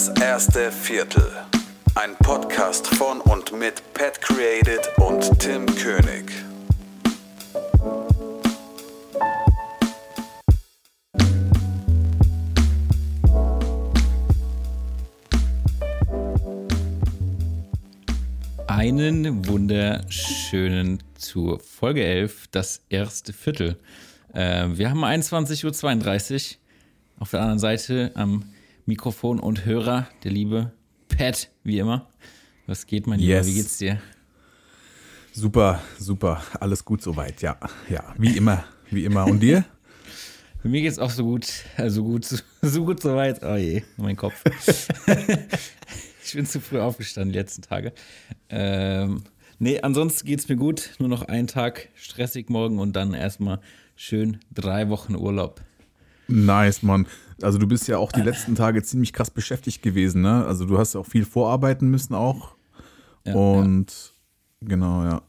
Das 0.00 0.08
erste 0.18 0.72
Viertel. 0.72 1.30
Ein 1.94 2.16
Podcast 2.20 2.86
von 2.86 3.20
und 3.20 3.52
mit 3.52 3.82
Pat 3.92 4.18
Created 4.22 4.80
und 4.96 5.38
Tim 5.38 5.66
König. 5.66 6.32
Einen 18.68 19.46
wunderschönen 19.46 21.02
zur 21.18 21.60
Folge 21.60 22.06
11, 22.06 22.46
das 22.52 22.80
erste 22.88 23.34
Viertel. 23.34 23.76
Äh, 24.32 24.66
wir 24.72 24.88
haben 24.88 25.04
21.32 25.04 26.52
Uhr. 26.52 26.56
Auf 27.18 27.32
der 27.32 27.40
anderen 27.40 27.58
Seite 27.58 28.12
am 28.14 28.44
Mikrofon 28.90 29.38
und 29.38 29.66
Hörer, 29.66 30.08
der 30.24 30.32
liebe 30.32 30.72
Pat, 31.06 31.48
wie 31.62 31.78
immer. 31.78 32.08
Was 32.66 32.88
geht, 32.88 33.06
mein 33.06 33.20
Lieber? 33.20 33.34
Yes. 33.34 33.46
Wie 33.46 33.54
geht's 33.54 33.78
dir? 33.78 34.00
Super, 35.30 35.80
super. 35.96 36.42
Alles 36.58 36.84
gut 36.84 37.00
soweit, 37.00 37.40
ja. 37.40 37.56
Ja, 37.88 38.12
wie 38.18 38.36
immer, 38.36 38.64
wie 38.90 39.04
immer. 39.04 39.26
Und 39.26 39.38
dir? 39.38 39.64
Für 40.60 40.68
mir 40.68 40.82
geht's 40.82 40.98
auch 40.98 41.10
so 41.10 41.22
gut, 41.22 41.46
also 41.76 42.02
gut, 42.02 42.24
so, 42.24 42.38
so 42.62 42.84
gut 42.84 43.00
soweit. 43.00 43.44
Oh 43.44 43.54
je, 43.54 43.84
mein 43.96 44.16
Kopf. 44.16 44.42
ich 46.24 46.32
bin 46.32 46.44
zu 46.44 46.58
früh 46.58 46.80
aufgestanden 46.80 47.32
die 47.32 47.38
letzten 47.38 47.62
Tage. 47.62 47.92
Ähm, 48.48 49.22
nee, 49.60 49.80
ansonsten 49.80 50.26
geht's 50.26 50.48
mir 50.48 50.56
gut. 50.56 50.90
Nur 50.98 51.08
noch 51.08 51.22
einen 51.22 51.46
Tag 51.46 51.90
stressig 51.94 52.50
morgen 52.50 52.80
und 52.80 52.96
dann 52.96 53.14
erstmal 53.14 53.60
schön 53.94 54.40
drei 54.52 54.88
Wochen 54.88 55.14
Urlaub. 55.14 55.60
Nice, 56.26 56.82
Mann. 56.82 57.06
Also 57.42 57.58
du 57.58 57.66
bist 57.66 57.88
ja 57.88 57.98
auch 57.98 58.12
die 58.12 58.22
letzten 58.22 58.54
Tage 58.54 58.82
ziemlich 58.82 59.12
krass 59.12 59.30
beschäftigt 59.30 59.82
gewesen, 59.82 60.22
ne? 60.22 60.44
Also 60.46 60.64
du 60.64 60.78
hast 60.78 60.94
ja 60.94 61.00
auch 61.00 61.06
viel 61.06 61.24
vorarbeiten 61.24 61.88
müssen 61.88 62.14
auch. 62.14 62.54
Ja, 63.26 63.34
Und 63.34 64.12
genau, 64.60 65.04
ja. 65.04 65.22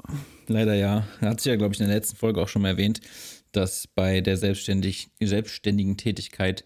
Leider 0.47 0.73
ja. 0.73 1.05
Hat 1.21 1.41
sich 1.41 1.49
ja, 1.49 1.55
glaube 1.55 1.73
ich, 1.73 1.79
in 1.79 1.87
der 1.87 1.95
letzten 1.95 2.17
Folge 2.17 2.41
auch 2.41 2.47
schon 2.47 2.61
mal 2.61 2.69
erwähnt, 2.69 3.01
dass 3.51 3.87
bei 3.87 4.21
der 4.21 4.37
selbstständig, 4.37 5.11
selbstständigen 5.21 5.97
Tätigkeit 5.97 6.65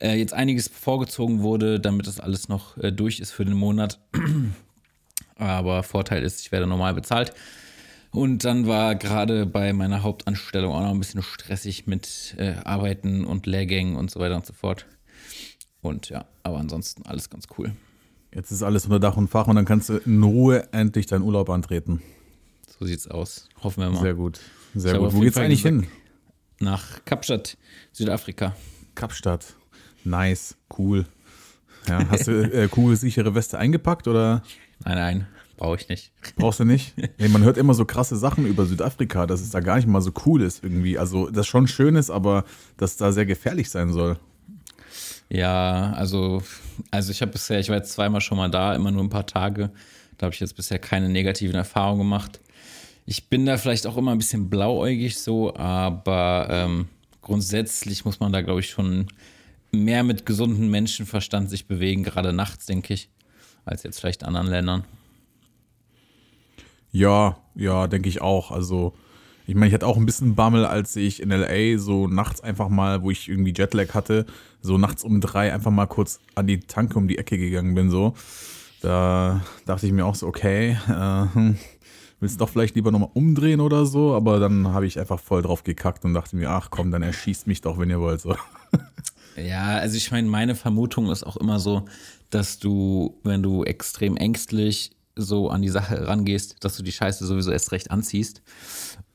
äh, 0.00 0.16
jetzt 0.16 0.34
einiges 0.34 0.68
vorgezogen 0.68 1.42
wurde, 1.42 1.80
damit 1.80 2.06
das 2.06 2.20
alles 2.20 2.48
noch 2.48 2.76
äh, 2.78 2.92
durch 2.92 3.20
ist 3.20 3.30
für 3.30 3.44
den 3.44 3.54
Monat. 3.54 4.00
Aber 5.36 5.82
Vorteil 5.82 6.22
ist, 6.22 6.40
ich 6.40 6.52
werde 6.52 6.66
normal 6.66 6.94
bezahlt. 6.94 7.32
Und 8.14 8.44
dann 8.44 8.68
war 8.68 8.94
gerade 8.94 9.44
bei 9.44 9.72
meiner 9.72 10.04
Hauptanstellung 10.04 10.72
auch 10.72 10.82
noch 10.82 10.90
ein 10.92 10.98
bisschen 11.00 11.20
stressig 11.20 11.88
mit 11.88 12.36
äh, 12.38 12.54
Arbeiten 12.62 13.24
und 13.24 13.46
Lehrgängen 13.46 13.96
und 13.96 14.08
so 14.08 14.20
weiter 14.20 14.36
und 14.36 14.46
so 14.46 14.52
fort. 14.52 14.86
Und 15.80 16.10
ja, 16.10 16.24
aber 16.44 16.58
ansonsten 16.58 17.04
alles 17.06 17.28
ganz 17.28 17.46
cool. 17.58 17.72
Jetzt 18.32 18.52
ist 18.52 18.62
alles 18.62 18.84
unter 18.84 19.00
Dach 19.00 19.16
und 19.16 19.28
Fach 19.28 19.48
und 19.48 19.56
dann 19.56 19.64
kannst 19.64 19.88
du 19.88 19.96
in 19.96 20.22
Ruhe 20.22 20.68
endlich 20.72 21.06
deinen 21.06 21.22
Urlaub 21.22 21.50
antreten. 21.50 22.02
So 22.78 22.86
sieht's 22.86 23.08
aus. 23.08 23.48
Hoffen 23.64 23.82
wir 23.82 23.90
mal. 23.90 24.00
Sehr 24.00 24.14
gut. 24.14 24.38
Sehr 24.76 24.94
Ich 24.94 25.00
gut. 25.00 25.12
Wo 25.12 25.18
geht's 25.18 25.34
Fall 25.34 25.46
eigentlich 25.46 25.62
hin? 25.62 25.88
Nach 26.60 27.04
Kapstadt, 27.04 27.56
Südafrika. 27.90 28.54
Kapstadt. 28.94 29.54
Nice, 30.04 30.56
cool. 30.78 31.04
Ja, 31.88 32.08
hast 32.08 32.28
du 32.28 32.42
äh, 32.42 32.68
kugelsichere 32.68 33.34
Weste 33.34 33.58
eingepackt 33.58 34.06
oder 34.06 34.44
Nein, 34.84 34.96
nein, 34.96 35.26
brauche 35.56 35.76
ich 35.76 35.88
nicht. 35.88 36.12
brauchst 36.36 36.60
du 36.60 36.64
nicht? 36.64 36.94
Ey, 37.18 37.28
man 37.28 37.42
hört 37.42 37.56
immer 37.56 37.74
so 37.74 37.84
krasse 37.84 38.16
Sachen 38.16 38.46
über 38.46 38.66
Südafrika, 38.66 39.26
dass 39.26 39.40
es 39.40 39.50
da 39.50 39.60
gar 39.60 39.76
nicht 39.76 39.88
mal 39.88 40.00
so 40.00 40.12
cool 40.26 40.42
ist 40.42 40.62
irgendwie. 40.62 40.98
Also, 40.98 41.30
das 41.30 41.46
schon 41.46 41.66
schön 41.66 41.96
ist, 41.96 42.10
aber 42.10 42.44
dass 42.76 42.96
da 42.96 43.12
sehr 43.12 43.26
gefährlich 43.26 43.70
sein 43.70 43.92
soll. 43.92 44.18
Ja, 45.28 45.92
also, 45.94 46.42
also 46.90 47.10
ich 47.10 47.22
habe 47.22 47.32
bisher, 47.32 47.58
ich 47.58 47.68
war 47.68 47.76
jetzt 47.76 47.92
zweimal 47.92 48.20
schon 48.20 48.38
mal 48.38 48.50
da, 48.50 48.74
immer 48.74 48.90
nur 48.90 49.02
ein 49.02 49.10
paar 49.10 49.26
Tage. 49.26 49.70
Da 50.18 50.26
habe 50.26 50.34
ich 50.34 50.40
jetzt 50.40 50.56
bisher 50.56 50.78
keine 50.78 51.08
negativen 51.08 51.56
Erfahrungen 51.56 51.98
gemacht. 51.98 52.40
Ich 53.06 53.28
bin 53.28 53.44
da 53.44 53.56
vielleicht 53.56 53.86
auch 53.86 53.96
immer 53.96 54.12
ein 54.12 54.18
bisschen 54.18 54.48
blauäugig 54.48 55.18
so, 55.18 55.54
aber 55.56 56.46
ähm, 56.50 56.88
grundsätzlich 57.20 58.04
muss 58.04 58.20
man 58.20 58.32
da, 58.32 58.42
glaube 58.42 58.60
ich, 58.60 58.70
schon 58.70 59.08
mehr 59.72 60.04
mit 60.04 60.24
gesundem 60.24 60.70
Menschenverstand 60.70 61.50
sich 61.50 61.66
bewegen, 61.66 62.04
gerade 62.04 62.32
nachts, 62.32 62.66
denke 62.66 62.94
ich, 62.94 63.08
als 63.64 63.82
jetzt 63.82 64.00
vielleicht 64.00 64.22
in 64.22 64.28
anderen 64.28 64.46
Ländern. 64.46 64.84
Ja, 66.94 67.38
ja, 67.56 67.88
denke 67.88 68.08
ich 68.08 68.20
auch. 68.22 68.52
Also, 68.52 68.94
ich 69.48 69.56
meine, 69.56 69.66
ich 69.66 69.74
hatte 69.74 69.86
auch 69.86 69.96
ein 69.96 70.06
bisschen 70.06 70.36
Bammel, 70.36 70.64
als 70.64 70.94
ich 70.94 71.20
in 71.20 71.30
LA 71.30 71.76
so 71.76 72.06
nachts 72.06 72.40
einfach 72.40 72.68
mal, 72.68 73.02
wo 73.02 73.10
ich 73.10 73.28
irgendwie 73.28 73.52
Jetlag 73.52 73.94
hatte, 73.94 74.26
so 74.60 74.78
nachts 74.78 75.02
um 75.02 75.20
drei 75.20 75.52
einfach 75.52 75.72
mal 75.72 75.86
kurz 75.86 76.20
an 76.36 76.46
die 76.46 76.60
Tanke 76.60 76.96
um 76.96 77.08
die 77.08 77.18
Ecke 77.18 77.36
gegangen 77.36 77.74
bin, 77.74 77.90
so. 77.90 78.14
Da 78.80 79.44
dachte 79.66 79.86
ich 79.86 79.92
mir 79.92 80.06
auch 80.06 80.14
so, 80.14 80.28
okay, 80.28 80.78
äh, 80.88 81.54
willst 82.20 82.36
du 82.36 82.38
doch 82.38 82.48
vielleicht 82.48 82.76
lieber 82.76 82.92
nochmal 82.92 83.10
umdrehen 83.12 83.60
oder 83.60 83.86
so, 83.86 84.14
aber 84.14 84.38
dann 84.38 84.68
habe 84.68 84.86
ich 84.86 85.00
einfach 85.00 85.18
voll 85.18 85.42
drauf 85.42 85.64
gekackt 85.64 86.04
und 86.04 86.14
dachte 86.14 86.36
mir, 86.36 86.50
ach 86.50 86.70
komm, 86.70 86.92
dann 86.92 87.02
erschießt 87.02 87.48
mich 87.48 87.60
doch, 87.60 87.76
wenn 87.76 87.90
ihr 87.90 87.98
wollt, 88.00 88.20
so. 88.20 88.36
Ja, 89.36 89.78
also 89.78 89.96
ich 89.96 90.12
meine, 90.12 90.28
meine 90.28 90.54
Vermutung 90.54 91.10
ist 91.10 91.24
auch 91.24 91.36
immer 91.36 91.58
so, 91.58 91.86
dass 92.30 92.60
du, 92.60 93.18
wenn 93.24 93.42
du 93.42 93.64
extrem 93.64 94.16
ängstlich 94.16 94.92
so 95.16 95.48
an 95.48 95.62
die 95.62 95.68
Sache 95.68 96.06
rangehst, 96.06 96.56
dass 96.60 96.76
du 96.76 96.82
die 96.82 96.92
Scheiße 96.92 97.26
sowieso 97.26 97.50
erst 97.50 97.72
recht 97.72 97.90
anziehst. 97.90 98.42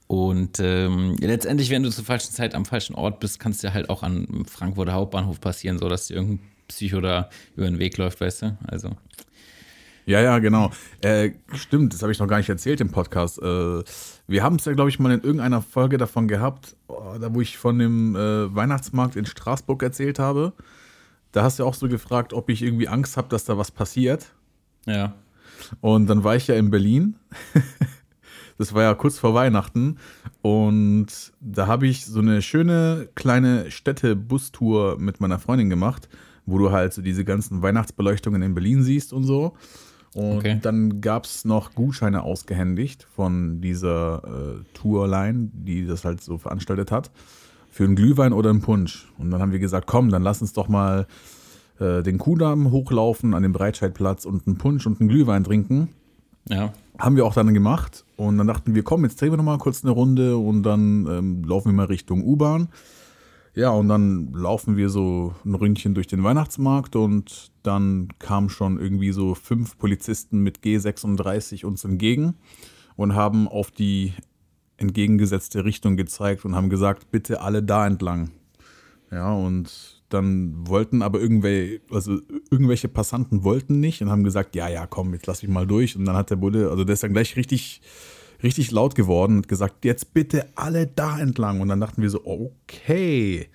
Und 0.07 0.59
ähm, 0.59 1.17
letztendlich, 1.19 1.69
wenn 1.69 1.83
du 1.83 1.91
zur 1.91 2.03
falschen 2.03 2.31
Zeit 2.31 2.55
am 2.55 2.65
falschen 2.65 2.95
Ort 2.95 3.19
bist, 3.19 3.39
kann 3.39 3.51
es 3.51 3.59
dir 3.59 3.73
halt 3.73 3.89
auch 3.89 4.01
an 4.01 4.43
Frankfurter 4.49 4.93
Hauptbahnhof 4.93 5.39
passieren, 5.39 5.77
so 5.77 5.87
dass 5.87 6.07
dir 6.07 6.15
irgendein 6.15 6.39
Psycho 6.67 6.99
da 6.99 7.29
über 7.55 7.67
den 7.67 7.77
Weg 7.77 7.97
läuft, 7.97 8.19
weißt 8.19 8.41
du? 8.41 8.57
Also, 8.67 8.95
Ja, 10.07 10.21
ja, 10.21 10.39
genau. 10.39 10.71
Äh, 11.01 11.33
stimmt, 11.53 11.93
das 11.93 12.01
habe 12.01 12.11
ich 12.11 12.17
noch 12.17 12.27
gar 12.27 12.37
nicht 12.37 12.49
erzählt 12.49 12.81
im 12.81 12.89
Podcast. 12.89 13.39
Äh, 13.39 13.83
wir 14.27 14.41
haben 14.41 14.55
es 14.55 14.65
ja, 14.65 14.73
glaube 14.73 14.89
ich, 14.89 14.97
mal 14.97 15.11
in 15.11 15.21
irgendeiner 15.21 15.61
Folge 15.61 15.99
davon 15.99 16.27
gehabt, 16.27 16.75
oh, 16.87 17.17
da 17.21 17.31
wo 17.31 17.41
ich 17.41 17.59
von 17.59 17.77
dem 17.77 18.15
äh, 18.15 18.55
Weihnachtsmarkt 18.55 19.15
in 19.15 19.27
Straßburg 19.27 19.83
erzählt 19.83 20.17
habe. 20.17 20.53
Da 21.31 21.43
hast 21.43 21.59
du 21.59 21.65
auch 21.65 21.75
so 21.75 21.87
gefragt, 21.87 22.33
ob 22.33 22.49
ich 22.49 22.63
irgendwie 22.63 22.87
Angst 22.87 23.15
habe, 23.15 23.29
dass 23.29 23.45
da 23.45 23.59
was 23.59 23.69
passiert. 23.69 24.31
ja. 24.87 25.13
Und 25.81 26.07
dann 26.07 26.23
war 26.23 26.35
ich 26.35 26.47
ja 26.47 26.55
in 26.55 26.69
Berlin. 26.71 27.15
das 28.57 28.73
war 28.73 28.83
ja 28.83 28.93
kurz 28.93 29.17
vor 29.17 29.33
Weihnachten. 29.33 29.97
Und 30.41 31.07
da 31.39 31.67
habe 31.67 31.87
ich 31.87 32.05
so 32.05 32.19
eine 32.19 32.41
schöne 32.41 33.09
kleine 33.15 33.71
Städte-Bustour 33.71 34.97
mit 34.99 35.19
meiner 35.21 35.39
Freundin 35.39 35.69
gemacht, 35.69 36.09
wo 36.45 36.57
du 36.57 36.71
halt 36.71 36.93
so 36.93 37.01
diese 37.01 37.25
ganzen 37.25 37.61
Weihnachtsbeleuchtungen 37.61 38.41
in 38.41 38.53
Berlin 38.53 38.83
siehst 38.83 39.13
und 39.13 39.23
so. 39.23 39.53
Und 40.15 40.37
Okay. 40.37 40.59
dann 40.61 41.01
gab 41.01 41.25
es 41.25 41.45
noch 41.45 41.75
Gutscheine 41.75 42.23
ausgehändigt 42.23 43.07
von 43.15 43.61
dieser 43.61 44.23
äh, 44.25 44.63
Tourline, 44.73 45.49
die 45.53 45.85
das 45.85 46.03
halt 46.03 46.21
so 46.21 46.37
veranstaltet 46.39 46.91
hat, 46.91 47.11
für 47.69 47.83
einen 47.83 47.95
Glühwein 47.95 48.33
oder 48.33 48.49
einen 48.49 48.61
Punsch. 48.61 49.07
Und 49.19 49.29
dann 49.29 49.39
haben 49.41 49.51
wir 49.51 49.59
gesagt, 49.59 49.85
komm, 49.85 50.09
dann 50.09 50.23
lass 50.23 50.41
uns 50.41 50.53
doch 50.53 50.67
mal 50.67 51.05
äh, 51.79 52.03
den 52.03 52.17
Kudamm 52.17 52.71
hochlaufen 52.71 53.33
an 53.33 53.43
den 53.43 53.53
Breitscheidplatz 53.53 54.25
und 54.25 54.47
einen 54.47 54.57
Punsch 54.57 54.85
und 54.85 54.99
einen 54.99 55.09
Glühwein 55.09 55.43
trinken. 55.43 55.89
Ja. 56.47 56.73
Haben 56.97 57.15
wir 57.15 57.25
auch 57.25 57.33
dann 57.33 57.53
gemacht. 57.53 58.05
Und 58.17 58.37
dann 58.37 58.47
dachten 58.47 58.75
wir, 58.75 58.83
komm, 58.83 59.03
jetzt 59.03 59.21
drehen 59.21 59.31
wir 59.31 59.37
noch 59.37 59.43
mal 59.43 59.57
kurz 59.57 59.83
eine 59.83 59.91
Runde 59.91 60.37
und 60.37 60.63
dann 60.63 61.07
ähm, 61.07 61.43
laufen 61.43 61.69
wir 61.69 61.75
mal 61.75 61.85
Richtung 61.85 62.23
U-Bahn. 62.23 62.69
Ja, 63.55 63.71
und 63.71 63.87
dann 63.87 64.31
laufen 64.33 64.77
wir 64.77 64.89
so 64.89 65.33
ein 65.43 65.55
Ründchen 65.55 65.93
durch 65.93 66.07
den 66.07 66.23
Weihnachtsmarkt 66.23 66.95
und 66.95 67.51
dann 67.63 68.09
kamen 68.19 68.49
schon 68.49 68.79
irgendwie 68.79 69.11
so 69.11 69.35
fünf 69.35 69.77
Polizisten 69.77 70.39
mit 70.39 70.59
G36 70.59 71.65
uns 71.65 71.83
entgegen 71.83 72.35
und 72.95 73.15
haben 73.15 73.47
auf 73.47 73.71
die 73.71 74.13
entgegengesetzte 74.77 75.65
Richtung 75.65 75.97
gezeigt 75.97 76.45
und 76.45 76.55
haben 76.55 76.69
gesagt, 76.69 77.11
bitte 77.11 77.41
alle 77.41 77.63
da 77.63 77.85
entlang. 77.85 78.31
Ja, 79.11 79.33
und 79.33 79.98
dann 80.09 80.67
wollten 80.67 81.01
aber 81.01 81.19
irgendwelche, 81.19 81.81
also 81.91 82.19
irgendwelche 82.51 82.87
Passanten 82.87 83.43
wollten 83.43 83.79
nicht 83.79 84.01
und 84.01 84.09
haben 84.09 84.23
gesagt, 84.23 84.55
ja, 84.55 84.67
ja, 84.67 84.87
komm, 84.87 85.13
jetzt 85.13 85.27
lass 85.27 85.41
mich 85.43 85.51
mal 85.51 85.67
durch. 85.67 85.95
Und 85.95 86.05
dann 86.05 86.15
hat 86.15 86.29
der 86.29 86.35
Bulle, 86.35 86.69
also 86.69 86.83
der 86.83 86.93
ist 86.93 87.03
dann 87.03 87.13
gleich 87.13 87.35
richtig, 87.35 87.81
richtig 88.43 88.71
laut 88.71 88.95
geworden 88.95 89.37
und 89.37 89.47
gesagt, 89.47 89.85
jetzt 89.85 90.13
bitte 90.13 90.47
alle 90.55 90.87
da 90.87 91.19
entlang. 91.19 91.61
Und 91.61 91.69
dann 91.69 91.79
dachten 91.79 92.01
wir 92.01 92.09
so, 92.09 92.25
okay. 92.25 93.49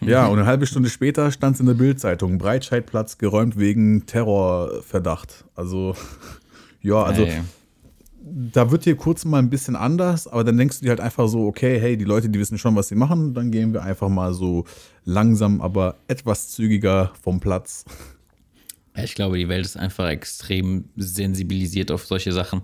Ja, 0.00 0.26
und 0.26 0.38
eine 0.38 0.46
halbe 0.46 0.66
Stunde 0.66 0.90
später 0.90 1.30
stand 1.30 1.54
es 1.54 1.60
in 1.60 1.66
der 1.66 1.74
Bildzeitung, 1.74 2.38
Breitscheidplatz 2.38 3.18
geräumt 3.18 3.58
wegen 3.58 4.06
Terrorverdacht. 4.06 5.44
Also, 5.54 5.94
ja, 6.80 7.02
also 7.02 7.22
Ey. 7.22 7.40
Da 8.24 8.70
wird 8.70 8.84
hier 8.84 8.96
kurz 8.96 9.24
mal 9.24 9.38
ein 9.38 9.50
bisschen 9.50 9.76
anders, 9.76 10.28
aber 10.28 10.44
dann 10.44 10.56
denkst 10.56 10.78
du 10.78 10.84
dir 10.84 10.90
halt 10.90 11.00
einfach 11.00 11.28
so, 11.28 11.46
okay, 11.46 11.80
hey, 11.80 11.96
die 11.96 12.04
Leute, 12.04 12.28
die 12.28 12.38
wissen 12.38 12.58
schon, 12.58 12.76
was 12.76 12.88
sie 12.88 12.94
machen, 12.94 13.34
dann 13.34 13.50
gehen 13.50 13.72
wir 13.72 13.82
einfach 13.82 14.08
mal 14.08 14.32
so 14.32 14.64
langsam, 15.04 15.60
aber 15.60 15.96
etwas 16.08 16.50
zügiger 16.50 17.12
vom 17.20 17.40
Platz. 17.40 17.84
Ja, 18.96 19.02
Ich 19.04 19.14
glaube, 19.14 19.38
die 19.38 19.48
Welt 19.48 19.64
ist 19.64 19.76
einfach 19.76 20.08
extrem 20.08 20.84
sensibilisiert 20.96 21.90
auf 21.90 22.06
solche 22.06 22.32
Sachen 22.32 22.62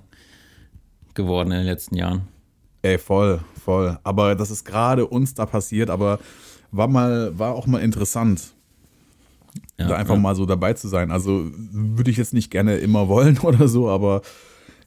geworden 1.15 1.51
in 1.51 1.59
den 1.59 1.67
letzten 1.67 1.97
Jahren. 1.97 2.29
Ey, 2.83 2.99
voll, 2.99 3.41
voll. 3.65 3.99
Aber 4.05 4.37
das 4.37 4.51
ist 4.51 4.65
gerade 4.65 5.07
uns 5.07 5.35
da 5.35 5.47
passiert, 5.47 5.91
aber 5.91 6.21
war 6.71 6.87
mal, 6.87 7.37
war 7.37 7.55
auch 7.55 7.67
mal 7.67 7.81
interessant. 7.81 8.55
da 9.77 9.97
einfach 9.97 10.17
mal 10.17 10.37
so 10.37 10.47
dabei 10.47 10.75
zu 10.75 10.87
sein. 10.87 11.11
Also 11.11 11.51
würde 11.53 12.11
ich 12.11 12.17
jetzt 12.17 12.35
nicht 12.35 12.51
gerne 12.51 12.77
immer 12.77 13.09
wollen 13.09 13.39
oder 13.43 13.67
so, 13.67 13.89
aber 13.89 14.23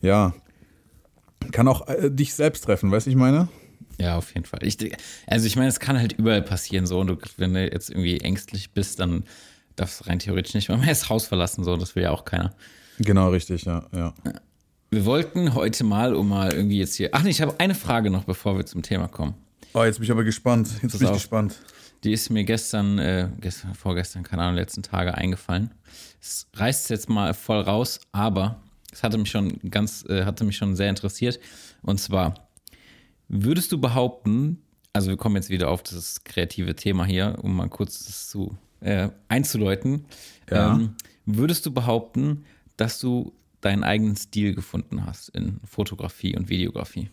ja, 0.01 0.33
kann 1.51 1.67
auch 1.67 1.87
äh, 1.87 2.09
dich 2.09 2.33
selbst 2.33 2.63
treffen, 2.63 2.91
weißt 2.91 3.05
du, 3.05 3.11
ich 3.11 3.15
meine? 3.15 3.49
Ja, 3.99 4.17
auf 4.17 4.33
jeden 4.33 4.45
Fall. 4.45 4.59
Ich, 4.63 4.77
also 5.27 5.45
ich 5.45 5.55
meine, 5.55 5.67
es 5.67 5.79
kann 5.79 5.97
halt 5.99 6.13
überall 6.13 6.41
passieren 6.41 6.85
so 6.85 6.99
und 6.99 7.07
du, 7.07 7.17
wenn 7.37 7.53
du 7.53 7.71
jetzt 7.71 7.89
irgendwie 7.89 8.19
ängstlich 8.19 8.71
bist, 8.71 8.99
dann 8.99 9.23
darfst 9.75 10.01
du 10.01 10.05
rein 10.05 10.19
theoretisch 10.19 10.53
nicht 10.53 10.69
mal 10.69 10.77
mehr 10.77 10.89
das 10.89 11.09
Haus 11.09 11.27
verlassen, 11.27 11.63
so, 11.63 11.77
das 11.77 11.95
will 11.95 12.03
ja 12.03 12.11
auch 12.11 12.25
keiner. 12.25 12.53
Genau, 12.99 13.29
richtig, 13.29 13.65
ja, 13.65 13.85
ja. 13.93 14.13
Wir 14.89 15.05
wollten 15.05 15.53
heute 15.55 15.83
mal, 15.83 16.15
um 16.15 16.29
mal 16.29 16.51
irgendwie 16.51 16.79
jetzt 16.79 16.95
hier. 16.95 17.09
Ach 17.13 17.23
nee, 17.23 17.29
ich 17.29 17.41
habe 17.41 17.55
eine 17.59 17.75
Frage 17.75 18.09
noch, 18.09 18.25
bevor 18.25 18.57
wir 18.57 18.65
zum 18.65 18.81
Thema 18.81 19.07
kommen. 19.07 19.35
Oh, 19.73 19.83
jetzt 19.83 19.97
bin 19.97 20.03
ich 20.03 20.11
aber 20.11 20.25
gespannt. 20.25 20.67
Jetzt 20.81 20.91
Pass 20.91 20.99
bin 20.99 21.03
ich 21.03 21.11
auf. 21.11 21.17
gespannt. 21.17 21.55
Die 22.03 22.11
ist 22.11 22.29
mir 22.29 22.43
gestern, 22.43 22.99
äh, 22.99 23.29
gestern, 23.39 23.73
vorgestern, 23.73 24.23
keine 24.23 24.41
Ahnung, 24.41 24.55
letzten 24.55 24.83
Tage 24.83 25.15
eingefallen. 25.15 25.71
Es 26.19 26.47
reißt 26.55 26.89
jetzt 26.89 27.09
mal 27.09 27.33
voll 27.33 27.61
raus, 27.61 27.99
aber 28.11 28.61
es 28.91 29.03
hatte 29.03 29.17
mich 29.17 29.29
schon 29.29 29.59
ganz, 29.69 30.05
äh, 30.07 30.25
hatte 30.25 30.43
mich 30.43 30.57
schon 30.57 30.75
sehr 30.75 30.89
interessiert. 30.89 31.39
Und 31.81 31.99
zwar, 31.99 32.49
würdest 33.27 33.71
du 33.71 33.79
behaupten, 33.79 34.61
also 34.93 35.09
wir 35.09 35.17
kommen 35.17 35.35
jetzt 35.37 35.49
wieder 35.49 35.69
auf 35.69 35.83
das 35.83 36.23
kreative 36.23 36.75
Thema 36.75 37.05
hier, 37.05 37.37
um 37.41 37.55
mal 37.55 37.69
kurz 37.69 38.05
das 38.05 38.29
zu 38.29 38.57
äh, 38.81 39.09
einzuläuten. 39.29 40.05
Ja. 40.49 40.75
Ähm, 40.75 40.95
würdest 41.25 41.65
du 41.65 41.71
behaupten, 41.71 42.45
dass 42.77 42.99
du 42.99 43.33
deinen 43.61 43.83
eigenen 43.83 44.15
Stil 44.15 44.53
gefunden 44.53 45.05
hast 45.05 45.29
in 45.29 45.59
Fotografie 45.63 46.35
und 46.35 46.49
Videografie? 46.49 47.09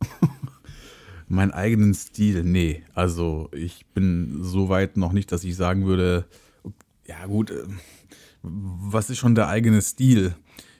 Meinen 1.28 1.52
eigenen 1.52 1.94
Stil, 1.94 2.44
nee. 2.44 2.82
Also 2.94 3.50
ich 3.52 3.86
bin 3.86 4.42
so 4.42 4.68
weit 4.68 4.96
noch 4.96 5.12
nicht, 5.12 5.32
dass 5.32 5.44
ich 5.44 5.56
sagen 5.56 5.86
würde, 5.86 6.26
ja 7.04 7.26
gut, 7.26 7.50
äh, 7.50 7.64
was 8.42 9.10
ist 9.10 9.18
schon 9.18 9.34
der 9.34 9.48
eigene 9.48 9.82
Stil? 9.82 10.34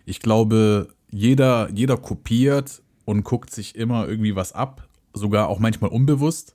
Ich 0.06 0.20
glaube, 0.20 0.88
jeder, 1.10 1.68
jeder 1.74 1.96
kopiert 1.96 2.80
und 3.04 3.24
guckt 3.24 3.50
sich 3.50 3.74
immer 3.74 4.08
irgendwie 4.08 4.34
was 4.34 4.52
ab, 4.52 4.88
sogar 5.12 5.48
auch 5.48 5.58
manchmal 5.58 5.90
unbewusst. 5.90 6.54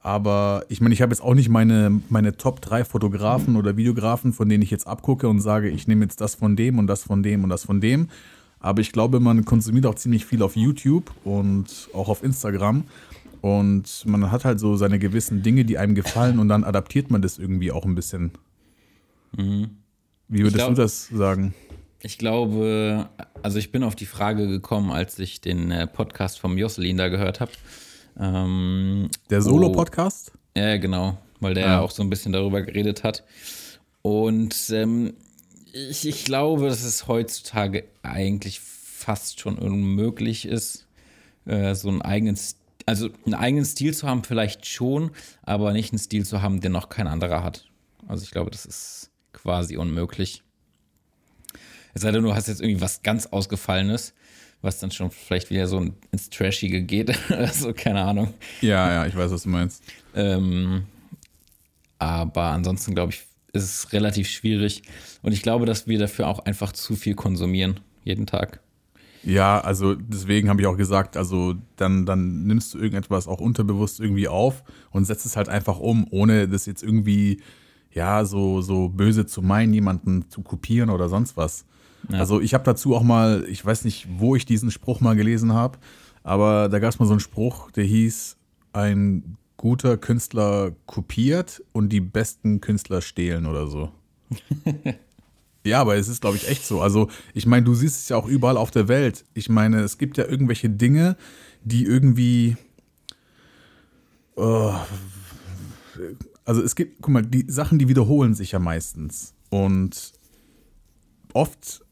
Aber 0.00 0.64
ich 0.68 0.80
meine, 0.80 0.94
ich 0.94 1.02
habe 1.02 1.10
jetzt 1.10 1.20
auch 1.20 1.34
nicht 1.34 1.48
meine, 1.48 2.00
meine 2.10 2.36
Top 2.36 2.60
3 2.60 2.84
Fotografen 2.84 3.56
oder 3.56 3.76
Videografen, 3.76 4.32
von 4.32 4.48
denen 4.48 4.62
ich 4.62 4.70
jetzt 4.70 4.86
abgucke 4.86 5.28
und 5.28 5.40
sage, 5.40 5.68
ich 5.68 5.88
nehme 5.88 6.04
jetzt 6.04 6.20
das 6.20 6.36
von 6.36 6.54
dem 6.54 6.78
und 6.78 6.86
das 6.86 7.02
von 7.02 7.24
dem 7.24 7.42
und 7.42 7.50
das 7.50 7.64
von 7.64 7.80
dem. 7.80 8.08
Aber 8.60 8.80
ich 8.80 8.92
glaube, 8.92 9.20
man 9.20 9.44
konsumiert 9.44 9.86
auch 9.86 9.96
ziemlich 9.96 10.24
viel 10.24 10.42
auf 10.42 10.54
YouTube 10.54 11.10
und 11.24 11.88
auch 11.92 12.08
auf 12.08 12.22
Instagram. 12.22 12.84
Und 13.40 14.04
man 14.06 14.30
hat 14.30 14.44
halt 14.44 14.60
so 14.60 14.76
seine 14.76 14.98
gewissen 14.98 15.42
Dinge, 15.42 15.64
die 15.64 15.78
einem 15.78 15.94
gefallen 15.94 16.38
und 16.38 16.48
dann 16.48 16.62
adaptiert 16.62 17.10
man 17.10 17.22
das 17.22 17.38
irgendwie 17.38 17.72
auch 17.72 17.84
ein 17.84 17.94
bisschen. 17.94 18.32
Wie 20.28 20.38
würdest 20.38 20.56
glaub- 20.56 20.70
du 20.70 20.82
das 20.82 21.08
sagen? 21.08 21.54
Ich 22.06 22.18
glaube, 22.18 23.08
also 23.42 23.58
ich 23.58 23.72
bin 23.72 23.82
auf 23.82 23.96
die 23.96 24.06
Frage 24.06 24.46
gekommen, 24.46 24.92
als 24.92 25.18
ich 25.18 25.40
den 25.40 25.72
äh, 25.72 25.88
Podcast 25.88 26.38
vom 26.38 26.56
Jocelyn 26.56 26.96
da 26.96 27.08
gehört 27.08 27.40
habe. 27.40 27.50
Ähm, 28.16 29.08
Der 29.28 29.42
Solo-Podcast? 29.42 30.30
ja, 30.56 30.76
genau, 30.76 31.18
weil 31.40 31.54
der 31.54 31.64
Ja. 31.64 31.70
ja 31.72 31.80
auch 31.80 31.90
so 31.90 32.04
ein 32.04 32.08
bisschen 32.08 32.30
darüber 32.32 32.62
geredet 32.62 33.02
hat. 33.02 33.24
Und 34.02 34.54
ähm, 34.70 35.14
ich, 35.72 36.06
ich 36.06 36.24
glaube, 36.24 36.68
dass 36.68 36.84
es 36.84 37.08
heutzutage 37.08 37.82
eigentlich 38.04 38.60
fast 38.60 39.40
schon 39.40 39.58
unmöglich 39.58 40.46
ist, 40.46 40.86
äh, 41.44 41.74
so 41.74 41.88
einen 41.88 42.02
eigenen, 42.02 42.38
also 42.86 43.08
einen 43.24 43.34
eigenen 43.34 43.64
Stil 43.64 43.94
zu 43.94 44.06
haben, 44.06 44.22
vielleicht 44.22 44.64
schon, 44.64 45.10
aber 45.42 45.72
nicht 45.72 45.92
einen 45.92 45.98
Stil 45.98 46.24
zu 46.24 46.40
haben, 46.40 46.60
den 46.60 46.70
noch 46.70 46.88
kein 46.88 47.08
anderer 47.08 47.42
hat. 47.42 47.64
Also 48.06 48.22
ich 48.22 48.30
glaube, 48.30 48.52
das 48.52 48.64
ist 48.64 49.10
quasi 49.32 49.76
unmöglich. 49.76 50.44
Es 51.96 52.02
sei 52.02 52.10
denn, 52.10 52.24
du 52.24 52.34
hast 52.34 52.46
jetzt 52.46 52.60
irgendwie 52.60 52.82
was 52.82 53.00
ganz 53.00 53.24
Ausgefallenes, 53.24 54.12
was 54.60 54.80
dann 54.80 54.90
schon 54.90 55.10
vielleicht 55.10 55.48
wieder 55.48 55.66
so 55.66 55.82
ins 56.12 56.28
Trashige 56.28 56.82
geht. 56.82 57.18
also, 57.30 57.72
keine 57.72 58.02
Ahnung. 58.02 58.34
Ja, 58.60 58.92
ja, 58.92 59.06
ich 59.06 59.16
weiß, 59.16 59.30
was 59.30 59.44
du 59.44 59.48
meinst. 59.48 59.82
Ähm, 60.14 60.82
aber 61.98 62.42
ansonsten, 62.48 62.94
glaube 62.94 63.12
ich, 63.12 63.22
ist 63.54 63.64
es 63.64 63.92
relativ 63.94 64.28
schwierig. 64.28 64.82
Und 65.22 65.32
ich 65.32 65.40
glaube, 65.40 65.64
dass 65.64 65.86
wir 65.86 65.98
dafür 65.98 66.28
auch 66.28 66.40
einfach 66.40 66.72
zu 66.72 66.96
viel 66.96 67.14
konsumieren, 67.14 67.80
jeden 68.04 68.26
Tag. 68.26 68.60
Ja, 69.24 69.58
also 69.62 69.94
deswegen 69.94 70.50
habe 70.50 70.60
ich 70.60 70.66
auch 70.66 70.76
gesagt, 70.76 71.16
also 71.16 71.54
dann, 71.76 72.04
dann 72.04 72.42
nimmst 72.42 72.74
du 72.74 72.78
irgendetwas 72.78 73.26
auch 73.26 73.40
unterbewusst 73.40 74.00
irgendwie 74.00 74.28
auf 74.28 74.64
und 74.90 75.06
setzt 75.06 75.24
es 75.24 75.34
halt 75.34 75.48
einfach 75.48 75.78
um, 75.78 76.06
ohne 76.10 76.46
das 76.46 76.66
jetzt 76.66 76.82
irgendwie, 76.82 77.40
ja, 77.90 78.26
so, 78.26 78.60
so 78.60 78.90
böse 78.90 79.24
zu 79.24 79.40
meinen, 79.40 79.72
jemanden 79.72 80.28
zu 80.28 80.42
kopieren 80.42 80.90
oder 80.90 81.08
sonst 81.08 81.38
was. 81.38 81.64
Also 82.12 82.40
ich 82.40 82.54
habe 82.54 82.64
dazu 82.64 82.94
auch 82.94 83.02
mal, 83.02 83.44
ich 83.48 83.64
weiß 83.64 83.84
nicht, 83.84 84.06
wo 84.18 84.36
ich 84.36 84.46
diesen 84.46 84.70
Spruch 84.70 85.00
mal 85.00 85.16
gelesen 85.16 85.52
habe, 85.52 85.78
aber 86.22 86.68
da 86.68 86.78
gab 86.78 86.90
es 86.90 86.98
mal 86.98 87.06
so 87.06 87.12
einen 87.12 87.20
Spruch, 87.20 87.70
der 87.70 87.84
hieß, 87.84 88.36
ein 88.72 89.36
guter 89.56 89.96
Künstler 89.96 90.72
kopiert 90.86 91.62
und 91.72 91.88
die 91.88 92.00
besten 92.00 92.60
Künstler 92.60 93.00
stehlen 93.00 93.46
oder 93.46 93.66
so. 93.66 93.90
Ja, 95.66 95.80
aber 95.80 95.96
es 95.96 96.06
ist, 96.06 96.20
glaube 96.20 96.36
ich, 96.36 96.48
echt 96.48 96.64
so. 96.64 96.80
Also, 96.80 97.08
ich 97.34 97.44
meine, 97.44 97.64
du 97.64 97.74
siehst 97.74 97.96
es 97.96 98.08
ja 98.08 98.16
auch 98.16 98.26
überall 98.28 98.56
auf 98.56 98.70
der 98.70 98.86
Welt. 98.86 99.24
Ich 99.34 99.48
meine, 99.48 99.80
es 99.80 99.98
gibt 99.98 100.16
ja 100.16 100.24
irgendwelche 100.24 100.70
Dinge, 100.70 101.16
die 101.64 101.84
irgendwie. 101.84 102.56
Oh, 104.36 104.74
also, 106.44 106.62
es 106.62 106.76
gibt, 106.76 107.02
guck 107.02 107.12
mal, 107.12 107.22
die 107.22 107.46
Sachen, 107.48 107.80
die 107.80 107.88
wiederholen 107.88 108.34
sich 108.34 108.52
ja 108.52 108.60
meistens. 108.60 109.34
Und 109.50 110.12
oft, 111.32 111.84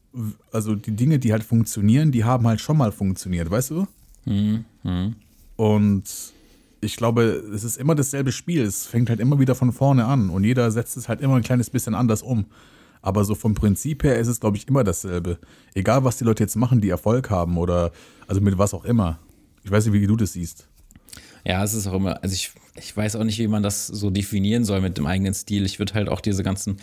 also 0.51 0.75
die 0.75 0.95
Dinge, 0.95 1.19
die 1.19 1.31
halt 1.31 1.43
funktionieren, 1.43 2.11
die 2.11 2.23
haben 2.23 2.47
halt 2.47 2.61
schon 2.61 2.77
mal 2.77 2.91
funktioniert, 2.91 3.49
weißt 3.49 3.71
du? 3.71 3.87
Und 5.55 6.03
ich 6.81 6.95
glaube, 6.97 7.23
es 7.53 7.63
ist 7.63 7.77
immer 7.77 7.95
dasselbe 7.95 8.31
Spiel. 8.31 8.61
Es 8.63 8.85
fängt 8.85 9.09
halt 9.09 9.19
immer 9.19 9.39
wieder 9.39 9.55
von 9.55 9.71
vorne 9.71 10.05
an 10.05 10.29
und 10.29 10.43
jeder 10.43 10.71
setzt 10.71 10.97
es 10.97 11.09
halt 11.09 11.21
immer 11.21 11.35
ein 11.35 11.43
kleines 11.43 11.69
bisschen 11.69 11.95
anders 11.95 12.21
um. 12.21 12.45
Aber 13.01 13.23
so 13.23 13.35
vom 13.35 13.53
Prinzip 13.53 14.03
her 14.03 14.17
ist 14.17 14.27
es, 14.27 14.39
glaube 14.39 14.57
ich, 14.57 14.67
immer 14.67 14.83
dasselbe. 14.83 15.37
Egal, 15.75 16.03
was 16.03 16.17
die 16.17 16.23
Leute 16.23 16.43
jetzt 16.43 16.55
machen, 16.55 16.81
die 16.81 16.89
Erfolg 16.89 17.29
haben 17.29 17.57
oder 17.57 17.91
also 18.27 18.41
mit 18.41 18.57
was 18.57 18.73
auch 18.73 18.83
immer. 18.83 19.19
Ich 19.63 19.71
weiß 19.71 19.85
nicht, 19.85 19.93
wie 19.93 20.07
du 20.07 20.15
das 20.15 20.33
siehst. 20.33 20.67
Ja, 21.45 21.63
es 21.63 21.75
ist 21.75 21.85
auch 21.85 21.93
immer, 21.93 22.21
also 22.23 22.33
ich, 22.33 22.51
ich 22.75 22.97
weiß 22.97 23.15
auch 23.15 23.23
nicht, 23.23 23.37
wie 23.37 23.47
man 23.47 23.61
das 23.61 23.85
so 23.85 24.09
definieren 24.09 24.65
soll 24.65 24.81
mit 24.81 24.97
dem 24.97 25.05
eigenen 25.05 25.35
Stil. 25.35 25.65
Ich 25.65 25.77
würde 25.77 25.93
halt 25.93 26.09
auch 26.09 26.19
diese 26.19 26.41
ganzen, 26.41 26.77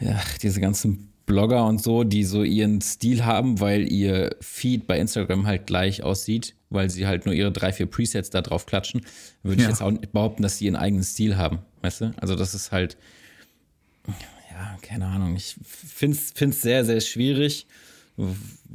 ja, 0.00 0.18
diese 0.42 0.60
ganzen 0.60 1.10
Blogger 1.26 1.66
und 1.66 1.82
so, 1.82 2.04
die 2.04 2.24
so 2.24 2.42
ihren 2.42 2.80
Stil 2.80 3.24
haben, 3.24 3.60
weil 3.60 3.90
ihr 3.90 4.36
Feed 4.40 4.86
bei 4.86 4.98
Instagram 4.98 5.46
halt 5.46 5.66
gleich 5.66 6.02
aussieht, 6.02 6.54
weil 6.70 6.90
sie 6.90 7.06
halt 7.06 7.24
nur 7.24 7.34
ihre 7.34 7.50
drei, 7.52 7.72
vier 7.72 7.86
Presets 7.86 8.30
da 8.30 8.42
drauf 8.42 8.66
klatschen, 8.66 9.02
würde 9.42 9.56
ich 9.56 9.62
Ja. 9.64 9.70
jetzt 9.70 9.82
auch 9.82 9.90
nicht 9.90 10.12
behaupten, 10.12 10.42
dass 10.42 10.58
sie 10.58 10.66
ihren 10.66 10.76
eigenen 10.76 11.04
Stil 11.04 11.36
haben, 11.36 11.60
weißt 11.82 12.00
du? 12.02 12.14
Also 12.20 12.34
das 12.36 12.54
ist 12.54 12.72
halt, 12.72 12.96
ja, 14.50 14.76
keine 14.82 15.06
Ahnung. 15.06 15.34
Ich 15.36 15.56
finde 15.64 16.16
es 16.16 16.60
sehr, 16.62 16.84
sehr 16.84 17.00
schwierig. 17.00 17.66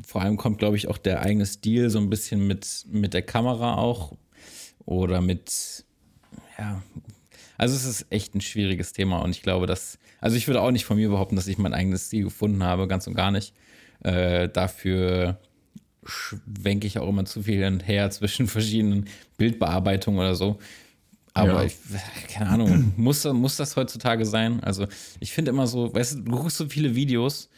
Vor 0.05 0.21
allem 0.21 0.35
kommt, 0.37 0.57
glaube 0.57 0.75
ich, 0.75 0.87
auch 0.87 0.97
der 0.97 1.21
eigene 1.21 1.45
Stil 1.45 1.89
so 1.89 1.99
ein 1.99 2.09
bisschen 2.09 2.45
mit, 2.47 2.85
mit 2.91 3.13
der 3.13 3.21
Kamera 3.21 3.75
auch 3.75 4.17
oder 4.85 5.21
mit, 5.21 5.85
ja, 6.57 6.81
also 7.59 7.75
es 7.75 7.83
ist 7.85 8.07
echt 8.09 8.33
ein 8.35 8.41
schwieriges 8.41 8.93
Thema 8.93 9.19
und 9.19 9.31
ich 9.31 9.41
glaube, 9.43 9.67
dass, 9.67 9.99
also 10.21 10.37
ich 10.37 10.47
würde 10.47 10.61
auch 10.61 10.71
nicht 10.71 10.85
von 10.85 10.97
mir 10.97 11.09
behaupten, 11.09 11.35
dass 11.35 11.47
ich 11.47 11.57
mein 11.57 11.73
eigenes 11.73 12.07
Stil 12.07 12.23
gefunden 12.23 12.63
habe, 12.63 12.87
ganz 12.87 13.05
und 13.05 13.15
gar 13.15 13.31
nicht. 13.31 13.53
Äh, 14.01 14.47
dafür 14.47 15.37
schwenke 16.05 16.87
ich 16.87 16.97
auch 16.99 17.09
immer 17.09 17.25
zu 17.25 17.43
viel 17.43 17.61
hin 17.63 17.73
und 17.75 17.87
her 17.87 18.09
zwischen 18.11 18.47
verschiedenen 18.47 19.05
Bildbearbeitungen 19.37 20.19
oder 20.19 20.35
so. 20.35 20.57
Aber 21.33 21.61
Ja. 21.61 21.65
ich, 21.65 21.75
keine 22.33 22.49
Ahnung, 22.49 22.93
muss, 22.97 23.25
muss 23.25 23.57
das 23.57 23.75
heutzutage 23.75 24.25
sein? 24.25 24.61
Also 24.63 24.87
ich 25.19 25.33
finde 25.33 25.51
immer 25.51 25.67
so, 25.67 25.93
weißt 25.93 26.15
du, 26.15 26.21
du 26.21 26.31
guckst 26.31 26.57
so 26.57 26.67
viele 26.69 26.95
Videos 26.95 27.49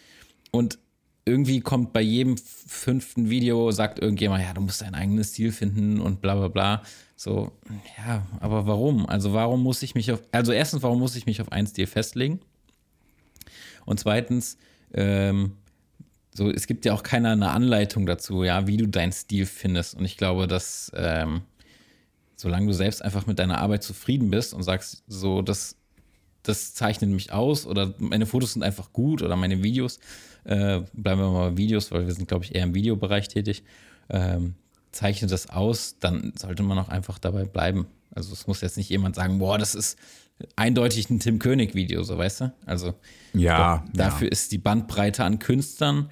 und 0.50 0.80
irgendwie 1.26 1.60
kommt 1.62 1.94
bei 1.94 2.02
jedem 2.02 2.38
fünften 2.38 3.30
Video, 3.30 3.70
sagt 3.72 4.00
irgendjemand, 4.00 4.44
ja, 4.44 4.54
du 4.54 4.62
musst 4.62 4.82
dein 4.82 4.96
eigenes 4.96 5.30
Stil 5.30 5.52
finden 5.52 6.02
und 6.02 6.22
bla 6.22 6.34
bla 6.34 6.48
bla. 6.48 6.82
So, 7.24 7.52
ja, 8.00 8.26
aber 8.40 8.66
warum? 8.66 9.06
Also 9.06 9.32
warum 9.32 9.62
muss 9.62 9.84
ich 9.84 9.94
mich 9.94 10.12
auf, 10.12 10.24
also 10.32 10.54
erstens, 10.54 10.82
warum 10.82 10.98
muss 10.98 11.16
ich 11.16 11.28
mich 11.28 11.40
auf 11.40 11.52
einen 11.52 11.68
Stil 11.68 11.86
festlegen? 11.86 12.40
Und 13.86 14.00
zweitens, 14.00 14.58
ähm, 14.92 15.52
so, 16.34 16.50
es 16.50 16.66
gibt 16.66 16.84
ja 16.84 16.96
auch 16.96 17.04
keiner 17.04 17.34
eine 17.34 17.52
Anleitung 17.52 18.08
dazu, 18.08 18.44
ja, 18.44 18.66
wie 18.66 18.76
du 18.76 18.88
deinen 18.88 19.12
Stil 19.12 19.46
findest. 19.46 19.94
Und 19.94 20.04
ich 20.04 20.18
glaube, 20.18 20.48
dass 20.48 20.92
ähm, 20.96 21.44
solange 22.38 22.66
du 22.66 22.74
selbst 22.74 23.06
einfach 23.06 23.28
mit 23.28 23.38
deiner 23.38 23.60
Arbeit 23.60 23.84
zufrieden 23.84 24.32
bist 24.32 24.56
und 24.56 24.64
sagst, 24.64 25.04
so, 25.06 25.44
das, 25.44 25.76
das 26.42 26.74
zeichnet 26.74 27.12
mich 27.12 27.32
aus 27.32 27.68
oder 27.68 27.94
meine 28.00 28.26
Fotos 28.26 28.54
sind 28.54 28.64
einfach 28.64 28.94
gut 28.94 29.22
oder 29.22 29.36
meine 29.36 29.62
Videos, 29.62 30.00
äh, 30.46 30.82
bleiben 30.94 31.22
wir 31.22 31.30
mal 31.30 31.52
bei 31.52 31.58
Videos, 31.58 31.92
weil 31.92 32.08
wir 32.08 32.14
sind, 32.16 32.28
glaube 32.28 32.46
ich, 32.46 32.56
eher 32.56 32.64
im 32.64 32.74
Videobereich 32.74 33.28
tätig. 33.28 33.64
Ähm, 34.10 34.56
zeichnet 34.92 35.32
das 35.32 35.50
aus, 35.50 35.96
dann 36.00 36.34
sollte 36.38 36.64
man 36.64 36.78
auch 36.78 36.90
einfach 36.90 37.20
dabei 37.20 37.46
bleiben. 37.46 37.88
Also 38.14 38.34
es 38.34 38.48
muss 38.48 38.62
jetzt 38.62 38.78
nicht 38.78 38.90
jemand 38.90 39.16
sagen, 39.16 39.40
boah, 39.40 39.58
das 39.58 39.76
ist 39.76 39.98
eindeutig 40.56 41.10
ein 41.10 41.20
Tim 41.20 41.40
König-Video, 41.40 42.04
so 42.04 42.18
weißt 42.18 42.42
du? 42.42 42.54
Also 42.66 42.94
Ja, 43.34 43.84
da, 43.94 44.06
dafür 44.10 44.28
ja. 44.28 44.32
ist 44.32 44.52
die 44.52 44.58
Bandbreite 44.58 45.24
an 45.24 45.40
Künstlern, 45.40 46.10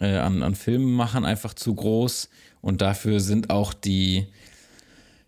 äh, 0.00 0.16
an, 0.16 0.42
an 0.42 0.54
Filmemachern 0.54 1.24
einfach 1.24 1.54
zu 1.54 1.74
groß 1.74 2.28
und 2.60 2.80
dafür 2.80 3.20
sind 3.20 3.50
auch 3.50 3.72
die, 3.72 4.26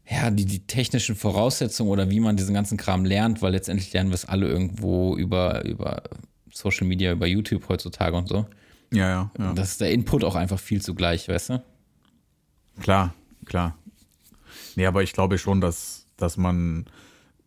ja, 0.09 0.31
die, 0.31 0.45
die 0.45 0.67
technischen 0.67 1.15
Voraussetzungen 1.15 1.91
oder 1.91 2.11
wie 2.11 2.21
man 2.21 2.37
diesen 2.37 2.55
ganzen 2.55 2.77
Kram 2.77 3.05
lernt, 3.05 3.43
weil 3.43 3.53
letztendlich 3.53 3.93
lernen 3.93 4.11
wir 4.11 4.15
es 4.15 4.25
alle 4.25 4.49
irgendwo 4.49 5.17
über, 5.17 5.65
über 5.65 6.03
Social 6.53 6.87
Media, 6.87 7.13
über 7.13 7.27
YouTube 7.27 7.69
heutzutage 7.69 8.17
und 8.17 8.29
so. 8.29 8.47
Ja, 8.93 9.09
ja, 9.09 9.31
ja. 9.39 9.53
Das 9.53 9.73
ist 9.73 9.81
der 9.81 9.93
Input 9.93 10.25
auch 10.25 10.35
einfach 10.35 10.59
viel 10.59 10.83
zu 10.83 10.95
gleich, 10.95 11.29
weißt 11.29 11.51
du? 11.51 11.63
Klar, 12.81 13.15
klar. 13.47 13.77
Nee, 14.77 14.87
aber 14.87 15.03
ich 15.03 15.13
glaube 15.13 15.39
schon, 15.39 15.61
dass, 15.61 16.07
dass 16.17 16.37
man 16.37 16.87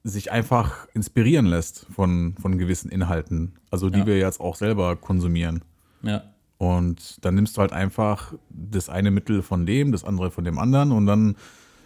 sich 0.03 0.31
einfach 0.31 0.87
inspirieren 0.93 1.45
lässt 1.45 1.85
von, 1.93 2.35
von 2.41 2.57
gewissen 2.57 2.89
Inhalten, 2.91 3.53
also 3.71 3.89
die 3.89 3.99
Ja. 3.99 4.05
wir 4.05 4.17
jetzt 4.17 4.39
auch 4.41 4.55
selber 4.55 4.95
konsumieren. 4.95 5.63
Ja. 6.01 6.23
Und 6.57 7.23
dann 7.25 7.35
nimmst 7.35 7.57
du 7.57 7.61
halt 7.61 7.73
einfach 7.73 8.33
das 8.49 8.89
eine 8.89 9.11
Mittel 9.11 9.41
von 9.41 9.65
dem, 9.65 9.91
das 9.91 10.03
andere 10.03 10.31
von 10.31 10.43
dem 10.43 10.59
anderen 10.59 10.91
und 10.91 11.05
dann 11.05 11.35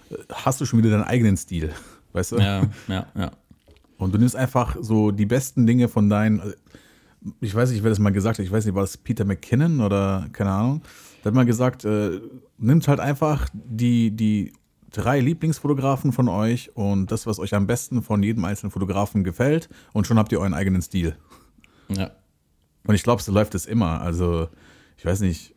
äh, 0.10 0.16
hast 0.34 0.60
du 0.62 0.66
schon 0.66 0.80
wieder 0.80 0.89
deinen 0.92 1.04
eigenen 1.04 1.38
Stil, 1.38 1.72
weißt 2.13 2.34
du? 2.34 2.38
Ja, 2.38 2.63
ja, 2.88 3.06
ja. 3.16 3.32
Und 3.98 4.13
du 4.13 4.20
nimmst 4.20 4.36
einfach 4.36 4.75
so 4.80 5.12
die 5.12 5.25
besten 5.25 5.66
Dinge 5.66 5.88
von 5.88 6.10
deinen. 6.10 6.39
also, 6.39 6.56
Ich 7.42 7.54
weiß 7.56 7.72
nicht, 7.72 7.82
wer 7.84 7.89
das 7.89 7.98
mal 8.00 8.12
gesagt 8.12 8.38
hat. 8.38 8.46
Ich 8.46 8.51
weiß 8.51 8.66
nicht, 8.66 8.75
war 8.75 8.84
das 8.84 8.98
Peter 8.98 9.25
McKinnon 9.25 9.80
oder 9.82 10.27
keine 10.34 10.51
Ahnung. 10.51 10.82
Der 11.24 11.26
hat 11.32 11.34
mal 11.34 11.46
gesagt, 11.46 11.84
äh, 11.86 12.20
nimmt 12.58 12.88
halt 12.88 13.00
einfach 13.00 13.50
die, 13.54 14.12
die 14.12 14.54
drei 14.92 15.20
Lieblingsfotografen 15.20 16.12
von 16.14 16.28
euch 16.30 16.76
und 16.76 17.12
das, 17.12 17.28
was 17.28 17.40
euch 17.40 17.54
am 17.54 17.68
besten 17.68 18.02
von 18.02 18.24
jedem 18.24 18.46
einzelnen 18.46 18.72
Fotografen 18.72 19.24
gefällt 19.24 19.68
und 19.94 20.08
schon 20.08 20.18
habt 20.18 20.32
ihr 20.32 20.40
euren 20.40 20.54
eigenen 20.54 20.82
Stil. 20.82 21.16
ja. 21.90 22.12
Und 22.86 22.96
ich 22.96 23.04
glaube, 23.04 23.22
so 23.22 23.34
läuft 23.34 23.54
es 23.54 23.66
immer. 23.66 24.00
Also, 24.00 24.48
ich 24.98 25.06
weiß 25.06 25.20
nicht. 25.20 25.54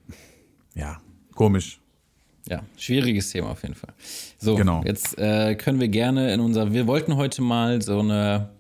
Ja, 0.75 0.99
komisch. 1.37 1.81
Ja, 2.49 2.63
schwieriges 2.77 3.31
Thema 3.31 3.51
auf 3.51 3.63
jeden 3.63 3.77
Fall. 3.77 3.95
So, 4.39 4.57
Genau. 4.57 4.83
jetzt 4.85 5.17
äh, 5.17 5.55
können 5.55 5.79
wir 5.79 5.87
gerne 5.87 6.35
in 6.35 6.41
unser, 6.41 6.73
wir 6.73 6.89
wollten 6.89 7.15
heute 7.15 7.41
mal 7.43 7.81
so 7.83 8.01
eine 8.01 8.51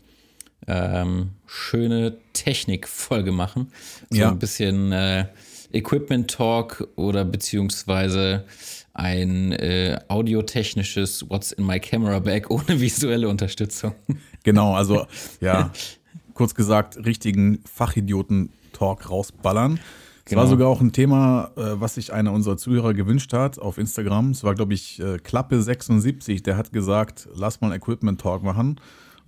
ähm, 0.68 1.30
schöne 1.46 2.18
Technik-Folge 2.32 3.32
machen. 3.32 3.72
So 4.10 4.20
Ja. 4.20 4.30
ein 4.30 4.38
bisschen 4.38 4.92
äh, 4.92 5.26
Equipment-Talk 5.72 6.88
oder 6.96 7.24
beziehungsweise 7.24 8.44
ein 8.92 9.52
äh, 9.52 9.98
audiotechnisches 10.08 11.28
What's 11.28 11.52
in 11.52 11.66
my 11.66 11.78
camera 11.80 12.18
bag 12.18 12.42
ohne 12.50 12.80
visuelle 12.80 13.28
Unterstützung. 13.28 13.94
Genau, 14.42 14.74
also, 14.74 15.06
ja, 15.40 15.72
kurz 16.34 16.54
gesagt, 16.54 17.04
richtigen 17.04 17.60
Fachidioten-Talk 17.64 19.10
rausballern. 19.10 19.78
Es 20.24 20.36
war 20.36 20.44
Genau. 20.44 20.50
sogar 20.50 20.68
auch 20.68 20.80
ein 20.80 20.92
Thema, 20.92 21.50
äh, 21.56 21.80
was 21.80 21.96
sich 21.96 22.12
einer 22.12 22.32
unserer 22.32 22.56
Zuhörer 22.56 22.94
gewünscht 22.94 23.32
hat 23.32 23.58
auf 23.58 23.78
Instagram. 23.78 24.30
Es 24.30 24.44
war, 24.44 24.54
glaube 24.54 24.74
ich, 24.74 25.00
äh, 25.00 25.16
Klappe76, 25.16 26.42
der 26.44 26.56
hat 26.56 26.72
gesagt, 26.72 27.28
lass 27.34 27.60
mal 27.60 27.72
Equipment 27.74 28.20
Talk 28.20 28.42
machen. 28.42 28.80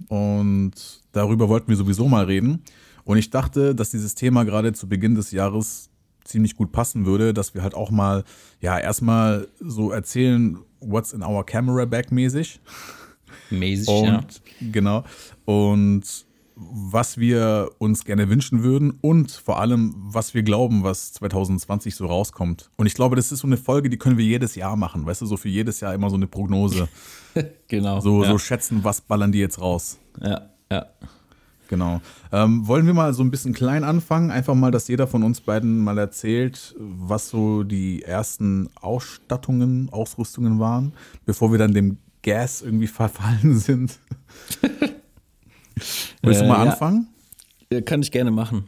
Und 0.08 0.72
darüber 1.12 1.48
wollten 1.48 1.68
wir 1.68 1.76
sowieso 1.76 2.08
mal 2.08 2.24
reden. 2.24 2.62
Und 3.04 3.18
ich 3.18 3.30
dachte, 3.30 3.74
dass 3.74 3.90
dieses 3.90 4.14
Thema 4.14 4.44
gerade 4.44 4.72
zu 4.72 4.88
Beginn 4.88 5.14
des 5.14 5.32
Jahres 5.32 5.90
ziemlich 6.24 6.56
gut 6.56 6.72
passen 6.72 7.06
würde, 7.06 7.34
dass 7.34 7.54
wir 7.54 7.62
halt 7.62 7.74
auch 7.74 7.90
mal, 7.90 8.24
ja, 8.60 8.78
erstmal 8.78 9.48
so 9.60 9.90
erzählen, 9.90 10.58
what's 10.80 11.12
in 11.12 11.22
our 11.22 11.44
camera 11.44 11.84
bag 11.84 12.10
mäßig. 12.10 12.60
Mäßig, 13.50 13.88
Und 13.88 14.42
ja. 14.60 14.68
genau. 14.72 15.04
Und 15.44 16.26
was 16.54 17.18
wir 17.18 17.70
uns 17.78 18.04
gerne 18.04 18.28
wünschen 18.28 18.62
würden 18.62 18.98
und 19.00 19.30
vor 19.30 19.58
allem, 19.60 19.94
was 19.96 20.34
wir 20.34 20.42
glauben, 20.42 20.82
was 20.82 21.12
2020 21.14 21.94
so 21.94 22.06
rauskommt. 22.06 22.70
Und 22.76 22.86
ich 22.86 22.94
glaube, 22.94 23.16
das 23.16 23.32
ist 23.32 23.40
so 23.40 23.46
eine 23.46 23.56
Folge, 23.56 23.88
die 23.88 23.96
können 23.96 24.18
wir 24.18 24.24
jedes 24.24 24.54
Jahr 24.54 24.76
machen. 24.76 25.06
Weißt 25.06 25.22
du, 25.22 25.26
so 25.26 25.36
für 25.36 25.48
jedes 25.48 25.80
Jahr 25.80 25.94
immer 25.94 26.10
so 26.10 26.16
eine 26.16 26.26
Prognose. 26.26 26.88
Genau. 27.66 27.98
So, 28.00 28.24
ja. 28.24 28.28
so 28.28 28.36
schätzen, 28.36 28.84
was 28.84 29.00
ballern 29.00 29.32
die 29.32 29.38
jetzt 29.38 29.58
raus. 29.58 29.98
ja, 30.20 30.50
ja. 30.70 30.84
Genau. 31.68 32.00
Ähm, 32.32 32.66
wollen 32.66 32.86
wir 32.86 32.92
mal 32.94 33.14
so 33.14 33.22
ein 33.22 33.30
bisschen 33.30 33.54
klein 33.54 33.82
anfangen? 33.84 34.30
Einfach 34.30 34.54
mal, 34.54 34.70
dass 34.70 34.88
jeder 34.88 35.06
von 35.06 35.22
uns 35.22 35.40
beiden 35.40 35.78
mal 35.78 35.96
erzählt, 35.98 36.74
was 36.78 37.28
so 37.30 37.62
die 37.62 38.02
ersten 38.02 38.68
Ausstattungen, 38.80 39.88
Ausrüstungen 39.90 40.58
waren, 40.60 40.92
bevor 41.24 41.50
wir 41.50 41.58
dann 41.58 41.72
dem 41.72 41.96
Gas 42.22 42.60
irgendwie 42.62 42.86
verfallen 42.88 43.58
sind. 43.58 43.98
Willst 46.22 46.40
du 46.40 46.44
Äh, 46.44 46.48
mal 46.48 46.64
ja. 46.64 46.70
anfangen? 46.72 47.08
Ja, 47.72 47.80
Kann 47.80 48.02
ich 48.02 48.10
gerne 48.10 48.30
machen. 48.30 48.64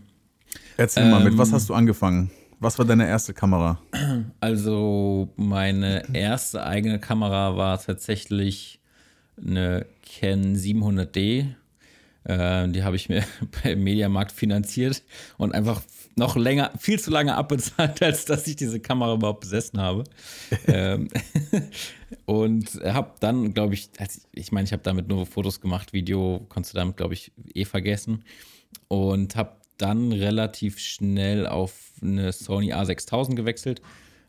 Erzähl 0.76 1.08
mal, 1.10 1.22
mit 1.22 1.34
Ähm, 1.34 1.38
was 1.38 1.52
hast 1.52 1.68
du 1.68 1.74
angefangen? 1.74 2.30
Was 2.58 2.78
war 2.78 2.86
deine 2.86 3.06
erste 3.06 3.34
Kamera? 3.34 3.78
Also 4.40 5.28
meine 5.36 6.02
erste 6.14 6.64
eigene 6.64 6.98
Kamera 6.98 7.56
war 7.56 7.78
tatsächlich 7.80 8.80
eine 9.36 9.86
Canon 10.02 10.54
700D. 10.56 11.48
Äh, 12.24 12.68
die 12.68 12.82
habe 12.82 12.96
ich 12.96 13.08
mir 13.08 13.24
beim 13.62 13.82
Mediamarkt 13.82 14.32
finanziert 14.32 15.02
und 15.36 15.54
einfach 15.54 15.82
noch 16.16 16.36
länger, 16.36 16.72
viel 16.78 17.00
zu 17.00 17.10
lange 17.10 17.34
abbezahlt, 17.34 18.02
als 18.02 18.24
dass 18.24 18.46
ich 18.46 18.56
diese 18.56 18.80
Kamera 18.80 19.14
überhaupt 19.14 19.40
besessen 19.40 19.80
habe. 19.80 20.04
ähm, 20.66 21.08
und 22.24 22.80
habe 22.84 23.12
dann, 23.20 23.52
glaube 23.54 23.74
ich, 23.74 23.90
als 23.98 24.16
ich 24.32 24.44
ich 24.44 24.52
meine, 24.52 24.66
ich 24.66 24.72
habe 24.72 24.82
damit 24.82 25.08
nur 25.08 25.26
Fotos 25.26 25.60
gemacht, 25.60 25.92
Video 25.92 26.44
konntest 26.48 26.74
du 26.74 26.78
damit, 26.78 26.96
glaube 26.96 27.14
ich, 27.14 27.32
eh 27.54 27.64
vergessen. 27.64 28.24
Und 28.88 29.36
habe 29.36 29.56
dann 29.78 30.12
relativ 30.12 30.78
schnell 30.78 31.46
auf 31.46 31.92
eine 32.02 32.32
Sony 32.32 32.72
A6000 32.72 33.34
gewechselt. 33.34 33.80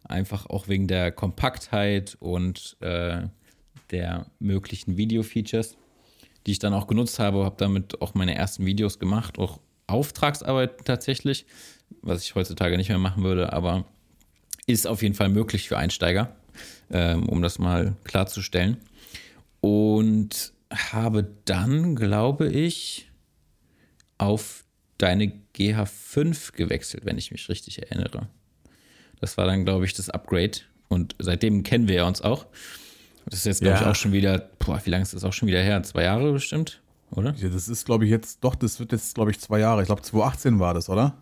Einfach 0.03 0.45
auch 0.47 0.67
wegen 0.67 0.87
der 0.87 1.11
Kompaktheit 1.11 2.15
und 2.19 2.77
äh, 2.79 3.23
der 3.91 4.25
möglichen 4.39 4.97
Video-Features, 4.97 5.77
die 6.45 6.51
ich 6.51 6.59
dann 6.59 6.73
auch 6.73 6.87
genutzt 6.87 7.19
habe. 7.19 7.43
Habe 7.45 7.55
damit 7.57 8.01
auch 8.01 8.13
meine 8.13 8.35
ersten 8.35 8.65
Videos 8.65 8.99
gemacht, 8.99 9.39
auch 9.39 9.59
Auftragsarbeit 9.87 10.85
tatsächlich, 10.85 11.45
was 12.01 12.23
ich 12.23 12.35
heutzutage 12.35 12.77
nicht 12.77 12.89
mehr 12.89 12.97
machen 12.97 13.23
würde, 13.23 13.53
aber 13.53 13.85
ist 14.67 14.87
auf 14.87 15.03
jeden 15.03 15.15
Fall 15.15 15.29
möglich 15.29 15.67
für 15.67 15.77
Einsteiger, 15.77 16.35
ähm, 16.91 17.29
um 17.29 17.41
das 17.41 17.59
mal 17.59 17.95
klarzustellen. 18.03 18.77
Und 19.61 20.53
habe 20.71 21.27
dann, 21.45 21.95
glaube 21.95 22.49
ich, 22.49 23.09
auf 24.17 24.63
deine 24.97 25.31
GH5 25.55 26.53
gewechselt, 26.53 27.05
wenn 27.05 27.17
ich 27.17 27.31
mich 27.31 27.49
richtig 27.49 27.81
erinnere. 27.81 28.27
Das 29.19 29.37
war 29.37 29.45
dann, 29.45 29.65
glaube 29.65 29.85
ich, 29.85 29.93
das 29.93 30.09
Upgrade. 30.09 30.59
Und 30.87 31.15
seitdem 31.19 31.63
kennen 31.63 31.87
wir 31.87 32.05
uns 32.05 32.21
auch. 32.21 32.45
Das 33.25 33.39
ist 33.39 33.45
jetzt, 33.45 33.61
glaube 33.61 33.75
ich, 33.77 33.81
Ja. 33.81 33.91
auch 33.91 33.95
schon 33.95 34.11
wieder, 34.11 34.37
boah, 34.59 34.79
wie 34.83 34.89
lange 34.89 35.03
ist 35.03 35.13
das 35.13 35.23
auch 35.23 35.33
schon 35.33 35.47
wieder 35.47 35.61
her? 35.61 35.81
Zwei 35.83 36.03
Jahre 36.03 36.31
bestimmt, 36.31 36.81
oder? 37.11 37.33
Ja, 37.37 37.49
das 37.49 37.67
ist, 37.67 37.85
glaube 37.85 38.05
ich, 38.05 38.11
jetzt, 38.11 38.43
doch, 38.43 38.55
das 38.55 38.79
wird 38.79 38.91
jetzt, 38.91 39.15
glaube 39.15 39.31
ich, 39.31 39.39
zwei 39.39 39.59
Jahre. 39.59 39.81
Ich 39.81 39.87
glaube, 39.87 40.01
2018 40.01 40.59
war 40.59 40.73
das, 40.73 40.89
oder? 40.89 41.15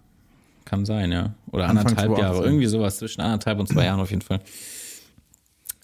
Kann 0.65 0.85
sein, 0.85 1.11
ja. 1.11 1.33
Oder 1.51 1.65
Anfang 1.69 1.87
anderthalb 1.87 2.09
2018. 2.15 2.23
Jahre, 2.23 2.45
irgendwie 2.45 2.65
sowas, 2.65 2.97
zwischen 2.97 3.21
anderthalb 3.21 3.59
und 3.59 3.67
zwei 3.67 3.85
Jahren 3.85 3.99
auf 3.99 4.09
jeden 4.09 4.21
Fall. 4.21 4.39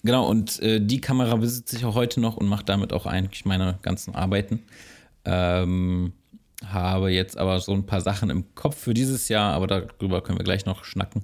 Genau, 0.02 0.26
und 0.28 0.60
äh, 0.60 0.80
die 0.80 1.00
Kamera 1.00 1.36
besitze 1.36 1.76
ich 1.76 1.84
auch 1.84 1.94
heute 1.94 2.20
noch 2.20 2.36
und 2.38 2.48
mache 2.48 2.64
damit 2.64 2.92
auch 2.92 3.04
eigentlich 3.06 3.44
meine 3.44 3.78
ganzen 3.82 4.14
Arbeiten. 4.14 4.62
Ähm, 5.26 6.12
habe 6.66 7.10
jetzt 7.10 7.36
aber 7.38 7.60
so 7.60 7.72
ein 7.72 7.84
paar 7.84 8.00
Sachen 8.00 8.30
im 8.30 8.54
Kopf 8.54 8.76
für 8.78 8.94
dieses 8.94 9.28
Jahr, 9.28 9.52
aber 9.54 9.66
darüber 9.66 10.22
können 10.22 10.38
wir 10.38 10.44
gleich 10.44 10.64
noch 10.66 10.84
schnacken. 10.84 11.22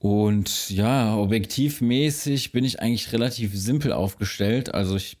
Und 0.00 0.70
ja, 0.70 1.14
objektivmäßig 1.14 2.52
bin 2.52 2.64
ich 2.64 2.80
eigentlich 2.80 3.12
relativ 3.12 3.54
simpel 3.54 3.92
aufgestellt. 3.92 4.74
Also 4.74 4.96
ich 4.96 5.18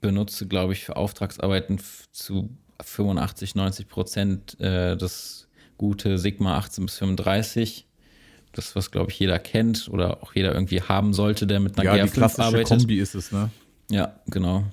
benutze, 0.00 0.46
glaube 0.46 0.72
ich, 0.74 0.84
für 0.84 0.96
Auftragsarbeiten 0.96 1.80
zu 2.12 2.48
85, 2.80 3.56
90 3.56 3.88
Prozent 3.88 4.60
äh, 4.60 4.96
das 4.96 5.48
gute 5.76 6.18
Sigma 6.18 6.56
18 6.56 6.86
bis 6.86 6.98
35. 6.98 7.88
Das, 8.52 8.76
was, 8.76 8.92
glaube 8.92 9.10
ich, 9.10 9.18
jeder 9.18 9.40
kennt 9.40 9.88
oder 9.88 10.22
auch 10.22 10.34
jeder 10.36 10.54
irgendwie 10.54 10.82
haben 10.82 11.14
sollte, 11.14 11.48
der 11.48 11.58
mit 11.58 11.76
einer 11.76 11.84
Ja, 11.84 12.04
die 12.04 12.08
GR5 12.08 12.14
klassische 12.14 12.42
arbeitet. 12.44 12.78
Kombi 12.78 13.00
ist 13.00 13.16
es, 13.16 13.32
ne? 13.32 13.50
Ja, 13.90 14.20
genau. 14.26 14.64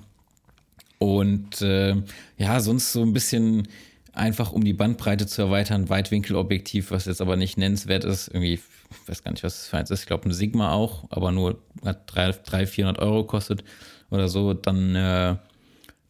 Und 0.98 1.60
äh, 1.62 1.96
ja, 2.36 2.60
sonst 2.60 2.92
so 2.92 3.02
ein 3.02 3.12
bisschen 3.12 3.66
einfach, 4.12 4.52
um 4.52 4.64
die 4.64 4.72
Bandbreite 4.72 5.26
zu 5.26 5.42
erweitern, 5.42 5.88
Weitwinkelobjektiv, 5.88 6.90
was 6.90 7.06
jetzt 7.06 7.20
aber 7.20 7.36
nicht 7.36 7.56
nennenswert 7.56 8.04
ist. 8.04 8.28
Irgendwie, 8.28 8.54
ich 8.54 9.08
weiß 9.08 9.22
gar 9.22 9.32
nicht, 9.32 9.44
was 9.44 9.58
das 9.58 9.68
für 9.68 9.76
eins 9.78 9.90
ist. 9.90 10.00
Ich 10.00 10.06
glaube, 10.06 10.28
ein 10.28 10.32
Sigma 10.32 10.72
auch, 10.72 11.04
aber 11.10 11.32
nur 11.32 11.62
hat 11.84 12.14
300, 12.14 12.68
400 12.68 13.02
Euro 13.02 13.24
kostet 13.24 13.64
oder 14.10 14.28
so. 14.28 14.54
Dann 14.54 14.94
äh, 14.94 15.36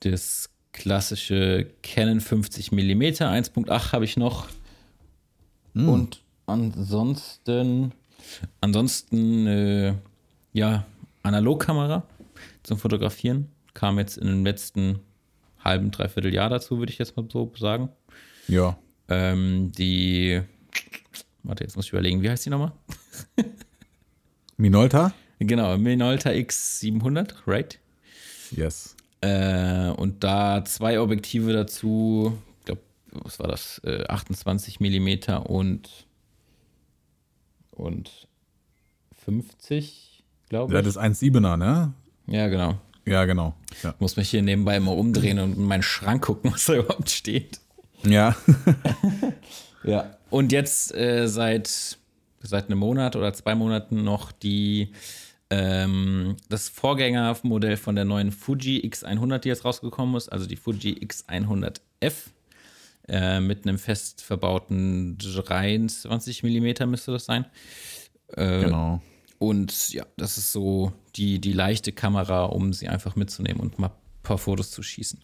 das 0.01 0.51
klassische 0.73 1.71
Canon 1.83 2.21
50 2.21 2.73
mm 2.73 3.03
1.8 3.03 3.93
habe 3.93 4.05
ich 4.05 4.17
noch. 4.17 4.49
Und 5.75 6.21
ansonsten, 6.47 7.93
ansonsten, 8.61 9.47
äh, 9.47 9.95
ja, 10.53 10.85
Analogkamera 11.23 12.03
zum 12.63 12.79
Fotografieren. 12.79 13.49
Kam 13.75 13.99
jetzt 13.99 14.17
in 14.17 14.27
dem 14.27 14.45
letzten 14.45 15.01
halben, 15.61 15.91
dreiviertel 15.91 16.33
Jahr 16.33 16.49
dazu, 16.49 16.79
würde 16.79 16.93
ich 16.93 16.99
jetzt 16.99 17.17
mal 17.17 17.27
so 17.31 17.53
sagen. 17.57 17.91
Ja. 18.49 18.79
Ähm, 19.09 19.73
die, 19.73 20.41
warte, 21.43 21.65
jetzt 21.65 21.77
muss 21.77 21.87
ich 21.87 21.93
überlegen, 21.93 22.23
wie 22.23 22.31
heißt 22.31 22.47
die 22.47 22.51
nochmal? 22.51 22.73
Minolta? 24.57 25.13
Genau, 25.39 25.77
Minolta 25.79 26.31
X700, 26.31 27.47
right? 27.47 27.79
Yes. 28.51 28.97
Äh, 29.21 29.91
und 29.91 30.23
da 30.25 30.65
zwei 30.65 31.01
Objektive 31.01 31.53
dazu, 31.53 32.39
ich 32.61 32.65
glaube, 32.67 32.83
was 33.13 33.39
war 33.39 33.49
das? 33.49 33.81
Äh, 33.85 34.05
28 34.07 34.81
mm 34.81 35.37
und, 35.45 36.07
und 37.73 38.29
50, 39.25 40.25
glaube 40.49 40.73
ich. 40.73 40.77
Ja, 40.77 40.83
das 40.83 40.99
1,7er, 40.99 41.57
ne? 41.57 41.93
Ja, 42.27 42.49
genau. 42.49 42.79
Ja, 43.07 43.25
genau. 43.25 43.55
Ja. 43.83 43.91
Ich 43.91 44.01
muss 44.01 44.17
mich 44.17 44.31
hier 44.31 44.43
nebenbei 44.43 44.79
mal 44.81 44.93
umdrehen 44.93 45.39
und 45.39 45.57
in 45.57 45.65
meinen 45.65 45.83
Schrank 45.83 46.25
gucken, 46.25 46.53
was 46.53 46.67
da 46.67 46.75
überhaupt 46.75 47.11
steht. 47.11 47.61
Ja. 48.03 48.37
Ja. 49.83 50.17
Und 50.31 50.53
jetzt 50.53 50.95
äh, 50.95 51.27
seit, 51.27 51.99
seit 52.41 52.67
einem 52.67 52.79
Monat 52.79 53.17
oder 53.17 53.33
zwei 53.33 53.55
Monaten 53.55 54.05
noch 54.05 54.33
die 54.33 54.93
ähm, 55.51 56.37
das 56.49 56.69
Vorgängermodell 56.69 57.77
von 57.77 57.97
der 57.97 58.05
neuen 58.05 58.31
Fuji 58.31 58.87
X100, 58.87 59.39
die 59.39 59.49
jetzt 59.49 59.65
rausgekommen 59.65 60.15
ist, 60.17 60.29
also 60.29 60.47
die 60.47 60.57
Fuji 60.57 60.95
X100F 61.05 62.13
äh, 63.09 63.41
mit 63.41 63.67
einem 63.67 63.79
fest 63.79 64.23
verbauten 64.23 65.19
23 65.19 66.45
mm 66.45 66.89
müsste 66.89 67.11
das 67.13 67.25
sein. 67.25 67.47
Äh, 68.29 68.65
genau. 68.65 69.03
Und 69.39 69.91
ja, 69.93 70.07
das 70.17 70.39
ist 70.39 70.53
so 70.53 70.93
die, 71.17 71.41
die 71.41 71.53
leichte 71.53 71.93
Kamera, 71.93 72.45
um 72.45 72.73
sie 72.73 72.89
einfach 72.89 73.17
mitzunehmen 73.17 73.61
und 73.61 73.79
mal 73.79 73.89
ein 73.89 74.23
paar 74.23 74.39
Fotos 74.39 74.71
zu 74.71 74.83
schießen. 74.83 75.21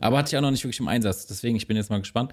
Aber 0.00 0.18
hatte 0.18 0.30
ich 0.30 0.36
auch 0.36 0.42
noch 0.42 0.50
nicht 0.50 0.64
wirklich 0.64 0.80
im 0.80 0.88
Einsatz, 0.88 1.26
deswegen 1.26 1.56
ich 1.56 1.66
bin 1.66 1.76
jetzt 1.76 1.90
mal 1.90 2.00
gespannt. 2.00 2.32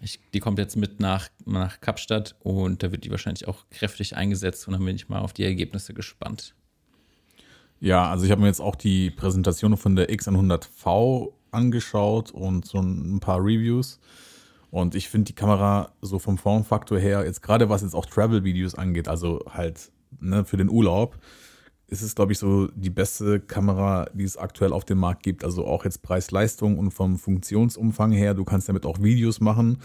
Ich, 0.00 0.20
die 0.32 0.40
kommt 0.40 0.58
jetzt 0.58 0.76
mit 0.76 1.00
nach, 1.00 1.28
nach 1.44 1.80
Kapstadt 1.80 2.36
und 2.40 2.82
da 2.82 2.92
wird 2.92 3.04
die 3.04 3.10
wahrscheinlich 3.10 3.48
auch 3.48 3.64
kräftig 3.70 4.16
eingesetzt 4.16 4.66
und 4.68 4.74
dann 4.74 4.84
bin 4.84 4.94
ich 4.94 5.08
mal 5.08 5.20
auf 5.20 5.32
die 5.32 5.44
Ergebnisse 5.44 5.94
gespannt. 5.94 6.54
Ja, 7.80 8.10
also 8.10 8.24
ich 8.24 8.30
habe 8.30 8.40
mir 8.40 8.48
jetzt 8.48 8.60
auch 8.60 8.74
die 8.74 9.10
Präsentation 9.10 9.76
von 9.76 9.96
der 9.96 10.10
X100V 10.10 11.32
angeschaut 11.50 12.30
und 12.30 12.66
so 12.66 12.78
ein 12.80 13.20
paar 13.20 13.38
Reviews. 13.38 13.98
Und 14.70 14.94
ich 14.94 15.08
finde 15.08 15.26
die 15.26 15.34
Kamera 15.34 15.92
so 16.02 16.18
vom 16.18 16.36
Formfaktor 16.36 16.98
her, 16.98 17.24
jetzt 17.24 17.42
gerade 17.42 17.68
was 17.68 17.82
jetzt 17.82 17.94
auch 17.94 18.06
Travel-Videos 18.06 18.74
angeht, 18.74 19.08
also 19.08 19.44
halt 19.48 19.90
ne, 20.20 20.44
für 20.44 20.58
den 20.58 20.68
Urlaub, 20.68 21.16
ist 21.88 22.02
es, 22.02 22.14
glaube 22.14 22.32
ich, 22.32 22.38
so 22.38 22.68
die 22.74 22.90
beste 22.90 23.40
Kamera, 23.40 24.08
die 24.12 24.24
es 24.24 24.36
aktuell 24.36 24.72
auf 24.72 24.84
dem 24.84 24.98
Markt 24.98 25.22
gibt. 25.22 25.42
Also 25.42 25.66
auch 25.66 25.84
jetzt 25.84 26.02
Preis-Leistung 26.02 26.78
und 26.78 26.90
vom 26.90 27.18
Funktionsumfang 27.18 28.12
her. 28.12 28.34
Du 28.34 28.44
kannst 28.44 28.68
damit 28.68 28.84
auch 28.84 29.02
Videos 29.02 29.40
machen 29.40 29.78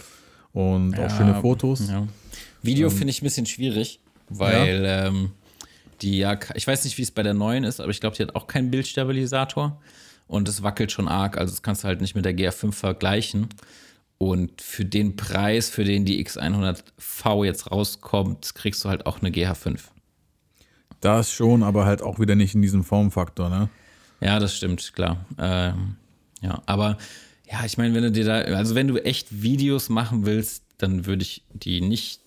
und 0.52 1.00
auch 1.00 1.10
schöne 1.10 1.40
Fotos. 1.40 1.88
Ja. 1.88 2.08
Video 2.62 2.90
finde 2.90 3.12
ich 3.12 3.22
ein 3.22 3.26
bisschen 3.26 3.46
schwierig, 3.46 4.02
weil 4.30 4.84
ähm, 4.86 5.32
die 6.02 6.18
ja, 6.18 6.38
ich 6.56 6.68
weiß 6.68 6.84
nicht, 6.84 6.98
wie 6.98 7.04
es 7.04 7.12
bei 7.12 7.24
der 7.24 7.34
neuen 7.34 7.64
ist, 7.64 7.80
aber 7.80 7.92
ich 7.92 8.02
glaube, 8.02 8.18
die 8.18 8.24
hat 8.24 8.36
auch 8.36 8.48
keinen 8.48 8.70
Bildstabilisator 8.70 9.82
und 10.28 10.50
es 10.50 10.62
wackelt 10.62 10.92
schon 10.92 11.08
arg. 11.08 11.38
Also 11.38 11.52
das 11.52 11.62
kannst 11.62 11.84
du 11.84 11.88
halt 11.88 12.02
nicht 12.02 12.16
mit 12.16 12.26
der 12.26 12.36
GR5 12.36 12.74
vergleichen. 12.74 13.48
Und 14.18 14.62
für 14.62 14.86
den 14.86 15.16
Preis, 15.18 15.70
für 15.70 15.84
den 15.84 16.06
die 16.06 16.24
X100V 16.26 17.46
jetzt 17.46 17.72
rauskommt, 17.72 18.56
kriegst 18.56 18.84
du 18.86 18.90
halt 18.90 19.06
auch 19.06 19.22
eine 19.22 19.32
GH5. 19.32 19.80
Das 21.04 21.34
schon, 21.34 21.64
aber 21.64 21.86
halt 21.86 22.02
auch 22.02 22.20
wieder 22.20 22.36
nicht 22.36 22.56
in 22.56 22.62
diesem 22.62 22.86
Formfaktor, 22.86 23.50
ne? 23.50 23.70
Ja, 24.22 24.40
das 24.40 24.56
stimmt, 24.56 24.94
klar. 24.94 25.26
Ähm, 25.38 25.98
ja, 26.42 26.62
aber 26.66 26.98
ja, 27.52 27.66
ich 27.66 27.78
meine, 27.78 27.94
wenn 27.94 28.04
du 28.04 28.12
dir 28.12 28.24
da, 28.24 28.38
also 28.56 28.74
wenn 28.74 28.88
du 28.88 29.04
echt 29.04 29.44
Videos 29.44 29.90
machen 29.90 30.26
willst, 30.26 30.64
dann 30.78 31.06
würde 31.06 31.24
ich 31.24 31.44
die 31.52 31.82
nicht 31.82 32.22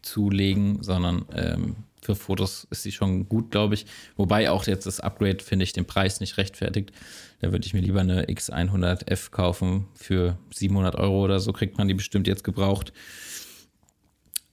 zulegen, 0.00 0.82
sondern 0.82 1.26
ähm, 1.34 1.76
für 2.00 2.14
Fotos 2.14 2.66
ist 2.70 2.84
sie 2.84 2.92
schon 2.92 3.28
gut, 3.28 3.50
glaube 3.50 3.74
ich. 3.74 3.84
Wobei 4.16 4.50
auch 4.50 4.66
jetzt 4.66 4.86
das 4.86 5.00
Upgrade, 5.00 5.44
finde 5.44 5.64
ich, 5.64 5.74
den 5.74 5.84
Preis 5.84 6.20
nicht 6.20 6.38
rechtfertigt. 6.38 6.90
Da 7.42 7.52
würde 7.52 7.66
ich 7.66 7.74
mir 7.74 7.80
lieber 7.80 8.00
eine 8.00 8.24
X100F 8.26 9.30
kaufen 9.30 9.88
für 9.94 10.38
700 10.54 10.94
Euro 10.96 11.22
oder 11.22 11.38
so, 11.38 11.52
kriegt 11.52 11.76
man 11.76 11.88
die 11.88 11.94
bestimmt 11.94 12.26
jetzt 12.26 12.44
gebraucht. 12.44 12.94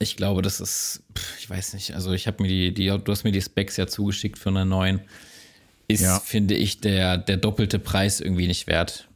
Ich 0.02 0.18
glaube, 0.18 0.42
das 0.42 0.60
ist, 0.60 1.04
ich 1.40 1.50
weiß 1.50 1.74
nicht, 1.76 1.94
also 1.94 2.12
ich 2.12 2.26
habe 2.28 2.42
mir 2.42 2.50
die, 2.50 2.74
die, 2.74 2.88
du 2.88 3.12
hast 3.12 3.24
mir 3.24 3.32
die 3.32 3.42
Specs 3.42 3.78
ja 3.78 3.86
zugeschickt 3.88 4.38
für 4.40 4.50
eine 4.50 4.66
neuen. 4.66 5.02
Ist, 5.88 6.02
Ja. 6.02 6.20
finde 6.20 6.56
ich, 6.56 6.82
der, 6.82 7.18
der 7.18 7.38
doppelte 7.38 7.78
Preis 7.78 8.20
irgendwie 8.20 8.48
nicht 8.48 8.66
wert. 8.68 9.08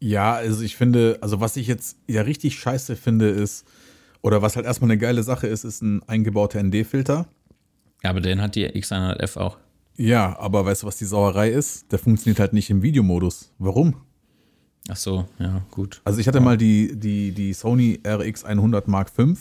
Ja, 0.00 0.32
also 0.34 0.62
ich 0.62 0.76
finde, 0.76 1.18
also 1.20 1.40
was 1.40 1.56
ich 1.56 1.66
jetzt 1.66 1.98
ja 2.08 2.22
richtig 2.22 2.58
scheiße 2.58 2.96
finde, 2.96 3.28
ist, 3.28 3.66
oder 4.22 4.42
was 4.42 4.56
halt 4.56 4.66
erstmal 4.66 4.90
eine 4.90 4.98
geile 4.98 5.22
Sache 5.22 5.46
ist, 5.46 5.64
ist 5.64 5.82
ein 5.82 6.02
eingebauter 6.08 6.62
ND-Filter. 6.62 7.28
Ja, 8.02 8.10
aber 8.10 8.20
den 8.20 8.40
hat 8.40 8.54
die 8.54 8.66
X100F 8.66 9.36
auch. 9.36 9.58
Ja, 9.96 10.38
aber 10.38 10.64
weißt 10.64 10.82
du, 10.82 10.86
was 10.86 10.96
die 10.96 11.04
Sauerei 11.04 11.50
ist? 11.50 11.92
Der 11.92 11.98
funktioniert 11.98 12.40
halt 12.40 12.54
nicht 12.54 12.70
im 12.70 12.82
Videomodus. 12.82 13.52
Warum? 13.58 13.96
Ach 14.90 14.96
so, 14.96 15.28
ja, 15.38 15.62
gut. 15.70 16.00
Also 16.04 16.18
ich 16.18 16.26
hatte 16.26 16.40
mal 16.40 16.56
die, 16.56 16.98
die, 16.98 17.30
die 17.30 17.52
Sony 17.52 18.00
RX100 18.02 18.90
Mark 18.90 19.08
V 19.10 19.34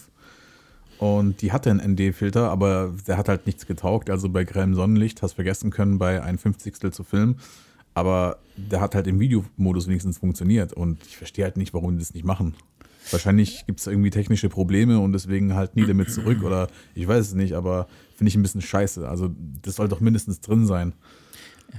und 1.00 1.42
die 1.42 1.52
hatte 1.52 1.72
einen 1.72 1.94
ND-Filter, 1.94 2.52
aber 2.52 2.94
der 3.08 3.18
hat 3.18 3.30
halt 3.30 3.48
nichts 3.48 3.66
getaugt. 3.66 4.12
Also 4.12 4.30
bei 4.30 4.44
grellem 4.44 4.76
Sonnenlicht 4.76 5.24
hast 5.24 5.34
vergessen 5.34 5.72
können, 5.72 5.98
bei 5.98 6.22
ein 6.22 6.38
Fünfzigstel 6.38 6.94
zu 6.94 7.04
filmen. 7.04 7.40
Aber 7.96 8.38
der 8.58 8.80
hat 8.80 8.94
halt 8.94 9.08
im 9.08 9.20
Videomodus 9.20 9.88
wenigstens 9.88 10.20
funktioniert 10.20 10.72
und 10.72 11.00
ich 11.08 11.18
verstehe 11.18 11.46
halt 11.46 11.58
nicht, 11.58 11.74
warum 11.74 11.94
die 11.94 12.00
das 12.00 12.14
nicht 12.14 12.26
machen. 12.26 12.54
Wahrscheinlich 13.10 13.66
gibt 13.66 13.80
es 13.80 13.88
irgendwie 13.88 14.12
technische 14.12 14.50
Probleme 14.50 15.00
und 15.00 15.14
deswegen 15.14 15.56
halt 15.56 15.76
nie 15.76 15.88
damit 15.88 16.12
zurück 16.12 16.44
oder 16.44 16.68
ich 16.94 17.08
weiß 17.08 17.26
es 17.26 17.34
nicht, 17.34 17.54
aber 17.54 17.88
finde 18.16 18.30
ich 18.30 18.36
ein 18.36 18.44
bisschen 18.44 18.62
scheiße. 18.62 19.10
Also 19.10 19.32
das 19.64 19.78
soll 19.78 19.88
doch 19.88 20.00
mindestens 20.00 20.42
drin 20.42 20.68
sein. 20.68 20.94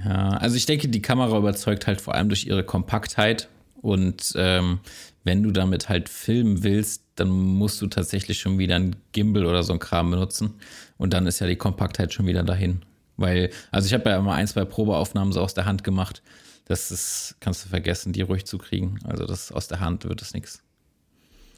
Ja, 0.03 0.31
also 0.31 0.57
ich 0.57 0.65
denke, 0.65 0.89
die 0.89 1.01
Kamera 1.01 1.37
überzeugt 1.37 1.87
halt 1.87 2.01
vor 2.01 2.15
allem 2.15 2.27
durch 2.27 2.47
ihre 2.47 2.65
Kompaktheit. 2.65 3.47
Und 3.81 4.33
ähm, 4.35 4.79
wenn 5.23 5.43
du 5.43 5.51
damit 5.51 5.89
halt 5.89 6.09
filmen 6.09 6.63
willst, 6.63 7.03
dann 7.15 7.29
musst 7.29 7.81
du 7.81 7.87
tatsächlich 7.87 8.39
schon 8.39 8.57
wieder 8.57 8.75
ein 8.75 8.95
Gimbal 9.11 9.45
oder 9.45 9.63
so 9.63 9.73
ein 9.73 9.79
Kram 9.79 10.11
benutzen. 10.11 10.55
Und 10.97 11.13
dann 11.13 11.27
ist 11.27 11.39
ja 11.39 11.47
die 11.47 11.55
Kompaktheit 11.55 12.13
schon 12.13 12.27
wieder 12.27 12.43
dahin. 12.43 12.81
Weil, 13.17 13.51
also 13.71 13.85
ich 13.87 13.93
habe 13.93 14.09
ja 14.09 14.17
immer 14.17 14.33
ein, 14.33 14.47
zwei 14.47 14.65
Probeaufnahmen 14.65 15.33
so 15.33 15.41
aus 15.41 15.53
der 15.53 15.65
Hand 15.65 15.83
gemacht. 15.83 16.21
Das 16.65 16.91
ist, 16.91 17.35
kannst 17.39 17.65
du 17.65 17.69
vergessen, 17.69 18.13
die 18.13 18.21
ruhig 18.21 18.45
zu 18.45 18.57
kriegen. 18.57 18.99
Also 19.03 19.25
das 19.25 19.51
aus 19.51 19.67
der 19.67 19.79
Hand 19.79 20.05
wird 20.05 20.21
es 20.21 20.33
nichts. 20.33 20.63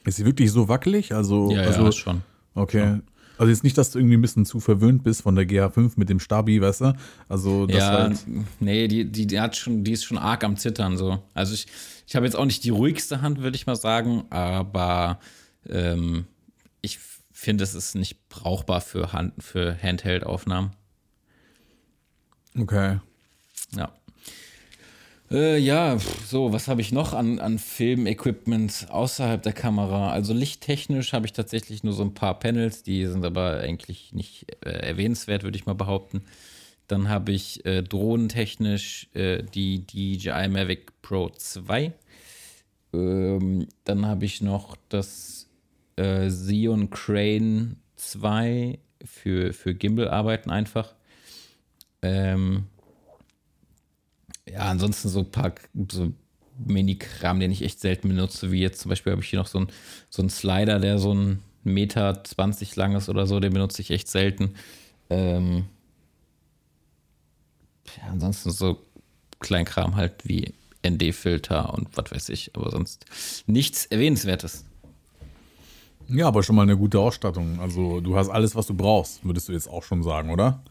Ist 0.05 0.17
sie 0.17 0.25
wirklich 0.25 0.51
so 0.51 0.67
wackelig? 0.67 1.13
Also, 1.13 1.51
Ja, 1.51 1.62
also 1.62 1.86
ja, 1.86 1.91
schon. 1.91 2.21
Okay. 2.55 2.99
Also 3.43 3.51
jetzt 3.51 3.65
nicht, 3.65 3.77
dass 3.77 3.91
du 3.91 3.99
irgendwie 3.99 4.15
ein 4.15 4.21
bisschen 4.21 4.45
zu 4.45 4.62
verwöhnt 4.62 5.03
bist 5.03 5.23
von 5.23 5.36
der 5.36 5.45
GH5 5.45 5.95
mit 5.97 6.08
dem 6.08 6.21
Stabi, 6.21 6.62
weißt 6.62 6.79
du? 6.79 6.93
Also 7.27 7.67
das 7.67 7.75
ja, 7.75 7.89
halt. 7.91 8.25
nee, 8.62 8.88
die, 8.88 9.03
die, 9.03 9.27
die 9.27 9.38
hat 9.38 9.58
schon, 9.58 9.84
die 9.84 9.91
ist 9.91 10.06
schon 10.06 10.17
arg 10.17 10.45
am 10.45 10.56
Zittern 10.56 10.95
so. 10.95 11.21
Also 11.34 11.53
ich, 11.53 11.67
ich 12.08 12.15
habe 12.15 12.25
jetzt 12.25 12.36
auch 12.36 12.45
nicht 12.45 12.63
die 12.63 12.69
ruhigste 12.69 13.21
Hand, 13.21 13.41
würde 13.41 13.58
ich 13.58 13.67
mal 13.67 13.75
sagen, 13.75 14.23
aber 14.29 15.19
ähm, 15.67 16.23
ich 16.79 16.99
finde, 17.34 17.65
es 17.65 17.75
ist 17.75 17.95
nicht 17.95 18.29
brauchbar 18.29 18.79
für 18.79 19.12
Hand, 19.12 19.34
für 19.43 19.75
Handheld-Aufnahmen. 19.77 20.71
Okay. 22.58 22.99
Ja. 23.75 23.91
Äh, 25.31 25.57
ja, 25.57 25.97
so, 26.27 26.53
was 26.53 26.67
habe 26.67 26.81
ich 26.81 26.91
noch 26.91 27.13
an, 27.13 27.39
an 27.39 27.57
Film-Equipment 27.57 28.88
außerhalb 28.89 29.41
der 29.41 29.53
Kamera? 29.53 30.12
Also 30.12 30.33
lichttechnisch 30.33 31.13
habe 31.13 31.25
ich 31.25 31.33
tatsächlich 31.33 31.83
nur 31.83 31.93
so 31.93 32.03
ein 32.03 32.13
paar 32.13 32.38
Panels, 32.39 32.83
die 32.83 33.05
sind 33.05 33.25
aber 33.25 33.59
eigentlich 33.59 34.13
nicht 34.13 34.45
äh, 34.65 34.69
erwähnenswert, 34.69 35.43
würde 35.43 35.57
ich 35.57 35.65
mal 35.65 35.73
behaupten. 35.73 36.23
Dann 36.88 37.09
habe 37.09 37.31
ich 37.31 37.65
äh, 37.65 37.81
drohnentechnisch 37.81 39.07
äh, 39.13 39.43
die 39.43 39.86
DJI 39.88 40.49
Mavic 40.49 41.01
Pro 41.01 41.29
2. 41.29 41.93
Ähm, 42.93 43.67
dann 43.86 44.05
habe 44.05 44.25
ich 44.25 44.41
noch 44.41 44.75
das 44.89 45.47
äh, 45.95 46.27
Xeon 46.27 46.89
Crane 46.89 47.77
2 47.95 48.77
für, 49.03 49.53
für 49.53 49.73
Gimbal-Arbeiten 49.73 50.51
einfach. 50.51 50.93
Ähm, 52.01 52.65
ja, 54.49 54.62
ansonsten 54.62 55.10
so 55.10 55.19
ein 55.19 55.32
paar 55.32 55.53
so 55.91 56.13
Mini-Kram, 56.58 57.39
den 57.39 57.51
ich 57.51 57.63
echt 57.63 57.79
selten 57.79 58.10
benutze, 58.10 58.51
wie 58.51 58.62
jetzt 58.62 58.82
zum 58.82 58.89
Beispiel 58.89 59.12
habe 59.12 59.21
ich 59.21 59.29
hier 59.29 59.39
noch 59.39 59.47
so 59.47 59.60
einen 59.60 59.71
so 60.10 60.27
Slider, 60.29 60.79
der 60.79 60.99
so 60.99 61.13
ein 61.13 61.41
Meter 61.63 62.23
20 62.23 62.75
lang 62.75 62.95
ist 62.95 63.10
oder 63.10 63.25
so, 63.25 63.39
den 63.39 63.53
benutze 63.53 63.82
ich 63.82 63.91
echt 63.91 64.08
selten. 64.08 64.56
Ähm, 65.10 65.65
ja, 67.97 68.12
ansonsten 68.12 68.51
so 68.51 68.86
Kleinkram 69.39 69.95
halt 69.95 70.27
wie 70.27 70.53
ND-Filter 70.86 71.73
und 71.73 71.95
was 71.97 72.12
weiß 72.12 72.29
ich, 72.29 72.56
aber 72.56 72.71
sonst 72.71 73.06
nichts 73.47 73.86
Erwähnenswertes. 73.86 74.65
Ja, 76.08 76.28
aber 76.28 76.44
schon 76.44 76.56
mal 76.56 76.63
eine 76.63 76.78
gute 76.78 77.00
Ausstattung. 77.00 77.60
Also 77.60 78.02
du 78.02 78.16
hast 78.16 78.30
alles, 78.30 78.56
was 78.56 78.68
du 78.68 78.74
brauchst, 78.74 79.24
würdest 79.26 79.50
du 79.50 79.54
jetzt 79.54 79.70
auch 79.70 79.84
schon 79.84 80.04
sagen, 80.04 80.30
oder? 80.30 80.63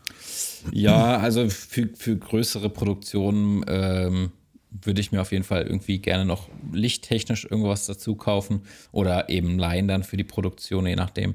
Ja, 0.72 1.18
also 1.18 1.48
für, 1.48 1.88
für 1.94 2.16
größere 2.16 2.68
Produktionen 2.68 3.64
ähm, 3.66 4.32
würde 4.70 5.00
ich 5.00 5.12
mir 5.12 5.20
auf 5.20 5.32
jeden 5.32 5.44
Fall 5.44 5.62
irgendwie 5.62 5.98
gerne 5.98 6.24
noch 6.24 6.48
lichttechnisch 6.72 7.44
irgendwas 7.44 7.86
dazu 7.86 8.14
kaufen 8.14 8.62
oder 8.90 9.28
eben 9.28 9.58
leihen 9.58 9.88
dann 9.88 10.04
für 10.04 10.16
die 10.16 10.24
Produktion, 10.24 10.86
je 10.86 10.96
nachdem. 10.96 11.34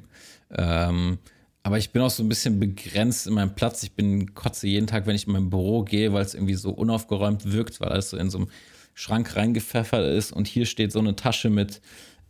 Ähm, 0.55 1.19
aber 1.63 1.77
ich 1.77 1.91
bin 1.91 2.01
auch 2.01 2.09
so 2.09 2.23
ein 2.23 2.29
bisschen 2.29 2.59
begrenzt 2.59 3.27
in 3.27 3.33
meinem 3.33 3.53
Platz. 3.53 3.83
Ich 3.83 3.91
bin 3.91 4.33
kotze 4.33 4.67
jeden 4.67 4.87
Tag, 4.87 5.05
wenn 5.05 5.15
ich 5.15 5.27
in 5.27 5.33
mein 5.33 5.49
Büro 5.49 5.83
gehe, 5.83 6.13
weil 6.13 6.23
es 6.23 6.33
irgendwie 6.33 6.53
so 6.53 6.71
unaufgeräumt 6.71 7.51
wirkt, 7.51 7.81
weil 7.81 7.89
alles 7.89 8.09
so 8.09 8.17
in 8.17 8.29
so 8.29 8.37
einem 8.37 8.47
Schrank 8.93 9.35
reingepfeffert 9.35 10.05
ist 10.15 10.31
und 10.31 10.47
hier 10.47 10.65
steht 10.65 10.91
so 10.91 10.99
eine 10.99 11.15
Tasche 11.15 11.49
mit, 11.49 11.81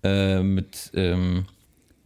äh, 0.03 0.41
mit, 0.41 0.91
ähm, 0.95 1.45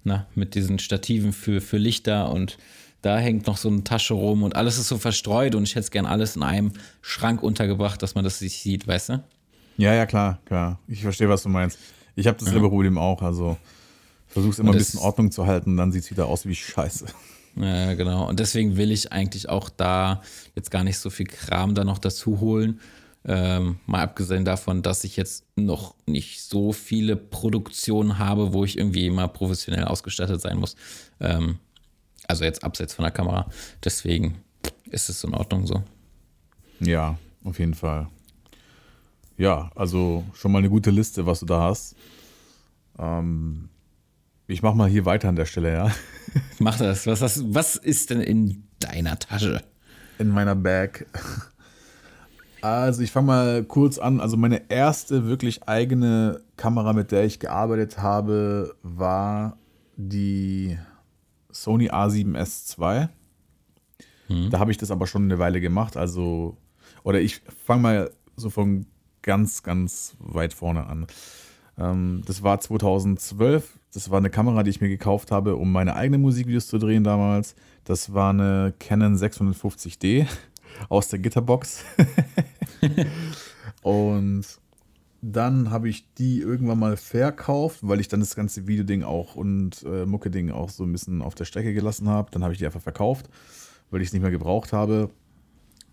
na, 0.03 0.27
mit 0.35 0.55
diesen 0.55 0.79
Stativen 0.79 1.33
für, 1.33 1.61
für 1.61 1.77
Lichter 1.77 2.31
und 2.31 2.57
da 3.01 3.17
hängt 3.17 3.47
noch 3.47 3.57
so 3.57 3.69
eine 3.69 3.83
Tasche 3.83 4.13
rum 4.13 4.43
und 4.43 4.55
alles 4.55 4.77
ist 4.77 4.87
so 4.87 4.97
verstreut 4.97 5.55
und 5.55 5.63
ich 5.63 5.71
hätte 5.71 5.81
es 5.81 5.91
gern 5.91 6.05
alles 6.05 6.35
in 6.35 6.43
einem 6.43 6.71
Schrank 7.01 7.41
untergebracht, 7.41 8.01
dass 8.03 8.15
man 8.15 8.23
das 8.23 8.41
nicht 8.41 8.59
sieht, 8.59 8.87
weißt 8.87 9.09
du? 9.09 9.23
Ja, 9.77 9.93
ja, 9.93 10.05
klar, 10.05 10.39
klar. 10.45 10.79
Ich 10.87 11.01
verstehe, 11.01 11.29
was 11.29 11.43
du 11.43 11.49
meinst. 11.49 11.79
Ich 12.15 12.27
habe 12.27 12.37
das 12.37 12.53
ja. 12.53 12.59
Problem 12.59 12.97
auch, 12.97 13.21
also 13.21 13.57
versuch's 14.27 14.59
immer 14.59 14.71
ein 14.71 14.77
bisschen 14.77 14.99
Ordnung 14.99 15.31
zu 15.31 15.47
halten, 15.47 15.77
dann 15.77 15.91
sieht 15.91 16.03
es 16.03 16.11
wieder 16.11 16.27
aus 16.27 16.45
wie 16.45 16.55
Scheiße. 16.55 17.05
Ja, 17.55 17.93
genau. 17.95 18.29
Und 18.29 18.39
deswegen 18.39 18.77
will 18.77 18.91
ich 18.91 19.11
eigentlich 19.11 19.49
auch 19.49 19.69
da 19.69 20.21
jetzt 20.55 20.71
gar 20.71 20.83
nicht 20.83 20.99
so 20.99 21.09
viel 21.09 21.25
Kram 21.25 21.75
da 21.75 21.83
noch 21.83 21.97
dazu 21.97 22.39
holen. 22.39 22.79
Ähm, 23.23 23.79
mal 23.85 24.01
abgesehen 24.01 24.45
davon, 24.45 24.81
dass 24.81 25.03
ich 25.03 25.15
jetzt 25.15 25.45
noch 25.55 25.95
nicht 26.07 26.41
so 26.41 26.73
viele 26.73 27.15
Produktionen 27.15 28.17
habe, 28.17 28.53
wo 28.53 28.65
ich 28.65 28.77
irgendwie 28.77 29.05
immer 29.05 29.27
professionell 29.27 29.83
ausgestattet 29.83 30.41
sein 30.41 30.57
muss. 30.57 30.75
Ähm, 31.19 31.59
also 32.27 32.43
jetzt 32.43 32.63
abseits 32.63 32.93
von 32.93 33.03
der 33.03 33.11
Kamera. 33.11 33.49
Deswegen 33.83 34.39
ist 34.89 35.09
es 35.09 35.23
in 35.23 35.33
Ordnung 35.33 35.67
so. 35.67 35.83
Ja, 36.79 37.17
auf 37.43 37.59
jeden 37.59 37.75
Fall. 37.75 38.07
Ja, 39.37 39.71
also 39.75 40.25
schon 40.33 40.51
mal 40.51 40.59
eine 40.59 40.69
gute 40.69 40.91
Liste, 40.91 41.25
was 41.25 41.41
du 41.41 41.45
da 41.45 41.61
hast. 41.61 41.95
Ähm, 42.97 43.69
ich 44.47 44.61
mach 44.61 44.73
mal 44.73 44.89
hier 44.89 45.05
weiter 45.05 45.29
an 45.29 45.35
der 45.35 45.45
Stelle, 45.45 45.71
ja. 45.71 45.91
Mach 46.59 46.77
das. 46.77 47.07
Was, 47.07 47.21
was, 47.21 47.43
was 47.53 47.75
ist 47.75 48.09
denn 48.09 48.21
in 48.21 48.67
deiner 48.79 49.17
Tasche? 49.17 49.63
In 50.17 50.29
meiner 50.29 50.55
Bag. 50.55 51.05
Also 52.61 53.01
ich 53.01 53.11
fange 53.11 53.27
mal 53.27 53.63
kurz 53.63 53.97
an. 53.97 54.19
Also 54.19 54.37
meine 54.37 54.69
erste 54.69 55.25
wirklich 55.25 55.67
eigene 55.67 56.41
Kamera, 56.57 56.93
mit 56.93 57.11
der 57.11 57.25
ich 57.25 57.39
gearbeitet 57.39 57.97
habe, 57.97 58.75
war 58.83 59.57
die 59.97 60.77
Sony 61.51 61.89
A7S 61.89 62.79
II. 62.79 63.09
Hm. 64.27 64.49
Da 64.51 64.59
habe 64.59 64.71
ich 64.71 64.77
das 64.77 64.91
aber 64.91 65.07
schon 65.07 65.23
eine 65.23 65.39
Weile 65.39 65.59
gemacht. 65.59 65.97
Also, 65.97 66.57
oder 67.03 67.19
ich 67.19 67.41
fange 67.65 67.81
mal 67.81 68.11
so 68.35 68.49
von 68.49 68.85
ganz, 69.21 69.63
ganz 69.63 70.15
weit 70.19 70.53
vorne 70.53 70.85
an. 70.85 71.07
Ähm, 71.77 72.21
das 72.25 72.43
war 72.43 72.59
2012. 72.59 73.79
Das 73.93 74.09
war 74.09 74.19
eine 74.19 74.29
Kamera, 74.29 74.63
die 74.63 74.69
ich 74.69 74.81
mir 74.81 74.87
gekauft 74.87 75.31
habe, 75.31 75.55
um 75.55 75.71
meine 75.71 75.95
eigenen 75.95 76.21
Musikvideos 76.21 76.67
zu 76.67 76.77
drehen 76.77 77.03
damals. 77.03 77.55
Das 77.83 78.13
war 78.13 78.29
eine 78.29 78.73
Canon 78.79 79.15
650D 79.15 80.27
aus 80.89 81.07
der 81.09 81.19
Gitterbox. 81.19 81.83
und 83.81 84.45
dann 85.21 85.69
habe 85.69 85.87
ich 85.87 86.11
die 86.15 86.39
irgendwann 86.39 86.79
mal 86.79 86.97
verkauft, 86.97 87.79
weil 87.83 87.99
ich 87.99 88.07
dann 88.07 88.21
das 88.21 88.35
ganze 88.35 88.67
Videoding 88.67 89.03
auch 89.03 89.35
und 89.35 89.83
äh, 89.83 90.05
Mucke-Ding 90.05 90.51
auch 90.51 90.69
so 90.69 90.83
ein 90.83 90.91
bisschen 90.91 91.21
auf 91.21 91.35
der 91.35 91.45
Strecke 91.45 91.73
gelassen 91.73 92.09
habe. 92.09 92.31
Dann 92.31 92.43
habe 92.43 92.53
ich 92.53 92.59
die 92.59 92.65
einfach 92.65 92.81
verkauft, 92.81 93.29
weil 93.91 94.01
ich 94.01 94.07
es 94.07 94.13
nicht 94.13 94.23
mehr 94.23 94.31
gebraucht 94.31 94.73
habe. 94.73 95.11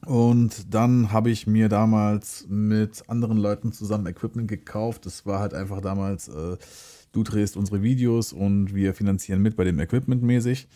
Und 0.07 0.72
dann 0.72 1.12
habe 1.12 1.31
ich 1.31 1.46
mir 1.46 1.68
damals 1.68 2.46
mit 2.48 3.03
anderen 3.09 3.37
Leuten 3.37 3.72
zusammen 3.72 4.07
Equipment 4.07 4.48
gekauft. 4.48 5.05
Das 5.05 5.27
war 5.27 5.40
halt 5.40 5.55
einfach 5.55 5.81
damals, 5.81 6.29
äh, 6.29 6.57
du 7.12 7.22
drehst 7.22 7.57
unsere 7.57 7.83
Videos 7.83 8.33
und 8.33 8.74
wir 8.74 8.94
finanzieren 8.94 9.42
mit 9.42 9.57
bei 9.57 9.64
dem 9.64 9.79
Equipment 9.79 10.22
mäßig. 10.22 10.68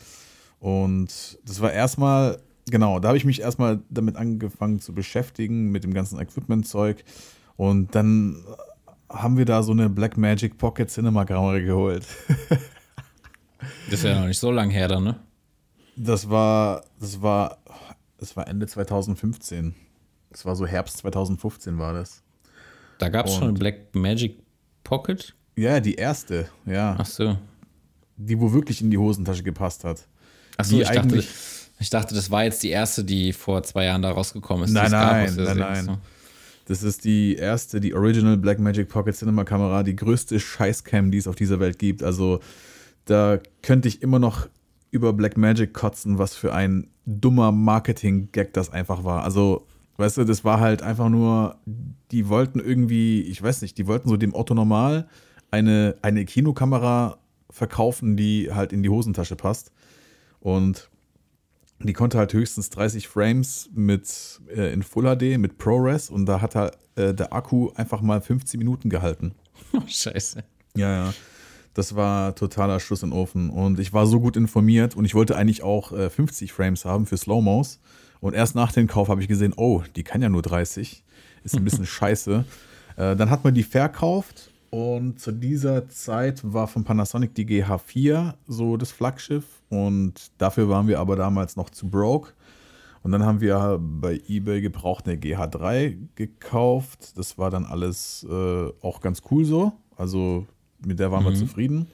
Und 0.58 1.38
das 1.44 1.60
war 1.60 1.72
erstmal, 1.72 2.42
genau, 2.66 2.98
da 2.98 3.08
habe 3.08 3.18
ich 3.18 3.24
mich 3.24 3.40
erstmal 3.40 3.80
damit 3.90 4.16
angefangen 4.16 4.80
zu 4.80 4.94
beschäftigen, 4.94 5.70
mit 5.70 5.84
dem 5.84 5.94
ganzen 5.94 6.20
Equipment-Zeug. 6.20 7.04
Und 7.56 7.94
dann 7.94 8.44
haben 9.08 9.36
wir 9.36 9.44
da 9.44 9.62
so 9.62 9.72
eine 9.72 9.88
Blackmagic 9.88 10.58
Pocket 10.58 10.90
Cinema 10.90 11.24
Kamera 11.24 11.58
geholt. 11.58 12.06
das 13.90 14.00
ist 14.00 14.04
ja 14.04 14.18
noch 14.18 14.26
nicht 14.26 14.38
so 14.38 14.50
lang 14.50 14.70
her 14.70 14.88
dann, 14.88 15.04
ne? 15.04 15.20
Das 15.96 16.30
war, 16.30 16.84
das 16.98 17.20
war, 17.20 17.58
das 18.18 18.36
war 18.36 18.48
Ende 18.48 18.66
2015. 18.66 19.74
Das 20.30 20.46
war 20.46 20.56
so 20.56 20.66
Herbst 20.66 20.98
2015 20.98 21.78
war 21.78 21.92
das. 21.92 22.22
Da 22.98 23.10
gab 23.10 23.26
es 23.26 23.34
schon 23.34 23.48
eine 23.48 23.52
Blackmagic 23.52 24.38
Pocket? 24.84 25.34
Ja, 25.56 25.80
die 25.80 25.94
erste, 25.94 26.48
ja. 26.64 26.96
Ach 26.98 27.06
so. 27.06 27.36
Die, 28.16 28.40
wo 28.40 28.52
wirklich 28.52 28.80
in 28.80 28.90
die 28.90 28.98
Hosentasche 28.98 29.42
gepasst 29.42 29.84
hat. 29.84 30.06
Ach 30.56 30.64
so, 30.64 30.80
ich 30.80 30.88
dachte, 30.88 31.22
ich 31.82 31.90
dachte, 31.90 32.14
das 32.14 32.30
war 32.30 32.44
jetzt 32.44 32.62
die 32.62 32.70
erste, 32.70 33.04
die 33.04 33.32
vor 33.32 33.62
zwei 33.64 33.84
Jahren 33.84 34.02
da 34.02 34.12
rausgekommen 34.12 34.64
ist. 34.64 34.70
Nein, 34.70 34.90
nein, 34.90 35.34
nein, 35.36 35.56
nein. 35.56 35.84
So. 35.84 35.98
Das 36.66 36.84
ist 36.84 37.04
die 37.04 37.34
erste, 37.34 37.80
die 37.80 37.92
Original 37.92 38.36
Blackmagic 38.36 38.88
Pocket 38.88 39.14
Cinema 39.16 39.42
Kamera, 39.42 39.82
die 39.82 39.96
größte 39.96 40.38
Scheißcam, 40.38 41.10
die 41.10 41.18
es 41.18 41.26
auf 41.26 41.34
dieser 41.34 41.58
Welt 41.58 41.80
gibt. 41.80 42.04
Also 42.04 42.38
da 43.04 43.40
könnte 43.62 43.88
ich 43.88 44.00
immer 44.00 44.20
noch 44.20 44.48
über 44.92 45.12
Blackmagic 45.12 45.74
kotzen, 45.74 46.18
was 46.18 46.36
für 46.36 46.54
ein 46.54 46.86
dummer 47.04 47.50
Marketing-Gag 47.50 48.52
das 48.52 48.70
einfach 48.70 49.02
war. 49.02 49.24
Also, 49.24 49.66
weißt 49.96 50.18
du, 50.18 50.24
das 50.24 50.44
war 50.44 50.60
halt 50.60 50.82
einfach 50.82 51.08
nur, 51.08 51.56
die 52.12 52.28
wollten 52.28 52.60
irgendwie, 52.60 53.22
ich 53.22 53.42
weiß 53.42 53.62
nicht, 53.62 53.76
die 53.76 53.88
wollten 53.88 54.08
so 54.08 54.16
dem 54.16 54.34
Otto 54.34 54.54
Normal 54.54 55.08
eine, 55.50 55.96
eine 56.02 56.24
Kinokamera 56.24 57.18
verkaufen, 57.50 58.16
die 58.16 58.52
halt 58.52 58.72
in 58.72 58.84
die 58.84 58.88
Hosentasche 58.88 59.34
passt. 59.34 59.72
Und 60.38 60.90
die 61.86 61.92
konnte 61.92 62.18
halt 62.18 62.32
höchstens 62.32 62.70
30 62.70 63.08
Frames 63.08 63.70
mit 63.74 64.40
äh, 64.54 64.72
in 64.72 64.82
Full 64.82 65.04
HD 65.04 65.38
mit 65.38 65.58
ProRes 65.58 66.10
und 66.10 66.26
da 66.26 66.40
hat 66.40 66.54
halt, 66.54 66.78
äh, 66.96 67.14
der 67.14 67.32
Akku 67.32 67.70
einfach 67.74 68.00
mal 68.00 68.20
15 68.20 68.58
Minuten 68.58 68.90
gehalten. 68.90 69.34
Oh, 69.74 69.80
scheiße. 69.86 70.44
Ja, 70.76 71.06
ja. 71.06 71.14
Das 71.72 71.96
war 71.96 72.34
totaler 72.34 72.78
Schuss 72.78 73.02
in 73.02 73.08
den 73.08 73.18
Ofen. 73.18 73.48
Und 73.48 73.80
ich 73.80 73.94
war 73.94 74.06
so 74.06 74.20
gut 74.20 74.36
informiert 74.36 74.94
und 74.94 75.06
ich 75.06 75.14
wollte 75.14 75.34
eigentlich 75.34 75.62
auch 75.62 75.92
äh, 75.92 76.10
50 76.10 76.52
Frames 76.52 76.84
haben 76.84 77.06
für 77.06 77.16
Slow-Mos. 77.16 77.80
Und 78.20 78.34
erst 78.34 78.54
nach 78.54 78.72
dem 78.72 78.86
Kauf 78.86 79.08
habe 79.08 79.22
ich 79.22 79.28
gesehen, 79.28 79.54
oh, 79.56 79.82
die 79.96 80.04
kann 80.04 80.20
ja 80.20 80.28
nur 80.28 80.42
30. 80.42 81.02
Ist 81.42 81.56
ein 81.56 81.64
bisschen 81.64 81.86
scheiße. 81.86 82.44
Äh, 82.96 83.16
dann 83.16 83.30
hat 83.30 83.44
man 83.44 83.54
die 83.54 83.62
verkauft 83.62 84.50
und 84.72 85.20
zu 85.20 85.32
dieser 85.32 85.88
Zeit 85.88 86.40
war 86.42 86.66
von 86.66 86.84
Panasonic 86.84 87.34
die 87.34 87.46
GH4 87.46 88.34
so 88.46 88.78
das 88.78 88.90
Flaggschiff 88.90 89.44
und 89.72 90.32
dafür 90.36 90.68
waren 90.68 90.86
wir 90.86 91.00
aber 91.00 91.16
damals 91.16 91.56
noch 91.56 91.70
zu 91.70 91.88
broke. 91.88 92.34
Und 93.02 93.10
dann 93.10 93.24
haben 93.24 93.40
wir 93.40 93.80
bei 93.80 94.20
eBay 94.28 94.60
gebraucht 94.60 95.08
eine 95.08 95.16
GH3 95.16 95.96
gekauft. 96.14 97.16
Das 97.16 97.38
war 97.38 97.48
dann 97.50 97.64
alles 97.64 98.26
äh, 98.28 98.68
auch 98.82 99.00
ganz 99.00 99.22
cool 99.30 99.46
so. 99.46 99.72
Also 99.96 100.46
mit 100.84 100.98
der 100.98 101.10
waren 101.10 101.24
mhm. 101.24 101.30
wir 101.30 101.34
zufrieden. 101.36 101.86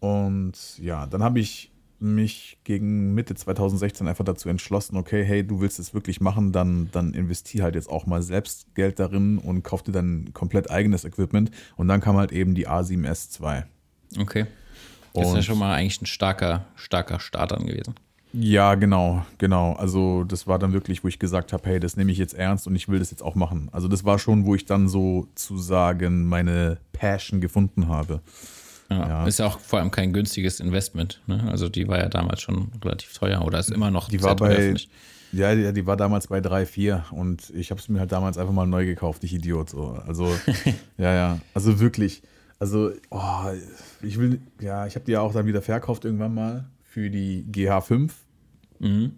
Und 0.00 0.78
ja, 0.78 1.06
dann 1.06 1.22
habe 1.22 1.40
ich 1.40 1.72
mich 1.98 2.58
gegen 2.64 3.12
Mitte 3.12 3.34
2016 3.34 4.08
einfach 4.08 4.24
dazu 4.24 4.48
entschlossen, 4.48 4.96
okay, 4.96 5.24
hey, 5.24 5.46
du 5.46 5.60
willst 5.60 5.78
es 5.78 5.92
wirklich 5.92 6.22
machen, 6.22 6.52
dann, 6.52 6.88
dann 6.90 7.12
investier 7.12 7.64
halt 7.64 7.74
jetzt 7.74 7.90
auch 7.90 8.06
mal 8.06 8.22
selbst 8.22 8.74
Geld 8.74 8.98
darin 8.98 9.36
und 9.36 9.62
kauf 9.62 9.82
dir 9.82 9.92
dann 9.92 10.32
komplett 10.32 10.70
eigenes 10.70 11.04
Equipment. 11.04 11.50
Und 11.76 11.88
dann 11.88 12.00
kam 12.00 12.16
halt 12.16 12.32
eben 12.32 12.54
die 12.54 12.66
A7S 12.66 13.42
II. 13.42 13.64
Okay. 14.22 14.46
Das 15.20 15.30
ist 15.30 15.36
ja 15.36 15.42
schon 15.42 15.58
mal 15.58 15.74
eigentlich 15.74 16.00
ein 16.02 16.06
starker, 16.06 16.64
starker 16.76 17.20
Start 17.20 17.52
dann 17.52 17.66
gewesen. 17.66 17.94
Ja, 18.32 18.74
genau, 18.74 19.24
genau. 19.38 19.72
Also 19.74 20.24
das 20.24 20.46
war 20.46 20.58
dann 20.58 20.72
wirklich, 20.72 21.02
wo 21.02 21.08
ich 21.08 21.18
gesagt 21.18 21.52
habe, 21.52 21.66
hey, 21.68 21.80
das 21.80 21.96
nehme 21.96 22.12
ich 22.12 22.18
jetzt 22.18 22.34
ernst 22.34 22.66
und 22.66 22.76
ich 22.76 22.88
will 22.88 22.98
das 22.98 23.10
jetzt 23.10 23.22
auch 23.22 23.34
machen. 23.34 23.68
Also 23.72 23.88
das 23.88 24.04
war 24.04 24.18
schon, 24.18 24.44
wo 24.44 24.54
ich 24.54 24.66
dann 24.66 24.88
sozusagen 24.88 26.26
meine 26.26 26.78
Passion 26.92 27.40
gefunden 27.40 27.88
habe. 27.88 28.20
Ja, 28.90 29.08
ja. 29.08 29.26
Ist 29.26 29.38
ja 29.38 29.46
auch 29.46 29.58
vor 29.58 29.78
allem 29.78 29.90
kein 29.90 30.12
günstiges 30.12 30.60
Investment. 30.60 31.20
Ne? 31.26 31.44
Also 31.48 31.68
die 31.68 31.88
war 31.88 31.98
ja 31.98 32.08
damals 32.08 32.42
schon 32.42 32.70
relativ 32.84 33.12
teuer 33.14 33.42
oder 33.42 33.58
ist 33.58 33.70
immer 33.70 33.90
noch 33.90 34.08
die 34.08 34.22
war 34.22 34.36
bei, 34.36 34.74
ja, 35.32 35.54
die, 35.54 35.72
die, 35.72 35.86
war 35.86 35.96
damals 35.96 36.28
bei 36.28 36.40
3, 36.40 36.66
4 36.66 37.04
und 37.10 37.50
ich 37.50 37.70
habe 37.70 37.80
es 37.80 37.88
mir 37.88 38.00
halt 38.00 38.12
damals 38.12 38.38
einfach 38.38 38.52
mal 38.52 38.66
neu 38.66 38.84
gekauft, 38.84 39.24
ich 39.24 39.32
Idiot. 39.32 39.70
So. 39.70 39.98
Also, 40.06 40.30
ja, 40.98 41.14
ja. 41.14 41.38
Also 41.54 41.80
wirklich. 41.80 42.22
Also, 42.58 42.92
oh, 43.10 43.44
ich 44.02 44.18
will, 44.18 44.40
ja, 44.60 44.86
ich 44.86 44.94
habe 44.94 45.04
die 45.04 45.12
ja 45.12 45.20
auch 45.20 45.32
dann 45.32 45.46
wieder 45.46 45.60
verkauft 45.60 46.04
irgendwann 46.04 46.34
mal 46.34 46.66
für 46.82 47.10
die 47.10 47.44
GH5. 47.50 48.10
Mhm. 48.78 49.12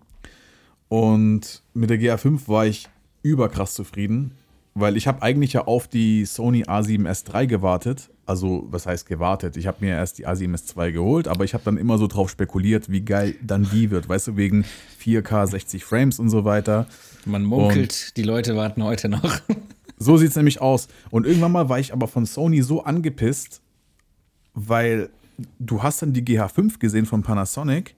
Und 0.89 1.63
mit 1.75 1.91
der 1.91 2.01
GH5 2.01 2.49
war 2.49 2.67
ich 2.67 2.89
überkrass 3.23 3.75
zufrieden, 3.75 4.33
weil 4.75 4.97
ich 4.97 5.07
habe 5.07 5.23
eigentlich 5.23 5.53
ja 5.53 5.67
auf 5.67 5.87
die 5.87 6.25
Sony 6.25 6.65
A7S 6.65 7.33
III 7.33 7.47
gewartet. 7.47 8.11
Also, 8.27 8.67
was 8.71 8.87
heißt 8.87 9.07
gewartet? 9.07 9.57
Ich 9.57 9.67
habe 9.67 9.79
mir 9.81 9.95
erst 9.95 10.19
die 10.19 10.27
A7S 10.27 10.77
II 10.77 10.93
geholt, 10.93 11.29
aber 11.29 11.45
ich 11.45 11.55
habe 11.55 11.65
dann 11.65 11.77
immer 11.77 11.99
so 11.99 12.07
drauf 12.07 12.31
spekuliert, 12.31 12.91
wie 12.91 13.03
geil 13.03 13.37
dann 13.43 13.69
die 13.71 13.91
wird. 13.91 14.09
Weißt 14.09 14.29
du, 14.29 14.37
wegen 14.37 14.65
4K 15.03 15.47
60 15.47 15.85
Frames 15.85 16.19
und 16.19 16.29
so 16.29 16.45
weiter. 16.45 16.87
Man 17.25 17.45
munkelt, 17.45 18.07
und 18.09 18.17
die 18.17 18.23
Leute 18.23 18.57
warten 18.57 18.83
heute 18.83 19.09
noch. 19.09 19.41
So 19.99 20.17
sieht 20.17 20.31
es 20.31 20.37
nämlich 20.37 20.61
aus. 20.61 20.89
Und 21.11 21.27
irgendwann 21.27 21.53
mal 21.53 21.69
war 21.69 21.79
ich 21.79 21.93
aber 21.93 22.09
von 22.09 22.27
Sony 22.27 22.63
so 22.63 22.85
angepisst, 22.85 23.61
weil 24.55 25.11
du 25.59 25.83
hast 25.83 26.03
dann 26.03 26.13
die 26.13 26.23
GH5 26.23 26.79
gesehen 26.79 27.07
von 27.07 27.23
Panasonic 27.23 27.95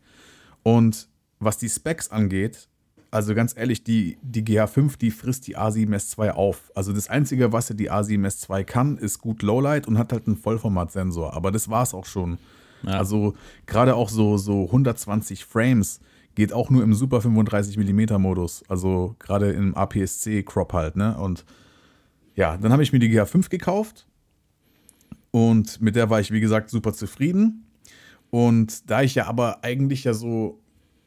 und 0.63 1.09
was 1.39 1.59
die 1.59 1.69
Specs 1.69 2.11
angeht, 2.11 2.69
also 3.11 3.35
ganz 3.35 3.57
ehrlich, 3.57 3.83
die, 3.83 4.19
die 4.23 4.43
GH5, 4.45 4.97
die 4.99 5.11
frisst 5.11 5.49
die 5.49 5.57
A7S2 5.57 6.31
auf. 6.31 6.71
Also 6.75 6.93
das 6.93 7.09
Einzige, 7.09 7.53
was 7.53 7.67
die 7.69 7.91
A7S2 7.91 8.63
kann, 8.63 8.99
ist 8.99 9.21
gut 9.21 9.43
Lowlight 9.43 9.89
und 9.89 9.99
hat 9.99 10.13
halt 10.13 10.27
einen 10.27 10.37
Vollformatsensor. 10.37 11.35
Aber 11.35 11.51
das 11.51 11.69
war 11.69 11.83
es 11.83 11.93
auch 11.93 12.07
schon. 12.07 12.39
Ja. 12.83 12.99
Also 12.99 13.35
gerade 13.67 13.97
auch 13.97 14.09
so, 14.09 14.37
so 14.37 14.67
120 14.67 15.45
Frames 15.45 16.01
geht 16.37 16.53
auch 16.53 16.71
nur 16.71 16.85
im 16.85 16.95
Super 16.95 17.21
35 17.21 17.77
mm 17.77 18.21
Modus. 18.21 18.63
Also 18.69 19.17
gerade 19.19 19.51
im 19.51 19.75
APS-C 19.75 20.45
Crop 20.45 20.73
halt, 20.73 20.95
ne? 20.95 21.19
Und 21.19 21.45
ja, 22.35 22.57
dann 22.57 22.73
habe 22.73 22.83
ich 22.83 22.93
mir 22.93 22.99
die 22.99 23.11
GH5 23.11 23.49
gekauft 23.49 24.07
und 25.31 25.81
mit 25.81 25.97
der 25.97 26.11
war 26.11 26.21
ich, 26.21 26.31
wie 26.31 26.41
gesagt, 26.41 26.71
super 26.71 26.93
zufrieden. 26.93 27.67
Und 28.31 28.89
da 28.89 29.03
ich 29.03 29.17
ja 29.17 29.27
aber 29.27 29.65
eigentlich 29.65 30.05
ja 30.05 30.15
so 30.15 30.61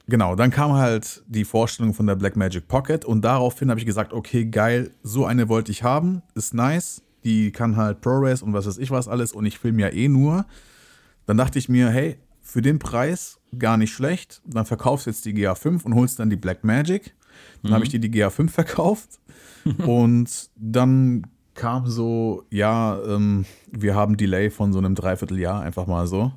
Genau, 0.07 0.35
dann 0.35 0.51
kam 0.51 0.73
halt 0.73 1.23
die 1.27 1.45
Vorstellung 1.45 1.93
von 1.93 2.05
der 2.05 2.15
Blackmagic 2.15 2.67
Pocket 2.67 3.05
und 3.05 3.21
daraufhin 3.21 3.69
habe 3.69 3.79
ich 3.79 3.85
gesagt, 3.85 4.11
okay, 4.11 4.45
geil, 4.45 4.91
so 5.01 5.25
eine 5.25 5.47
wollte 5.47 5.71
ich 5.71 5.83
haben, 5.83 6.21
ist 6.35 6.53
nice, 6.53 7.01
die 7.23 7.51
kann 7.51 7.77
halt 7.77 8.01
ProRes 8.01 8.41
und 8.41 8.51
was 8.51 8.67
weiß 8.67 8.79
ich 8.79 8.91
was 8.91 9.07
alles 9.07 9.31
und 9.31 9.45
ich 9.45 9.59
filme 9.59 9.81
ja 9.81 9.89
eh 9.89 10.09
nur. 10.09 10.45
Dann 11.25 11.37
dachte 11.37 11.57
ich 11.57 11.69
mir, 11.69 11.89
hey, 11.89 12.17
für 12.41 12.61
den 12.61 12.79
Preis 12.79 13.39
gar 13.57 13.77
nicht 13.77 13.93
schlecht, 13.93 14.41
dann 14.45 14.65
verkaufst 14.65 15.05
du 15.05 15.11
jetzt 15.11 15.23
die 15.23 15.33
GA5 15.33 15.83
und 15.83 15.95
holst 15.95 16.19
dann 16.19 16.29
die 16.29 16.35
Blackmagic. 16.35 17.15
Dann 17.61 17.71
mhm. 17.71 17.75
habe 17.75 17.85
ich 17.85 17.89
dir 17.89 17.99
die 17.99 18.11
GA5 18.11 18.49
verkauft 18.51 19.21
und 19.85 20.49
dann 20.55 21.23
kam 21.53 21.87
so, 21.87 22.43
ja, 22.49 22.99
ähm, 23.03 23.45
wir 23.71 23.95
haben 23.95 24.17
Delay 24.17 24.49
von 24.49 24.73
so 24.73 24.79
einem 24.79 24.95
Dreivierteljahr 24.95 25.61
einfach 25.61 25.87
mal 25.87 26.07
so. 26.07 26.31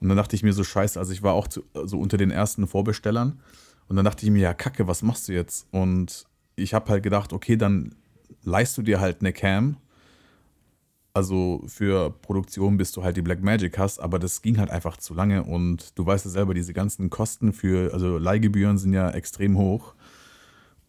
Und 0.00 0.08
dann 0.08 0.16
dachte 0.16 0.34
ich 0.34 0.42
mir 0.42 0.52
so, 0.52 0.64
scheiße, 0.64 0.98
also 0.98 1.12
ich 1.12 1.22
war 1.22 1.34
auch 1.34 1.46
zu, 1.46 1.62
so 1.84 1.98
unter 1.98 2.16
den 2.16 2.30
ersten 2.30 2.66
Vorbestellern. 2.66 3.40
Und 3.88 3.96
dann 3.96 4.04
dachte 4.04 4.24
ich 4.24 4.30
mir, 4.30 4.40
ja, 4.40 4.54
kacke, 4.54 4.86
was 4.86 5.02
machst 5.02 5.28
du 5.28 5.32
jetzt? 5.32 5.66
Und 5.72 6.26
ich 6.56 6.74
habe 6.74 6.90
halt 6.90 7.02
gedacht, 7.02 7.32
okay, 7.32 7.56
dann 7.56 7.94
leist 8.42 8.78
du 8.78 8.82
dir 8.82 9.00
halt 9.00 9.20
eine 9.20 9.32
Cam. 9.32 9.76
Also 11.12 11.62
für 11.66 12.10
Produktion, 12.10 12.76
bis 12.76 12.92
du 12.92 13.02
halt 13.02 13.16
die 13.16 13.22
Black 13.22 13.42
Magic 13.42 13.76
hast, 13.78 13.98
aber 13.98 14.20
das 14.20 14.42
ging 14.42 14.58
halt 14.58 14.70
einfach 14.70 14.96
zu 14.96 15.12
lange 15.12 15.42
und 15.42 15.98
du 15.98 16.06
weißt 16.06 16.24
ja 16.24 16.30
selber, 16.30 16.54
diese 16.54 16.72
ganzen 16.72 17.10
Kosten 17.10 17.52
für, 17.52 17.92
also 17.92 18.16
Leihgebühren 18.16 18.78
sind 18.78 18.92
ja 18.92 19.10
extrem 19.10 19.58
hoch. 19.58 19.94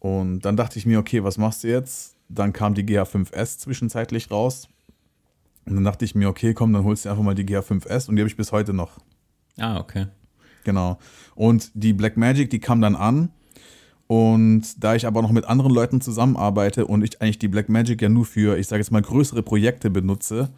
Und 0.02 0.40
dann 0.40 0.56
dachte 0.56 0.80
ich 0.80 0.84
mir, 0.84 0.98
okay, 0.98 1.22
was 1.22 1.38
machst 1.38 1.62
du 1.62 1.68
jetzt? 1.68 2.16
Dann 2.28 2.52
kam 2.52 2.74
die 2.74 2.82
GH5S 2.82 3.58
zwischenzeitlich 3.58 4.32
raus. 4.32 4.66
Und 5.64 5.76
dann 5.76 5.84
dachte 5.84 6.04
ich 6.04 6.16
mir, 6.16 6.28
okay, 6.28 6.54
komm, 6.54 6.72
dann 6.72 6.82
holst 6.82 7.04
du 7.04 7.08
einfach 7.08 7.22
mal 7.22 7.36
die 7.36 7.44
GH5S 7.44 8.08
und 8.08 8.16
die 8.16 8.22
habe 8.22 8.28
ich 8.28 8.36
bis 8.36 8.50
heute 8.50 8.72
noch. 8.72 8.98
Ah, 9.58 9.78
okay. 9.78 10.08
Genau. 10.64 10.98
Und 11.36 11.70
die 11.74 11.92
Black 11.92 12.16
Magic, 12.16 12.50
die 12.50 12.58
kam 12.58 12.80
dann 12.80 12.96
an. 12.96 13.30
Und 14.08 14.82
da 14.82 14.96
ich 14.96 15.06
aber 15.06 15.22
noch 15.22 15.30
mit 15.30 15.44
anderen 15.44 15.72
Leuten 15.72 16.00
zusammenarbeite 16.00 16.84
und 16.84 17.04
ich 17.04 17.22
eigentlich 17.22 17.38
die 17.38 17.46
Black 17.46 17.68
Magic 17.68 18.02
ja 18.02 18.08
nur 18.08 18.24
für, 18.24 18.58
ich 18.58 18.66
sage 18.66 18.80
jetzt 18.80 18.90
mal, 18.90 19.02
größere 19.02 19.44
Projekte 19.44 19.88
benutze, 19.88 20.50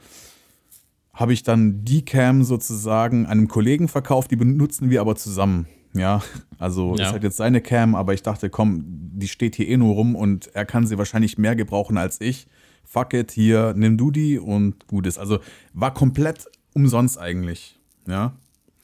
habe 1.12 1.34
ich 1.34 1.42
dann 1.42 1.84
die 1.84 2.02
Cam 2.02 2.44
sozusagen 2.44 3.26
einem 3.26 3.48
Kollegen 3.48 3.88
verkauft, 3.88 4.30
die 4.30 4.36
benutzen 4.36 4.88
wir 4.88 5.02
aber 5.02 5.16
zusammen. 5.16 5.66
Ja, 5.94 6.22
also 6.58 6.96
ja. 6.96 7.06
ist 7.06 7.12
halt 7.12 7.22
jetzt 7.22 7.36
seine 7.36 7.60
Cam, 7.60 7.94
aber 7.94 8.14
ich 8.14 8.22
dachte, 8.22 8.50
komm, 8.50 8.84
die 8.86 9.28
steht 9.28 9.54
hier 9.54 9.68
eh 9.68 9.76
nur 9.76 9.94
rum 9.94 10.16
und 10.16 10.54
er 10.54 10.66
kann 10.66 10.86
sie 10.86 10.98
wahrscheinlich 10.98 11.38
mehr 11.38 11.56
gebrauchen 11.56 11.96
als 11.96 12.20
ich 12.20 12.48
fuck 12.84 13.12
it, 13.14 13.32
hier, 13.32 13.74
nimm 13.76 13.98
du 13.98 14.10
die 14.10 14.38
und 14.38 14.86
gut 14.86 15.06
ist. 15.06 15.18
Also 15.18 15.40
war 15.72 15.92
komplett 15.92 16.46
umsonst 16.74 17.18
eigentlich. 17.18 17.78
Ja. 18.06 18.34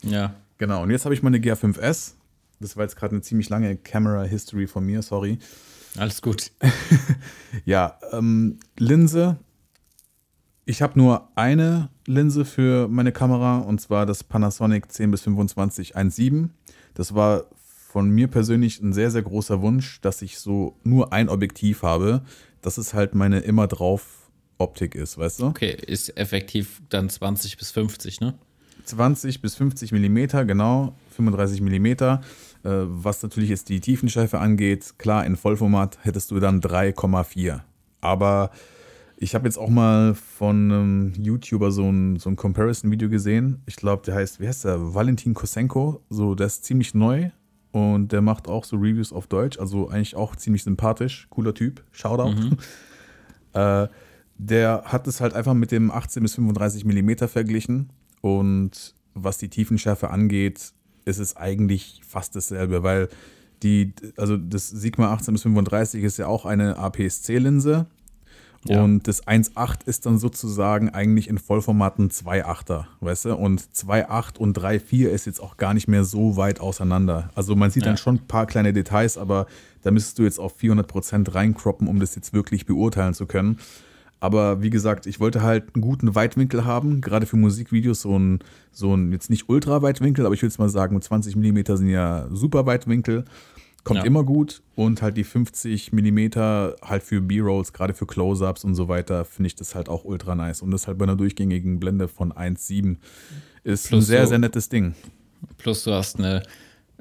Ja. 0.03 0.35
Genau. 0.59 0.83
Und 0.83 0.91
jetzt 0.91 1.05
habe 1.05 1.15
ich 1.15 1.23
meine 1.23 1.39
GA5S. 1.39 2.15
Das 2.59 2.77
war 2.77 2.85
jetzt 2.85 2.97
gerade 2.97 3.15
eine 3.15 3.23
ziemlich 3.23 3.49
lange 3.49 3.77
Camera 3.77 4.25
History 4.25 4.67
von 4.67 4.85
mir, 4.85 5.03
sorry. 5.03 5.39
Alles 5.97 6.23
gut. 6.23 6.51
ja, 7.65 7.99
ähm, 8.13 8.59
Linse. 8.77 9.39
Ich 10.67 10.83
habe 10.83 10.99
nur 10.99 11.29
eine 11.37 11.89
Linse 12.07 12.45
für 12.45 12.87
meine 12.89 13.13
Kamera 13.13 13.59
und 13.59 13.81
zwar 13.81 14.07
das 14.07 14.23
Panasonic 14.23 14.91
10 14.93 15.11
bis 15.11 15.23
25 15.23 15.97
1.7. 15.97 16.51
Das 16.95 17.15
war 17.15 17.45
von 17.89 18.11
mir 18.11 18.29
persönlich 18.29 18.81
ein 18.81 18.93
sehr, 18.93 19.11
sehr 19.11 19.23
großer 19.23 19.63
Wunsch, 19.63 20.01
dass 20.01 20.23
ich 20.23 20.39
so 20.39 20.77
nur 20.85 21.13
ein 21.13 21.29
Objektiv 21.29 21.83
habe 21.83 22.23
dass 22.63 22.79
es 22.79 22.95
halt 22.95 23.15
meine 23.15 23.41
immer 23.41 23.67
drauf 23.67 24.31
Optik 24.59 24.95
ist, 24.95 25.17
weißt 25.17 25.41
du? 25.41 25.47
Okay, 25.47 25.77
ist 25.87 26.17
effektiv 26.19 26.83
dann 26.91 27.09
20 27.09 27.57
bis 27.57 27.71
50, 27.71 28.21
ne? 28.21 28.35
20 28.85 29.41
bis 29.41 29.55
50 29.55 29.93
Millimeter, 29.93 30.45
genau, 30.45 30.95
35 31.17 31.61
Millimeter. 31.61 32.21
Äh, 32.63 32.71
was 32.71 33.23
natürlich 33.23 33.49
jetzt 33.49 33.69
die 33.71 33.81
Tiefenschärfe 33.81 34.39
angeht, 34.39 34.95
klar, 34.99 35.25
in 35.25 35.37
Vollformat 35.37 35.99
hättest 36.03 36.31
du 36.31 36.41
dann 36.41 36.61
3,4. 36.61 37.61
Aber 38.03 38.51
ich 39.23 39.35
habe 39.35 39.47
jetzt 39.47 39.59
auch 39.59 39.69
mal 39.69 40.15
von 40.15 40.73
einem 40.73 41.13
YouTuber 41.13 41.71
so 41.73 41.85
ein, 41.85 42.19
so 42.19 42.31
ein 42.31 42.37
Comparison-Video 42.37 43.11
gesehen. 43.11 43.61
Ich 43.67 43.77
glaube, 43.77 44.03
der 44.07 44.15
heißt, 44.15 44.41
wie 44.41 44.49
heißt 44.49 44.65
der? 44.65 44.95
Valentin 44.95 45.35
Kosenko. 45.35 46.03
So, 46.09 46.35
der 46.35 46.47
ist 46.47 46.65
ziemlich 46.65 46.95
neu. 46.95 47.29
Und 47.71 48.13
der 48.13 48.23
macht 48.23 48.49
auch 48.49 48.65
so 48.65 48.77
Reviews 48.77 49.13
auf 49.13 49.27
Deutsch, 49.27 49.59
also 49.59 49.89
eigentlich 49.89 50.17
auch 50.17 50.35
ziemlich 50.35 50.65
sympathisch, 50.65 51.29
cooler 51.31 51.55
Typ, 51.55 51.85
Shoutout. 51.93 52.33
Mhm. 52.33 52.57
äh, 53.53 53.89
der 54.39 54.83
hat 54.87 55.07
es 55.07 55.21
halt 55.21 55.35
einfach 55.35 55.55
mit 55.55 55.71
dem 55.71 55.91
18 55.91 56.23
bis 56.23 56.35
35 56.35 56.85
Millimeter 56.85 57.29
verglichen 57.29 57.91
und 58.23 58.95
was 59.15 59.39
die 59.39 59.51
Tiefenschärfe 59.51 60.11
angeht, 60.11 60.73
ist 61.05 61.19
es 61.19 61.37
eigentlich 61.37 62.01
fast 62.05 62.35
dasselbe, 62.35 62.83
weil 62.83 63.09
die, 63.63 63.93
also 64.17 64.37
das 64.37 64.69
Sigma 64.69 65.13
18 65.13 65.35
bis 65.35 65.43
35 65.43 66.03
ist 66.03 66.17
ja 66.17 66.27
auch 66.27 66.47
eine 66.47 66.77
APS-C-Linse 66.77 67.87
ja. 68.65 68.83
Und 68.83 69.09
das 69.09 69.27
1.8 69.27 69.87
ist 69.87 70.05
dann 70.05 70.19
sozusagen 70.19 70.91
eigentlich 70.91 71.29
in 71.29 71.39
Vollformaten 71.39 72.11
2.8er, 72.11 72.85
weißt 73.01 73.27
du? 73.27 73.37
Und 73.37 73.63
2.8 73.63 74.37
und 74.39 74.59
3.4 74.59 75.09
ist 75.09 75.27
jetzt 75.27 75.41
auch 75.41 75.57
gar 75.57 75.73
nicht 75.73 75.89
mehr 75.89 76.05
so 76.05 76.37
weit 76.37 76.61
auseinander. 76.61 77.31
Also 77.35 77.57
man 77.57 77.71
sieht 77.71 77.85
ja. 77.85 77.89
dann 77.89 77.97
schon 77.97 78.17
ein 78.17 78.27
paar 78.27 78.47
kleine 78.47 78.73
Details, 78.75 79.17
aber 79.17 79.47
da 79.83 79.91
müsstest 79.91 80.19
du 80.19 80.25
jetzt 80.25 80.39
auf 80.39 80.59
400% 80.59 81.35
reinkroppen, 81.35 81.89
um 81.89 82.01
das 82.01 82.15
jetzt 82.15 82.35
wirklich 82.35 82.67
beurteilen 82.67 83.15
zu 83.15 83.27
können. 83.27 83.59
Aber 84.23 84.61
wie 84.61 84.69
gesagt, 84.69 85.07
ich 85.07 85.19
wollte 85.19 85.43
halt 85.43 85.75
einen 85.75 85.81
guten 85.81 86.15
Weitwinkel 86.15 86.67
haben, 86.67 87.01
gerade 87.01 87.25
für 87.25 87.37
Musikvideos 87.37 88.03
so 88.03 88.19
ein, 88.19 88.41
so 88.71 88.95
ein 88.95 89.13
jetzt 89.13 89.31
nicht 89.31 89.49
ultra 89.49 89.81
Weitwinkel, 89.81 90.27
aber 90.27 90.35
ich 90.35 90.43
würde 90.43 90.53
es 90.53 90.59
mal 90.59 90.69
sagen, 90.69 91.01
20 91.01 91.37
mm 91.37 91.77
sind 91.77 91.89
ja 91.89 92.29
super 92.31 92.67
Weitwinkel. 92.67 93.25
Kommt 93.83 94.01
ja. 94.01 94.05
immer 94.05 94.25
gut 94.25 94.63
und 94.77 95.01
halt 95.01 95.17
die 95.17 95.25
50 95.25 95.93
mm 95.93 96.19
halt 96.83 97.03
für 97.03 97.21
B-Rolls, 97.21 97.73
gerade 97.73 97.95
für 97.95 98.07
Close-Ups 98.07 98.65
und 98.65 98.75
so 98.75 98.89
weiter, 98.89 99.25
finde 99.25 99.47
ich 99.47 99.55
das 99.55 99.75
halt 99.75 99.89
auch 99.89 100.05
ultra 100.05 100.35
nice. 100.35 100.63
Und 100.63 100.71
das 100.71 100.87
halt 100.87 100.99
bei 100.99 101.05
einer 101.05 101.17
durchgängigen 101.17 101.81
Blende 101.81 102.09
von 102.09 102.33
1,7 102.33 102.97
ist 103.65 103.89
plus 103.89 104.05
ein 104.05 104.07
sehr, 104.07 104.23
du, 104.23 104.29
sehr 104.29 104.39
nettes 104.39 104.69
Ding. 104.69 104.95
Plus 105.57 105.85
du 105.85 105.93
hast 105.93 106.19
eine 106.19 106.43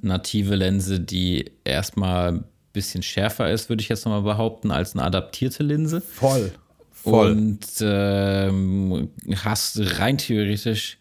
native 0.01 0.55
Linse, 0.55 0.99
die 0.99 1.51
erstmal 1.63 2.33
ein 2.33 2.43
bisschen 2.71 3.03
schärfer 3.03 3.51
ist, 3.51 3.69
würde 3.69 3.81
ich 3.81 3.89
jetzt 3.89 4.05
nochmal 4.05 4.21
behaupten, 4.21 4.71
als 4.71 4.93
eine 4.93 5.03
adaptierte 5.03 5.63
Linse. 5.63 6.01
Voll. 6.01 6.51
Voll. 6.91 7.31
Und 7.31 7.65
ähm, 7.81 9.09
hast 9.43 9.79
rein 9.99 10.17
theoretisch 10.17 10.97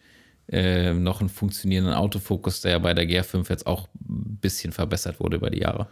äh, 0.50 0.92
noch 0.94 1.20
einen 1.20 1.28
funktionierenden 1.28 1.94
Autofokus, 1.94 2.60
der 2.62 2.72
ja 2.72 2.78
bei 2.78 2.94
der 2.94 3.04
GR5 3.08 3.48
jetzt 3.50 3.66
auch 3.66 3.88
ein 4.08 4.38
bisschen 4.40 4.72
verbessert 4.72 5.20
wurde 5.20 5.36
über 5.36 5.50
die 5.50 5.60
Jahre. 5.60 5.88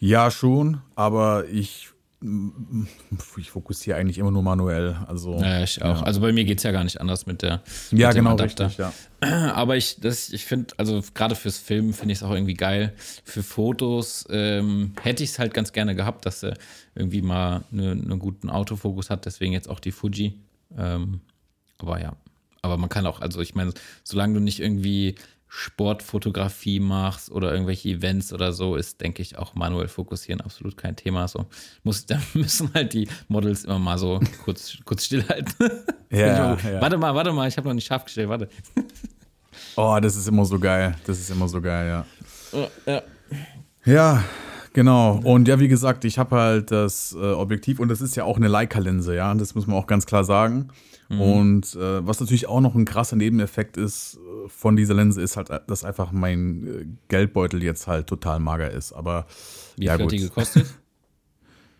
Ja, 0.00 0.30
schon, 0.30 0.80
aber 0.94 1.46
ich, 1.48 1.88
ich 3.36 3.50
fokussiere 3.50 3.96
eigentlich 3.98 4.18
immer 4.18 4.30
nur 4.30 4.42
manuell. 4.44 4.96
Also, 5.08 5.36
ja, 5.40 5.62
ich 5.64 5.82
auch. 5.82 6.00
Ja. 6.00 6.02
Also 6.04 6.20
bei 6.20 6.32
mir 6.32 6.44
geht 6.44 6.58
es 6.58 6.64
ja 6.64 6.70
gar 6.70 6.84
nicht 6.84 7.00
anders 7.00 7.26
mit 7.26 7.42
der 7.42 7.62
mit 7.90 8.00
Ja, 8.00 8.12
genau, 8.12 8.34
Adapter. 8.34 8.66
richtig, 8.66 8.78
ja. 8.78 8.92
Aber 9.54 9.76
ich, 9.76 9.98
ich 10.04 10.44
finde, 10.44 10.74
also 10.76 11.02
gerade 11.14 11.34
fürs 11.34 11.58
Filmen 11.58 11.92
finde 11.92 12.12
ich 12.12 12.18
es 12.18 12.22
auch 12.22 12.30
irgendwie 12.32 12.54
geil. 12.54 12.92
Für 13.24 13.42
Fotos 13.42 14.26
ähm, 14.30 14.92
hätte 15.02 15.24
ich 15.24 15.30
es 15.30 15.38
halt 15.40 15.52
ganz 15.52 15.72
gerne 15.72 15.96
gehabt, 15.96 16.24
dass 16.26 16.44
er 16.44 16.54
irgendwie 16.94 17.22
mal 17.22 17.64
einen 17.72 18.04
eine 18.04 18.18
guten 18.18 18.50
Autofokus 18.50 19.10
hat, 19.10 19.26
deswegen 19.26 19.52
jetzt 19.52 19.68
auch 19.68 19.80
die 19.80 19.92
Fuji. 19.92 20.38
Ähm, 20.76 21.20
aber 21.78 22.00
ja, 22.00 22.14
aber 22.62 22.76
man 22.76 22.88
kann 22.88 23.06
auch, 23.06 23.20
also 23.20 23.40
ich 23.40 23.54
meine, 23.54 23.72
solange 24.04 24.34
du 24.34 24.40
nicht 24.40 24.60
irgendwie 24.60 25.14
Sportfotografie 25.48 26.78
machst 26.78 27.30
oder 27.30 27.52
irgendwelche 27.52 27.88
Events 27.88 28.32
oder 28.32 28.52
so, 28.52 28.76
ist, 28.76 29.00
denke 29.00 29.22
ich, 29.22 29.38
auch 29.38 29.54
manuell 29.54 29.88
fokussieren 29.88 30.42
absolut 30.42 30.76
kein 30.76 30.94
Thema. 30.94 31.26
So 31.26 31.46
muss, 31.82 32.06
da 32.06 32.20
müssen 32.34 32.70
halt 32.74 32.92
die 32.92 33.08
Models 33.28 33.64
immer 33.64 33.78
mal 33.78 33.98
so 33.98 34.20
kurz, 34.44 34.78
kurz 34.84 35.06
stillhalten. 35.06 35.54
Ja, 36.10 36.54
ja. 36.54 36.80
Warte 36.80 36.96
mal, 36.96 37.14
warte 37.14 37.32
mal, 37.34 37.46
ich 37.48 37.58
habe 37.58 37.68
noch 37.68 37.74
nicht 37.74 37.84
scharf 37.84 38.06
gestellt, 38.06 38.30
warte. 38.30 38.48
Oh, 39.76 39.98
das 40.00 40.16
ist 40.16 40.26
immer 40.26 40.46
so 40.46 40.58
geil. 40.58 40.94
Das 41.04 41.18
ist 41.18 41.28
immer 41.28 41.48
so 41.48 41.60
geil, 41.60 41.86
ja. 41.86 42.06
Oh, 42.52 42.66
ja. 42.86 43.02
Ja, 43.84 44.24
genau. 44.72 45.20
Und 45.22 45.48
ja, 45.48 45.60
wie 45.60 45.68
gesagt, 45.68 46.06
ich 46.06 46.18
habe 46.18 46.34
halt 46.34 46.70
das 46.70 47.12
äh, 47.12 47.32
Objektiv 47.32 47.78
und 47.78 47.88
das 47.88 48.00
ist 48.00 48.16
ja 48.16 48.24
auch 48.24 48.38
eine 48.38 48.48
Leica-Linse, 48.48 49.14
ja. 49.14 49.34
Das 49.34 49.54
muss 49.54 49.66
man 49.66 49.76
auch 49.76 49.86
ganz 49.86 50.06
klar 50.06 50.24
sagen. 50.24 50.70
Und 51.10 51.74
äh, 51.74 52.06
was 52.06 52.20
natürlich 52.20 52.48
auch 52.48 52.60
noch 52.60 52.74
ein 52.74 52.84
krasser 52.84 53.16
Nebeneffekt 53.16 53.78
ist 53.78 54.16
äh, 54.18 54.48
von 54.48 54.76
dieser 54.76 54.92
Linse, 54.92 55.22
ist 55.22 55.38
halt, 55.38 55.48
dass 55.66 55.82
einfach 55.84 56.12
mein 56.12 56.66
äh, 56.66 56.86
Geldbeutel 57.08 57.62
jetzt 57.62 57.86
halt 57.86 58.06
total 58.08 58.40
mager 58.40 58.70
ist. 58.70 58.92
Aber 58.92 59.26
Wie 59.76 59.86
ja, 59.86 59.92
viel 59.92 60.04
hat 60.04 60.10
gut. 60.10 60.12
die 60.12 60.18
gekostet? 60.24 60.66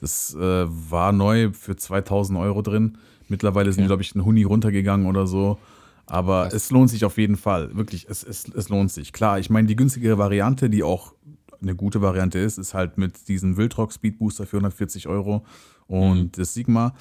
Das 0.01 0.33
äh, 0.35 0.39
war 0.69 1.11
neu 1.11 1.51
für 1.53 1.75
2000 1.75 2.39
Euro 2.39 2.63
drin. 2.63 2.99
Mittlerweile 3.29 3.73
sind, 3.73 3.81
Okay. 3.83 3.89
glaube 3.89 4.03
ich, 4.03 4.15
ein 4.15 4.25
Huni 4.25 4.45
runtergegangen 4.45 5.07
oder 5.09 5.27
so. 5.27 5.59
Aber 6.07 6.45
Krass. 6.45 6.55
es 6.55 6.71
lohnt 6.71 6.89
sich 6.89 7.05
auf 7.05 7.19
jeden 7.19 7.37
Fall. 7.37 7.77
Wirklich, 7.77 8.07
es, 8.09 8.23
es, 8.23 8.49
es 8.49 8.69
lohnt 8.69 8.93
sich. 8.93 9.13
Klar, 9.13 9.41
ich 9.41 9.51
meine, 9.51 9.67
die 9.67 9.75
günstigere 9.75 10.17
Variante, 10.17 10.71
die 10.71 10.85
auch 10.85 11.15
eine 11.61 11.75
gute 11.75 12.01
Variante 12.01 12.39
ist, 12.39 12.59
ist 12.59 12.75
halt 12.75 12.97
mit 12.97 13.27
diesem 13.27 13.57
Wildrock 13.57 13.93
Speed 13.93 14.19
Booster 14.21 14.47
für 14.47 14.59
140 14.59 15.09
Euro 15.09 15.45
und 15.89 16.39
das 16.39 16.55
Sigma. 16.55 16.95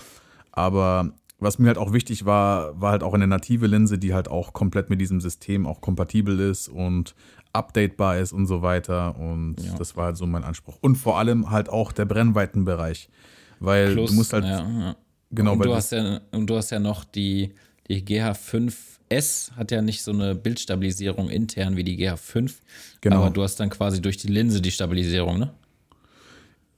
Aber 0.51 1.11
was 1.39 1.59
mir 1.59 1.67
halt 1.67 1.77
auch 1.77 1.93
wichtig 1.93 2.25
war, 2.25 2.79
war 2.81 2.91
halt 2.91 3.03
auch 3.03 3.13
eine 3.13 3.27
native 3.27 3.67
Linse, 3.67 3.97
die 3.99 4.13
halt 4.13 4.27
auch 4.27 4.53
komplett 4.53 4.89
mit 4.89 4.99
diesem 4.99 5.21
System 5.21 5.65
auch 5.67 5.81
kompatibel 5.81 6.39
ist 6.39 6.67
und 6.67 7.13
updatebar 7.53 8.17
ist 8.17 8.33
und 8.33 8.47
so 8.47 8.61
weiter. 8.61 9.17
Und 9.17 9.55
Ja. 9.61 9.75
das 9.75 9.95
war 9.95 10.05
halt 10.05 10.17
so 10.17 10.25
mein 10.25 10.43
Anspruch. 10.43 10.77
Und 10.81 10.95
vor 10.95 11.17
allem 11.19 11.49
halt 11.51 11.69
auch 11.69 11.91
der 11.91 12.05
Brennweitenbereich. 12.05 13.09
Weil 13.59 13.93
Plus, 13.93 14.09
du 14.11 14.15
musst 14.15 14.33
halt, 14.33 14.45
ja, 14.45 14.59
ja. 14.59 14.95
genau, 15.31 15.53
und 15.53 15.59
weil 15.59 15.67
du 15.67 15.75
hast 15.75 15.91
ja 15.91 16.21
und 16.31 16.47
du 16.47 16.55
hast 16.57 16.69
ja 16.71 16.79
noch 16.79 17.03
die 17.03 17.53
die 17.89 18.03
GH5S 18.03 19.53
hat 19.55 19.71
ja 19.71 19.81
nicht 19.81 20.03
so 20.03 20.11
eine 20.11 20.35
Bildstabilisierung 20.35 21.29
intern 21.29 21.75
wie 21.77 21.83
die 21.83 21.97
GH5, 21.97 22.55
Genau. 23.01 23.17
aber 23.17 23.29
du 23.29 23.41
hast 23.43 23.55
dann 23.59 23.69
quasi 23.69 24.01
durch 24.01 24.17
die 24.17 24.27
Linse 24.27 24.61
die 24.61 24.71
Stabilisierung, 24.71 25.39
ne? 25.39 25.53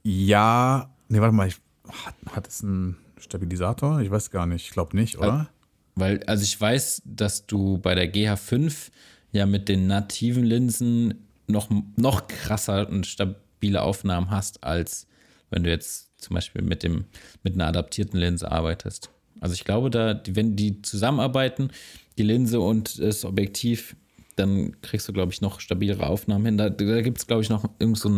ja, 0.02 0.88
nee, 1.08 1.20
warte 1.20 1.34
mal, 1.34 1.48
ich, 1.48 1.56
hat, 2.04 2.14
hat 2.34 2.46
es 2.48 2.62
einen 2.62 2.96
Stabilisator? 3.20 4.00
Ich 4.00 4.10
weiß 4.10 4.30
gar 4.30 4.46
nicht. 4.46 4.66
Ich 4.66 4.70
glaube 4.70 4.96
nicht, 4.96 5.18
oder? 5.18 5.48
Weil 5.94 6.22
also 6.24 6.42
ich 6.42 6.60
weiß, 6.60 7.02
dass 7.04 7.46
du 7.46 7.78
bei 7.78 7.94
der 7.94 8.12
GH5 8.12 8.90
ja 9.32 9.46
mit 9.46 9.68
den 9.68 9.86
nativen 9.86 10.44
Linsen 10.44 11.26
noch 11.46 11.68
noch 11.96 12.26
krasser 12.26 12.88
und 12.88 13.06
stabile 13.06 13.82
Aufnahmen 13.82 14.30
hast 14.30 14.62
als 14.64 15.06
wenn 15.50 15.64
du 15.64 15.70
jetzt 15.70 16.10
zum 16.20 16.34
Beispiel 16.34 16.62
mit 16.62 16.82
dem 16.82 17.06
mit 17.42 17.54
einer 17.54 17.66
adaptierten 17.66 18.18
Linse 18.18 18.50
arbeitest. 18.50 19.10
Also 19.40 19.54
ich 19.54 19.64
glaube, 19.64 19.90
da, 19.90 20.20
wenn 20.28 20.54
die 20.54 20.82
zusammenarbeiten, 20.82 21.70
die 22.18 22.22
Linse 22.22 22.60
und 22.60 23.00
das 23.00 23.24
Objektiv, 23.24 23.96
dann 24.36 24.80
kriegst 24.82 25.08
du, 25.08 25.12
glaube 25.12 25.32
ich, 25.32 25.40
noch 25.40 25.60
stabilere 25.60 26.06
Aufnahmen 26.06 26.44
hin. 26.44 26.58
Da, 26.58 26.70
da 26.70 27.00
gibt 27.00 27.18
es, 27.18 27.26
glaube 27.26 27.42
ich, 27.42 27.48
noch 27.48 27.64
irgendeinen 27.78 27.94
so 27.94 28.08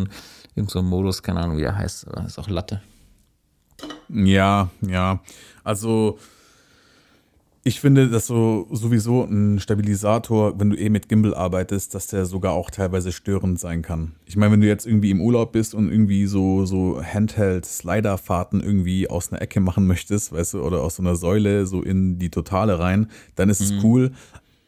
irgend 0.55 0.71
so 0.71 0.83
Modus, 0.83 1.23
keine 1.23 1.41
Ahnung, 1.41 1.59
wie 1.59 1.63
er 1.63 1.77
heißt, 1.77 2.09
aber 2.09 2.27
ist 2.27 2.39
auch 2.39 2.49
Latte. 2.49 2.83
Ja, 4.13 4.71
ja. 4.83 5.21
Also 5.65 6.19
ich 7.65 7.79
finde, 7.79 8.09
dass 8.09 8.27
so 8.27 8.67
sowieso 8.73 9.23
ein 9.23 9.61
Stabilisator, 9.61 10.59
wenn 10.59 10.71
du 10.71 10.77
eh 10.77 10.89
mit 10.89 11.09
Gimbal 11.09 11.33
arbeitest, 11.33 11.95
dass 11.95 12.09
der 12.09 12.27
sogar 12.27 12.55
auch 12.55 12.71
teilweise 12.71 13.13
störend 13.13 13.61
sein 13.61 13.83
kann. 13.83 14.13
Ich 14.27 14.37
meine, 14.37 14.53
wenn 14.53 14.61
du 14.61 14.67
jetzt 14.67 14.85
irgendwie 14.85 15.13
im 15.13 15.21
Urlaub 15.21 15.53
bist 15.53 15.73
und 15.73 15.89
irgendwie 15.89 16.27
so, 16.27 16.67
so 16.67 17.01
Handheld-Slider-Fahrten 17.01 18.61
irgendwie 18.61 19.09
aus 19.09 19.31
einer 19.31 19.41
Ecke 19.41 19.61
machen 19.61 19.87
möchtest, 19.87 20.33
weißt 20.33 20.55
du, 20.55 20.63
oder 20.63 20.83
aus 20.83 20.97
so 20.97 21.05
einer 21.05 21.15
Säule 21.15 21.67
so 21.67 21.83
in 21.83 22.19
die 22.19 22.31
Totale 22.31 22.81
rein, 22.81 23.07
dann 23.37 23.49
ist 23.49 23.61
es 23.61 23.73
cool. 23.85 24.11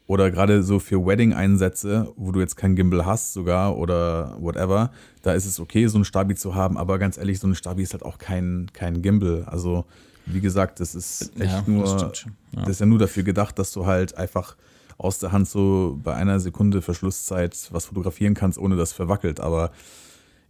Oder 0.06 0.30
gerade 0.30 0.62
so 0.62 0.78
für 0.80 1.04
Wedding-Einsätze, 1.06 2.12
wo 2.16 2.30
du 2.30 2.40
jetzt 2.40 2.56
kein 2.56 2.76
Gimbal 2.76 3.06
hast 3.06 3.32
sogar 3.32 3.76
oder 3.78 4.36
whatever, 4.38 4.90
da 5.22 5.32
ist 5.32 5.46
es 5.46 5.58
okay, 5.58 5.86
so 5.86 5.98
ein 5.98 6.04
Stabi 6.04 6.34
zu 6.34 6.54
haben, 6.54 6.76
aber 6.76 6.98
ganz 6.98 7.16
ehrlich, 7.16 7.40
so 7.40 7.46
ein 7.46 7.54
Stabi 7.54 7.82
ist 7.82 7.94
halt 7.94 8.02
auch 8.04 8.18
kein, 8.18 8.68
kein 8.74 9.00
Gimbal. 9.00 9.44
Also, 9.46 9.86
wie 10.26 10.40
gesagt, 10.40 10.80
das 10.80 10.94
ist 10.94 11.32
echt 11.40 11.50
Ja, 11.52 11.58
das 11.60 11.66
nur, 11.66 11.86
schon, 11.86 12.32
ja. 12.52 12.60
das 12.62 12.68
ist 12.70 12.80
ja 12.80 12.86
nur 12.86 12.98
dafür 12.98 13.22
gedacht, 13.22 13.58
dass 13.58 13.72
du 13.72 13.86
halt 13.86 14.16
einfach 14.18 14.56
aus 14.98 15.18
der 15.18 15.32
Hand 15.32 15.48
so 15.48 15.98
bei 16.02 16.14
einer 16.14 16.38
Sekunde 16.38 16.82
Verschlusszeit 16.82 17.68
was 17.72 17.86
fotografieren 17.86 18.34
kannst, 18.34 18.58
ohne 18.58 18.76
dass 18.76 18.92
verwackelt. 18.92 19.40
Aber 19.40 19.70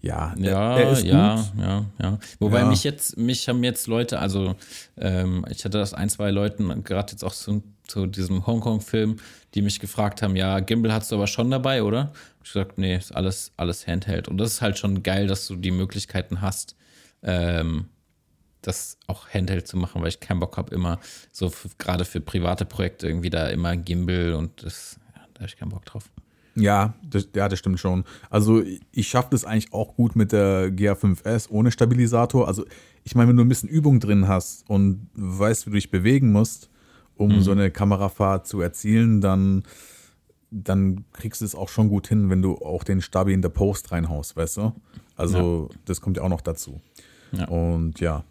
ja, 0.03 0.35
Ja, 0.37 0.77
er 0.77 0.93
ist 0.93 1.05
ja, 1.05 1.37
gut. 1.37 1.53
ja, 1.63 1.85
ja. 2.03 2.19
Wobei 2.41 2.59
Ja. 2.61 2.67
mich 2.67 2.85
jetzt, 2.85 3.17
mich 3.17 3.49
haben 3.49 3.65
jetzt 3.65 3.87
Leute, 3.87 4.19
also 4.19 4.55
ähm, 4.99 5.47
ich 5.49 5.65
hatte 5.65 5.79
das 5.79 5.95
ein, 5.95 6.11
zwei 6.11 6.31
Leuten, 6.31 6.85
gerade 6.85 7.13
jetzt 7.13 7.25
auch 7.25 7.33
zu, 7.33 7.63
zu 7.87 8.07
diesem 8.07 8.47
Hongkong-Film, 8.47 9.17
die 9.55 9.63
mich 9.63 9.81
gefragt 9.81 10.23
haben, 10.23 10.37
ja, 10.37 10.61
Gimbal 10.61 10.93
hast 10.93 11.13
du 11.13 11.17
aber 11.17 11.27
schon 11.27 11.51
dabei, 11.51 11.83
oder? 11.83 12.13
Ich 12.43 12.53
gesagt, 12.53 12.79
nee, 12.79 12.97
ist 12.97 13.15
alles, 13.15 13.53
alles 13.57 13.87
Handheld. 13.87 14.29
Und 14.29 14.39
das 14.39 14.53
ist 14.53 14.61
halt 14.63 14.79
schon 14.79 15.03
geil, 15.03 15.27
dass 15.27 15.47
du 15.47 15.57
die 15.57 15.71
Möglichkeiten 15.71 16.41
hast, 16.41 16.77
ähm, 17.23 17.87
das 18.63 18.99
auch 19.07 19.29
Handheld 19.29 19.67
zu 19.67 19.77
machen, 19.77 20.01
weil 20.01 20.09
ich 20.09 20.21
keinen 20.21 20.41
Bock 20.41 20.57
habe, 20.57 20.75
immer 20.75 20.99
so 21.33 21.53
gerade 21.79 22.05
für 22.05 22.21
private 22.21 22.65
Projekte 22.65 23.07
irgendwie 23.07 23.31
da 23.31 23.49
immer 23.49 23.77
Gimbal 23.77 24.35
und 24.35 24.63
das, 24.63 24.99
ja, 25.15 25.23
da 25.35 25.41
habe 25.41 25.47
ich 25.49 25.57
keinen 25.57 25.71
Bock 25.71 25.85
drauf. 25.85 26.11
Ja, 26.57 26.95
das, 27.03 27.29
ja, 27.35 27.49
das 27.49 27.59
stimmt 27.59 27.81
schon. 27.81 28.05
Also 28.31 28.63
ich 28.93 29.09
schaffe 29.09 29.29
das 29.33 29.45
eigentlich 29.45 29.73
auch 29.73 29.97
gut 29.97 30.15
mit 30.15 30.33
der 30.33 30.69
GA5S 30.69 31.51
ohne 31.51 31.73
Stabilisator. 31.73 32.47
Also 32.47 32.65
ich 33.03 33.15
meine, 33.15 33.29
wenn 33.29 33.37
du 33.37 33.43
ein 33.43 33.49
bisschen 33.49 33.69
Übung 33.69 33.99
drin 33.99 34.29
hast 34.29 34.69
und 34.69 35.09
weißt, 35.15 35.67
wie 35.67 35.71
du 35.71 35.75
dich 35.75 35.91
bewegen 35.91 36.31
musst, 36.31 36.71
um 37.17 37.41
so 37.43 37.53
eine 37.53 37.71
Kamerafahrt 37.71 38.47
zu 38.47 38.61
erzielen, 38.61 39.21
dann, 39.21 39.63
dann 40.51 41.05
kriegst 41.13 41.41
du 41.41 41.45
es 41.45 41.55
auch 41.55 41.69
schon 41.69 41.89
gut 41.89 42.09
hin, 42.09 42.31
wenn 42.31 42.43
du 42.43 42.57
auch 42.57 42.85
den 42.85 43.01
Stabi 43.01 43.33
in 43.33 43.43
der 43.43 43.49
Post 43.51 43.93
reinhaust, 43.93 44.37
weißt 44.37 44.59
du? 44.59 44.73
Also 45.17 45.71
das 45.85 46.01
kommt 46.01 46.17
ja 46.17 46.23
auch 46.23 46.29
noch 46.29 46.41
dazu. 46.41 46.81
Ja. 47.33 47.47
Und 47.49 48.01
ja. 48.01 48.25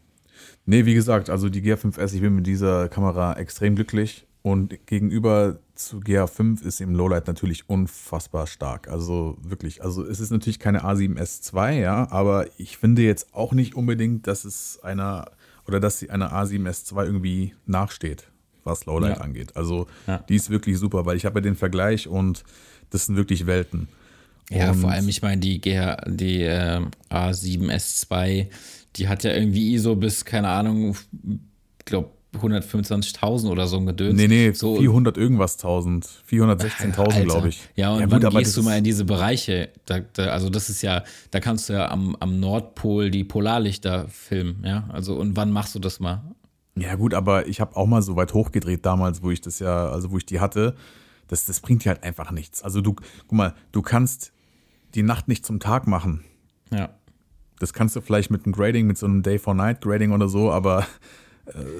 Nee, 0.65 0.85
wie 0.85 0.93
gesagt, 0.93 1.29
also 1.29 1.49
die 1.49 1.61
GA5S, 1.61 2.13
ich 2.13 2.21
bin 2.21 2.35
mit 2.35 2.47
dieser 2.47 2.89
Kamera 2.89 3.33
extrem 3.33 3.75
glücklich. 3.75 4.25
Und 4.41 4.87
gegenüber 4.87 5.59
zu 5.73 5.99
GA5 5.99 6.63
ist 6.65 6.81
im 6.81 6.93
Lowlight 6.95 7.27
natürlich 7.27 7.69
unfassbar 7.69 8.45
stark. 8.45 8.89
Also 8.89 9.37
wirklich, 9.41 9.81
also 9.81 10.05
es 10.05 10.19
ist 10.19 10.31
natürlich 10.31 10.59
keine 10.59 10.83
A7S2, 10.83 11.79
ja, 11.79 12.11
aber 12.11 12.47
ich 12.57 12.77
finde 12.77 13.03
jetzt 13.03 13.33
auch 13.33 13.53
nicht 13.53 13.73
unbedingt, 13.75 14.27
dass 14.27 14.43
es 14.43 14.79
einer 14.83 15.31
oder 15.65 15.79
dass 15.79 15.99
sie 15.99 16.09
einer 16.09 16.33
A7S2 16.33 17.05
irgendwie 17.05 17.55
nachsteht, 17.65 18.32
was 18.63 18.85
Lowlight 18.85 19.17
Ja. 19.17 19.23
angeht. 19.23 19.55
Also 19.55 19.87
Ja. 20.07 20.19
die 20.29 20.35
ist 20.35 20.49
wirklich 20.49 20.77
super, 20.77 21.05
weil 21.05 21.17
ich 21.17 21.25
habe 21.25 21.39
ja 21.39 21.41
den 21.41 21.55
Vergleich 21.55 22.07
und 22.07 22.43
das 22.89 23.05
sind 23.07 23.15
wirklich 23.15 23.45
Welten. 23.45 23.87
Ja, 24.49 24.71
Und- 24.71 24.77
vor 24.81 24.91
allem, 24.91 25.07
ich 25.09 25.21
meine, 25.21 25.39
die, 25.41 25.59
GH, 25.61 25.97
die 26.07 26.41
äh, 26.43 26.81
A7S2, 27.09 28.47
die 28.95 29.07
hat 29.07 29.23
ja 29.23 29.33
irgendwie 29.33 29.73
ISO 29.73 29.95
bis, 29.95 30.25
keine 30.25 30.49
Ahnung, 30.49 30.95
ich 31.79 31.85
glaube 31.85 32.09
125.000 32.33 33.47
oder 33.49 33.67
so 33.67 33.77
ein 33.77 33.85
Gedöns. 33.85 34.15
Nee, 34.17 34.27
nee, 34.27 34.51
so, 34.53 34.77
400 34.77 35.17
irgendwas 35.17 35.57
1000, 35.57 36.07
416.000, 36.29 36.97
Alter. 36.99 37.23
glaube 37.25 37.49
ich. 37.49 37.61
Ja, 37.75 37.93
und 37.93 38.09
gut, 38.09 38.23
wann 38.23 38.33
gehst 38.37 38.57
du 38.57 38.63
mal 38.63 38.77
in 38.77 38.83
diese 38.83 39.05
Bereiche? 39.05 39.69
Da, 39.85 39.99
da, 39.99 40.25
also 40.27 40.49
das 40.49 40.69
ist 40.69 40.81
ja, 40.81 41.03
da 41.31 41.39
kannst 41.39 41.69
du 41.69 41.73
ja 41.73 41.89
am, 41.91 42.15
am 42.19 42.39
Nordpol 42.39 43.11
die 43.11 43.23
Polarlichter 43.23 44.07
filmen, 44.09 44.63
ja. 44.65 44.89
Also 44.91 45.15
und 45.15 45.35
wann 45.35 45.51
machst 45.51 45.75
du 45.75 45.79
das 45.79 45.99
mal? 45.99 46.23
Ja, 46.75 46.95
gut, 46.95 47.13
aber 47.13 47.47
ich 47.47 47.61
habe 47.61 47.75
auch 47.75 47.85
mal 47.85 48.01
so 48.01 48.15
weit 48.15 48.33
hochgedreht 48.33 48.85
damals, 48.85 49.21
wo 49.21 49.31
ich 49.31 49.41
das 49.41 49.59
ja, 49.59 49.89
also 49.89 50.11
wo 50.11 50.17
ich 50.17 50.25
die 50.25 50.39
hatte. 50.39 50.75
Das, 51.27 51.45
das 51.45 51.59
bringt 51.59 51.85
dir 51.85 51.89
halt 51.89 52.03
einfach 52.03 52.31
nichts. 52.31 52.63
Also 52.63 52.81
du, 52.81 52.93
guck 52.93 53.31
mal, 53.31 53.53
du 53.71 53.81
kannst 53.81 54.33
die 54.95 55.03
Nacht 55.03 55.27
nicht 55.27 55.45
zum 55.45 55.59
Tag 55.59 55.87
machen. 55.87 56.23
Ja. 56.71 56.89
Das 57.59 57.73
kannst 57.73 57.95
du 57.95 58.01
vielleicht 58.01 58.29
mit 58.31 58.45
einem 58.45 58.53
Grading, 58.53 58.87
mit 58.87 58.97
so 58.97 59.05
einem 59.05 59.23
Day-for-Night-Grading 59.23 60.11
oder 60.11 60.27
so, 60.27 60.51
aber 60.51 60.85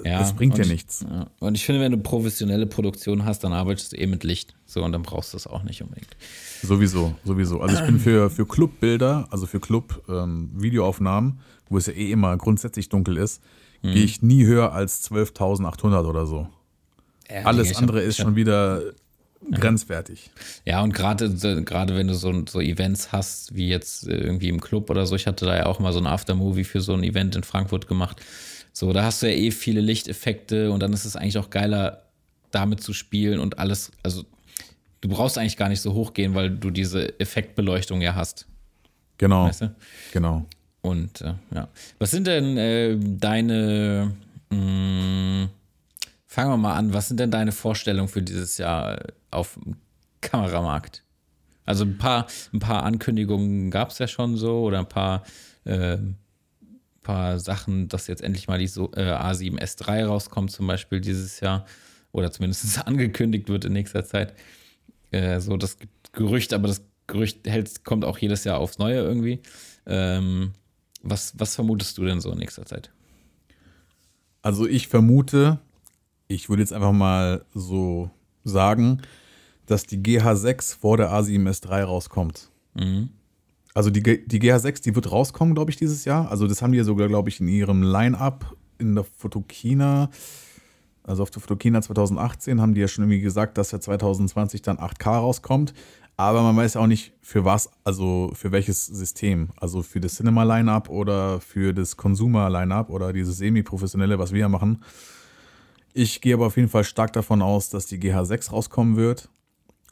ja 0.03 0.19
das 0.19 0.33
bringt 0.33 0.57
dir 0.57 0.65
nichts. 0.65 1.05
Ja. 1.09 1.27
Und 1.39 1.55
ich 1.55 1.65
finde, 1.65 1.81
wenn 1.81 1.91
du 1.91 1.97
professionelle 1.97 2.67
Produktion 2.67 3.25
hast, 3.25 3.43
dann 3.43 3.53
arbeitest 3.53 3.93
du 3.93 3.97
eh 3.97 4.07
mit 4.07 4.23
Licht. 4.23 4.55
So, 4.65 4.83
und 4.83 4.91
dann 4.91 5.03
brauchst 5.03 5.33
du 5.33 5.37
es 5.37 5.47
auch 5.47 5.63
nicht 5.63 5.81
unbedingt. 5.81 6.15
Sowieso, 6.61 7.15
sowieso. 7.23 7.61
Also 7.61 7.77
ich 7.77 7.85
bin 7.85 7.99
für, 7.99 8.29
für 8.29 8.45
Clubbilder, 8.45 9.27
also 9.29 9.45
für 9.45 9.59
Club-Videoaufnahmen, 9.59 11.39
wo 11.69 11.77
es 11.77 11.87
ja 11.87 11.93
eh 11.93 12.11
immer 12.11 12.35
grundsätzlich 12.37 12.89
dunkel 12.89 13.17
ist, 13.17 13.41
Mhm. 13.83 13.93
gehe 13.93 14.03
ich 14.03 14.21
nie 14.21 14.45
höher 14.45 14.73
als 14.73 15.03
12.800 15.11 16.05
oder 16.07 16.25
so. 16.25 16.47
Ja, 17.29 17.43
Alles 17.45 17.75
andere 17.75 17.99
hab- 17.99 18.07
ist 18.07 18.17
hab- 18.19 18.25
schon 18.25 18.35
wieder 18.35 18.81
grenzwertig. 19.51 20.31
Ja, 20.65 20.81
und 20.81 20.93
gerade 20.93 21.29
gerade 21.65 21.95
wenn 21.95 22.07
du 22.07 22.13
so, 22.15 22.45
so 22.47 22.61
Events 22.61 23.11
hast, 23.11 23.53
wie 23.55 23.67
jetzt 23.67 24.07
äh, 24.07 24.15
irgendwie 24.15 24.49
im 24.49 24.61
Club 24.61 24.89
oder 24.89 25.05
so, 25.05 25.15
ich 25.15 25.27
hatte 25.27 25.45
da 25.45 25.55
ja 25.57 25.65
auch 25.65 25.79
mal 25.79 25.91
so 25.93 25.99
ein 25.99 26.07
Aftermovie 26.07 26.63
für 26.63 26.81
so 26.81 26.93
ein 26.93 27.03
Event 27.03 27.35
in 27.35 27.43
Frankfurt 27.43 27.87
gemacht. 27.87 28.21
So, 28.71 28.93
da 28.93 29.03
hast 29.03 29.21
du 29.21 29.29
ja 29.29 29.35
eh 29.37 29.51
viele 29.51 29.81
Lichteffekte 29.81 30.71
und 30.71 30.81
dann 30.81 30.93
ist 30.93 31.05
es 31.05 31.15
eigentlich 31.15 31.37
auch 31.37 31.49
geiler, 31.49 32.03
damit 32.51 32.81
zu 32.81 32.93
spielen 32.93 33.39
und 33.39 33.59
alles, 33.59 33.91
also 34.03 34.23
du 35.01 35.09
brauchst 35.09 35.37
eigentlich 35.37 35.57
gar 35.57 35.69
nicht 35.69 35.81
so 35.81 35.93
hoch 35.93 36.13
gehen, 36.13 36.33
weil 36.35 36.49
du 36.49 36.69
diese 36.71 37.19
Effektbeleuchtung 37.19 38.01
ja 38.01 38.15
hast. 38.15 38.47
Genau. 39.17 39.45
Weißt 39.47 39.61
du? 39.61 39.75
Genau. 40.13 40.45
Und 40.83 41.21
äh, 41.21 41.33
ja. 41.55 41.69
Was 41.97 42.11
sind 42.11 42.27
denn 42.27 42.57
äh, 42.57 42.97
deine, 42.99 44.11
mh, 44.49 45.49
fangen 46.27 46.51
wir 46.51 46.57
mal 46.57 46.75
an, 46.75 46.93
was 46.93 47.07
sind 47.07 47.21
denn 47.21 47.31
deine 47.31 47.53
Vorstellungen 47.53 48.09
für 48.09 48.21
dieses 48.21 48.57
Jahr 48.57 49.01
auf 49.31 49.53
dem 49.55 49.77
Kameramarkt? 50.19 51.03
Also 51.65 51.85
ein 51.85 51.97
paar, 51.97 52.27
ein 52.53 52.59
paar 52.59 52.83
Ankündigungen 52.83 53.71
gab 53.71 53.91
es 53.91 53.99
ja 53.99 54.07
schon 54.07 54.35
so 54.35 54.63
oder 54.63 54.79
ein 54.79 54.89
paar, 54.89 55.23
äh, 55.63 55.97
paar 57.01 57.39
Sachen, 57.39 57.87
dass 57.87 58.07
jetzt 58.07 58.21
endlich 58.21 58.49
mal 58.49 58.59
die 58.59 58.67
so, 58.67 58.91
äh, 58.91 59.13
A7S3 59.13 60.05
rauskommt, 60.05 60.51
zum 60.51 60.67
Beispiel 60.67 60.99
dieses 60.99 61.39
Jahr 61.39 61.65
oder 62.11 62.29
zumindest 62.29 62.77
angekündigt 62.85 63.47
wird 63.47 63.63
in 63.63 63.71
nächster 63.71 64.03
Zeit. 64.03 64.33
Äh, 65.11 65.39
so 65.39 65.55
das 65.55 65.77
Gerücht, 66.11 66.53
aber 66.53 66.67
das 66.67 66.81
Gerücht 67.07 67.47
hält, 67.47 67.85
kommt 67.85 68.03
auch 68.03 68.17
jedes 68.17 68.43
Jahr 68.43 68.57
aufs 68.57 68.79
Neue 68.79 68.97
irgendwie. 68.97 69.41
Ähm, 69.85 70.51
was, 71.03 71.37
was 71.37 71.55
vermutest 71.55 71.97
du 71.97 72.05
denn 72.05 72.21
so 72.21 72.31
in 72.31 72.39
nächster 72.39 72.65
Zeit? 72.65 72.91
Also 74.41 74.67
ich 74.67 74.87
vermute, 74.87 75.59
ich 76.27 76.49
würde 76.49 76.63
jetzt 76.63 76.73
einfach 76.73 76.91
mal 76.91 77.45
so 77.53 78.09
sagen, 78.43 79.01
dass 79.65 79.85
die 79.85 79.99
GH6 79.99 80.77
vor 80.79 80.97
der 80.97 81.11
A7S3 81.11 81.83
rauskommt. 81.83 82.49
Mhm. 82.73 83.09
Also 83.73 83.89
die, 83.89 84.01
die 84.03 84.39
GH6, 84.39 84.83
die 84.83 84.95
wird 84.95 85.11
rauskommen, 85.11 85.55
glaube 85.55 85.71
ich, 85.71 85.77
dieses 85.77 86.05
Jahr. 86.05 86.29
Also 86.29 86.47
das 86.47 86.61
haben 86.61 86.71
die 86.71 86.77
ja 86.77 86.83
sogar, 86.83 87.07
glaube 87.07 87.29
ich, 87.29 87.39
in 87.39 87.47
ihrem 87.47 87.83
Line-Up 87.83 88.55
in 88.77 88.95
der 88.95 89.03
Fotokina, 89.03 90.09
also 91.03 91.23
auf 91.23 91.31
der 91.31 91.41
Fotokina 91.41 91.81
2018 91.81 92.61
haben 92.61 92.73
die 92.73 92.81
ja 92.81 92.87
schon 92.87 93.03
irgendwie 93.03 93.21
gesagt, 93.21 93.57
dass 93.57 93.71
ja 93.71 93.79
2020 93.79 94.61
dann 94.61 94.77
8K 94.77 95.17
rauskommt. 95.17 95.73
Aber 96.15 96.43
man 96.43 96.55
weiß 96.55 96.75
ja 96.75 96.81
auch 96.81 96.87
nicht, 96.87 97.13
für 97.21 97.43
was, 97.43 97.69
also 97.83 98.31
für 98.35 98.51
welches 98.51 98.85
System. 98.85 99.49
Also 99.57 99.81
für 99.81 99.99
das 99.99 100.15
Cinema-Line-Up 100.15 100.89
oder 100.89 101.39
für 101.39 101.73
das 101.73 101.97
Consumer-Line-Up 101.97 102.89
oder 102.89 103.13
dieses 103.13 103.37
semi-professionelle, 103.37 104.19
was 104.19 104.31
wir 104.31 104.41
ja 104.41 104.49
machen. 104.49 104.83
Ich 105.93 106.21
gehe 106.21 106.35
aber 106.35 106.47
auf 106.47 106.57
jeden 106.57 106.69
Fall 106.69 106.83
stark 106.83 107.13
davon 107.13 107.41
aus, 107.41 107.69
dass 107.69 107.85
die 107.85 107.97
GH6 107.99 108.51
rauskommen 108.51 108.95
wird. 108.95 109.29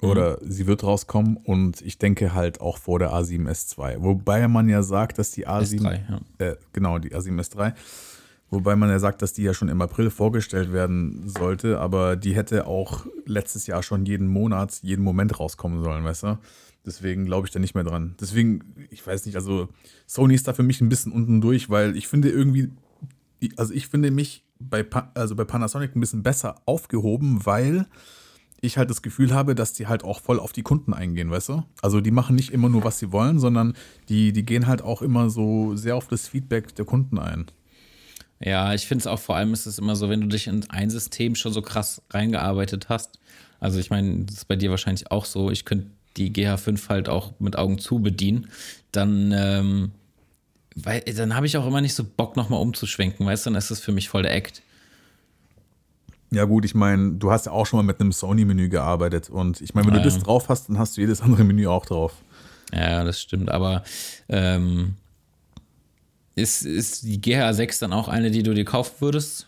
Oder 0.01 0.39
sie 0.41 0.65
wird 0.65 0.83
rauskommen 0.83 1.37
und 1.37 1.79
ich 1.81 1.99
denke 1.99 2.33
halt 2.33 2.59
auch 2.59 2.77
vor 2.77 2.97
der 2.97 3.11
A7S2. 3.11 3.97
Wobei 4.01 4.47
man 4.47 4.67
ja 4.67 4.81
sagt, 4.81 5.19
dass 5.19 5.29
die 5.29 5.47
A7, 5.47 5.79
S3, 5.79 5.99
ja. 6.09 6.47
äh, 6.47 6.55
genau, 6.73 6.97
die 6.97 7.13
A7S3, 7.13 7.75
wobei 8.51 8.75
man 8.75 8.89
ja 8.89 8.99
sagt, 8.99 9.23
dass 9.23 9.33
die 9.33 9.41
ja 9.41 9.55
schon 9.55 9.69
im 9.69 9.81
April 9.81 10.11
vorgestellt 10.11 10.71
werden 10.71 11.27
sollte, 11.27 11.79
aber 11.79 12.15
die 12.15 12.35
hätte 12.35 12.67
auch 12.67 13.07
letztes 13.25 13.65
Jahr 13.65 13.81
schon 13.81 14.05
jeden 14.05 14.27
Monat, 14.27 14.79
jeden 14.83 15.03
Moment 15.03 15.39
rauskommen 15.39 15.81
sollen, 15.81 16.03
weißt 16.03 16.23
du? 16.23 16.37
Deswegen 16.85 17.25
glaube 17.25 17.47
ich 17.47 17.53
da 17.53 17.59
nicht 17.59 17.75
mehr 17.75 17.83
dran. 17.83 18.15
Deswegen, 18.19 18.75
ich 18.89 19.05
weiß 19.05 19.25
nicht, 19.25 19.35
also 19.35 19.69
Sony 20.05 20.35
ist 20.35 20.47
da 20.47 20.53
für 20.53 20.63
mich 20.63 20.81
ein 20.81 20.89
bisschen 20.89 21.11
unten 21.11 21.39
durch, 21.41 21.69
weil 21.69 21.95
ich 21.95 22.07
finde 22.07 22.29
irgendwie, 22.29 22.69
also 23.55 23.73
ich 23.73 23.87
finde 23.87 24.11
mich 24.11 24.43
bei, 24.59 24.83
Pa- 24.83 25.11
also 25.13 25.35
bei 25.35 25.43
Panasonic 25.45 25.95
ein 25.95 25.99
bisschen 25.99 26.23
besser 26.23 26.55
aufgehoben, 26.65 27.45
weil 27.45 27.87
ich 28.61 28.77
halt 28.77 28.89
das 28.89 29.01
Gefühl 29.01 29.33
habe, 29.33 29.55
dass 29.55 29.73
die 29.73 29.87
halt 29.87 30.03
auch 30.03 30.21
voll 30.21 30.39
auf 30.39 30.51
die 30.51 30.61
Kunden 30.61 30.93
eingehen, 30.93 31.31
weißt 31.31 31.49
du? 31.49 31.63
Also 31.81 32.01
die 32.01 32.11
machen 32.11 32.35
nicht 32.35 32.51
immer 32.51 32.69
nur, 32.69 32.83
was 32.83 32.99
sie 32.99 33.11
wollen, 33.11 33.39
sondern 33.39 33.73
die, 34.09 34.33
die 34.33 34.43
gehen 34.43 34.67
halt 34.67 34.81
auch 34.83 35.01
immer 35.01 35.29
so 35.29 35.75
sehr 35.75 35.95
auf 35.95 36.07
das 36.07 36.27
Feedback 36.27 36.75
der 36.75 36.85
Kunden 36.85 37.17
ein. 37.17 37.45
Ja, 38.43 38.73
ich 38.73 38.87
finde 38.87 39.03
es 39.03 39.07
auch 39.07 39.19
vor 39.19 39.35
allem 39.35 39.53
ist 39.53 39.65
es 39.67 39.77
immer 39.77 39.95
so, 39.95 40.09
wenn 40.09 40.21
du 40.21 40.27
dich 40.27 40.47
in 40.47 40.67
ein 40.69 40.89
System 40.89 41.35
schon 41.35 41.53
so 41.53 41.61
krass 41.61 42.01
reingearbeitet 42.09 42.89
hast. 42.89 43.19
Also 43.59 43.79
ich 43.79 43.89
meine, 43.89 44.25
das 44.25 44.37
ist 44.37 44.47
bei 44.47 44.55
dir 44.55 44.71
wahrscheinlich 44.71 45.11
auch 45.11 45.25
so. 45.25 45.51
Ich 45.51 45.65
könnte 45.65 45.87
die 46.17 46.31
GH5 46.33 46.89
halt 46.89 47.09
auch 47.09 47.33
mit 47.39 47.55
Augen 47.57 47.77
zu 47.77 47.99
bedienen. 47.99 48.47
Dann, 48.91 49.31
ähm, 49.35 49.91
weil, 50.75 51.01
dann 51.01 51.35
habe 51.35 51.45
ich 51.45 51.55
auch 51.57 51.67
immer 51.67 51.81
nicht 51.81 51.93
so 51.93 52.03
Bock, 52.03 52.35
nochmal 52.35 52.59
umzuschwenken, 52.61 53.25
weißt 53.25 53.45
du? 53.45 53.51
Dann 53.51 53.57
ist 53.57 53.69
das 53.71 53.79
für 53.79 53.91
mich 53.91 54.09
voll 54.09 54.23
der 54.23 54.33
Act. 54.33 54.61
Ja 56.33 56.45
gut, 56.45 56.63
ich 56.65 56.73
meine, 56.73 57.11
du 57.13 57.29
hast 57.31 57.45
ja 57.45 57.51
auch 57.51 57.65
schon 57.65 57.77
mal 57.77 57.83
mit 57.83 57.99
einem 57.99 58.11
Sony-Menü 58.13 58.69
gearbeitet 58.69 59.29
und 59.29 59.59
ich 59.61 59.73
meine, 59.73 59.87
wenn 59.87 59.95
Ja. 59.95 59.99
du 59.99 60.05
das 60.05 60.17
drauf 60.19 60.47
hast, 60.49 60.69
dann 60.69 60.79
hast 60.79 60.95
du 60.95 61.01
jedes 61.01 61.21
andere 61.21 61.43
Menü 61.43 61.67
auch 61.67 61.85
drauf. 61.85 62.13
Ja, 62.73 63.03
das 63.03 63.21
stimmt. 63.21 63.51
Aber 63.51 63.83
ähm, 64.29 64.95
ist, 66.35 66.63
ist 66.63 67.03
die 67.03 67.19
GH6 67.19 67.79
dann 67.79 67.93
auch 67.93 68.07
eine, 68.07 68.31
die 68.31 68.43
du 68.43 68.53
dir 68.53 68.65
kaufen 68.65 68.95
würdest? 68.99 69.47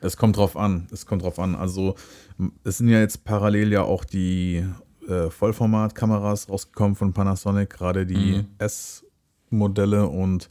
Es 0.00 0.16
kommt 0.16 0.36
drauf 0.36 0.56
an. 0.56 0.88
Es 0.92 1.06
kommt 1.06 1.22
drauf 1.22 1.38
an. 1.38 1.54
Also, 1.54 1.94
es 2.64 2.78
sind 2.78 2.88
ja 2.88 3.00
jetzt 3.00 3.24
parallel 3.24 3.72
ja 3.72 3.82
auch 3.82 4.04
die 4.04 4.64
äh, 5.08 5.28
Vollformat-Kameras 5.28 6.48
rausgekommen 6.48 6.96
von 6.96 7.12
Panasonic, 7.12 7.70
gerade 7.70 8.06
die 8.06 8.44
S-Modelle. 8.58 10.06
Und 10.06 10.48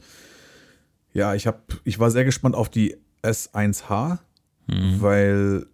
ja, 1.12 1.34
ich, 1.34 1.46
hab, 1.46 1.62
ich 1.84 1.98
war 1.98 2.10
sehr 2.10 2.24
gespannt 2.24 2.54
auf 2.54 2.68
die 2.68 2.96
S1H, 3.22 4.18
weil, 5.00 5.66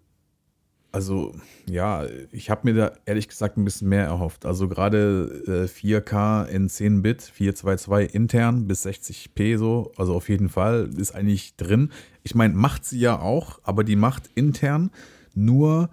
also, 0.97 1.35
ja, 1.69 2.07
ich 2.33 2.49
habe 2.49 2.63
mir 2.65 2.75
da 2.75 2.93
ehrlich 3.05 3.29
gesagt 3.29 3.59
ein 3.59 3.67
bisschen 3.67 3.91
mehr 3.91 4.07
erhofft. 4.07 4.47
Also, 4.47 4.67
gerade 4.67 5.43
äh, 5.47 5.69
4K 5.69 6.47
in 6.47 6.71
10-Bit, 6.71 7.21
422 7.21 8.15
intern 8.15 8.67
bis 8.67 8.87
60p 8.87 9.59
so, 9.59 9.93
also 9.99 10.15
auf 10.15 10.31
jeden 10.31 10.49
Fall 10.49 10.89
ist 10.97 11.15
eigentlich 11.15 11.55
drin. 11.57 11.91
Ich 12.23 12.35
meine, 12.35 12.55
macht 12.55 12.87
sie 12.87 12.99
ja 12.99 13.21
auch, 13.21 13.61
aber 13.63 13.85
die 13.85 13.95
macht 13.95 14.31
intern 14.37 14.91
nur 15.35 15.91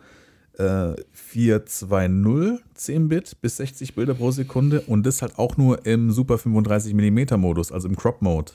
äh, 0.58 0.94
420 1.12 2.64
10-Bit 2.74 3.42
bis 3.42 3.58
60 3.58 3.96
Bilder 3.96 4.14
pro 4.14 4.32
Sekunde 4.32 4.84
und 4.88 5.06
das 5.06 5.22
halt 5.22 5.38
auch 5.38 5.58
nur 5.58 5.86
im 5.86 6.12
Super 6.12 6.38
35 6.38 6.94
mm 6.94 7.38
Modus, 7.38 7.74
also 7.74 7.90
im 7.90 7.98
Crop 7.98 8.22
Mode. 8.22 8.54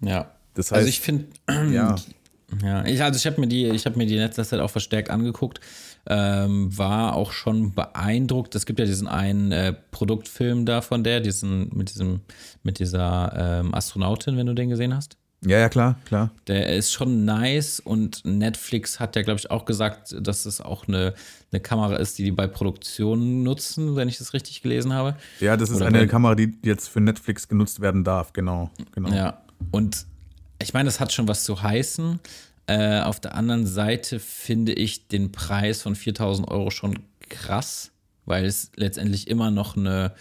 Ja. 0.00 0.32
Das 0.54 0.72
heißt, 0.72 0.78
also 0.78 0.88
ich 0.88 1.00
finde, 1.00 1.26
ja, 1.70 1.94
Ja, 2.62 2.84
ich, 2.84 3.02
also 3.02 3.16
ich 3.16 3.26
habe 3.26 3.40
mir 3.40 3.46
die, 3.46 3.66
ich 3.66 3.84
habe 3.84 3.98
mir 3.98 4.06
die 4.06 4.14
in 4.14 4.20
letzter 4.20 4.44
Zeit 4.44 4.60
auch 4.60 4.70
verstärkt 4.70 5.10
angeguckt, 5.10 5.60
ähm, 6.06 6.76
war 6.76 7.14
auch 7.14 7.32
schon 7.32 7.74
beeindruckt. 7.74 8.54
Es 8.54 8.64
gibt 8.64 8.78
ja 8.78 8.86
diesen 8.86 9.06
einen 9.06 9.52
äh, 9.52 9.74
Produktfilm 9.90 10.64
da 10.64 10.80
von 10.80 11.04
der, 11.04 11.20
diesen 11.20 11.70
mit 11.76 11.90
diesem, 11.90 12.20
mit 12.62 12.78
dieser 12.78 13.60
ähm, 13.60 13.74
Astronautin, 13.74 14.36
wenn 14.36 14.46
du 14.46 14.54
den 14.54 14.70
gesehen 14.70 14.94
hast. 14.94 15.18
ja, 15.42 15.58
ja, 15.58 15.68
klar, 15.68 15.98
klar. 16.06 16.30
Der 16.46 16.74
ist 16.74 16.90
schon 16.90 17.26
nice 17.26 17.80
und 17.80 18.24
Netflix 18.24 18.98
hat 18.98 19.14
ja, 19.14 19.22
glaube 19.22 19.38
ich, 19.40 19.50
auch 19.50 19.66
gesagt, 19.66 20.16
dass 20.18 20.46
es 20.46 20.62
auch 20.62 20.88
eine, 20.88 21.12
eine 21.52 21.60
Kamera 21.60 21.96
ist, 21.96 22.18
die 22.18 22.24
die 22.24 22.32
bei 22.32 22.46
Produktionen 22.46 23.42
nutzen, 23.42 23.94
wenn 23.94 24.08
ich 24.08 24.16
das 24.16 24.32
richtig 24.32 24.62
gelesen 24.62 24.94
habe. 24.94 25.16
Ja, 25.40 25.58
das 25.58 25.68
ist 25.68 25.76
Oder 25.76 25.88
eine 25.88 26.08
Kamera, 26.08 26.34
die 26.34 26.56
jetzt 26.64 26.88
für 26.88 27.02
Netflix 27.02 27.46
genutzt 27.46 27.80
werden 27.80 28.04
darf, 28.04 28.32
genau. 28.32 28.70
genau. 28.94 29.10
Ja, 29.10 29.42
und 29.70 30.06
ich 30.62 30.74
meine, 30.74 30.86
das 30.86 31.00
hat 31.00 31.12
schon 31.12 31.28
was 31.28 31.44
zu 31.44 31.62
heißen. 31.62 32.20
Äh, 32.66 33.00
auf 33.00 33.20
der 33.20 33.34
anderen 33.34 33.66
Seite 33.66 34.20
finde 34.20 34.72
ich 34.72 35.08
den 35.08 35.32
Preis 35.32 35.82
von 35.82 35.94
4000 35.94 36.48
Euro 36.48 36.70
schon 36.70 36.98
krass, 37.28 37.92
weil 38.26 38.44
es 38.44 38.72
letztendlich 38.76 39.28
immer 39.28 39.50
noch 39.50 39.76
eine, 39.76 40.12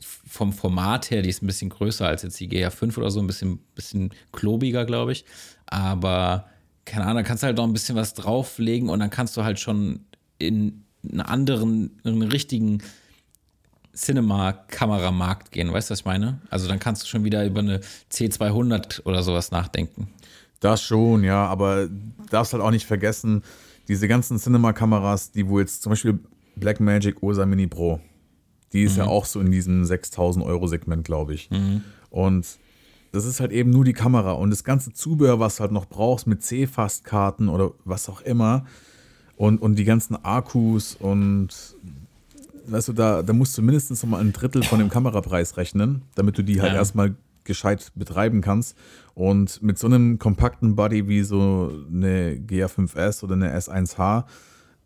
vom 0.00 0.52
Format 0.52 1.10
her, 1.10 1.22
die 1.22 1.30
ist 1.30 1.42
ein 1.42 1.46
bisschen 1.46 1.70
größer 1.70 2.06
als 2.06 2.22
jetzt 2.22 2.38
die 2.38 2.48
GH5 2.48 2.98
oder 2.98 3.10
so, 3.10 3.20
ein 3.20 3.26
bisschen, 3.26 3.58
bisschen 3.74 4.12
klobiger, 4.32 4.84
glaube 4.84 5.12
ich. 5.12 5.24
Aber 5.66 6.48
keine 6.84 7.04
Ahnung, 7.04 7.16
da 7.16 7.22
kannst 7.22 7.42
du 7.42 7.46
halt 7.46 7.56
noch 7.56 7.64
ein 7.64 7.72
bisschen 7.72 7.96
was 7.96 8.14
drauflegen 8.14 8.88
und 8.88 9.00
dann 9.00 9.10
kannst 9.10 9.36
du 9.36 9.44
halt 9.44 9.58
schon 9.58 10.04
in 10.38 10.84
einen 11.02 11.20
anderen, 11.20 11.98
in 12.04 12.12
einen 12.12 12.22
richtigen 12.22 12.82
Cinema-Kameramarkt 13.94 15.52
gehen. 15.52 15.72
Weißt 15.72 15.90
du, 15.90 15.92
was 15.92 16.00
ich 16.00 16.04
meine? 16.04 16.40
Also 16.50 16.68
dann 16.68 16.78
kannst 16.78 17.02
du 17.02 17.06
schon 17.06 17.24
wieder 17.24 17.44
über 17.44 17.60
eine 17.60 17.80
C200 18.10 19.04
oder 19.04 19.22
sowas 19.22 19.50
nachdenken. 19.50 20.08
Das 20.60 20.82
schon, 20.82 21.24
ja, 21.24 21.46
aber 21.46 21.88
darfst 22.30 22.52
halt 22.52 22.62
auch 22.62 22.70
nicht 22.70 22.86
vergessen, 22.86 23.42
diese 23.88 24.08
ganzen 24.08 24.38
Cinema-Kameras, 24.38 25.32
die 25.32 25.48
wo 25.48 25.60
jetzt 25.60 25.82
zum 25.82 25.90
Beispiel 25.90 26.18
Blackmagic 26.56 27.22
Ursa 27.22 27.44
Mini 27.44 27.66
Pro, 27.66 28.00
die 28.72 28.82
ist 28.82 28.96
ja 28.96 29.04
auch 29.04 29.24
so 29.24 29.40
in 29.40 29.50
diesem 29.50 29.84
6000 29.84 30.44
Euro 30.44 30.66
Segment, 30.66 31.04
glaube 31.04 31.34
ich. 31.34 31.48
Und 32.10 32.58
das 33.12 33.24
ist 33.24 33.38
halt 33.38 33.52
eben 33.52 33.70
nur 33.70 33.84
die 33.84 33.92
Kamera 33.92 34.32
und 34.32 34.50
das 34.50 34.64
ganze 34.64 34.92
Zubehör, 34.92 35.38
was 35.38 35.56
du 35.56 35.60
halt 35.60 35.72
noch 35.72 35.86
brauchst 35.86 36.26
mit 36.26 36.42
C-Fast-Karten 36.42 37.48
oder 37.48 37.72
was 37.84 38.08
auch 38.08 38.22
immer 38.22 38.64
und, 39.36 39.62
und 39.62 39.76
die 39.76 39.84
ganzen 39.84 40.16
Akkus 40.24 40.96
und 40.98 41.76
weißt 42.66 42.88
du, 42.88 42.92
da, 42.92 43.22
da 43.22 43.32
musst 43.32 43.56
du 43.58 43.62
mindestens 43.62 44.02
noch 44.02 44.10
mal 44.10 44.20
ein 44.20 44.32
Drittel 44.32 44.62
von 44.62 44.78
dem 44.78 44.88
Kamerapreis 44.90 45.56
rechnen, 45.56 46.02
damit 46.14 46.38
du 46.38 46.42
die 46.42 46.60
halt 46.60 46.72
Ja. 46.72 46.78
erstmal 46.78 47.14
gescheit 47.44 47.92
betreiben 47.94 48.40
kannst. 48.40 48.76
Und 49.14 49.62
mit 49.62 49.78
so 49.78 49.86
einem 49.86 50.18
kompakten 50.18 50.74
Body 50.76 51.08
wie 51.08 51.22
so 51.22 51.70
eine 51.92 52.36
GA5S 52.36 53.22
oder 53.22 53.34
eine 53.34 53.54
S1H, 53.56 54.24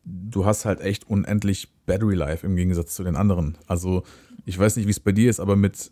du 0.04 0.44
hast 0.44 0.64
halt 0.64 0.80
echt 0.80 1.08
unendlich 1.08 1.68
Battery 1.86 2.14
Life 2.14 2.46
im 2.46 2.56
Gegensatz 2.56 2.94
zu 2.94 3.04
den 3.04 3.16
anderen. 3.16 3.56
Also 3.66 4.02
ich 4.44 4.58
weiß 4.58 4.76
nicht, 4.76 4.86
wie 4.86 4.90
es 4.90 5.00
bei 5.00 5.12
dir 5.12 5.30
ist, 5.30 5.40
aber 5.40 5.54
mit 5.56 5.90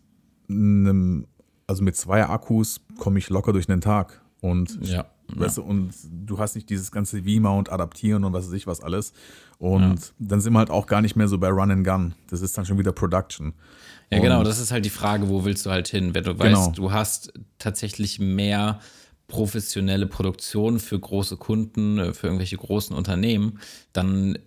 einem, 0.49 1.27
also 1.67 1.83
mit 1.83 1.97
zwei 1.97 2.25
Akkus 2.27 2.81
komme 2.99 3.19
ich 3.19 3.29
locker 3.31 3.53
durch 3.53 3.69
einen 3.69 3.81
Tag. 3.81 4.21
Und 4.41 4.79
Ja. 4.87 5.07
Weißt 5.29 5.59
du, 5.59 5.63
und 5.63 5.93
du 6.11 6.39
hast 6.39 6.55
nicht 6.55 6.71
dieses 6.71 6.91
ganze 6.93 7.23
V-Mount 7.23 7.71
adaptieren 7.73 8.25
und 8.25 8.33
was 8.33 8.47
weiß 8.47 8.53
ich 8.55 8.67
was 8.67 8.81
alles. 8.81 9.13
Und 9.59 10.13
dann 10.19 10.41
sind 10.41 10.53
wir 10.53 10.59
halt 10.59 10.71
auch 10.71 10.87
gar 10.87 11.01
nicht 11.01 11.17
mehr 11.17 11.29
so 11.29 11.39
bei 11.39 11.49
Run 11.49 11.71
and 11.71 11.87
Gun. 11.87 12.15
Das 12.29 12.43
ist 12.43 12.57
dann 12.59 12.67
schon 12.67 12.79
wieder 12.79 12.93
Production. 12.93 13.55
Ja, 14.11 14.21
genau, 14.21 14.39
Und- 14.41 14.47
das 14.47 14.59
ist 14.61 14.71
halt 14.71 14.85
die 14.85 14.91
Frage, 14.91 15.29
wo 15.29 15.45
willst 15.45 15.65
du 15.67 15.71
halt 15.71 15.89
hin? 15.89 16.15
Wenn 16.15 16.25
du 16.25 16.35
Genau. 16.37 16.67
weißt, 16.67 16.79
du 16.79 16.93
hast 16.93 17.33
tatsächlich 17.59 18.19
mehr 18.21 18.81
professionelle 19.29 20.07
Produktion 20.07 20.79
für 20.79 20.99
große 20.99 21.37
Kunden, 21.37 21.99
äh, 21.99 22.15
für 22.15 22.29
irgendwelche 22.29 22.57
großen 22.57 22.95
Unternehmen, 22.95 23.59
dann 23.93 24.39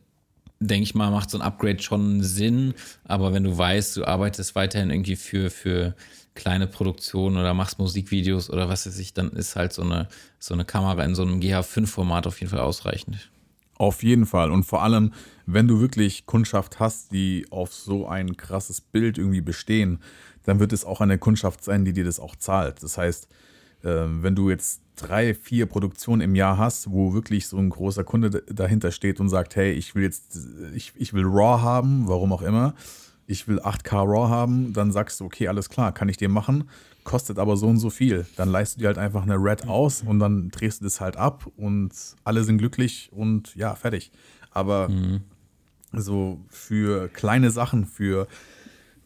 denke 0.61 0.83
ich 0.83 0.95
mal, 0.95 1.09
macht 1.11 1.29
so 1.29 1.37
ein 1.37 1.41
Upgrade 1.41 1.81
schon 1.81 2.21
Sinn. 2.23 2.73
Aber 3.05 3.33
wenn 3.33 3.43
du 3.43 3.57
weißt, 3.57 3.97
du 3.97 4.05
arbeitest 4.05 4.55
weiterhin 4.55 4.89
irgendwie 4.89 5.15
für, 5.15 5.49
für 5.49 5.95
kleine 6.35 6.67
Produktionen 6.67 7.37
oder 7.37 7.53
machst 7.53 7.79
Musikvideos 7.79 8.49
oder 8.49 8.69
was 8.69 8.85
weiß 8.85 8.97
ich, 8.99 9.13
dann 9.13 9.31
ist 9.31 9.55
halt 9.55 9.73
so 9.73 9.81
eine, 9.81 10.07
so 10.39 10.53
eine 10.53 10.65
Kamera 10.65 11.03
in 11.03 11.15
so 11.15 11.23
einem 11.23 11.39
GH5-Format 11.39 12.27
auf 12.27 12.39
jeden 12.39 12.51
Fall 12.51 12.61
ausreichend. 12.61 13.29
Auf 13.75 14.03
jeden 14.03 14.25
Fall. 14.25 14.51
Und 14.51 14.63
vor 14.63 14.83
allem, 14.83 15.13
wenn 15.45 15.67
du 15.67 15.79
wirklich 15.79 16.25
Kundschaft 16.25 16.79
hast, 16.79 17.13
die 17.13 17.47
auf 17.49 17.73
so 17.73 18.07
ein 18.07 18.35
krasses 18.35 18.81
Bild 18.81 19.17
irgendwie 19.17 19.41
bestehen, 19.41 19.99
dann 20.43 20.59
wird 20.59 20.73
es 20.73 20.83
auch 20.83 21.01
eine 21.01 21.17
Kundschaft 21.17 21.63
sein, 21.63 21.85
die 21.85 21.93
dir 21.93 22.03
das 22.03 22.19
auch 22.19 22.35
zahlt. 22.35 22.83
Das 22.83 22.97
heißt, 22.97 23.29
ähm, 23.83 24.23
wenn 24.23 24.35
du 24.35 24.49
jetzt 24.49 24.81
drei, 24.95 25.33
vier 25.33 25.65
Produktionen 25.65 26.21
im 26.21 26.35
Jahr 26.35 26.57
hast, 26.57 26.91
wo 26.91 27.13
wirklich 27.13 27.47
so 27.47 27.57
ein 27.57 27.69
großer 27.69 28.03
Kunde 28.03 28.43
dahinter 28.47 28.91
steht 28.91 29.19
und 29.19 29.29
sagt, 29.29 29.55
hey, 29.55 29.71
ich 29.71 29.95
will 29.95 30.03
jetzt, 30.03 30.37
ich, 30.75 30.91
ich 30.95 31.13
will 31.13 31.23
RAW 31.25 31.61
haben, 31.61 32.07
warum 32.07 32.33
auch 32.33 32.41
immer, 32.41 32.75
ich 33.29 33.47
will 33.47 33.59
8K 33.59 33.95
RAW 34.05 34.27
haben, 34.27 34.73
dann 34.73 34.91
sagst 34.91 35.19
du, 35.19 35.25
okay, 35.25 35.47
alles 35.47 35.69
klar, 35.69 35.91
kann 35.93 36.09
ich 36.09 36.17
dir 36.17 36.29
machen, 36.29 36.67
kostet 37.03 37.37
aber 37.37 37.57
so 37.57 37.67
und 37.67 37.77
so 37.77 37.91
viel. 37.91 38.25
Dann 38.35 38.49
leistest 38.49 38.77
du 38.77 38.81
dir 38.81 38.87
halt 38.87 38.97
einfach 38.97 39.21
eine 39.21 39.35
Red 39.35 39.67
aus 39.67 40.01
und 40.01 40.17
dann 40.17 40.49
drehst 40.49 40.81
du 40.81 40.85
das 40.85 40.99
halt 40.99 41.15
ab 41.15 41.45
und 41.55 41.91
alle 42.23 42.43
sind 42.43 42.57
glücklich 42.57 43.09
und 43.13 43.55
ja, 43.55 43.75
fertig. 43.75 44.11
Aber 44.51 44.89
so 45.93 46.39
für 46.49 47.07
kleine 47.09 47.51
Sachen, 47.51 47.85
für 47.85 48.27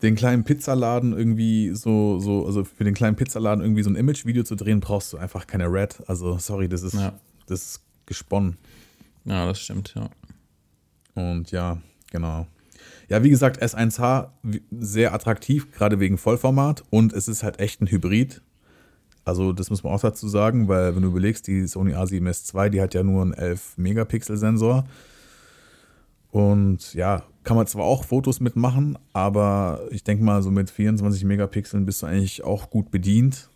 den 0.01 0.15
kleinen 0.15 0.45
Pizzaladen 0.45 1.11
irgendwie 1.11 1.71
so, 1.75 2.19
so, 2.19 2.45
also 2.45 2.63
für 2.63 2.85
den 2.85 2.93
kleinen 2.93 3.17
Pizzaladen 3.17 3.61
irgendwie 3.61 3.83
so 3.83 3.89
ein 3.89 3.95
Image-Video 3.97 4.43
zu 4.43 4.55
drehen, 4.55 4.79
brauchst 4.79 5.11
du 5.11 5.17
einfach 5.17 5.47
keine 5.47 5.67
Red. 5.67 6.01
Also 6.07 6.37
sorry, 6.37 6.69
das 6.69 6.81
ist, 6.83 6.93
Ja. 6.93 7.13
das 7.47 7.61
ist 7.63 7.81
gesponnen. 8.05 8.57
Ja, 9.25 9.45
das 9.45 9.59
stimmt, 9.59 9.93
ja. 9.95 10.09
Und 11.15 11.51
ja, 11.51 11.81
genau. 12.11 12.47
Ja, 13.13 13.23
wie 13.23 13.29
gesagt, 13.29 13.61
S1H 13.61 14.31
wie- 14.41 14.63
sehr 14.71 15.13
attraktiv, 15.13 15.71
gerade 15.71 15.99
wegen 15.99 16.17
Vollformat 16.17 16.83
und 16.89 17.13
es 17.13 17.27
ist 17.27 17.43
halt 17.43 17.59
echt 17.59 17.79
ein 17.79 17.85
Hybrid. 17.87 18.41
Also 19.23 19.53
das 19.53 19.69
muss 19.69 19.83
man 19.83 19.93
auch 19.93 20.01
dazu 20.01 20.27
sagen, 20.27 20.67
weil 20.67 20.95
wenn 20.95 21.03
du 21.03 21.09
überlegst, 21.09 21.45
die 21.45 21.67
Sony 21.67 21.93
A7S 21.93 22.55
II, 22.55 22.71
die 22.71 22.81
hat 22.81 22.95
ja 22.95 23.03
nur 23.03 23.21
einen 23.21 23.35
11-Megapixel-Sensor. 23.35 24.87
Und 26.31 26.95
ja, 26.95 27.21
kann 27.43 27.55
man 27.55 27.67
zwar 27.67 27.83
auch 27.83 28.03
Fotos 28.03 28.39
mitmachen, 28.39 28.97
aber 29.13 29.81
ich 29.91 30.03
denke 30.03 30.23
mal, 30.23 30.41
so 30.41 30.49
mit 30.49 30.71
24 30.71 31.23
Megapixeln 31.23 31.85
bist 31.85 32.01
du 32.01 32.07
eigentlich 32.07 32.43
auch 32.43 32.71
gut 32.71 32.89
bedient 32.89 33.47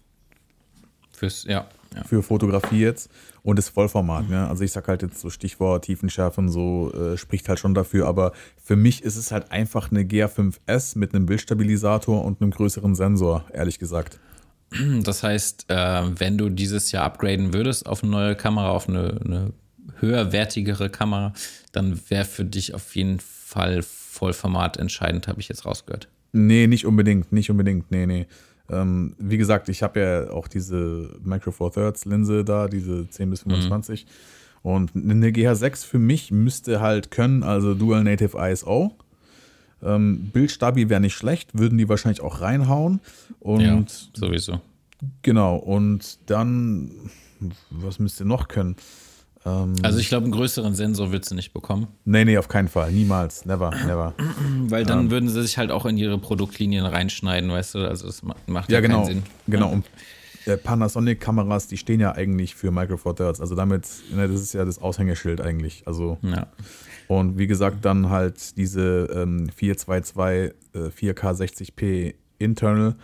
Fürs, 1.13 1.45
ja, 1.45 1.67
ja. 1.97 2.03
für 2.03 2.23
Fotografie 2.23 2.79
jetzt 2.79 3.09
und 3.43 3.57
das 3.57 3.69
Vollformat. 3.69 4.29
Ne? 4.29 4.47
Also 4.47 4.63
ich 4.63 4.71
sag 4.71 4.87
halt 4.87 5.01
jetzt 5.01 5.19
so 5.19 5.29
Stichwort 5.29 5.85
Tiefenschärfe 5.85 6.41
und 6.41 6.49
so 6.49 6.91
äh, 6.93 7.17
spricht 7.17 7.49
halt 7.49 7.59
schon 7.59 7.73
dafür, 7.73 8.07
aber 8.07 8.33
für 8.63 8.75
mich 8.75 9.03
ist 9.03 9.15
es 9.15 9.31
halt 9.31 9.51
einfach 9.51 9.91
eine 9.91 10.03
GR5S 10.03 10.97
mit 10.97 11.13
einem 11.13 11.25
Bildstabilisator 11.25 12.23
und 12.23 12.41
einem 12.41 12.51
größeren 12.51 12.95
Sensor, 12.95 13.45
ehrlich 13.53 13.79
gesagt. 13.79 14.19
Das 15.03 15.23
heißt, 15.23 15.65
äh, 15.69 16.03
wenn 16.19 16.37
du 16.37 16.49
dieses 16.49 16.91
Jahr 16.91 17.05
upgraden 17.05 17.53
würdest 17.53 17.85
auf 17.85 18.03
eine 18.03 18.11
neue 18.11 18.35
Kamera, 18.35 18.69
auf 18.71 18.89
eine, 18.89 19.19
eine 19.23 19.53
höherwertigere 19.99 20.89
Kamera, 20.89 21.33
dann 21.71 21.99
wäre 22.09 22.25
für 22.25 22.45
dich 22.45 22.73
auf 22.73 22.95
jeden 22.95 23.19
Fall 23.19 23.81
Vollformat 23.81 24.77
entscheidend, 24.77 25.27
habe 25.27 25.39
ich 25.39 25.47
jetzt 25.47 25.65
rausgehört. 25.65 26.09
Nee, 26.33 26.67
nicht 26.67 26.85
unbedingt, 26.85 27.31
nicht 27.31 27.49
unbedingt, 27.49 27.91
nee, 27.91 28.05
nee. 28.05 28.27
Ähm, 28.69 29.15
wie 29.17 29.37
gesagt, 29.37 29.69
ich 29.69 29.83
habe 29.83 29.99
ja 29.99 30.31
auch 30.31 30.47
diese 30.47 31.17
Micro 31.23 31.51
Four 31.51 31.71
Thirds 31.71 32.05
Linse 32.05 32.43
da, 32.43 32.67
diese 32.67 33.09
10 33.09 33.29
bis 33.29 33.41
25. 33.41 34.05
Und 34.63 34.91
eine 34.95 35.29
GH6 35.29 35.85
für 35.85 35.99
mich 35.99 36.31
müsste 36.31 36.81
halt 36.81 37.11
können, 37.11 37.43
also 37.43 37.73
Dual 37.73 38.03
Native 38.03 38.37
ISO. 38.37 38.95
Ähm, 39.81 40.31
Bildstabi 40.33 40.89
wäre 40.89 40.99
nicht 40.99 41.13
schlecht, 41.13 41.57
würden 41.57 41.77
die 41.77 41.87
wahrscheinlich 41.87 42.21
auch 42.21 42.41
reinhauen. 42.41 42.99
Und 43.39 43.61
ja, 43.61 43.83
sowieso. 44.13 44.59
Genau, 45.21 45.55
und 45.57 46.19
dann, 46.29 46.91
was 47.69 47.99
müsst 47.99 48.19
ihr 48.19 48.25
noch 48.25 48.47
können? 48.47 48.75
Ähm, 49.47 49.73
Also 49.83 49.99
ich 49.99 50.09
glaube, 50.09 50.23
einen 50.25 50.33
größeren 50.33 50.75
Sensor 50.75 51.11
würdest 51.11 51.31
du 51.31 51.35
nicht 51.35 51.53
bekommen, 51.53 51.87
nee, 52.05 52.25
nee, 52.25 52.37
auf 52.37 52.47
keinen 52.49 52.67
Fall. 52.67 52.91
Niemals, 52.91 53.45
never, 53.45 53.71
never. 53.85 54.13
weil 54.67 54.83
dann 54.85 55.09
würden 55.11 55.29
sie 55.29 55.41
sich 55.41 55.57
halt 55.57 55.71
auch 55.71 55.85
in 55.85 55.97
ihre 55.97 56.17
Produktlinien 56.17 56.85
reinschneiden, 56.85 57.49
weißt 57.49 57.75
du? 57.75 57.79
Also 57.87 58.07
das 58.07 58.23
ma- 58.23 58.35
macht 58.47 58.69
ja, 58.71 58.75
Ja, 58.77 58.81
genau. 58.81 59.03
keinen 59.03 59.15
Sinn. 59.15 59.23
Genau. 59.47 59.71
Und 59.71 59.85
äh, 60.45 60.57
Panasonic-Kameras, 60.57 61.67
die 61.67 61.77
stehen 61.77 61.99
ja 61.99 62.13
eigentlich 62.13 62.55
für 62.55 62.71
Micro 62.71 62.97
Four 62.97 63.15
Thirds. 63.15 63.39
Also 63.41 63.55
damit, 63.55 63.87
ne, 64.13 64.27
das 64.27 64.41
ist 64.41 64.53
ja 64.53 64.65
das 64.65 64.79
Aushängeschild 64.81 65.39
eigentlich. 65.41 65.83
Also, 65.85 66.17
Ja. 66.21 66.47
und 67.07 67.37
wie 67.37 67.47
gesagt, 67.47 67.85
dann 67.85 68.09
halt 68.09 68.57
diese 68.57 69.09
ähm, 69.13 69.49
422 69.55 70.53
äh, 70.73 70.77
4K 70.89 71.33
60p 71.33 72.13
Internal. 72.39 72.95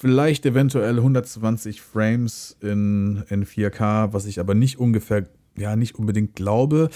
Vielleicht 0.00 0.46
eventuell 0.46 0.96
120 0.96 1.80
Frames 1.82 2.56
in, 2.60 3.24
in 3.30 3.44
4K, 3.44 4.12
was 4.12 4.26
ich 4.26 4.38
aber 4.38 4.54
nicht 4.54 4.78
ungefähr, 4.78 5.26
ja, 5.58 5.76
nicht 5.76 5.94
unbedingt 5.96 6.34
glaube. 6.34 6.90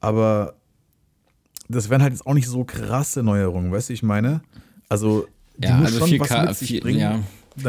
Aber 0.00 0.54
das 1.68 1.90
wären 1.90 2.02
halt 2.02 2.12
jetzt 2.12 2.26
auch 2.26 2.34
nicht 2.34 2.48
so 2.48 2.64
krasse 2.64 3.22
Neuerungen, 3.22 3.70
weißt 3.72 3.88
du, 3.90 3.92
ich 3.92 4.02
meine? 4.02 4.42
Also, 4.88 5.26
die 5.56 5.66
Ja, 5.68 5.76
muss 5.76 5.86
also 5.86 5.98
schon 6.00 6.08
4K, 6.10 6.20
was 6.20 6.46
mit 6.46 6.56
sich 6.56 6.68
vier- 6.68 6.80
bringen, 6.80 6.98
ja. 7.00 7.20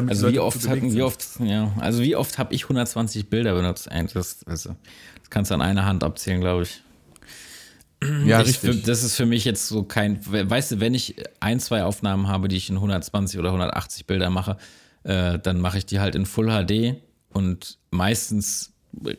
Also 0.07 0.32
wie 0.32 0.38
oft 0.39 0.67
hatten, 0.67 0.93
wie 0.93 1.01
oft, 1.01 1.25
ja, 1.39 1.73
also 1.80 2.03
wie 2.03 2.15
oft 2.15 2.38
habe 2.38 2.53
ich 2.53 2.63
120 2.63 3.30
Bilder 3.32 3.55
benutzt? 3.55 3.89
Das, 4.13 4.45
also, 4.45 4.75
das 5.19 5.30
kannst 5.32 5.49
du 5.49 5.55
an 5.55 5.61
einer 5.61 5.86
Hand 5.86 6.03
abzählen, 6.03 6.39
glaube 6.41 6.63
ich. 6.63 6.84
Ja, 8.23 8.41
ich, 8.41 8.47
richtig. 8.49 8.84
Das 8.84 9.03
ist 9.03 9.15
für 9.15 9.25
mich 9.25 9.43
jetzt 9.45 9.67
so 9.67 9.84
kein, 9.84 10.19
weißt 10.25 10.71
du, 10.73 10.80
wenn 10.80 10.93
ich 10.93 11.15
ein, 11.39 11.59
zwei 11.59 11.84
Aufnahmen 11.84 12.27
habe, 12.27 12.47
die 12.47 12.55
ich 12.55 12.69
in 12.69 12.75
120 12.75 13.39
oder 13.39 13.49
180 13.49 14.05
Bilder 14.05 14.30
mache, 14.30 14.57
äh, 15.03 15.39
dann 15.39 15.59
mache 15.59 15.80
ich 15.80 15.86
die 15.86 15.99
halt 15.99 16.15
in 16.15 16.25
Full 16.25 16.47
HD 16.49 16.95
und 17.30 17.77
meistens 17.91 18.73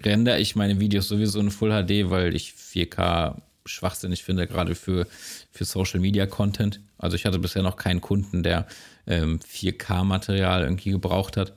rendere 0.04 0.38
ich 0.38 0.56
meine 0.56 0.80
Videos 0.80 1.08
sowieso 1.08 1.40
in 1.40 1.50
Full 1.50 1.70
HD, 1.70 2.10
weil 2.10 2.34
ich 2.34 2.52
4K 2.52 3.40
schwachsinnig 3.66 4.24
finde, 4.24 4.46
gerade 4.46 4.74
für, 4.74 5.06
für 5.50 5.64
Social 5.64 6.00
Media 6.00 6.26
Content. 6.26 6.80
Also 6.98 7.16
ich 7.16 7.24
hatte 7.24 7.38
bisher 7.38 7.62
noch 7.62 7.76
keinen 7.76 8.00
Kunden, 8.00 8.42
der 8.42 8.66
ähm, 9.06 9.40
4K-Material 9.40 10.62
irgendwie 10.62 10.90
gebraucht 10.90 11.36
hat. 11.36 11.54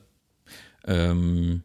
Ähm, 0.86 1.62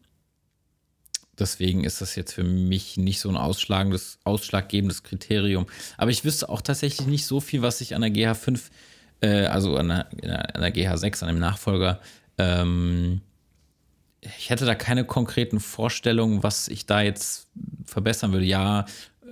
deswegen 1.37 1.83
ist 1.83 2.01
das 2.01 2.15
jetzt 2.15 2.33
für 2.33 2.43
mich 2.43 2.97
nicht 2.97 3.19
so 3.19 3.29
ein 3.29 3.37
ausschlagendes, 3.37 4.19
ausschlaggebendes 4.23 5.03
Kriterium. 5.03 5.67
Aber 5.97 6.11
ich 6.11 6.25
wüsste 6.25 6.49
auch 6.49 6.61
tatsächlich 6.61 7.07
nicht 7.07 7.25
so 7.25 7.39
viel, 7.39 7.61
was 7.61 7.81
ich 7.81 7.95
an 7.95 8.01
der 8.01 8.11
GH5, 8.11 8.59
äh, 9.21 9.45
also 9.45 9.77
an 9.77 9.89
der, 9.89 10.55
an 10.55 10.61
der 10.61 10.73
GH6, 10.73 11.21
an 11.21 11.27
dem 11.27 11.39
Nachfolger, 11.39 12.01
ähm, 12.37 13.21
ich 14.22 14.49
hätte 14.49 14.65
da 14.65 14.76
keine 14.76 15.05
konkreten 15.05 15.59
Vorstellungen, 15.59 16.43
was 16.43 16.67
ich 16.67 16.86
da 16.86 17.01
jetzt 17.01 17.47
verbessern 17.86 18.32
würde. 18.32 18.45
Ja, 18.45 18.86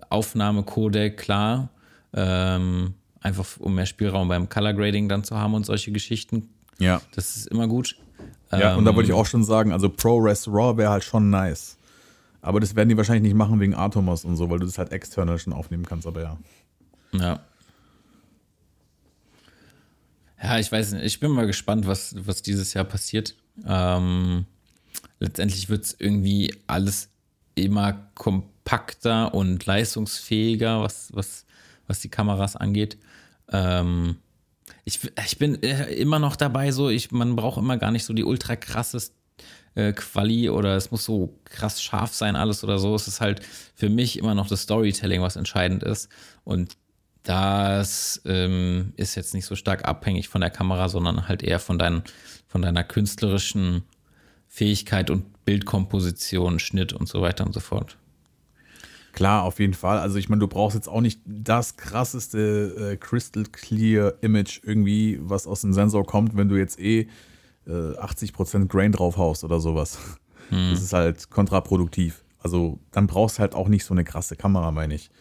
Aufnahmecodec, 0.10 1.18
klar. 1.18 1.70
Ähm, 2.14 2.94
einfach 3.20 3.46
um 3.60 3.76
mehr 3.76 3.86
Spielraum 3.86 4.28
beim 4.28 4.48
Color 4.50 4.74
Grading 4.74 5.10
dann 5.10 5.24
zu 5.24 5.38
haben 5.38 5.54
und 5.54 5.66
solche 5.66 5.92
Geschichten. 5.92 6.50
Ja. 6.80 7.02
Das 7.14 7.36
ist 7.36 7.48
immer 7.48 7.68
gut. 7.68 7.98
Ja, 8.52 8.76
und 8.76 8.86
da 8.86 8.96
wollte 8.96 9.10
ich 9.10 9.16
Ähm, 9.16 9.20
auch 9.20 9.26
schon 9.26 9.44
sagen, 9.44 9.74
also 9.74 9.90
ProRes 9.90 10.48
RAW 10.48 10.78
wäre 10.78 10.92
halt 10.92 11.04
schon 11.04 11.30
nice. 11.30 11.78
Aber 12.42 12.60
das 12.62 12.76
werden 12.76 12.88
die 12.88 12.96
wahrscheinlich 12.96 13.24
nicht 13.24 13.36
machen 13.36 13.60
wegen 13.60 13.76
Atomos 13.76 14.24
und 14.24 14.38
so, 14.38 14.50
weil 14.50 14.60
du 14.60 14.66
das 14.66 14.78
halt 14.78 14.94
external 14.94 15.38
schon 15.38 15.52
aufnehmen 15.52 15.86
kannst, 15.86 16.08
aber 16.08 16.22
ja. 16.22 16.38
Ja. 17.12 17.40
Ja, 20.42 20.60
ich 20.60 20.72
weiß 20.72 20.94
nicht. 20.94 21.04
Ich 21.04 21.20
bin 21.20 21.32
mal 21.32 21.48
gespannt, 21.48 21.88
was, 21.88 22.16
was 22.26 22.42
dieses 22.42 22.74
Jahr 22.74 22.86
passiert. 22.86 23.36
Ähm, 23.66 24.46
letztendlich 25.20 25.70
wird 25.70 25.86
es 25.86 25.96
irgendwie 26.00 26.54
alles 26.68 27.10
immer 27.56 27.94
kompakter 28.16 29.34
und 29.34 29.66
leistungsfähiger, 29.66 30.82
was, 30.82 31.10
was, 31.14 31.46
was 31.88 32.00
die 32.00 32.10
Kameras 32.10 32.56
angeht. 32.56 32.98
Ähm, 33.52 34.18
ich, 34.86 35.00
ich 35.26 35.38
bin 35.38 35.62
äh, 35.64 35.92
immer 35.94 36.20
noch 36.20 36.36
dabei, 36.36 36.72
so, 36.72 36.90
ich, 36.90 37.12
man 37.12 37.36
braucht 37.36 37.58
immer 37.58 37.78
gar 37.78 37.92
nicht 37.92 38.06
so 38.06 38.14
die 38.14 38.24
ultra 38.24 38.56
krasses 38.56 39.14
äh, 39.76 39.94
Quali 39.94 40.50
oder 40.50 40.76
es 40.76 40.92
muss 40.92 41.06
so 41.06 41.40
krass 41.46 41.82
scharf 41.82 42.14
sein, 42.14 42.36
alles 42.36 42.64
oder 42.64 42.80
so. 42.80 42.96
Es 42.96 43.08
ist 43.08 43.22
halt 43.22 43.42
für 43.76 43.90
mich 43.90 44.18
immer 44.18 44.36
noch 44.36 44.48
das 44.48 44.64
Storytelling, 44.64 45.22
was 45.22 45.36
entscheidend 45.36 45.84
ist. 45.84 46.10
Und 46.44 46.78
das 47.24 48.22
ähm, 48.26 48.94
ist 48.96 49.16
jetzt 49.16 49.34
nicht 49.34 49.46
so 49.46 49.56
stark 49.56 49.86
abhängig 49.86 50.30
von 50.30 50.42
der 50.42 50.50
Kamera, 50.50 50.90
sondern 50.90 51.28
halt 51.28 51.44
eher 51.44 51.60
von, 51.60 51.78
dein, 51.78 52.04
von 52.48 52.62
deiner 52.62 52.84
künstlerischen 52.84 53.84
Fähigkeit 54.58 55.12
und 55.12 55.46
Bildkomposition, 55.46 56.58
Schnitt 56.58 56.92
und 56.92 57.08
so 57.08 57.22
weiter 57.22 57.46
und 57.46 57.54
so 57.54 57.60
fort. 57.60 58.00
Klar, 59.14 59.44
auf 59.44 59.60
jeden 59.60 59.76
Fall. 59.76 60.00
Also 60.00 60.18
ich 60.18 60.30
meine, 60.30 60.40
du 60.40 60.48
brauchst 60.48 60.76
jetzt 60.76 60.90
auch 60.90 61.02
nicht 61.02 61.22
das 61.26 61.78
krasseste 61.78 62.94
äh, 62.94 62.98
Crystal 62.98 63.44
Clear 63.44 64.16
Image 64.22 64.62
irgendwie, 64.64 65.20
was 65.22 65.46
aus 65.46 65.62
dem 65.62 65.74
Sensor 65.74 66.08
kommt, 66.08 66.36
wenn 66.36 66.50
du 66.50 66.56
jetzt 66.56 66.80
eh 66.80 67.08
äh, 67.68 67.72
80% 67.72 68.66
Grain 68.66 68.92
draufhaust 68.92 69.44
oder 69.44 69.60
sowas. 69.60 70.00
Hm. 70.50 70.72
Das 70.72 70.82
ist 70.82 70.94
halt 70.94 71.30
kontraproduktiv. 71.30 72.24
Also 72.40 72.80
dann 72.92 73.06
brauchst 73.06 73.38
du 73.38 73.42
halt 73.42 73.54
auch 73.54 73.68
nicht 73.68 73.86
so 73.86 73.94
eine 73.94 74.04
krasse 74.04 74.36
Kamera, 74.36 74.72
meine 74.72 74.96
ich. 74.96 75.12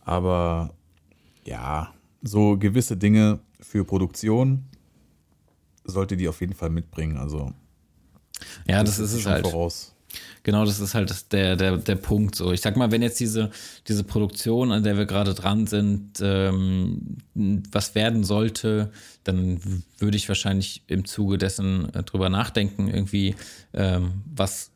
Aber 0.00 0.74
ja, 1.42 1.94
so 2.20 2.58
gewisse 2.58 2.98
Dinge 2.98 3.40
für 3.60 3.86
Produktion 3.86 4.66
sollte 5.84 6.18
die 6.18 6.28
auf 6.28 6.42
jeden 6.42 6.54
Fall 6.54 6.68
mitbringen. 6.68 7.16
Also 7.16 7.54
ja, 8.66 8.82
das, 8.82 8.98
das 8.98 9.12
ist 9.12 9.20
es 9.20 9.26
halt. 9.26 9.46
Voraus. 9.46 9.94
Genau, 10.42 10.64
das 10.64 10.80
ist 10.80 10.94
halt 10.94 11.32
der, 11.32 11.56
der, 11.56 11.76
der 11.76 11.96
Punkt. 11.96 12.34
So, 12.34 12.52
ich 12.52 12.62
sag 12.62 12.76
mal, 12.76 12.90
wenn 12.90 13.02
jetzt 13.02 13.20
diese, 13.20 13.50
diese 13.86 14.04
Produktion, 14.04 14.72
an 14.72 14.82
der 14.82 14.96
wir 14.96 15.04
gerade 15.04 15.34
dran 15.34 15.66
sind, 15.66 16.20
ähm, 16.22 17.18
was 17.70 17.94
werden 17.94 18.24
sollte, 18.24 18.90
dann 19.24 19.60
würde 19.98 20.16
ich 20.16 20.26
wahrscheinlich 20.28 20.84
im 20.86 21.04
Zuge 21.04 21.36
dessen 21.36 21.92
äh, 21.92 22.02
drüber 22.02 22.30
nachdenken, 22.30 22.88
irgendwie 22.88 23.34
ähm, 23.74 24.22
was 24.24 24.70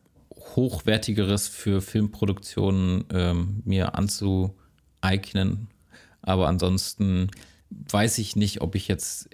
Hochwertigeres 0.57 1.49
für 1.49 1.81
Filmproduktionen 1.81 3.05
ähm, 3.11 3.63
mir 3.65 3.95
anzueignen. 3.95 5.69
Aber 6.21 6.49
ansonsten 6.49 7.31
weiß 7.71 8.19
ich 8.19 8.37
nicht, 8.37 8.61
ob 8.61 8.75
ich 8.75 8.89
jetzt. 8.89 9.31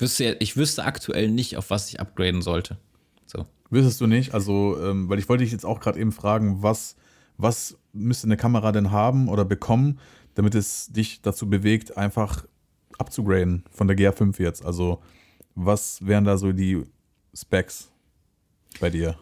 Wüsste, 0.00 0.36
ich 0.40 0.56
wüsste 0.56 0.84
aktuell 0.84 1.30
nicht, 1.30 1.56
auf 1.56 1.70
was 1.70 1.88
ich 1.88 2.00
upgraden 2.00 2.42
sollte. 2.42 2.78
Wüsstest 3.70 4.00
du 4.00 4.06
nicht? 4.06 4.34
Also, 4.34 4.78
ähm, 4.82 5.08
weil 5.08 5.18
ich 5.18 5.28
wollte 5.28 5.44
dich 5.44 5.52
jetzt 5.52 5.66
auch 5.66 5.80
gerade 5.80 6.00
eben 6.00 6.12
fragen, 6.12 6.62
was, 6.62 6.96
was 7.36 7.76
müsste 7.92 8.26
eine 8.26 8.36
Kamera 8.36 8.72
denn 8.72 8.90
haben 8.90 9.28
oder 9.28 9.44
bekommen, 9.44 9.98
damit 10.34 10.54
es 10.54 10.88
dich 10.88 11.20
dazu 11.20 11.48
bewegt, 11.48 11.96
einfach 11.96 12.46
abzugraden 12.98 13.64
von 13.70 13.86
der 13.86 13.96
GA5 13.96 14.40
jetzt? 14.40 14.64
Also, 14.64 15.02
was 15.54 16.06
wären 16.06 16.24
da 16.24 16.38
so 16.38 16.52
die 16.52 16.82
Specs 17.34 17.90
bei 18.80 18.90
dir? 18.90 19.18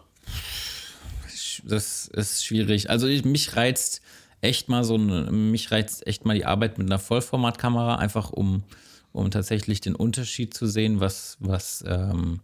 Das 1.64 2.06
ist 2.06 2.44
schwierig. 2.44 2.88
Also, 2.88 3.08
ich, 3.08 3.24
mich 3.24 3.56
reizt 3.56 4.00
echt 4.42 4.68
mal 4.68 4.84
so 4.84 4.94
eine, 4.94 5.32
mich 5.32 5.72
reizt 5.72 6.06
echt 6.06 6.24
mal 6.24 6.34
die 6.34 6.44
Arbeit 6.44 6.78
mit 6.78 6.86
einer 6.86 7.00
Vollformatkamera, 7.00 7.96
einfach 7.96 8.30
um, 8.30 8.62
um 9.10 9.32
tatsächlich 9.32 9.80
den 9.80 9.96
Unterschied 9.96 10.54
zu 10.54 10.66
sehen, 10.66 11.00
was, 11.00 11.36
was, 11.40 11.82
ähm, 11.86 12.40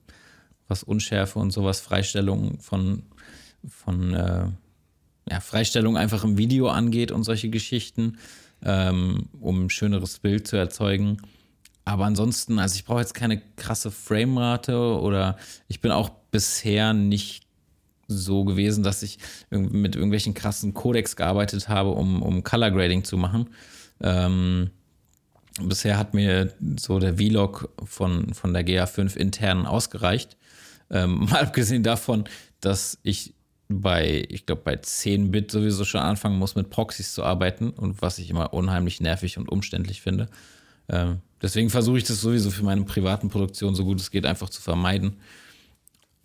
was 0.72 0.82
Unschärfe 0.82 1.38
und 1.38 1.52
sowas, 1.52 1.80
Freistellung 1.80 2.58
von, 2.60 3.02
von 3.68 4.14
äh, 4.14 4.46
ja, 5.30 5.40
Freistellung 5.40 5.96
einfach 5.96 6.24
im 6.24 6.38
Video 6.38 6.68
angeht 6.68 7.12
und 7.12 7.24
solche 7.24 7.50
Geschichten, 7.50 8.18
ähm, 8.64 9.28
um 9.40 9.66
ein 9.66 9.70
schöneres 9.70 10.18
Bild 10.18 10.48
zu 10.48 10.56
erzeugen. 10.56 11.18
Aber 11.84 12.06
ansonsten, 12.06 12.58
also 12.58 12.76
ich 12.76 12.84
brauche 12.84 13.00
jetzt 13.00 13.14
keine 13.14 13.42
krasse 13.56 13.90
Framerate 13.90 14.76
oder 14.76 15.36
ich 15.68 15.80
bin 15.80 15.90
auch 15.90 16.10
bisher 16.30 16.92
nicht 16.92 17.44
so 18.08 18.44
gewesen, 18.44 18.82
dass 18.82 19.02
ich 19.02 19.18
mit 19.50 19.94
irgendwelchen 19.94 20.34
krassen 20.34 20.74
Codecs 20.74 21.16
gearbeitet 21.16 21.68
habe, 21.68 21.90
um, 21.90 22.22
um 22.22 22.42
Color 22.42 22.70
Grading 22.70 23.04
zu 23.04 23.16
machen. 23.16 23.50
Ähm, 24.00 24.70
bisher 25.60 25.98
hat 25.98 26.14
mir 26.14 26.52
so 26.78 26.98
der 26.98 27.16
Vlog 27.16 27.70
von, 27.84 28.32
von 28.34 28.52
der 28.52 28.66
GA5 28.66 29.16
intern 29.16 29.66
ausgereicht. 29.66 30.36
Ähm, 30.92 31.24
mal 31.30 31.42
abgesehen 31.42 31.82
davon, 31.82 32.24
dass 32.60 32.98
ich 33.02 33.34
bei, 33.68 34.26
ich 34.28 34.46
glaube, 34.46 34.62
bei 34.62 34.74
10-Bit 34.74 35.50
sowieso 35.50 35.84
schon 35.84 36.02
anfangen 36.02 36.38
muss, 36.38 36.54
mit 36.54 36.70
Proxys 36.70 37.14
zu 37.14 37.24
arbeiten 37.24 37.70
und 37.70 38.02
was 38.02 38.18
ich 38.18 38.30
immer 38.30 38.52
unheimlich 38.52 39.00
nervig 39.00 39.38
und 39.38 39.48
umständlich 39.48 40.02
finde. 40.02 40.28
Ähm, 40.88 41.20
deswegen 41.40 41.70
versuche 41.70 41.98
ich 41.98 42.04
das 42.04 42.20
sowieso 42.20 42.50
für 42.50 42.64
meine 42.64 42.84
privaten 42.84 43.30
Produktionen 43.30 43.74
so 43.74 43.84
gut 43.84 44.00
es 44.00 44.10
geht 44.10 44.26
einfach 44.26 44.50
zu 44.50 44.60
vermeiden, 44.60 45.16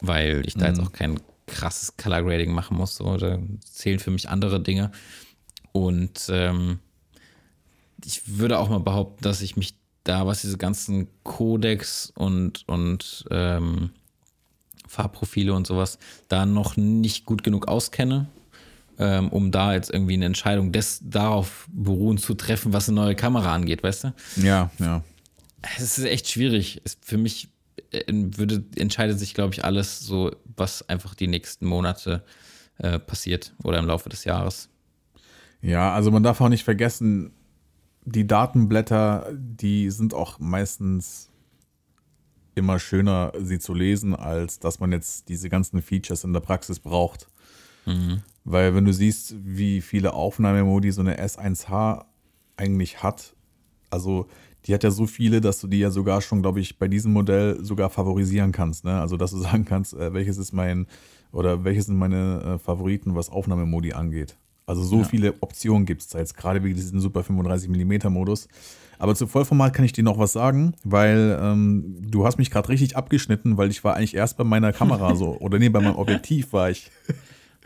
weil 0.02 0.44
ich 0.46 0.56
da 0.56 0.68
mhm. 0.68 0.76
jetzt 0.76 0.80
auch 0.86 0.92
kein 0.92 1.20
krasses 1.46 1.96
Color 1.96 2.24
Grading 2.24 2.52
machen 2.52 2.78
muss. 2.78 2.96
So, 2.96 3.18
da 3.18 3.40
zählen 3.64 4.00
für 4.00 4.12
mich 4.12 4.30
andere 4.30 4.62
Dinge. 4.62 4.92
Und 5.72 6.28
ähm, 6.30 6.80
ich 8.04 8.38
würde 8.38 8.60
auch 8.60 8.70
mal 8.70 8.80
behaupten, 8.80 9.24
dass 9.24 9.42
ich 9.42 9.56
mich 9.56 9.76
da, 10.04 10.26
was 10.26 10.42
diese 10.42 10.58
ganzen 10.58 11.08
Codex 11.24 12.12
und, 12.16 12.68
und 12.68 13.26
ähm, 13.32 13.92
Farbprofile 14.88 15.54
und 15.54 15.68
sowas 15.68 16.00
da 16.28 16.46
noch 16.46 16.78
nicht 16.78 17.26
gut 17.26 17.44
genug 17.44 17.68
auskenne, 17.68 18.28
ähm, 19.00 19.30
um 19.30 19.52
da 19.52 19.74
jetzt 19.74 19.92
irgendwie 19.92 20.14
eine 20.14 20.26
Entscheidung 20.26 20.72
des, 20.72 21.02
darauf 21.04 21.68
beruhen 21.72 22.18
zu 22.18 22.34
treffen, 22.34 22.74
was 22.74 22.90
eine 22.90 22.96
neue 22.96 23.16
Kamera 23.16 23.54
angeht, 23.54 23.84
weißt 23.84 24.06
du? 24.06 24.14
Ja, 24.38 24.72
ja. 24.80 25.04
Es 25.78 25.98
ist 25.98 26.06
echt 26.06 26.30
schwierig. 26.30 26.82
Es, 26.84 26.98
für 27.02 27.18
mich 27.18 27.50
äh, 27.92 28.04
würde, 28.12 28.64
entscheidet 28.76 29.20
sich, 29.20 29.34
glaube 29.34 29.54
ich, 29.54 29.64
alles 29.64 30.00
so, 30.00 30.32
was 30.56 30.88
einfach 30.88 31.16
die 31.16 31.28
nächsten 31.28 31.66
Monate 31.66 32.24
äh, 32.78 33.00
passiert 33.00 33.54
oder 33.64 33.80
im 33.80 33.86
Laufe 33.86 34.10
des 34.10 34.24
Jahres. 34.24 34.70
Ja, 35.62 35.94
also 35.94 36.12
man 36.12 36.24
darf 36.24 36.40
auch 36.42 36.50
nicht 36.50 36.64
vergessen, 36.64 37.34
die 38.06 38.26
Datenblätter, 38.26 39.28
die 39.34 39.90
sind 39.90 40.14
auch 40.14 40.40
meistens 40.40 41.27
immer 42.58 42.80
schöner, 42.80 43.32
sie 43.40 43.60
zu 43.60 43.74
lesen, 43.74 44.16
als 44.16 44.60
dass 44.60 44.80
man 44.80 44.92
jetzt 44.92 45.30
diese 45.30 45.50
ganzen 45.50 45.82
Features 45.82 46.24
in 46.24 46.34
der 46.34 46.40
Praxis 46.40 46.80
braucht. 46.80 47.28
Mhm. 47.86 48.22
Weil 48.44 48.76
wenn 48.76 48.86
du 48.86 48.94
siehst, 48.94 49.36
wie 49.44 49.82
viele 49.82 50.14
Aufnahmemodi 50.14 50.92
so 50.92 51.02
eine 51.02 51.22
S1H 51.22 52.06
eigentlich 52.56 53.04
hat, 53.04 53.36
also 53.90 54.28
die 54.66 54.74
hat 54.74 54.84
ja 54.84 54.92
so 54.92 55.06
viele, 55.06 55.42
dass 55.42 55.62
du 55.62 55.68
die 55.68 55.80
ja 55.80 55.92
sogar 55.92 56.22
schon, 56.22 56.42
glaube 56.42 56.60
ich, 56.60 56.78
bei 56.78 56.88
diesem 56.88 57.14
Modell 57.14 57.64
sogar 57.64 57.90
favorisieren 57.90 58.52
kannst. 58.52 58.84
Ne? 58.84 59.00
Also 59.00 59.18
dass 59.18 59.32
du 59.32 59.38
sagen 59.40 59.66
kannst, 59.66 59.94
äh, 59.94 60.14
welches 60.14 60.38
ist 60.38 60.52
mein 60.52 60.88
oder 61.32 61.64
welches 61.64 61.86
sind 61.88 61.98
meine 61.98 62.42
äh, 62.56 62.58
Favoriten, 62.58 63.16
was 63.16 63.30
Aufnahmemodi 63.30 63.94
angeht. 63.94 64.38
Also 64.68 64.84
so 64.84 64.98
ja. 65.00 65.04
viele 65.06 65.34
Optionen 65.40 65.86
gibt 65.86 66.02
es 66.02 66.10
da 66.10 66.20
jetzt, 66.20 66.36
gerade 66.36 66.62
wegen 66.62 66.76
diesem 66.76 67.00
Super 67.00 67.24
35 67.24 67.70
mm 67.70 68.12
Modus. 68.12 68.50
Aber 69.00 69.16
zu 69.16 69.26
Vollformat 69.26 69.74
kann 69.74 69.86
ich 69.86 69.94
dir 69.94 70.04
noch 70.04 70.20
was 70.20 70.34
sagen, 70.34 70.74
weil 70.84 71.40
ähm, 71.42 71.96
du 72.02 72.26
hast 72.26 72.38
mich 72.38 72.52
gerade 72.52 72.68
richtig 72.68 72.98
abgeschnitten, 72.98 73.58
weil 73.58 73.70
ich 73.70 73.84
war 73.84 73.96
eigentlich 73.96 74.16
erst 74.16 74.38
bei 74.38 74.44
meiner 74.44 74.74
Kamera 74.74 75.16
so, 75.16 75.38
oder 75.40 75.58
nee, 75.58 75.70
bei 75.70 75.80
meinem 75.80 75.96
Objektiv 75.96 76.52
war 76.52 76.70
ich. 76.70 76.92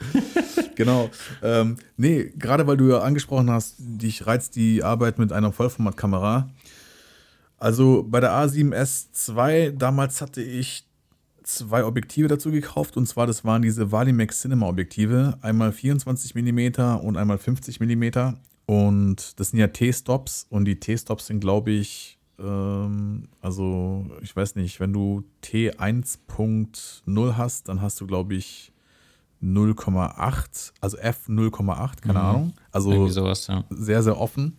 genau. 0.76 1.10
Ähm, 1.42 1.78
nee, 1.98 2.32
gerade 2.38 2.68
weil 2.68 2.78
du 2.78 2.90
ja 2.90 3.00
angesprochen 3.00 3.50
hast, 3.50 3.76
dich 3.80 4.28
reizt 4.28 4.56
die 4.56 4.84
Arbeit 4.84 5.18
mit 5.18 5.34
einer 5.34 5.52
Vollformatkamera. 5.52 6.50
Also 7.58 8.06
bei 8.08 8.20
der 8.20 8.32
A7S 8.32 9.36
II, 9.36 9.76
damals 9.76 10.22
hatte 10.22 10.42
ich 10.42 10.86
zwei 11.56 11.86
Objektive 11.86 12.28
dazu 12.28 12.52
gekauft 12.52 12.98
und 12.98 13.06
zwar 13.06 13.28
das 13.28 13.46
waren 13.46 13.62
diese 13.62 13.92
Valimax 13.92 14.42
Cinema 14.42 14.68
Objektive, 14.68 15.38
einmal 15.42 15.72
24 15.72 16.36
mm 16.36 17.00
und 17.04 17.18
einmal 17.18 17.38
50 17.38 17.80
mm 17.80 18.36
und 18.66 19.40
das 19.40 19.50
sind 19.50 19.60
ja 19.60 19.68
T-Stops 19.68 20.48
und 20.50 20.66
die 20.66 20.80
T-Stops 20.80 21.28
sind, 21.28 21.40
glaube 21.40 21.72
ich, 21.72 22.20
ähm, 22.40 23.28
also 23.42 24.06
ich 24.22 24.36
weiß 24.36 24.56
nicht, 24.56 24.80
wenn 24.80 24.94
du 24.94 25.24
T1.0 25.44 27.38
hast, 27.38 27.68
dann 27.68 27.82
hast 27.82 28.00
du, 28.02 28.08
glaube 28.08 28.36
ich, 28.36 28.72
0,8, 29.44 30.72
also 30.80 30.98
F 30.98 31.28
0,8, 31.28 32.02
keine 32.02 32.20
mhm. 32.20 32.26
Ahnung. 32.26 32.54
Also 32.72 33.08
sowas, 33.08 33.48
ja. 33.48 33.64
sehr, 33.70 34.04
sehr 34.04 34.20
offen. 34.20 34.58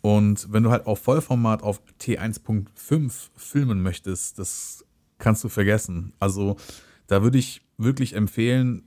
Und 0.00 0.50
wenn 0.50 0.62
du 0.62 0.70
halt 0.70 0.86
auf 0.86 1.00
Vollformat 1.00 1.62
auf 1.62 1.82
T1.5 2.00 3.12
filmen 3.36 3.82
möchtest, 3.82 4.38
das 4.38 4.84
kannst 5.20 5.44
du 5.44 5.48
vergessen. 5.48 6.12
Also 6.18 6.56
da 7.06 7.22
würde 7.22 7.38
ich 7.38 7.62
wirklich 7.78 8.14
empfehlen, 8.14 8.82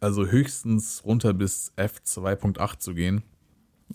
also 0.00 0.26
höchstens 0.26 1.02
runter 1.04 1.34
bis 1.34 1.72
F 1.76 2.00
2.8 2.06 2.78
zu 2.78 2.94
gehen. 2.94 3.22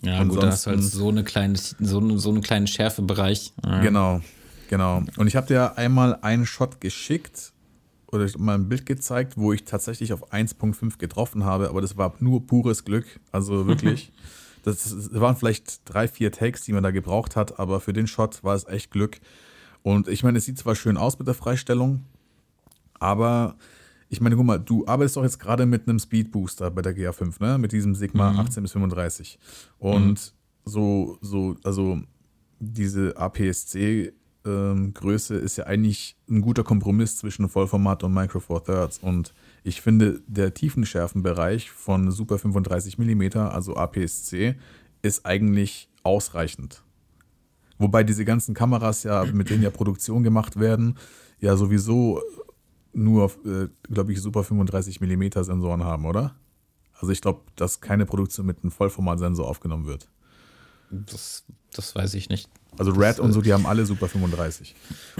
Ja, 0.02 0.18
Ansonsten, 0.18 0.34
gut, 0.34 0.42
da 0.42 0.50
hast 0.50 0.66
du 0.66 0.70
halt 0.70 0.82
so 0.82 1.08
eine 1.08 1.24
kleine, 1.24 1.56
so, 1.56 2.18
so 2.18 2.30
einen 2.30 2.42
kleinen 2.42 2.66
Schärfebereich. 2.66 3.52
Ja. 3.64 3.80
Genau, 3.80 4.20
genau. 4.68 5.02
Und 5.16 5.26
ich 5.26 5.36
habe 5.36 5.46
dir 5.46 5.78
einmal 5.78 6.18
einen 6.20 6.46
Shot 6.46 6.80
geschickt 6.80 7.52
oder 8.08 8.28
mal 8.38 8.54
ein 8.54 8.68
Bild 8.68 8.86
gezeigt, 8.86 9.34
wo 9.36 9.52
ich 9.52 9.64
tatsächlich 9.64 10.12
auf 10.12 10.32
1.5 10.32 10.98
getroffen 10.98 11.44
habe, 11.44 11.68
aber 11.68 11.80
das 11.80 11.96
war 11.96 12.14
nur 12.20 12.46
pures 12.46 12.84
Glück. 12.84 13.06
Also 13.32 13.66
wirklich. 13.66 14.12
das, 14.62 15.12
waren 15.12 15.36
vielleicht 15.36 15.82
drei, 15.84 16.08
vier 16.08 16.32
Takes, 16.32 16.62
die 16.62 16.72
man 16.72 16.82
da 16.82 16.90
gebraucht 16.90 17.36
hat, 17.36 17.58
aber 17.58 17.80
für 17.80 17.92
den 17.92 18.06
Shot 18.06 18.42
war 18.42 18.54
es 18.54 18.66
echt 18.66 18.90
Glück. 18.90 19.20
Und 19.84 20.08
ich 20.08 20.24
meine, 20.24 20.38
es 20.38 20.46
sieht 20.46 20.58
zwar 20.58 20.74
schön 20.74 20.96
aus 20.96 21.18
mit 21.18 21.28
der 21.28 21.34
Freistellung, 21.34 22.04
aber 22.98 23.56
ich 24.08 24.20
meine, 24.20 24.34
guck 24.34 24.46
mal, 24.46 24.58
du 24.58 24.86
arbeitest 24.86 25.16
doch 25.16 25.22
jetzt 25.22 25.38
gerade 25.38 25.66
mit 25.66 25.86
einem 25.86 25.98
Speed 25.98 26.32
Booster 26.32 26.70
bei 26.70 26.80
der 26.82 26.96
GA5, 26.96 27.34
ne? 27.40 27.58
Mit 27.58 27.72
diesem 27.72 27.94
Sigma 27.94 28.32
mhm. 28.32 28.40
18 28.40 28.62
bis 28.62 28.72
35. 28.72 29.38
Und 29.78 30.08
mhm. 30.08 30.16
so, 30.64 31.18
so, 31.20 31.56
also 31.62 32.00
diese 32.58 33.16
APS-C 33.16 34.12
Größe 34.44 35.36
ist 35.36 35.56
ja 35.56 35.64
eigentlich 35.64 36.16
ein 36.28 36.42
guter 36.42 36.64
Kompromiss 36.64 37.16
zwischen 37.16 37.48
Vollformat 37.48 38.04
und 38.04 38.12
Micro 38.12 38.40
Four 38.40 38.62
Thirds. 38.62 38.98
Und 38.98 39.32
ich 39.62 39.80
finde, 39.80 40.20
der 40.26 40.52
Tiefenschärfenbereich 40.52 41.70
von 41.70 42.10
Super 42.10 42.38
35 42.38 42.98
mm, 42.98 43.38
also 43.38 43.74
APS-C, 43.74 44.56
ist 45.00 45.24
eigentlich 45.24 45.88
ausreichend. 46.02 46.83
Wobei 47.78 48.04
diese 48.04 48.24
ganzen 48.24 48.54
Kameras 48.54 49.02
ja, 49.02 49.24
mit 49.24 49.50
denen 49.50 49.62
ja 49.62 49.70
Produktion 49.70 50.22
gemacht 50.22 50.58
werden, 50.58 50.96
ja 51.40 51.56
sowieso 51.56 52.20
nur, 52.92 53.32
äh, 53.44 53.68
glaube 53.92 54.12
ich, 54.12 54.20
Super 54.20 54.44
35 54.44 55.00
mm 55.00 55.42
Sensoren 55.42 55.82
haben, 55.82 56.06
oder? 56.06 56.34
Also 56.94 57.12
ich 57.12 57.20
glaube, 57.20 57.40
dass 57.56 57.80
keine 57.80 58.06
Produktion 58.06 58.46
mit 58.46 58.62
einem 58.62 58.70
Vollformatsensor 58.70 59.48
aufgenommen 59.48 59.86
wird. 59.86 60.08
Das, 60.90 61.44
das 61.72 61.94
weiß 61.94 62.14
ich 62.14 62.28
nicht. 62.28 62.48
Also 62.78 62.92
Red 62.92 63.18
und 63.18 63.32
so, 63.32 63.40
die 63.40 63.52
haben 63.52 63.66
alle 63.66 63.84
Super 63.86 64.08
35. 64.08 64.74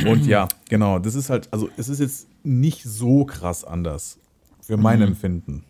Und 0.06 0.26
ja, 0.26 0.48
genau, 0.68 0.98
das 0.98 1.14
ist 1.14 1.30
halt, 1.30 1.52
also 1.52 1.68
es 1.76 1.88
ist 1.88 2.00
jetzt 2.00 2.28
nicht 2.42 2.84
so 2.84 3.24
krass 3.24 3.64
anders 3.64 4.18
für 4.60 4.76
mein 4.76 5.00
mhm. 5.00 5.08
Empfinden. 5.08 5.64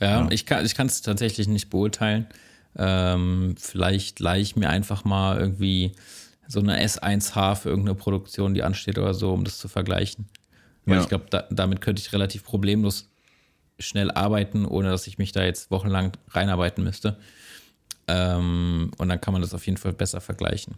Ja, 0.00 0.22
ja, 0.22 0.30
ich 0.30 0.44
kann 0.46 0.86
es 0.86 1.02
tatsächlich 1.02 1.48
nicht 1.48 1.70
beurteilen. 1.70 2.26
Ähm, 2.76 3.54
vielleicht 3.58 4.20
leih 4.20 4.40
ich 4.40 4.56
mir 4.56 4.68
einfach 4.68 5.04
mal 5.04 5.38
irgendwie 5.38 5.92
so 6.48 6.60
eine 6.60 6.84
S1H 6.84 7.56
für 7.56 7.68
irgendeine 7.70 7.94
Produktion, 7.94 8.54
die 8.54 8.62
ansteht 8.62 8.98
oder 8.98 9.14
so, 9.14 9.32
um 9.32 9.44
das 9.44 9.58
zu 9.58 9.68
vergleichen. 9.68 10.26
Weil 10.84 10.96
ja. 10.96 11.02
ich 11.02 11.08
glaube, 11.08 11.26
da, 11.30 11.44
damit 11.50 11.80
könnte 11.80 12.00
ich 12.00 12.12
relativ 12.12 12.44
problemlos 12.44 13.08
schnell 13.78 14.10
arbeiten, 14.10 14.66
ohne 14.66 14.90
dass 14.90 15.06
ich 15.06 15.18
mich 15.18 15.32
da 15.32 15.44
jetzt 15.44 15.70
wochenlang 15.70 16.12
reinarbeiten 16.28 16.84
müsste. 16.84 17.18
Ähm, 18.06 18.90
und 18.98 19.08
dann 19.08 19.20
kann 19.20 19.32
man 19.32 19.42
das 19.42 19.54
auf 19.54 19.66
jeden 19.66 19.78
Fall 19.78 19.92
besser 19.92 20.20
vergleichen. 20.20 20.74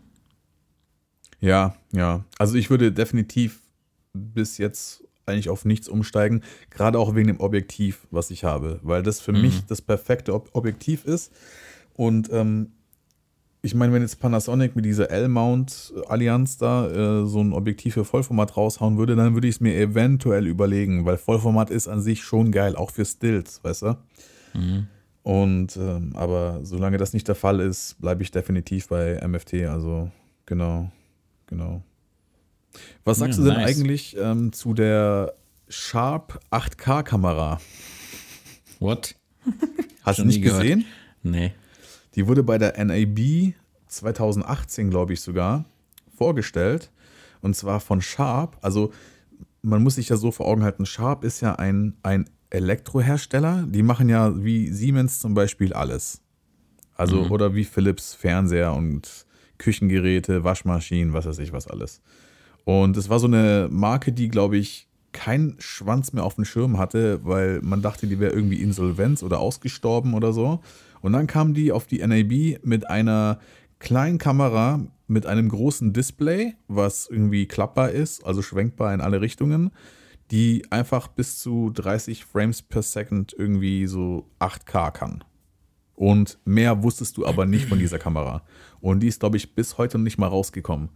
Ja, 1.40 1.76
ja. 1.92 2.24
Also 2.38 2.54
ich 2.54 2.70
würde 2.70 2.92
definitiv 2.92 3.60
bis 4.12 4.58
jetzt 4.58 5.02
eigentlich 5.26 5.48
auf 5.48 5.64
nichts 5.64 5.88
umsteigen, 5.88 6.42
gerade 6.70 6.98
auch 6.98 7.14
wegen 7.14 7.26
dem 7.26 7.40
Objektiv, 7.40 8.06
was 8.10 8.30
ich 8.30 8.44
habe, 8.44 8.78
weil 8.82 9.02
das 9.02 9.20
für 9.20 9.32
mhm. 9.32 9.42
mich 9.42 9.66
das 9.66 9.82
perfekte 9.82 10.32
Ob 10.32 10.50
Objektiv 10.54 11.04
ist. 11.04 11.32
Und 11.96 12.28
ähm, 12.32 12.72
ich 13.62 13.74
meine, 13.74 13.92
wenn 13.92 14.02
jetzt 14.02 14.20
Panasonic 14.20 14.76
mit 14.76 14.84
dieser 14.84 15.10
L-Mount-Allianz 15.10 16.58
da 16.58 16.86
äh, 16.88 17.26
so 17.26 17.40
ein 17.40 17.52
Objektiv 17.52 17.94
für 17.94 18.04
Vollformat 18.04 18.56
raushauen 18.56 18.96
würde, 18.98 19.16
dann 19.16 19.34
würde 19.34 19.48
ich 19.48 19.56
es 19.56 19.60
mir 19.60 19.74
eventuell 19.76 20.46
überlegen, 20.46 21.04
weil 21.04 21.16
Vollformat 21.16 21.70
ist 21.70 21.88
an 21.88 22.00
sich 22.00 22.22
schon 22.22 22.52
geil, 22.52 22.76
auch 22.76 22.90
für 22.90 23.04
Stills, 23.04 23.64
weißt 23.64 23.82
du? 23.82 23.96
Mhm. 24.54 24.86
Und 25.22 25.76
ähm, 25.76 26.12
aber 26.14 26.60
solange 26.62 26.98
das 26.98 27.12
nicht 27.12 27.26
der 27.26 27.34
Fall 27.34 27.58
ist, 27.58 28.00
bleibe 28.00 28.22
ich 28.22 28.30
definitiv 28.30 28.88
bei 28.88 29.20
MFT. 29.26 29.54
Also 29.64 30.10
genau, 30.44 30.92
genau. 31.46 31.82
Was 33.04 33.18
sagst 33.18 33.38
ja, 33.38 33.44
du 33.44 33.50
denn 33.50 33.60
nice. 33.60 33.76
eigentlich 33.76 34.16
ähm, 34.16 34.52
zu 34.52 34.74
der 34.74 35.34
Sharp 35.68 36.40
8K-Kamera? 36.52 37.60
What? 38.78 39.16
Hast 40.04 40.20
du 40.20 40.24
nicht 40.24 40.42
gesehen? 40.42 40.84
Nee. 41.22 41.52
Die 42.16 42.26
wurde 42.26 42.42
bei 42.42 42.58
der 42.58 42.82
NAB 42.82 43.54
2018, 43.86 44.90
glaube 44.90 45.12
ich 45.12 45.20
sogar, 45.20 45.64
vorgestellt. 46.16 46.90
Und 47.42 47.54
zwar 47.54 47.78
von 47.80 48.00
Sharp. 48.00 48.56
Also 48.62 48.92
man 49.62 49.82
muss 49.82 49.96
sich 49.96 50.08
ja 50.08 50.16
so 50.16 50.30
vor 50.30 50.46
Augen 50.46 50.62
halten, 50.62 50.86
Sharp 50.86 51.24
ist 51.24 51.40
ja 51.40 51.56
ein, 51.56 51.94
ein 52.02 52.28
Elektrohersteller, 52.50 53.66
die 53.68 53.82
machen 53.82 54.08
ja 54.08 54.32
wie 54.42 54.70
Siemens 54.70 55.20
zum 55.20 55.34
Beispiel 55.34 55.72
alles. 55.72 56.22
Also, 56.94 57.24
mhm. 57.24 57.30
oder 57.30 57.54
wie 57.54 57.64
Philips 57.64 58.14
Fernseher 58.14 58.72
und 58.72 59.26
Küchengeräte, 59.58 60.44
Waschmaschinen, 60.44 61.12
was 61.12 61.26
weiß 61.26 61.38
ich, 61.40 61.52
was 61.52 61.66
alles. 61.66 62.00
Und 62.64 62.96
es 62.96 63.08
war 63.08 63.18
so 63.18 63.26
eine 63.26 63.68
Marke, 63.70 64.12
die, 64.12 64.28
glaube 64.28 64.56
ich, 64.56 64.88
keinen 65.12 65.56
Schwanz 65.58 66.12
mehr 66.12 66.24
auf 66.24 66.34
dem 66.34 66.44
Schirm 66.44 66.78
hatte, 66.78 67.24
weil 67.24 67.60
man 67.62 67.82
dachte, 67.82 68.06
die 68.06 68.20
wäre 68.20 68.32
irgendwie 68.32 68.60
Insolvenz 68.60 69.22
oder 69.22 69.40
ausgestorben 69.40 70.14
oder 70.14 70.32
so. 70.32 70.60
Und 71.00 71.12
dann 71.12 71.26
kam 71.26 71.54
die 71.54 71.72
auf 71.72 71.86
die 71.86 72.06
NAB 72.06 72.64
mit 72.64 72.88
einer 72.88 73.38
kleinen 73.78 74.18
Kamera 74.18 74.80
mit 75.06 75.26
einem 75.26 75.48
großen 75.48 75.92
Display, 75.92 76.54
was 76.66 77.08
irgendwie 77.08 77.46
klappbar 77.46 77.90
ist, 77.90 78.26
also 78.26 78.42
schwenkbar 78.42 78.92
in 78.92 79.00
alle 79.00 79.20
Richtungen 79.20 79.70
die 80.30 80.64
einfach 80.70 81.08
bis 81.08 81.38
zu 81.38 81.70
30 81.70 82.24
Frames 82.24 82.62
per 82.62 82.82
Second 82.82 83.34
irgendwie 83.36 83.86
so 83.86 84.28
8K 84.40 84.90
kann. 84.90 85.24
Und 85.94 86.38
mehr 86.44 86.82
wusstest 86.82 87.16
du 87.16 87.26
aber 87.26 87.46
nicht 87.46 87.66
von 87.66 87.78
dieser 87.78 87.98
Kamera. 87.98 88.42
Und 88.80 89.00
die 89.00 89.08
ist, 89.08 89.20
glaube 89.20 89.36
ich, 89.36 89.54
bis 89.54 89.78
heute 89.78 89.98
noch 89.98 90.04
nicht 90.04 90.18
mal 90.18 90.28
rausgekommen. 90.28 90.90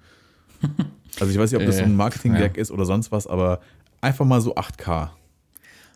Also 1.18 1.32
ich 1.32 1.38
weiß 1.38 1.50
nicht, 1.50 1.60
ob 1.60 1.66
das 1.66 1.78
so 1.78 1.82
ein 1.82 1.90
äh, 1.90 1.94
Marketing-Gag 1.94 2.56
ja. 2.56 2.62
ist 2.62 2.70
oder 2.70 2.84
sonst 2.84 3.10
was, 3.10 3.26
aber 3.26 3.60
einfach 4.00 4.24
mal 4.24 4.40
so 4.40 4.54
8K. 4.54 5.10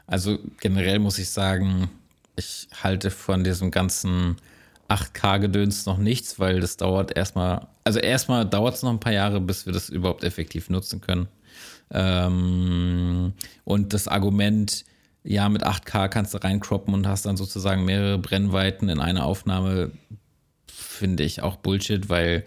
Also 0.07 0.38
generell 0.61 0.98
muss 0.98 1.18
ich 1.18 1.30
sagen, 1.30 1.90
ich 2.36 2.68
halte 2.82 3.11
von 3.11 3.44
diesem 3.44 3.70
ganzen 3.70 4.36
8K-Gedöns 4.88 5.86
noch 5.86 5.98
nichts, 5.98 6.38
weil 6.38 6.61
das 6.61 6.76
dauert 6.76 7.16
erstmal, 7.16 7.68
also 7.84 7.98
erstmal 7.98 8.44
dauert 8.44 8.74
es 8.74 8.82
noch 8.82 8.90
ein 8.90 9.00
paar 9.00 9.12
Jahre, 9.12 9.40
bis 9.40 9.66
wir 9.66 9.72
das 9.72 9.88
überhaupt 9.88 10.24
effektiv 10.24 10.68
nutzen 10.68 11.00
können. 11.00 11.28
Ähm, 11.90 13.32
und 13.64 13.92
das 13.94 14.09
Argument, 14.09 14.84
ja, 15.22 15.48
mit 15.48 15.64
8K 15.64 16.09
kannst 16.09 16.34
du 16.34 16.38
reinkroppen 16.38 16.92
und 16.92 17.07
hast 17.07 17.24
dann 17.24 17.36
sozusagen 17.36 17.84
mehrere 17.84 18.18
Brennweiten 18.18 18.88
in 18.88 19.00
einer 19.00 19.24
Aufnahme, 19.24 19.92
finde 20.66 21.22
ich 21.22 21.42
auch 21.42 21.57
Bullshit, 21.57 22.09
weil, 22.09 22.44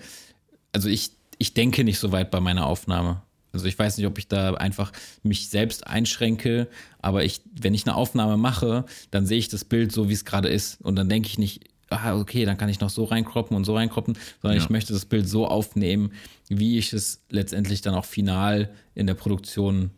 also 0.74 0.90
ich, 0.90 1.12
ich 1.40 1.54
denke 1.54 1.84
nicht 1.84 2.00
so 2.00 2.12
weit 2.12 2.30
bei 2.30 2.40
meiner 2.40 2.66
Aufnahme. 2.66 3.22
Also 3.54 3.66
ich 3.66 3.78
weiß 3.78 3.98
nicht, 3.98 4.08
ob 4.08 4.18
ich 4.18 4.28
da 4.28 4.54
einfach 4.54 4.92
mich 5.24 5.50
selbst 5.50 5.88
einschränke, 5.88 6.68
aber 7.00 7.24
ich, 7.24 7.42
wenn 7.60 7.74
ich 7.74 7.86
eine 7.86 7.96
Aufnahme 7.96 8.38
mache, 8.38 8.86
dann 9.12 9.26
sehe 9.26 9.38
ich 9.38 9.48
das 9.48 9.66
Bild 9.66 9.92
so, 9.92 10.10
wie 10.10 10.14
es 10.14 10.26
gerade 10.26 10.50
ist. 10.50 10.82
Und 10.82 10.96
dann 10.96 11.10
denke 11.10 11.28
ich 11.30 11.38
nicht, 11.38 11.64
ah, 11.90 12.18
okay, 12.18 12.46
dann 12.46 12.58
kann 12.58 12.70
ich 12.70 12.80
noch 12.80 12.90
so 12.90 13.06
reinkroppen 13.06 13.56
und 13.56 13.64
so 13.64 13.76
reinkroppen, 13.76 14.18
sondern 14.42 14.58
ja. 14.58 14.64
ich 14.64 14.70
möchte 14.70 14.94
das 14.94 15.06
Bild 15.06 15.28
so 15.28 15.48
aufnehmen, 15.48 16.12
wie 16.50 16.78
ich 16.78 16.94
es 16.94 17.24
letztendlich 17.30 17.82
dann 17.82 17.96
auch 17.96 18.06
final 18.06 18.70
in 18.94 19.08
der 19.08 19.14
Produktion 19.14 19.92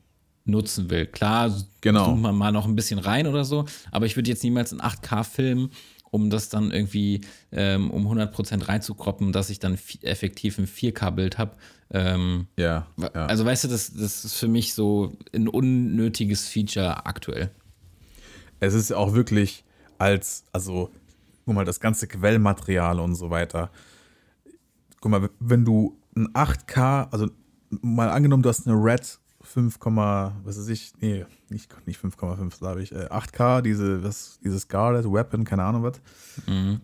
nutzen 0.46 0.90
will. 0.90 1.06
Klar, 1.06 1.54
genau. 1.82 2.06
zoomt 2.06 2.22
man 2.22 2.36
mal 2.36 2.52
noch 2.52 2.66
ein 2.66 2.76
bisschen 2.76 3.00
rein 3.00 3.28
oder 3.28 3.44
so, 3.44 3.66
aber 3.92 4.06
ich 4.06 4.16
würde 4.16 4.30
jetzt 4.30 4.44
niemals 4.44 4.72
in 4.72 4.82
8K 4.82 5.24
filmen, 5.24 5.72
um 6.12 6.30
das 6.30 6.50
dann 6.50 6.72
irgendwie 6.72 7.22
ähm, 7.52 7.92
um 7.92 8.08
100% 8.08 8.68
reinzukroppen, 8.68 9.32
dass 9.32 9.50
ich 9.50 9.60
dann 9.60 9.78
effektiv 10.02 10.58
ein 10.58 10.68
4K-Bild 10.68 11.38
habe. 11.38 11.56
Ähm, 11.92 12.48
ja, 12.58 12.88
ja, 12.98 13.26
Also 13.26 13.46
weißt 13.46 13.64
du, 13.64 13.68
das, 13.68 13.94
das 13.94 14.26
ist 14.26 14.36
für 14.36 14.48
mich 14.48 14.74
so 14.74 15.18
ein 15.34 15.48
unnötiges 15.48 16.48
Feature 16.48 17.06
aktuell. 17.06 17.52
Es 18.60 18.74
ist 18.74 18.92
auch 18.92 19.14
wirklich 19.14 19.64
als, 19.98 20.46
also 20.52 20.92
guck 21.46 21.56
mal, 21.56 21.66
das 21.66 21.80
ganze 21.80 22.08
Quellmaterial 22.08 23.00
und 23.00 23.16
so 23.16 23.30
weiter. 23.30 23.72
Guck 25.02 25.12
mal, 25.12 25.30
wenn 25.40 25.66
du 25.66 25.98
ein 26.16 26.28
8K, 26.34 27.10
also 27.12 27.30
mal 27.70 28.10
angenommen, 28.10 28.44
du 28.44 28.50
hast 28.50 28.68
eine 28.68 28.76
Red 28.76 29.20
5, 29.50 29.80
was 29.82 30.58
weiß 30.60 30.68
ich, 30.70 30.94
nee, 31.02 31.26
nicht, 31.50 31.76
nicht 31.88 32.00
5,5, 32.00 32.60
glaube 32.60 32.84
ich, 32.84 32.96
8K, 32.96 33.60
äh, 33.60 33.62
diese, 33.64 34.04
was, 34.04 34.40
dieses 34.44 34.68
Guarded 34.68 35.12
Weapon, 35.12 35.44
keine 35.44 35.64
Ahnung 35.64 35.84
was. 35.84 36.00
Mhm. 36.46 36.82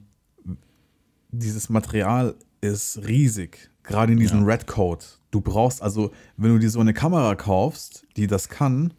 Dieses 1.32 1.70
Material 1.70 2.36
ist 2.62 3.00
riesig, 3.06 3.70
gerade 3.84 4.14
in 4.14 4.20
diesem 4.20 4.42
ja. 4.42 4.46
Red 4.46 4.68
Code. 4.68 5.06
Du 5.30 5.42
brauchst 5.42 5.82
also, 5.82 6.12
wenn 6.38 6.52
du 6.52 6.60
dir 6.60 6.70
so 6.70 6.80
eine 6.80 6.94
Kamera 6.94 7.36
kaufst, 7.36 8.08
die 8.18 8.26
das 8.26 8.50
kann, 8.50 8.94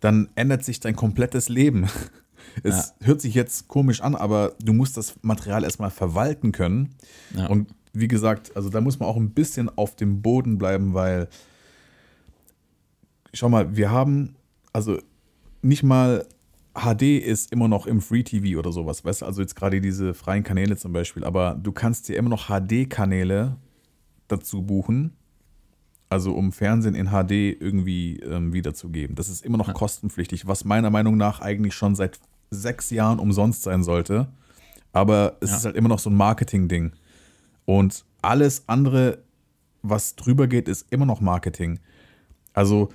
dann 0.00 0.30
ändert 0.34 0.64
sich 0.64 0.80
dein 0.80 0.96
komplettes 0.96 1.48
Leben. 1.48 1.86
Es 2.64 2.94
ja. 3.00 3.06
hört 3.06 3.20
sich 3.20 3.34
jetzt 3.34 3.68
komisch 3.68 4.00
an, 4.00 4.16
aber 4.16 4.54
du 4.60 4.72
musst 4.72 4.96
das 4.96 5.14
Material 5.22 5.62
erstmal 5.62 5.90
verwalten 5.90 6.50
können. 6.50 6.96
Ja. 7.36 7.46
Und 7.46 7.68
wie 7.92 8.08
gesagt, 8.08 8.56
also 8.56 8.70
da 8.70 8.80
muss 8.80 8.98
man 8.98 9.08
auch 9.08 9.16
ein 9.16 9.30
bisschen 9.30 9.68
auf 9.68 9.94
dem 9.94 10.20
Boden 10.22 10.58
bleiben, 10.58 10.92
weil, 10.94 11.28
schau 13.32 13.48
mal, 13.48 13.76
wir 13.76 13.90
haben, 13.90 14.36
also 14.72 14.98
nicht 15.62 15.82
mal 15.82 16.26
HD 16.74 17.18
ist 17.18 17.52
immer 17.52 17.68
noch 17.68 17.86
im 17.86 18.00
Free 18.00 18.22
TV 18.22 18.58
oder 18.58 18.72
sowas, 18.72 19.04
weißt 19.04 19.22
du, 19.22 19.26
also 19.26 19.40
jetzt 19.40 19.56
gerade 19.56 19.80
diese 19.80 20.14
freien 20.14 20.42
Kanäle 20.42 20.76
zum 20.76 20.92
Beispiel, 20.92 21.24
aber 21.24 21.58
du 21.60 21.72
kannst 21.72 22.08
dir 22.08 22.16
immer 22.16 22.30
noch 22.30 22.48
HD-Kanäle 22.48 23.56
dazu 24.28 24.62
buchen, 24.62 25.16
also 26.08 26.32
um 26.32 26.52
Fernsehen 26.52 26.94
in 26.94 27.08
HD 27.08 27.60
irgendwie 27.60 28.18
ähm, 28.20 28.52
wiederzugeben. 28.52 29.16
Das 29.16 29.28
ist 29.28 29.44
immer 29.44 29.58
noch 29.58 29.72
kostenpflichtig, 29.72 30.46
was 30.46 30.64
meiner 30.64 30.90
Meinung 30.90 31.16
nach 31.16 31.40
eigentlich 31.40 31.74
schon 31.74 31.94
seit 31.94 32.18
sechs 32.50 32.90
Jahren 32.90 33.18
umsonst 33.18 33.62
sein 33.62 33.84
sollte. 33.84 34.28
Aber 34.92 35.36
es 35.40 35.50
ja. 35.50 35.56
ist 35.56 35.64
halt 35.64 35.76
immer 35.76 35.88
noch 35.88 36.00
so 36.00 36.10
ein 36.10 36.16
Marketing-Ding. 36.16 36.92
Und 37.64 38.04
alles 38.22 38.64
andere, 38.66 39.22
was 39.82 40.16
drüber 40.16 40.48
geht, 40.48 40.66
ist 40.66 40.86
immer 40.90 41.06
noch 41.06 41.20
Marketing. 41.20 41.78
Also 42.52 42.88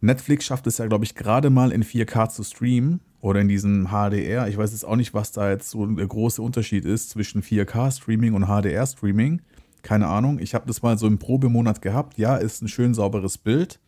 Netflix 0.00 0.46
schafft 0.46 0.66
es 0.66 0.78
ja, 0.78 0.86
glaube 0.86 1.04
ich, 1.04 1.14
gerade 1.14 1.50
mal 1.50 1.72
in 1.72 1.84
4K 1.84 2.30
zu 2.30 2.42
streamen 2.42 3.00
oder 3.20 3.40
in 3.40 3.48
diesem 3.48 3.88
HDR. 3.88 4.48
Ich 4.48 4.56
weiß 4.56 4.72
jetzt 4.72 4.84
auch 4.84 4.96
nicht, 4.96 5.12
was 5.12 5.32
da 5.32 5.50
jetzt 5.50 5.70
so 5.70 5.84
der 5.86 6.06
große 6.06 6.40
Unterschied 6.40 6.84
ist 6.84 7.10
zwischen 7.10 7.42
4K-Streaming 7.42 8.34
und 8.34 8.46
HDR-Streaming. 8.46 9.42
keine 9.82 10.08
Ahnung. 10.08 10.38
Ich 10.38 10.54
habe 10.54 10.66
das 10.66 10.82
mal 10.82 10.98
so 10.98 11.06
im 11.06 11.18
Probemonat 11.18 11.82
gehabt. 11.82 12.18
Ja, 12.18 12.36
ist 12.36 12.62
ein 12.62 12.68
schön 12.68 12.94
sauberes 12.94 13.38
Bild, 13.38 13.80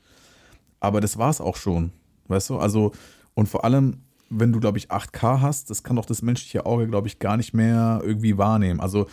aber 0.80 1.00
das 1.00 1.18
war 1.18 1.30
es 1.30 1.40
auch 1.40 1.56
schon. 1.56 1.92
Weißt 2.28 2.50
du? 2.50 2.58
Also, 2.58 2.92
und 3.34 3.48
vor 3.48 3.64
allem, 3.64 3.98
wenn 4.30 4.52
du, 4.52 4.60
glaube 4.60 4.78
ich, 4.78 4.90
8K 4.90 5.40
hast, 5.40 5.70
das 5.70 5.82
kann 5.82 5.96
doch 5.96 6.06
das 6.06 6.22
menschliche 6.22 6.64
Auge, 6.66 6.88
glaube 6.88 7.08
ich, 7.08 7.18
gar 7.18 7.36
nicht 7.36 7.52
mehr 7.52 8.00
irgendwie 8.02 8.38
wahrnehmen. 8.38 8.80
Also, 8.80 9.06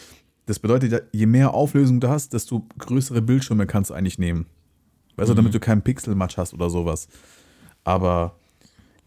das 0.45 0.59
bedeutet, 0.59 1.03
je 1.11 1.25
mehr 1.25 1.53
Auflösung 1.53 1.99
du 1.99 2.09
hast, 2.09 2.33
desto 2.33 2.65
größere 2.77 3.21
Bildschirme 3.21 3.67
kannst 3.67 3.89
du 3.89 3.93
eigentlich 3.93 4.19
nehmen. 4.19 4.47
Weißt 5.19 5.29
du, 5.29 5.33
damit 5.35 5.53
du 5.53 5.59
keinen 5.59 5.81
Pixelmatch 5.81 6.37
hast 6.37 6.53
oder 6.53 6.69
sowas. 6.69 7.07
Aber 7.83 8.35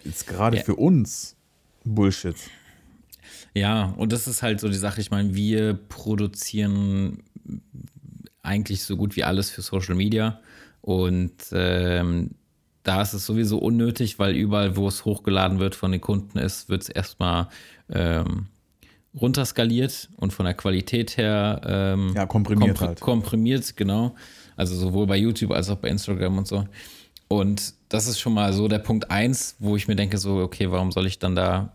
jetzt 0.04 0.26
gerade 0.26 0.58
Ja. 0.58 0.62
für 0.62 0.76
uns 0.76 1.36
Bullshit. 1.84 2.36
Ja, 3.54 3.92
und 3.96 4.12
das 4.12 4.26
ist 4.28 4.42
halt 4.42 4.60
so 4.60 4.68
die 4.68 4.74
Sache. 4.76 5.00
Ich 5.00 5.10
meine, 5.10 5.34
wir 5.34 5.74
produzieren 5.74 7.22
eigentlich 8.42 8.82
so 8.82 8.96
gut 8.96 9.16
wie 9.16 9.24
alles 9.24 9.50
für 9.50 9.62
Social 9.62 9.94
Media. 9.94 10.40
Und 10.80 11.32
ähm, 11.52 12.30
da 12.82 13.02
ist 13.02 13.12
es 13.12 13.24
sowieso 13.26 13.58
unnötig, 13.58 14.18
weil 14.18 14.34
überall, 14.34 14.76
wo 14.76 14.88
es 14.88 15.04
hochgeladen 15.04 15.58
wird 15.60 15.74
von 15.76 15.92
den 15.92 16.00
Kunden 16.00 16.38
ist, 16.38 16.68
wird 16.68 16.82
es 16.82 16.88
erstmal 16.88 17.48
ähm, 17.88 18.46
runterskaliert 19.14 20.08
und 20.16 20.32
von 20.32 20.44
der 20.46 20.54
Qualität 20.54 21.16
her 21.16 21.60
ähm, 21.64 22.12
Ja, 22.16 22.26
komprimiert 22.26 22.78
kompr- 22.78 22.86
halt. 22.88 23.00
komprimiert, 23.00 23.76
genau. 23.76 24.16
Also 24.62 24.76
sowohl 24.76 25.08
bei 25.08 25.16
YouTube 25.16 25.50
als 25.50 25.68
auch 25.70 25.76
bei 25.76 25.88
Instagram 25.88 26.38
und 26.38 26.46
so. 26.46 26.68
Und 27.26 27.74
das 27.88 28.06
ist 28.06 28.20
schon 28.20 28.32
mal 28.32 28.52
so 28.52 28.68
der 28.68 28.78
Punkt 28.78 29.10
eins, 29.10 29.56
wo 29.58 29.74
ich 29.74 29.88
mir 29.88 29.96
denke, 29.96 30.18
so, 30.18 30.36
okay, 30.36 30.70
warum 30.70 30.92
soll 30.92 31.08
ich 31.08 31.18
dann 31.18 31.34
da, 31.34 31.72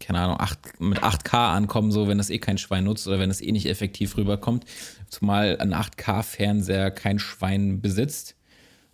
keine 0.00 0.20
Ahnung, 0.20 0.40
8, 0.40 0.80
mit 0.80 1.02
8K 1.02 1.54
ankommen, 1.54 1.92
so, 1.92 2.08
wenn 2.08 2.16
das 2.16 2.30
eh 2.30 2.38
kein 2.38 2.56
Schwein 2.56 2.84
nutzt 2.84 3.06
oder 3.06 3.18
wenn 3.18 3.28
es 3.28 3.42
eh 3.42 3.52
nicht 3.52 3.66
effektiv 3.66 4.16
rüberkommt. 4.16 4.64
Zumal 5.10 5.58
ein 5.58 5.74
8K-Fernseher 5.74 6.90
kein 6.90 7.18
Schwein 7.18 7.82
besitzt. 7.82 8.34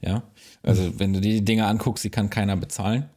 Ja, 0.00 0.24
also 0.64 0.98
wenn 0.98 1.12
du 1.12 1.20
die 1.20 1.44
Dinge 1.44 1.66
anguckst, 1.66 2.02
die 2.02 2.10
kann 2.10 2.28
keiner 2.28 2.56
bezahlen. 2.56 3.08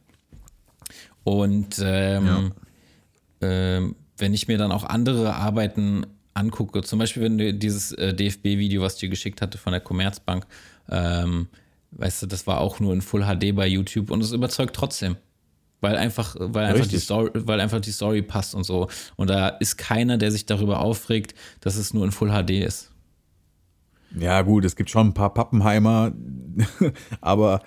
Und 1.24 1.82
ähm, 1.82 2.52
ähm, 3.40 3.96
wenn 4.16 4.32
ich 4.32 4.46
mir 4.46 4.56
dann 4.56 4.70
auch 4.70 4.84
andere 4.84 5.34
Arbeiten 5.34 6.06
angucke, 6.36 6.82
zum 6.82 6.98
Beispiel 6.98 7.22
wenn 7.22 7.38
du 7.38 7.54
dieses 7.54 7.92
äh, 7.92 8.14
DFB-Video, 8.14 8.82
was 8.82 8.94
ich 8.94 9.00
dir 9.00 9.08
geschickt 9.08 9.42
hatte 9.42 9.58
von 9.58 9.72
der 9.72 9.80
Commerzbank, 9.80 10.46
ähm, 10.88 11.48
weißt 11.92 12.22
du, 12.22 12.26
das 12.26 12.46
war 12.46 12.60
auch 12.60 12.80
nur 12.80 12.92
in 12.92 13.02
Full 13.02 13.24
HD 13.24 13.54
bei 13.54 13.66
YouTube 13.66 14.10
und 14.10 14.22
es 14.22 14.32
überzeugt 14.32 14.76
trotzdem. 14.76 15.16
Weil 15.80 15.96
einfach, 15.96 16.36
weil 16.38 16.64
einfach, 16.64 16.86
die. 16.86 16.98
Story, 16.98 17.30
weil 17.34 17.60
einfach 17.60 17.80
die 17.80 17.92
Story 17.92 18.22
passt 18.22 18.54
und 18.54 18.64
so. 18.64 18.88
Und 19.16 19.28
da 19.28 19.48
ist 19.48 19.76
keiner, 19.76 20.16
der 20.16 20.30
sich 20.30 20.46
darüber 20.46 20.80
aufregt, 20.80 21.34
dass 21.60 21.76
es 21.76 21.92
nur 21.92 22.04
in 22.04 22.12
Full 22.12 22.30
HD 22.30 22.64
ist. 22.64 22.90
Ja, 24.18 24.40
gut, 24.40 24.64
es 24.64 24.74
gibt 24.74 24.88
schon 24.88 25.08
ein 25.08 25.14
paar 25.14 25.34
Pappenheimer, 25.34 26.12
aber 27.20 27.62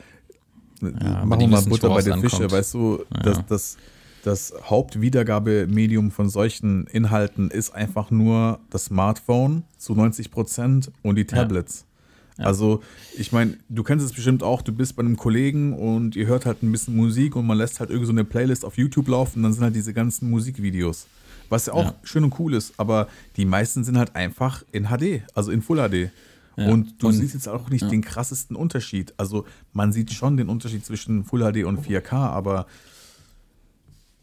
aber 0.82 1.26
machen 1.26 1.39
wir 1.41 1.47
mal 1.47 1.61
Butter 1.63 1.89
bei 1.89 2.01
den 2.01 2.20
Fische, 2.22 2.36
ankommt. 2.38 2.51
weißt 2.53 2.74
du, 2.74 3.03
das, 3.24 3.45
das, 3.47 3.78
das 4.24 4.53
Hauptwiedergabemedium 4.63 6.11
von 6.11 6.30
solchen 6.30 6.88
Inhalten 6.88 7.49
ist 7.51 7.72
einfach 7.74 8.11
nur 8.11 8.59
das 8.70 8.86
Smartphone 8.86 9.63
zu 9.78 9.95
90 9.95 10.32
Prozent 10.32 10.91
und 11.03 11.15
die 11.15 11.26
Tablets. 11.26 11.86
Also, 12.38 12.82
ich 13.17 13.34
meine, 13.34 13.57
du 13.67 13.84
kennst 13.84 14.05
es 14.05 14.13
bestimmt 14.13 14.43
auch, 14.43 14.61
du 14.61 14.72
bist 14.72 14.95
bei 14.95 15.01
einem 15.01 15.17
Kollegen 15.17 15.74
und 15.74 16.15
ihr 16.15 16.26
hört 16.28 16.45
halt 16.45 16.63
ein 16.63 16.72
bisschen 16.72 16.95
Musik 16.95 17.36
und 17.36 17.45
man 17.45 17.57
lässt 17.57 17.82
halt 17.82 17.89
irgendwie 17.89 18.05
so 18.05 18.13
eine 18.13 18.24
Playlist 18.24 18.63
auf 18.63 18.78
YouTube 18.78 19.09
laufen 19.09 19.39
und 19.39 19.43
dann 19.43 19.53
sind 19.53 19.63
halt 19.63 19.76
diese 19.76 19.93
ganzen 19.93 20.30
Musikvideos. 20.30 21.07
Was 21.49 21.65
ja 21.65 21.74
auch 21.74 21.84
Ja. 21.86 21.95
schön 22.03 22.24
und 22.24 22.39
cool 22.39 22.53
ist, 22.53 22.74
aber 22.78 23.09
die 23.36 23.43
meisten 23.43 23.84
sind 23.84 23.97
halt 23.97 24.15
einfach 24.15 24.63
in 24.72 24.86
HD, 24.86 25.24
also 25.34 25.51
in 25.51 25.61
Full 25.61 25.80
HD. 25.80 26.11
Ja. 26.55 26.72
Und 26.72 27.01
du 27.03 27.07
Und- 27.07 27.13
siehst 27.13 27.34
jetzt 27.34 27.49
auch 27.49 27.70
nicht 27.70 27.91
den 27.91 28.01
krassesten 28.01 28.55
Unterschied. 28.55 29.13
Also 29.17 29.45
man 29.74 29.91
sieht 29.91 30.13
schon 30.13 30.38
den 30.38 30.47
Unterschied 30.47 30.86
zwischen 30.86 31.26
Full 31.26 31.41
HD 31.41 31.65
und 31.65 31.82
4K, 31.86 32.13
aber 32.30 32.67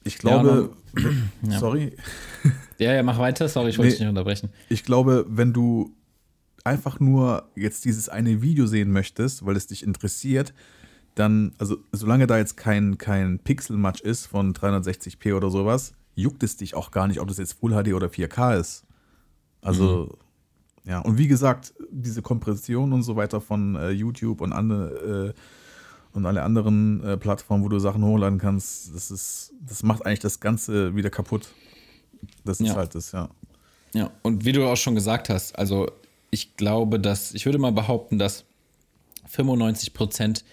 ich 0.07 0.18
glaube, 0.18 0.70
sorry, 1.59 1.92
Ja, 2.78 2.92
ja, 2.94 3.02
mach 3.02 3.18
weiter. 3.18 3.48
Sorry, 3.48 3.70
ich 3.70 3.78
wollte 3.78 3.86
Nee. 3.88 3.92
dich 3.92 4.00
nicht 4.00 4.09
unterbrechen. 4.11 4.50
ich 4.68 4.84
glaube, 4.84 5.24
wenn 5.28 5.52
du 5.54 5.94
einfach 6.64 7.00
nur 7.00 7.48
jetzt 7.54 7.84
dieses 7.84 8.09
eine 8.09 8.42
Video 8.42 8.66
sehen 8.66 8.90
möchtest, 8.92 9.46
weil 9.46 9.57
es 9.57 9.66
dich 9.66 9.82
interessiert, 9.82 10.52
dann, 11.14 11.54
also 11.59 11.78
solange 11.92 12.26
da 12.26 12.36
jetzt 12.36 12.57
kein, 12.57 12.98
kein 12.98 13.38
Pixel-Match 13.38 14.02
ist 14.02 14.26
von 14.26 14.52
360p 14.52 15.34
oder 15.34 15.50
sowas, 15.50 15.94
juckt 16.14 16.42
es 16.42 16.57
dich 16.59 16.74
auch 16.74 16.90
gar 16.90 17.09
nicht, 17.09 17.20
ob 17.20 17.28
das 17.28 17.38
jetzt 17.38 17.54
Full 17.54 17.72
HD 17.72 17.94
oder 17.94 18.09
4K 18.09 18.59
ist. 18.59 18.84
Also, 19.62 20.18
ja, 20.84 20.98
und 21.00 21.16
wie 21.18 21.28
gesagt, 21.28 21.72
diese 21.90 22.20
Kompression 22.20 22.92
und 22.92 23.02
so 23.02 23.16
weiter 23.16 23.40
von 23.40 23.76
äh, 23.76 23.90
YouTube 23.90 24.40
und 24.42 24.52
andere 24.52 25.34
äh, 25.34 25.40
und 26.16 26.26
alle 26.26 26.42
anderen 26.42 27.02
äh, 27.04 27.16
Plattformen, 27.16 27.62
wo 27.64 27.68
du 27.68 27.78
Sachen 27.78 28.04
hochladen 28.04 28.38
kannst, 28.38 28.94
das 28.94 29.10
ist, 29.10 29.52
das 29.66 29.82
macht 29.82 30.04
eigentlich 30.06 30.20
das 30.20 30.40
Ganze 30.40 30.94
wieder 30.96 31.10
kaputt. 31.10 31.48
Das 32.44 32.60
ist 32.60 32.68
Ja. 32.68 32.74
halt 32.76 32.94
das, 32.94 33.12
ja. 33.12 33.28
Ja, 33.92 34.10
und 34.22 34.44
wie 34.44 34.52
du 34.52 34.66
auch 34.66 34.76
schon 34.76 34.94
gesagt 34.94 35.28
hast, 35.28 35.58
also 35.58 35.90
ich 36.30 36.56
glaube, 36.56 36.98
dass, 37.00 37.32
ich 37.34 37.46
würde 37.46 37.58
mal 37.58 37.72
behaupten, 37.72 38.18
dass 38.18 38.44
95 39.28 39.94
Prozent 39.94 40.44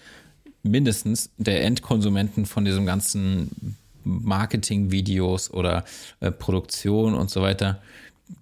mindestens 0.62 1.30
der 1.36 1.62
Endkonsumenten 1.64 2.46
von 2.46 2.64
diesem 2.64 2.86
ganzen 2.86 3.76
Marketing-Videos 4.04 5.50
oder 5.52 5.84
äh, 6.20 6.30
Produktion 6.30 7.14
und 7.14 7.30
so 7.30 7.42
weiter, 7.42 7.80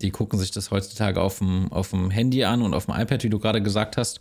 die 0.01 0.11
gucken 0.11 0.39
sich 0.39 0.51
das 0.51 0.71
heutzutage 0.71 1.21
auf 1.21 1.39
dem, 1.39 1.71
auf 1.73 1.91
dem 1.91 2.11
Handy 2.11 2.45
an 2.45 2.63
und 2.63 2.75
auf 2.75 2.87
dem 2.87 2.95
iPad, 2.95 3.25
wie 3.25 3.31
du 3.31 3.39
gerade 3.39 3.63
gesagt 3.63 3.97
hast. 3.97 4.21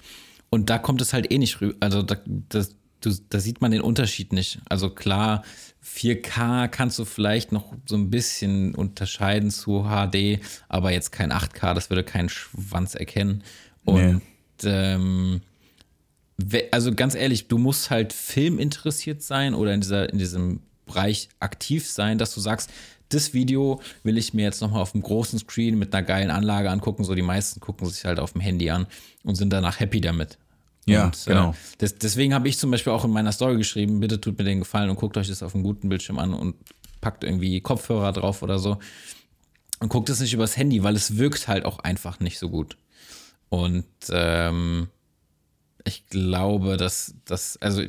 Und 0.49 0.69
da 0.69 0.77
kommt 0.79 1.01
es 1.01 1.13
halt 1.13 1.31
eh 1.31 1.37
nicht 1.37 1.61
rüber. 1.61 1.75
Also 1.79 2.01
da, 2.01 2.17
das, 2.49 2.75
du, 3.01 3.11
da 3.29 3.39
sieht 3.39 3.61
man 3.61 3.71
den 3.71 3.81
Unterschied 3.81 4.31
nicht. 4.33 4.59
Also 4.69 4.89
klar, 4.89 5.43
4K 5.85 6.67
kannst 6.67 6.97
du 6.99 7.05
vielleicht 7.05 7.51
noch 7.51 7.73
so 7.85 7.95
ein 7.95 8.09
bisschen 8.09 8.75
unterscheiden 8.75 9.49
zu 9.51 9.83
HD, 9.85 10.39
aber 10.69 10.91
jetzt 10.91 11.11
kein 11.11 11.31
8K, 11.31 11.73
das 11.73 11.89
würde 11.89 12.03
keinen 12.03 12.29
Schwanz 12.29 12.95
erkennen. 12.95 13.43
Und 13.83 14.21
ähm, 14.63 15.41
we- 16.37 16.67
also 16.71 16.93
ganz 16.93 17.15
ehrlich, 17.15 17.47
du 17.47 17.57
musst 17.57 17.89
halt 17.89 18.13
filminteressiert 18.13 19.21
sein 19.23 19.53
oder 19.55 19.73
in, 19.73 19.81
dieser, 19.81 20.09
in 20.11 20.19
diesem 20.19 20.61
Bereich 20.85 21.29
aktiv 21.39 21.87
sein, 21.89 22.17
dass 22.17 22.33
du 22.33 22.41
sagst, 22.41 22.69
das 23.09 23.33
Video 23.33 23.81
will 24.03 24.17
ich 24.17 24.33
mir 24.33 24.43
jetzt 24.43 24.61
nochmal 24.61 24.81
auf 24.81 24.93
dem 24.93 25.01
großen 25.01 25.37
Screen 25.39 25.77
mit 25.77 25.93
einer 25.93 26.05
geilen 26.05 26.29
Anlage 26.31 26.69
angucken. 26.71 27.03
So 27.03 27.13
die 27.13 27.21
meisten 27.21 27.59
gucken 27.59 27.87
sich 27.89 28.05
halt 28.05 28.19
auf 28.19 28.31
dem 28.33 28.41
Handy 28.41 28.69
an 28.69 28.87
und 29.23 29.35
sind 29.35 29.49
danach 29.51 29.79
happy 29.81 29.99
damit. 29.99 30.37
Ja, 30.85 31.05
und, 31.05 31.25
genau. 31.25 31.51
Äh, 31.51 31.77
des, 31.79 31.97
deswegen 31.97 32.33
habe 32.33 32.47
ich 32.47 32.57
zum 32.57 32.71
Beispiel 32.71 32.93
auch 32.93 33.05
in 33.05 33.11
meiner 33.11 33.31
Story 33.31 33.57
geschrieben, 33.57 33.99
bitte 33.99 34.19
tut 34.19 34.37
mir 34.37 34.43
den 34.43 34.59
Gefallen 34.59 34.89
und 34.89 34.95
guckt 34.95 35.17
euch 35.17 35.27
das 35.27 35.43
auf 35.43 35.53
einem 35.53 35.63
guten 35.63 35.89
Bildschirm 35.89 36.19
an 36.19 36.33
und 36.33 36.55
packt 37.01 37.23
irgendwie 37.23 37.61
Kopfhörer 37.61 38.13
drauf 38.13 38.41
oder 38.41 38.59
so. 38.59 38.77
Und 39.79 39.89
guckt 39.89 40.09
es 40.09 40.19
nicht 40.19 40.33
übers 40.33 40.57
Handy, 40.57 40.83
weil 40.83 40.95
es 40.95 41.17
wirkt 41.17 41.47
halt 41.47 41.65
auch 41.65 41.79
einfach 41.79 42.19
nicht 42.19 42.37
so 42.37 42.49
gut. 42.49 42.77
Und 43.49 43.85
ähm, 44.11 44.87
ich 45.83 46.07
glaube, 46.07 46.77
dass 46.77 47.15
das, 47.25 47.57
also 47.57 47.83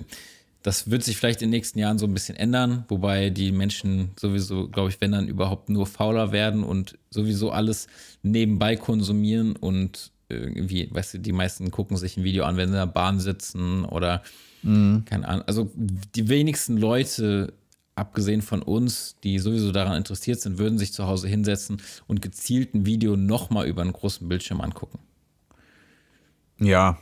das 0.63 0.91
wird 0.91 1.03
sich 1.03 1.17
vielleicht 1.17 1.43
in 1.43 1.49
den 1.51 1.59
nächsten 1.59 1.79
Jahren 1.79 1.99
so 1.99 2.07
ein 2.07 2.15
bisschen 2.15 2.37
ändern, 2.37 2.85
wobei 2.89 3.31
die 3.31 3.53
Menschen 3.53 4.13
sowieso, 4.19 4.69
glaube 4.69 4.91
ich, 4.91 5.01
wenn 5.01 5.13
dann 5.13 5.29
überhaupt 5.29 5.69
nur 5.69 5.87
fauler 5.87 6.33
werden 6.33 6.63
und 6.65 6.99
sowieso 7.11 7.51
alles 7.51 7.89
nebenbei 8.23 8.77
konsumieren 8.77 9.57
und 9.57 10.13
irgendwie, 10.35 10.89
weißt 10.91 11.15
du, 11.15 11.19
die 11.19 11.33
meisten 11.33 11.71
gucken 11.71 11.97
sich 11.97 12.17
ein 12.17 12.25
Video 12.25 12.45
an, 12.45 12.57
wenn 12.57 12.69
sie 12.69 12.75
in 12.75 12.81
der 12.81 12.87
Bahn 12.87 13.21
sitzen 13.21 13.85
oder 13.85 14.23
keine 14.65 15.27
Ahnung. 15.27 15.43
Also 15.49 15.73
die 15.75 16.29
wenigsten 16.29 16.77
Leute, 16.77 17.53
abgesehen 17.97 18.43
von 18.43 18.63
uns, 18.63 19.17
die 19.25 19.41
sowieso 19.41 19.73
daran 19.73 19.97
interessiert 19.97 20.41
sind, 20.41 20.59
würden 20.59 20.79
sich 20.79 20.93
zu 20.93 21.09
Hause 21.09 21.27
hinsetzen 21.27 21.83
und 22.07 22.23
gezielt 22.23 22.73
ein 22.73 22.87
Video 22.87 23.17
nochmal 23.17 23.67
über 23.67 23.83
einen 23.83 23.93
großen 23.93 24.29
Bildschirm 24.29 24.61
angucken. 24.61 25.01
Ja, 26.59 26.97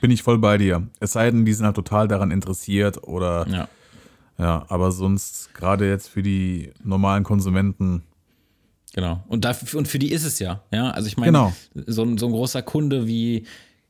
bin 0.00 0.10
ich 0.10 0.22
voll 0.22 0.38
bei 0.38 0.56
dir. 0.56 0.88
Es 0.98 1.12
sei 1.12 1.30
denn, 1.30 1.44
die 1.44 1.52
sind 1.52 1.66
halt 1.66 1.76
total 1.76 2.08
daran 2.08 2.30
interessiert 2.30 3.02
oder 3.06 3.46
Ja. 3.46 3.68
ja, 4.38 4.64
aber 4.68 4.90
sonst 4.90 5.52
gerade 5.54 5.88
jetzt 5.88 6.08
für 6.08 6.22
die 6.22 6.72
normalen 6.82 7.24
Konsumenten. 7.24 8.04
Genau. 8.96 9.22
Und, 9.28 9.44
dafür, 9.44 9.78
und 9.78 9.86
für 9.86 9.98
die 10.00 10.10
ist 10.10 10.24
es 10.24 10.38
ja. 10.40 10.62
Ja, 10.72 10.90
also 10.90 11.06
ich 11.06 11.16
meine, 11.16 11.30
Genau. 11.30 11.52
so, 11.86 12.02
ein, 12.02 12.18
so 12.18 12.26
ein 12.26 12.32
großer 12.32 12.62
Kunde 12.62 13.06
wie 13.06 13.44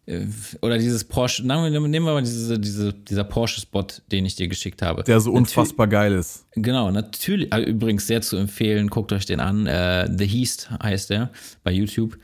äh, 0.07 0.27
oder 0.63 0.79
dieses 0.79 1.05
Porsche, 1.05 1.47
nehmen 1.47 1.93
wir 1.93 2.01
mal 2.01 2.21
diese, 2.23 2.59
diese, 2.59 2.93
dieser 2.93 3.25
Porsche-Spot, 3.25 3.87
den 4.13 4.27
ich 4.27 4.35
dir 4.37 4.49
geschickt 4.49 4.83
habe. 4.83 5.05
Der 5.05 5.21
so 5.21 5.31
Natür- 5.31 5.37
unfassbar 5.39 5.87
geil 5.87 6.13
ist. 6.13 6.45
Genau, 6.57 6.91
natürlich, 6.91 7.53
äh, 7.55 7.61
übrigens 7.63 8.07
sehr 8.09 8.21
zu 8.21 8.37
empfehlen, 8.37 8.89
guckt 8.89 9.13
euch 9.13 9.27
den 9.27 9.41
an. 9.41 9.67
Äh, 9.67 10.09
The 10.15 10.27
Heast 10.27 10.71
heißt 10.83 11.11
der 11.11 11.31
bei 11.65 11.71
YouTube. 11.73 12.19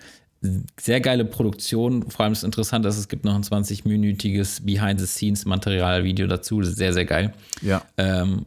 Sehr 0.81 1.01
geile 1.01 1.25
Produktion. 1.25 2.11
Vor 2.11 2.25
allem 2.25 2.33
ist 2.33 2.43
interessant, 2.43 2.85
dass 2.85 2.99
es 2.99 3.07
gibt 3.09 3.25
noch 3.25 3.37
ein 3.37 3.45
20-minütiges 3.45 4.65
Behind-the-Scenes-Material-Video 4.65 6.27
dazu. 6.27 6.59
Das 6.61 6.71
ist 6.71 6.79
sehr, 6.79 6.93
sehr 6.93 7.05
geil. 7.05 7.33
Ja. 7.63 7.83
Ähm, 7.97 8.47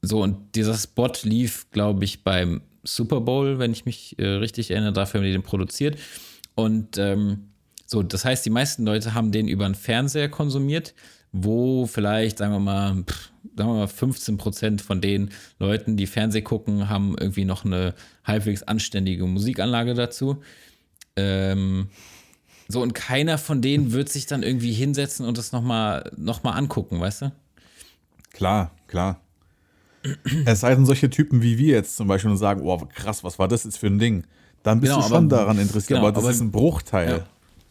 so, 0.00 0.22
und 0.22 0.54
dieser 0.54 0.74
Spot 0.74 1.12
lief, 1.22 1.70
glaube 1.70 2.04
ich, 2.04 2.24
beim 2.24 2.62
Super 2.84 3.20
Bowl, 3.20 3.58
wenn 3.58 3.72
ich 3.72 3.84
mich 3.84 4.18
äh, 4.18 4.26
richtig 4.26 4.70
erinnere, 4.70 4.92
dafür 4.92 5.20
haben 5.20 5.26
die 5.26 5.32
den 5.32 5.42
produziert. 5.42 5.98
Und 6.54 6.98
ähm, 6.98 7.48
so, 7.86 8.02
das 8.02 8.24
heißt, 8.24 8.44
die 8.44 8.50
meisten 8.50 8.84
Leute 8.84 9.14
haben 9.14 9.32
den 9.32 9.48
über 9.48 9.64
einen 9.64 9.74
Fernseher 9.74 10.28
konsumiert, 10.28 10.94
wo 11.32 11.86
vielleicht, 11.86 12.38
sagen 12.38 12.52
wir 12.52 12.58
mal, 12.58 13.04
pff, 13.04 13.30
sagen 13.56 13.70
wir 13.70 13.76
mal 13.76 13.86
15 13.86 14.36
Prozent 14.36 14.82
von 14.82 15.00
den 15.00 15.30
Leuten, 15.58 15.96
die 15.96 16.06
Fernseh 16.06 16.42
gucken, 16.42 16.88
haben 16.88 17.16
irgendwie 17.18 17.44
noch 17.44 17.64
eine 17.64 17.94
halbwegs 18.24 18.62
anständige 18.62 19.26
Musikanlage 19.26 19.94
dazu. 19.94 20.42
Ähm, 21.16 21.88
so, 22.68 22.80
und 22.80 22.94
keiner 22.94 23.38
von 23.38 23.60
denen 23.60 23.92
wird 23.92 24.08
sich 24.08 24.26
dann 24.26 24.42
irgendwie 24.42 24.72
hinsetzen 24.72 25.26
und 25.26 25.36
das 25.36 25.52
nochmal 25.52 26.10
noch 26.16 26.42
mal 26.42 26.52
angucken, 26.52 27.00
weißt 27.00 27.22
du? 27.22 27.32
Klar, 28.32 28.70
klar. 28.86 29.20
Es 30.44 30.60
sei 30.60 30.74
denn, 30.74 30.84
solche 30.86 31.08
Typen 31.10 31.42
wie 31.42 31.58
wir 31.58 31.74
jetzt 31.74 31.96
zum 31.96 32.08
Beispiel 32.08 32.30
und 32.30 32.36
sagen, 32.36 32.62
oh, 32.64 32.78
krass, 32.94 33.22
was 33.24 33.38
war 33.38 33.48
das 33.48 33.64
jetzt 33.64 33.78
für 33.78 33.86
ein 33.86 33.98
Ding? 33.98 34.24
Dann 34.62 34.80
bist 34.80 34.92
Genau, 34.92 35.02
du 35.02 35.08
schon 35.08 35.26
aber- 35.26 35.36
daran 35.36 35.58
interessiert, 35.58 35.88
genau, 35.98 36.00
aber 36.02 36.12
das 36.12 36.24
aber- 36.24 36.32
ist 36.32 36.40
ein 36.40 36.50
Bruchteil. 36.50 37.24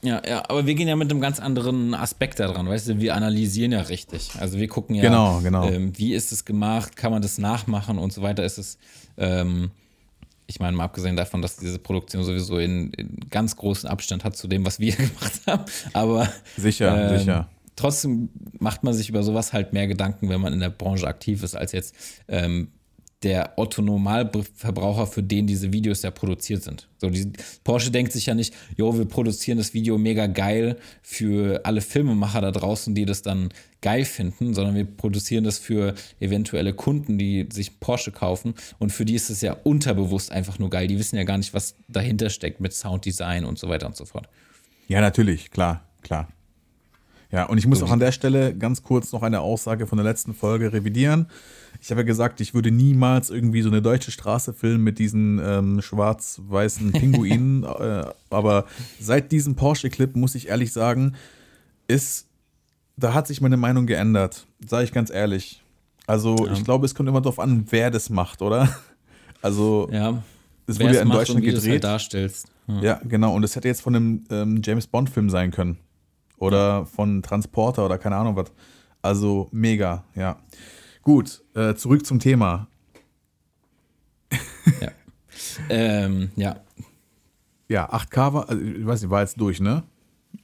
Ja, 0.04 0.20
ja, 0.28 0.44
aber 0.50 0.66
wir 0.66 0.74
gehen 0.74 0.88
ja 0.88 0.96
mit 0.96 1.12
einem 1.12 1.22
ganz 1.22 1.40
anderen 1.40 1.94
Aspekt 1.94 2.40
da 2.40 2.48
dran, 2.48 2.68
weißt 2.68 2.88
du, 2.90 3.00
wir 3.00 3.16
analysieren 3.16 3.72
ja 3.72 3.82
richtig. 3.82 4.32
Also 4.40 4.58
wir 4.58 4.68
gucken 4.68 4.96
ja, 4.96 5.04
Genau, 5.04 5.40
genau. 5.44 5.70
Ähm, 5.70 5.92
wie 5.96 6.14
ist 6.16 6.32
es 6.32 6.44
gemacht, 6.44 6.96
kann 6.96 7.12
man 7.12 7.22
das 7.22 7.38
nachmachen 7.38 8.00
und 8.00 8.12
so 8.12 8.24
weiter. 8.24 8.44
Ist 8.44 8.58
es, 8.58 8.78
ähm, 9.18 9.70
ich 10.48 10.60
meine, 10.60 10.76
mal 10.76 10.86
abgesehen 10.86 11.16
davon, 11.16 11.44
dass 11.44 11.58
diese 11.58 11.78
Produktion 11.78 12.24
sowieso 12.24 12.58
in, 12.58 12.92
in 12.94 13.18
ganz 13.30 13.56
großen 13.56 13.88
Abstand 13.88 14.24
hat 14.24 14.36
zu 14.36 14.48
dem, 14.48 14.66
was 14.66 14.80
wir 14.80 14.92
gemacht 14.96 15.42
haben. 15.46 15.66
Aber 15.94 16.28
Sicher, 16.58 17.12
ähm, 17.12 17.20
sicher. 17.20 17.48
Trotzdem 17.82 18.30
macht 18.60 18.84
man 18.84 18.94
sich 18.94 19.10
über 19.10 19.24
sowas 19.24 19.54
halt 19.54 19.74
mehr 19.74 19.88
Gedanken, 19.88 20.30
wenn 20.30 20.42
man 20.42 20.54
in 20.54 20.60
der 20.60 20.70
Branche 20.70 21.08
aktiv 21.08 21.44
ist, 21.44 21.56
als 21.56 21.72
jetzt 21.72 21.96
ähm, 22.28 22.70
der 23.24 23.54
Otto-Normalverbraucher, 23.58 25.06
für 25.06 25.22
den 25.22 25.46
diese 25.46 25.72
Videos 25.72 26.02
ja 26.02 26.10
produziert 26.10 26.64
sind. 26.64 26.88
So, 26.98 27.10
die, 27.10 27.32
Porsche 27.64 27.92
denkt 27.92 28.14
sich 28.14 28.26
ja 28.26 28.34
nicht, 28.34 28.54
jo, 28.76 28.98
wir 28.98 29.06
produzieren 29.06 29.60
das 29.60 29.76
Video 29.76 30.00
mega 30.00 30.26
geil 30.26 30.78
für 31.04 31.62
alle 31.64 31.82
Filmemacher 31.82 32.42
da 32.42 32.52
draußen, 32.52 32.96
die 32.96 33.06
das 33.06 33.22
dann 33.22 33.50
geil 33.82 34.06
finden, 34.06 34.56
sondern 34.56 34.76
wir 34.76 34.86
produzieren 34.86 35.44
das 35.44 35.60
für 35.60 35.94
eventuelle 36.20 36.74
Kunden, 36.74 37.20
die 37.20 37.48
sich 37.52 37.80
Porsche 37.80 38.12
kaufen 38.12 38.56
und 38.80 38.92
für 38.92 39.06
die 39.06 39.16
ist 39.16 39.30
es 39.30 39.42
ja 39.42 39.54
unterbewusst 39.54 40.32
einfach 40.32 40.58
nur 40.58 40.72
geil. 40.72 40.88
Die 40.88 40.98
wissen 40.98 41.16
ja 41.16 41.24
gar 41.24 41.38
nicht, 41.38 41.54
was 41.54 41.76
dahinter 41.88 42.32
steckt 42.32 42.60
mit 42.60 42.74
Sounddesign 42.74 43.46
und 43.46 43.60
so 43.60 43.70
weiter 43.70 43.86
und 43.86 43.96
so 43.96 44.06
fort. 44.06 44.30
Ja, 44.88 45.00
natürlich, 45.00 45.52
klar, 45.52 45.88
klar. 46.02 46.28
Ja, 47.32 47.46
und 47.46 47.58
ich 47.58 47.66
muss 47.66 47.82
auch 47.82 47.92
an 47.92 48.00
der 48.00 48.12
Stelle 48.12 48.54
ganz 48.54 48.84
kurz 48.84 49.12
noch 49.14 49.24
eine 49.24 49.40
Aussage 49.40 49.88
von 49.88 49.98
der 49.98 50.04
letzten 50.06 50.34
Folge 50.34 50.74
revidieren. 50.74 51.28
Ich 51.80 51.90
habe 51.90 52.02
ja 52.02 52.06
gesagt, 52.06 52.42
ich 52.42 52.54
würde 52.54 52.72
niemals 52.72 53.30
irgendwie 53.30 53.62
so 53.62 53.70
eine 53.70 53.82
deutsche 53.82 54.12
Straße 54.12 54.54
filmen 54.54 54.84
mit 54.84 55.00
diesen 55.00 55.40
ähm, 55.44 55.82
schwarz-weißen 55.82 56.92
Pinguinen. 56.92 57.64
äh, 57.64 58.04
aber 58.30 58.66
seit 59.00 59.32
diesem 59.32 59.56
Porsche-Clip 59.56 60.16
muss 60.16 60.36
ich 60.36 60.50
ehrlich 60.50 60.74
sagen, 60.74 61.16
ist, 61.88 62.28
da 62.98 63.14
hat 63.14 63.28
sich 63.28 63.40
meine 63.40 63.58
Meinung 63.58 63.86
geändert. 63.88 64.46
Sage 64.68 64.84
ich 64.84 64.92
ganz 64.92 65.10
ehrlich. 65.10 65.64
Also 66.08 66.50
ich 66.52 66.64
glaube, 66.66 66.86
es 66.86 66.94
kommt 66.96 67.08
immer 67.08 67.22
darauf 67.22 67.40
an, 67.40 67.66
wer 67.70 67.90
das 67.92 68.10
macht, 68.10 68.42
oder? 68.42 68.70
Also 69.44 69.90
Ja. 69.92 70.22
es 70.68 70.80
wurde 70.80 70.94
ja 70.94 71.02
in 71.02 71.08
macht 71.08 71.18
und 71.18 71.22
Deutschland 71.22 71.42
wie 71.42 71.50
du 71.50 71.58
es 71.58 71.64
gedreht. 71.64 71.84
halt 71.84 71.84
darstellst. 71.86 72.48
Hm. 72.68 72.84
Ja, 72.84 73.02
genau. 73.04 73.34
Und 73.34 73.44
es 73.44 73.56
hätte 73.56 73.68
jetzt 73.68 73.82
von 73.82 73.96
einem 73.96 74.24
ähm, 74.30 74.62
James 74.64 74.86
Bond-Film 74.86 75.32
sein 75.32 75.50
können. 75.50 75.78
Oder 76.42 76.88
von 76.88 77.22
Transporter 77.22 77.86
oder 77.86 78.00
keine 78.00 78.16
Ahnung 78.16 78.36
was. 78.36 78.52
Also 79.04 79.48
mega, 79.52 80.04
ja. 80.16 80.42
Gut, 81.04 81.44
äh, 81.54 81.76
zurück 81.76 82.04
zum 82.04 82.20
Thema. 82.20 82.68
Ja. 84.82 84.92
ähm, 85.70 86.32
ja, 86.36 86.60
Ja, 87.68 87.94
8K 87.94 88.34
war, 88.34 88.50
also 88.50 88.64
ich 88.64 88.86
weiß 88.86 89.02
nicht, 89.04 89.12
war 89.12 89.22
jetzt 89.22 89.40
durch, 89.40 89.60
ne? 89.60 89.84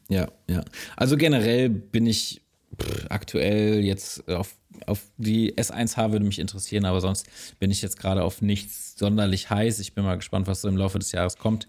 ja, 0.08 0.28
ja. 0.48 0.64
Also 0.95 1.18
generell 1.18 1.70
bin 1.70 2.06
ich 2.06 2.41
pff, 2.80 3.08
aktuell 3.10 3.84
jetzt 3.84 4.30
auf, 4.30 4.56
auf 4.86 5.02
die 5.18 5.56
S1H 5.56 6.12
würde 6.12 6.26
mich 6.26 6.38
interessieren, 6.38 6.86
aber 6.86 7.02
sonst 7.02 7.28
bin 7.60 7.72
ich 7.72 7.82
jetzt 7.82 7.98
gerade 7.98 8.24
auf 8.24 8.43
nichts 8.43 8.95
sonderlich 8.98 9.50
heiß. 9.50 9.80
Ich 9.80 9.95
bin 9.95 10.04
mal 10.04 10.18
gespannt, 10.18 10.45
was 10.45 10.62
so 10.62 10.68
im 10.68 10.78
Laufe 10.78 11.00
des 11.00 11.12
Jahres 11.12 11.38
kommt. 11.38 11.68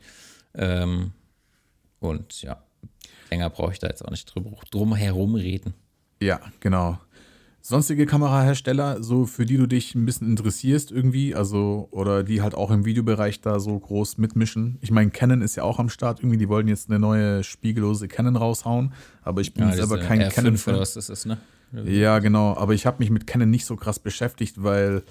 Ähm, 0.54 1.12
und 2.00 2.42
ja, 2.42 2.62
länger 3.30 3.50
brauche 3.50 3.72
ich 3.72 3.78
da 3.78 3.86
jetzt 3.88 4.04
auch 4.04 4.10
nicht 4.10 4.24
drüber, 4.26 4.50
drum 4.70 4.94
herum 4.94 5.34
reden. 5.34 5.74
Ja, 6.20 6.40
genau. 6.60 6.98
Sonstige 7.60 8.06
Kamerahersteller, 8.06 9.02
so 9.02 9.26
für 9.26 9.44
die 9.44 9.56
du 9.58 9.66
dich 9.66 9.94
ein 9.94 10.06
bisschen 10.06 10.28
interessierst 10.28 10.90
irgendwie, 10.90 11.34
also 11.34 11.88
oder 11.90 12.22
die 12.22 12.40
halt 12.40 12.54
auch 12.54 12.70
im 12.70 12.84
Videobereich 12.86 13.40
da 13.40 13.60
so 13.60 13.78
groß 13.78 14.16
mitmischen. 14.16 14.78
Ich 14.80 14.90
meine, 14.90 15.10
Canon 15.10 15.42
ist 15.42 15.56
ja 15.56 15.64
auch 15.64 15.78
am 15.78 15.90
Start 15.90 16.20
irgendwie, 16.20 16.38
die 16.38 16.48
wollen 16.48 16.66
jetzt 16.68 16.88
eine 16.88 16.98
neue 16.98 17.44
spiegellose 17.44 18.08
Canon 18.08 18.36
raushauen, 18.36 18.94
aber 19.22 19.42
ich 19.42 19.52
bin 19.52 19.68
Ja, 19.68 19.74
selber 19.74 19.98
kein 19.98 20.22
R5 20.22 20.30
Canon-Fan. 20.30 20.74
oder 20.74 20.80
was 20.80 20.94
das 20.94 21.10
ist, 21.10 21.26
ne? 21.26 21.36
Ja, 21.84 22.20
genau. 22.20 22.56
Aber 22.56 22.72
ich 22.72 22.86
habe 22.86 22.98
mich 23.00 23.10
mit 23.10 23.26
Canon 23.26 23.50
nicht 23.50 23.66
so 23.66 23.76
krass 23.76 23.98
beschäftigt, 23.98 24.62
weil, 24.62 25.02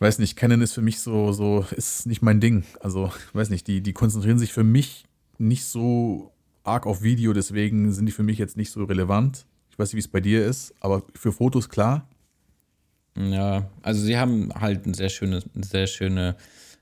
weiß 0.00 0.18
nicht, 0.18 0.36
Canon 0.36 0.60
ist 0.60 0.74
für 0.74 0.82
mich 0.82 1.00
so, 1.00 1.32
so, 1.32 1.64
ist 1.74 2.04
nicht 2.06 2.20
mein 2.20 2.40
Ding. 2.40 2.64
Also, 2.80 3.10
weiß 3.32 3.48
nicht, 3.48 3.66
die, 3.68 3.80
die 3.80 3.94
konzentrieren 3.94 4.38
sich 4.38 4.52
für 4.52 4.64
mich 4.64 5.06
nicht 5.38 5.64
so 5.64 6.33
arg 6.64 6.86
auf 6.86 7.02
Video, 7.02 7.32
deswegen 7.32 7.92
sind 7.92 8.06
die 8.06 8.12
für 8.12 8.22
mich 8.22 8.38
jetzt 8.38 8.56
nicht 8.56 8.70
so 8.70 8.82
relevant. 8.84 9.46
Ich 9.70 9.78
weiß 9.78 9.88
nicht, 9.88 9.96
wie 9.96 10.06
es 10.06 10.08
bei 10.08 10.20
dir 10.20 10.44
ist, 10.44 10.74
aber 10.80 11.02
für 11.14 11.32
Fotos 11.32 11.68
klar. 11.68 12.08
Ja, 13.16 13.68
also 13.82 14.00
sie 14.00 14.16
haben 14.16 14.52
halt 14.54 14.86
eine 14.86 14.94
sehr 14.94 15.08
schöne, 15.08 15.42
sehr 15.54 15.86
schöne, 15.86 16.36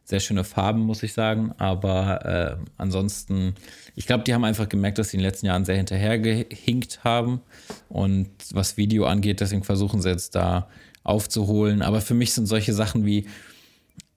sehr 0.05 0.21
schöne 0.21 0.45
Farben, 0.45 0.81
muss 0.81 1.03
ich 1.03 1.13
sagen. 1.13 1.53
Aber 1.59 2.25
äh, 2.25 2.65
ansonsten, 2.79 3.55
ich 3.97 4.07
glaube, 4.07 4.25
die 4.25 4.33
haben 4.33 4.45
einfach 4.45 4.69
gemerkt, 4.69 4.99
dass 4.99 5.11
sie 5.11 5.17
in 5.17 5.21
den 5.21 5.29
letzten 5.29 5.47
Jahren 5.47 5.65
sehr 5.65 5.77
hinterhergehinkt 5.77 7.05
haben. 7.05 7.41
Und 7.89 8.31
was 8.53 8.77
Video 8.77 9.05
angeht, 9.05 9.41
deswegen 9.41 9.65
versuchen 9.65 10.01
sie 10.01 10.09
jetzt 10.09 10.35
da 10.35 10.69
aufzuholen. 11.03 11.83
Aber 11.83 12.01
für 12.01 12.15
mich 12.15 12.33
sind 12.33 12.47
solche 12.47 12.73
Sachen 12.73 13.05
wie, 13.05 13.27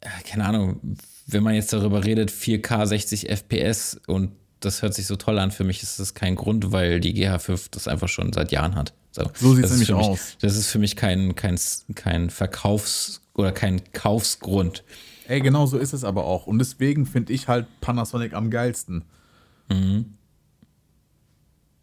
äh, 0.02 0.08
keine 0.30 0.46
Ahnung, 0.46 0.80
wenn 1.28 1.44
man 1.44 1.56
jetzt 1.56 1.74
darüber 1.74 2.04
redet, 2.06 2.32
4K 2.32 2.86
60 2.86 3.30
FPS 3.30 4.00
und 4.08 4.32
das 4.66 4.82
hört 4.82 4.94
sich 4.94 5.08
so 5.08 5.16
toll 5.16 5.40
an. 5.40 5.52
Für 5.52 5.64
mich 5.64 5.84
ist 5.84 6.00
das 6.00 6.14
kein 6.14 6.36
Grund, 6.36 6.72
weil 6.72 7.00
die 7.00 7.14
GH5 7.14 7.68
das 7.72 7.88
einfach 7.88 8.10
schon 8.10 8.34
seit 8.34 8.52
Jahren 8.52 8.76
hat. 8.76 8.94
So 9.12 9.24
sieht's 9.56 9.62
das 9.62 9.72
ist 9.72 9.72
nämlich 9.72 9.88
für 9.88 9.96
mich, 9.96 10.06
aus. 10.06 10.38
Das 10.42 10.56
ist 10.58 10.68
für 10.68 10.80
mich 10.80 10.96
kein, 10.96 11.36
kein, 11.36 11.58
kein 11.96 12.30
Verkaufs- 12.30 13.22
oder 13.34 13.52
kein 13.52 13.82
Kaufsgrund. 13.94 14.84
Ey, 15.28 15.42
genau 15.42 15.66
so 15.66 15.78
ist 15.78 15.94
es 15.94 16.04
aber 16.04 16.26
auch. 16.26 16.48
Und 16.48 16.60
deswegen 16.60 17.06
finde 17.06 17.34
ich 17.34 17.48
halt 17.48 17.68
Panasonic 17.82 18.34
am 18.34 18.50
geilsten. 18.50 19.06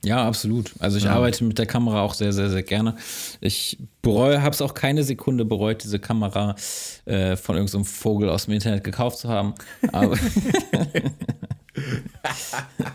Ja, 0.05 0.27
absolut. 0.27 0.73
Also 0.81 0.99
ich 0.99 1.09
arbeite 1.09 1.45
mit 1.45 1.59
der 1.59 1.67
Kamera 1.67 2.03
auch 2.03 2.15
sehr, 2.15 2.33
sehr, 2.33 2.51
sehr 2.51 2.65
gerne. 2.65 2.97
Ich 3.41 3.79
bereue, 4.03 4.43
habe 4.43 4.53
es 4.53 4.61
auch 4.61 4.75
keine 4.75 5.05
Sekunde 5.05 5.45
bereut, 5.45 5.85
diese 5.85 6.01
Kamera 6.01 6.57
äh, 7.05 7.37
von 7.37 7.57
irgendeinem 7.57 7.85
Vogel 7.85 8.29
aus 8.29 8.47
dem 8.47 8.55
Internet 8.55 8.83
gekauft 8.83 9.19
zu 9.19 9.29
haben. 9.29 9.55
Aber 9.93 10.17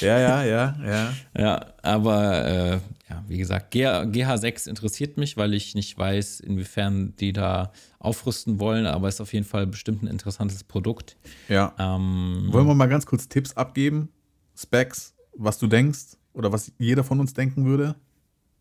Ja, 0.00 0.18
ja, 0.18 0.44
ja, 0.44 0.76
ja. 0.86 1.14
Ja, 1.36 1.66
aber 1.82 2.46
äh, 2.46 2.72
ja, 3.10 3.24
wie 3.26 3.38
gesagt, 3.38 3.70
G 3.72 3.86
GH6 3.86 4.68
interessiert 4.68 5.16
mich, 5.16 5.36
weil 5.36 5.54
ich 5.54 5.74
nicht 5.74 5.96
weiß, 5.98 6.40
inwiefern 6.40 7.14
die 7.16 7.32
da 7.32 7.72
aufrüsten 7.98 8.60
wollen, 8.60 8.86
aber 8.86 9.08
ist 9.08 9.20
auf 9.20 9.32
jeden 9.32 9.46
Fall 9.46 9.66
bestimmt 9.66 10.02
ein 10.02 10.06
interessantes 10.06 10.62
Produkt. 10.64 11.16
Ja. 11.48 11.74
Ähm, 11.78 12.48
Wollen 12.50 12.66
wir 12.66 12.74
mal 12.74 12.86
ganz 12.86 13.06
kurz 13.06 13.28
Tipps 13.28 13.56
abgeben? 13.56 14.10
Specs, 14.56 15.14
was 15.34 15.58
du 15.58 15.66
denkst 15.66 16.16
oder 16.34 16.52
was 16.52 16.72
jeder 16.78 17.04
von 17.04 17.20
uns 17.20 17.34
denken 17.34 17.64
würde? 17.64 17.96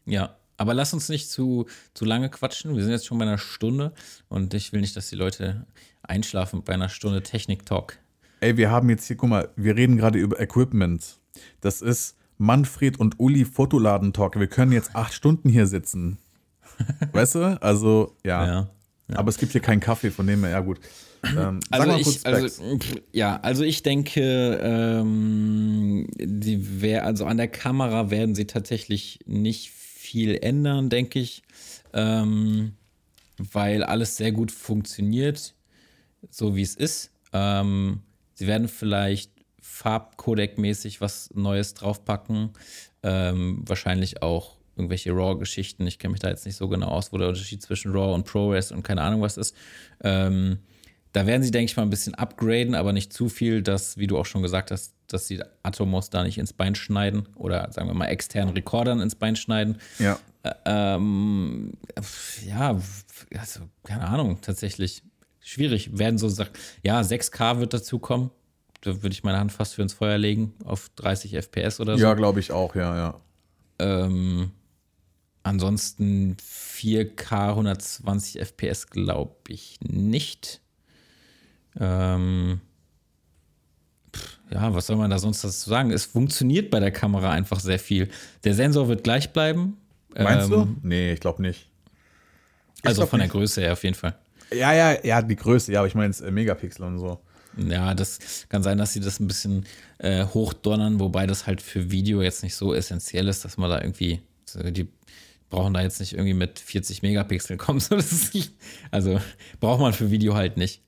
ja, 0.06 0.36
aber 0.58 0.74
lass 0.74 0.94
uns 0.94 1.10
nicht 1.10 1.30
zu, 1.30 1.68
zu 1.94 2.04
lange 2.04 2.30
quatschen. 2.30 2.76
Wir 2.76 2.82
sind 2.82 2.92
jetzt 2.92 3.06
schon 3.06 3.20
bei 3.20 3.26
einer 3.26 3.38
Stunde 3.38 3.94
und 4.28 4.54
ich 4.56 4.74
will 4.74 4.82
nicht, 4.82 4.96
dass 4.96 5.10
die 5.10 5.16
Leute 5.16 5.68
einschlafen 6.02 6.64
bei 6.64 6.74
einer 6.74 6.90
Stunde 6.90 7.22
Technik-Talk. 7.22 8.00
Ey, 8.40 8.56
wir 8.58 8.70
haben 8.70 8.90
jetzt 8.90 9.08
hier, 9.08 9.16
guck 9.16 9.30
mal, 9.30 9.50
wir 9.56 9.76
reden 9.76 9.98
gerade 9.98 10.20
über 10.20 10.40
Equipment. 10.40 11.18
Das 11.62 11.82
ist 11.82 12.16
Manfred 12.38 13.00
und 13.00 13.20
Uli 13.20 13.46
Fotoladen-Talk. 13.46 14.40
Wir 14.40 14.48
können 14.48 14.72
jetzt 14.72 14.96
acht 14.96 15.14
Stunden 15.14 15.50
hier 15.50 15.66
sitzen. 15.66 16.20
Weißt 17.14 17.36
du? 17.36 17.62
Also, 17.62 18.16
ja. 18.24 18.46
Ja. 18.46 18.70
Aber 19.16 19.30
es 19.30 19.38
gibt 19.38 19.54
hier 19.54 19.62
keinen 19.62 19.80
Kaffee, 19.80 20.12
von 20.12 20.28
dem 20.28 20.42
her, 20.42 20.52
ja 20.52 20.60
gut. 20.60 20.80
Ähm, 21.24 21.62
Also 21.72 21.96
ich, 21.96 22.26
also, 22.28 22.80
ja, 23.12 23.40
also 23.42 23.64
ich 23.64 23.82
denke, 23.82 24.60
ähm, 24.62 26.08
die 26.20 26.82
wär, 26.82 27.06
also 27.06 27.26
an 27.26 27.38
der 27.38 27.48
Kamera 27.48 28.12
werden 28.12 28.36
sie 28.36 28.46
tatsächlich 28.46 29.20
nicht 29.26 29.72
viel 29.72 30.36
ändern, 30.36 30.90
denke 30.90 31.20
ich, 31.20 31.42
ähm, 31.94 32.74
weil 33.38 33.84
alles 33.84 34.18
sehr 34.18 34.32
gut 34.32 34.52
funktioniert, 34.52 35.56
so 36.30 36.56
wie 36.56 36.62
es 36.62 36.76
ist. 36.76 37.12
Ähm, 37.34 38.02
sie 38.38 38.48
werden 38.48 38.68
vielleicht 38.68 39.32
Farbcodec-mäßig 39.62 41.02
was 41.02 41.30
Neues 41.34 41.74
draufpacken, 41.74 42.52
ähm, 43.04 43.64
wahrscheinlich 43.66 44.22
auch 44.22 44.58
irgendwelche 44.76 45.12
RAW-Geschichten. 45.12 45.88
Ich 45.88 45.98
kenne 45.98 46.12
mich 46.12 46.20
da 46.20 46.30
jetzt 46.30 46.46
nicht 46.46 46.56
so 46.56 46.68
genau 46.68 46.88
aus, 46.88 47.12
wo 47.12 47.18
der 47.18 47.30
Unterschied 47.30 47.62
zwischen 47.62 47.92
RAW 47.92 48.14
und 48.14 48.26
ProRes 48.26 48.72
und 48.72 48.84
keine 48.84 49.02
Ahnung 49.02 49.22
was 49.22 49.38
ist. 49.38 49.56
Ähm, 50.04 50.60
da 51.14 51.26
werden 51.26 51.42
sie, 51.42 51.50
denke 51.50 51.72
ich 51.72 51.76
mal, 51.76 51.84
ein 51.84 51.90
bisschen 51.90 52.14
upgraden, 52.14 52.76
aber 52.76 52.94
nicht 52.94 53.12
zu 53.12 53.28
viel, 53.28 53.64
dass, 53.64 53.98
wie 53.98 54.06
du 54.06 54.20
auch 54.20 54.26
schon 54.28 54.44
gesagt 54.44 54.70
hast, 54.70 54.94
dass 55.08 55.26
sie 55.28 55.42
Atomos 55.64 56.12
da 56.12 56.24
nicht 56.24 56.38
ins 56.38 56.54
Bein 56.54 56.76
schneiden 56.76 57.28
oder 57.36 57.72
sagen 57.72 57.88
wir 57.88 57.96
mal 57.96 58.06
externen 58.06 58.54
Rekordern 58.54 59.00
ins 59.00 59.16
Bein 59.16 59.36
schneiden. 59.36 59.80
Ja. 59.98 60.20
Ähm, 60.66 61.74
ja, 62.46 62.80
also 63.36 63.62
keine 63.84 64.08
Ahnung, 64.08 64.42
tatsächlich 64.42 65.02
schwierig. 65.48 65.98
Werden 65.98 66.18
so 66.18 66.30
sagen, 66.30 66.52
ja, 66.84 67.00
6K 67.02 67.60
wird 67.60 67.74
dazukommen. 67.74 68.32
Da 68.82 69.02
würde 69.02 69.14
ich 69.14 69.24
meine 69.24 69.40
Hand 69.40 69.52
fast 69.52 69.74
für 69.76 69.82
ins 69.82 69.94
Feuer 69.94 70.18
legen, 70.18 70.54
auf 70.64 70.90
30 70.98 71.34
FPS 71.36 71.80
oder 71.80 71.98
so. 71.98 72.04
Ja, 72.04 72.14
glaube 72.14 72.40
ich 72.40 72.52
auch, 72.52 72.76
ja, 72.76 72.96
ja. 72.96 73.20
Ähm, 73.80 74.52
ansonsten 75.44 76.38
4K 76.40 77.50
120 77.50 78.40
FPS 78.40 78.88
glaube 78.88 79.36
ich 79.48 79.80
nicht. 79.82 80.62
Ähm, 81.80 82.62
pff, 84.16 84.40
ja, 84.52 84.74
was 84.74 84.88
soll 84.88 84.96
man 84.98 85.10
da 85.10 85.18
sonst 85.20 85.44
dazu 85.44 85.70
sagen? 85.70 85.92
Es 85.92 86.06
funktioniert 86.06 86.70
bei 86.70 86.80
der 86.80 86.92
Kamera 86.92 87.32
einfach 87.32 87.60
sehr 87.60 87.80
viel. 87.80 88.10
Der 88.44 88.54
Sensor 88.54 88.88
wird 88.88 89.04
gleich 89.04 89.32
bleiben. 89.34 89.78
Meinst 90.16 90.52
Ähm, 90.52 90.78
du? 90.82 90.88
Nee, 90.88 91.14
ich 91.14 91.20
glaube 91.20 91.42
nicht. 91.42 91.70
Ich 92.78 92.86
Also 92.86 93.02
glaub 93.02 93.10
von 93.10 93.20
der 93.20 93.28
nicht. 93.28 93.34
Größe 93.34 93.62
her 93.62 93.74
auf 93.74 93.84
jeden 93.84 93.96
Fall. 93.96 94.18
Ja, 94.52 94.74
ja, 94.74 95.04
ja, 95.04 95.22
die 95.22 95.36
Größe, 95.36 95.72
ja, 95.72 95.80
aber 95.80 95.88
ich 95.88 95.96
meine 95.96 96.08
jetzt 96.08 96.22
äh, 96.22 96.32
Megapixel 96.32 96.86
und 96.86 97.00
so. 97.00 97.20
Ja, 97.58 97.94
das 97.96 98.20
kann 98.50 98.62
sein, 98.64 98.78
dass 98.78 98.94
sie 98.94 99.00
das 99.00 99.20
ein 99.20 99.28
bisschen 99.28 99.66
äh, 99.98 100.26
hochdonnern, 100.26 101.00
wobei 101.00 101.26
das 101.26 101.48
halt 101.48 101.62
für 101.62 101.92
Video 101.92 102.22
jetzt 102.22 102.44
nicht 102.44 102.56
so 102.56 102.74
essentiell 102.74 103.28
ist, 103.28 103.44
dass 103.46 103.58
man 103.58 103.70
da 103.70 103.82
irgendwie, 103.82 104.22
die 104.56 104.88
brauchen 105.50 105.74
da 105.74 105.82
jetzt 105.82 106.00
nicht 106.00 106.14
irgendwie 106.14 106.34
mit 106.34 106.60
40 106.60 107.02
Megapixel 107.02 107.58
kommen. 107.58 107.80
So, 107.90 107.96
nicht, 107.96 108.54
also 108.92 109.20
braucht 109.60 109.82
man 109.82 109.94
für 109.94 110.12
Video 110.12 110.36
halt 110.36 110.58
nicht. 110.58 110.84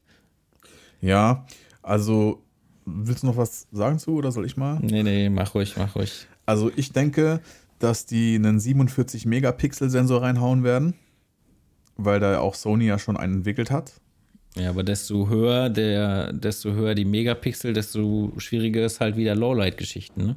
Ja, 1.01 1.45
also 1.81 2.43
willst 2.85 3.23
du 3.23 3.27
noch 3.27 3.37
was 3.37 3.67
sagen 3.71 3.99
zu 3.99 4.15
oder 4.15 4.31
soll 4.31 4.45
ich 4.45 4.57
mal? 4.57 4.79
Nee, 4.81 5.03
nee, 5.03 5.29
mach 5.29 5.55
ruhig, 5.55 5.75
mach 5.77 5.95
ruhig. 5.95 6.27
Also 6.45 6.71
ich 6.75 6.91
denke, 6.91 7.41
dass 7.79 8.05
die 8.05 8.35
einen 8.35 8.59
47 8.59 9.25
Megapixel 9.25 9.89
Sensor 9.89 10.21
reinhauen 10.21 10.63
werden, 10.63 10.93
weil 12.03 12.19
da 12.19 12.39
auch 12.39 12.55
Sony 12.55 12.85
ja 12.85 12.99
schon 12.99 13.17
einen 13.17 13.35
entwickelt 13.35 13.71
hat. 13.71 13.93
Ja, 14.55 14.69
aber 14.69 14.83
desto 14.83 15.29
höher 15.29 15.69
der, 15.69 16.33
desto 16.33 16.71
höher 16.71 16.95
die 16.95 17.05
Megapixel, 17.05 17.73
desto 17.73 18.33
schwieriger 18.37 18.85
ist 18.85 18.99
halt 18.99 19.15
wieder 19.15 19.35
Lowlight-Geschichten, 19.35 20.25
ne? 20.25 20.35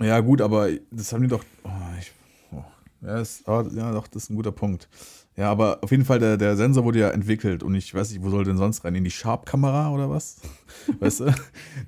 Ja, 0.00 0.20
gut, 0.20 0.40
aber 0.40 0.68
das 0.90 1.12
haben 1.12 1.22
die 1.22 1.28
doch. 1.28 1.44
Oh, 1.64 1.68
ich, 1.98 2.12
oh, 2.52 2.62
ja, 3.02 3.20
ist, 3.20 3.48
aber, 3.48 3.70
ja, 3.72 3.92
doch, 3.92 4.06
das 4.08 4.24
ist 4.24 4.30
ein 4.30 4.36
guter 4.36 4.52
Punkt. 4.52 4.88
Ja, 5.36 5.50
aber 5.50 5.78
auf 5.82 5.92
jeden 5.92 6.04
Fall, 6.04 6.18
der, 6.18 6.36
der 6.36 6.56
Sensor 6.56 6.84
wurde 6.84 6.98
ja 6.98 7.10
entwickelt 7.10 7.62
und 7.62 7.74
ich 7.76 7.94
weiß 7.94 8.10
nicht, 8.10 8.22
wo 8.22 8.30
soll 8.30 8.44
denn 8.44 8.56
sonst 8.56 8.84
rein? 8.84 8.96
In 8.96 9.04
die 9.04 9.10
Sharp-Kamera 9.10 9.90
oder 9.92 10.10
was? 10.10 10.40
Weißt 10.98 11.20
du? 11.20 11.34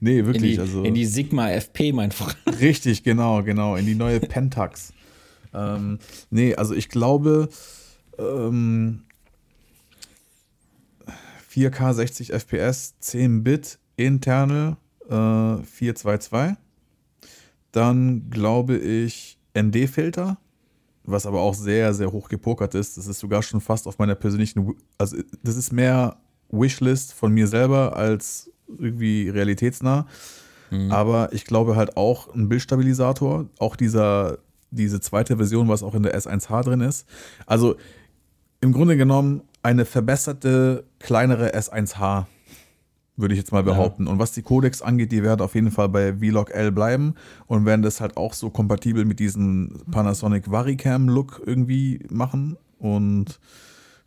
Nee, 0.01 0.21
In 0.21 0.27
wirklich. 0.27 0.55
die, 0.55 0.61
also, 0.61 0.85
in 0.85 0.95
die 0.95 1.05
Sigma 1.07 1.51
FP, 1.51 1.93
mein 1.93 2.13
Freund. 2.13 2.37
Richtig, 2.61 3.03
genau, 3.03 3.43
genau. 3.43 3.75
In 3.75 3.87
die 3.87 3.97
neue 3.97 4.21
Pentax. 4.21 4.93
ähm, 5.53 5.99
nee, 6.31 6.55
also 6.55 6.75
ich 6.75 6.89
glaube, 6.89 7.49
ähm, 8.19 9.03
4K 11.53 11.93
60 11.93 12.33
FPS, 12.33 12.99
10 13.01 13.43
Bit, 13.43 13.79
internal, 13.97 14.77
äh, 15.09 15.63
422. 15.63 16.57
Dann 17.73 18.31
glaube 18.31 18.77
ich 18.77 19.39
ND-Filter, 19.57 20.39
was 21.05 21.27
aber 21.27 21.41
auch 21.41 21.55
sehr, 21.55 21.95
sehr 21.95 22.13
hoch 22.13 22.29
gepokert 22.29 22.75
ist. 22.75 22.97
Das 22.97 23.07
ist 23.07 23.19
sogar 23.21 23.43
schon 23.43 23.61
fast 23.61 23.87
auf 23.87 23.99
meiner 23.99 24.15
persönlichen, 24.15 24.75
also 24.99 25.17
das 25.43 25.57
ist 25.57 25.73
mehr 25.73 26.17
Wishlist 26.51 27.13
von 27.13 27.33
mir 27.33 27.47
selber 27.47 27.97
als 27.97 28.51
irgendwie 28.79 29.29
realitätsnah. 29.29 30.07
Aber 30.89 31.33
ich 31.33 31.45
glaube 31.45 31.75
halt 31.75 31.97
auch 31.97 32.33
ein 32.33 32.49
Bildstabilisator, 32.49 33.49
auch 33.59 33.75
dieser, 33.75 34.39
diese 34.71 35.01
zweite 35.01 35.37
Version, 35.37 35.69
was 35.69 35.83
auch 35.83 35.97
in 35.97 36.05
der 36.05 36.17
S1H 36.17 36.63
drin 36.63 36.81
ist. 36.81 37.09
Also 37.47 37.77
im 38.61 38.73
Grunde 38.73 38.97
genommen 38.97 39.43
eine 39.63 39.85
verbesserte, 39.85 40.85
kleinere 40.99 41.55
S1H, 41.55 42.27
würde 43.17 43.35
ich 43.35 43.41
jetzt 43.41 43.53
mal 43.53 43.63
behaupten. 43.63 44.07
Und 44.07 44.19
was 44.19 44.33
die 44.33 44.43
Codecs 44.43 44.83
angeht, 44.83 45.13
die 45.13 45.23
werden 45.23 45.43
auf 45.43 45.55
jeden 45.55 45.71
Fall 45.71 45.89
bei 45.89 46.15
Vlog 46.15 46.51
L 46.51 46.73
bleiben 46.73 47.15
und 47.47 47.67
werden 47.67 47.83
das 47.83 48.01
halt 48.01 48.17
auch 48.17 48.33
so 48.33 48.51
kompatibel 48.51 49.05
mit 49.05 49.19
diesem 49.19 49.83
Panasonic 49.91 50.51
Varicam-Look 50.51 51.43
irgendwie 51.45 52.01
machen. 52.11 52.57
Und 52.79 53.39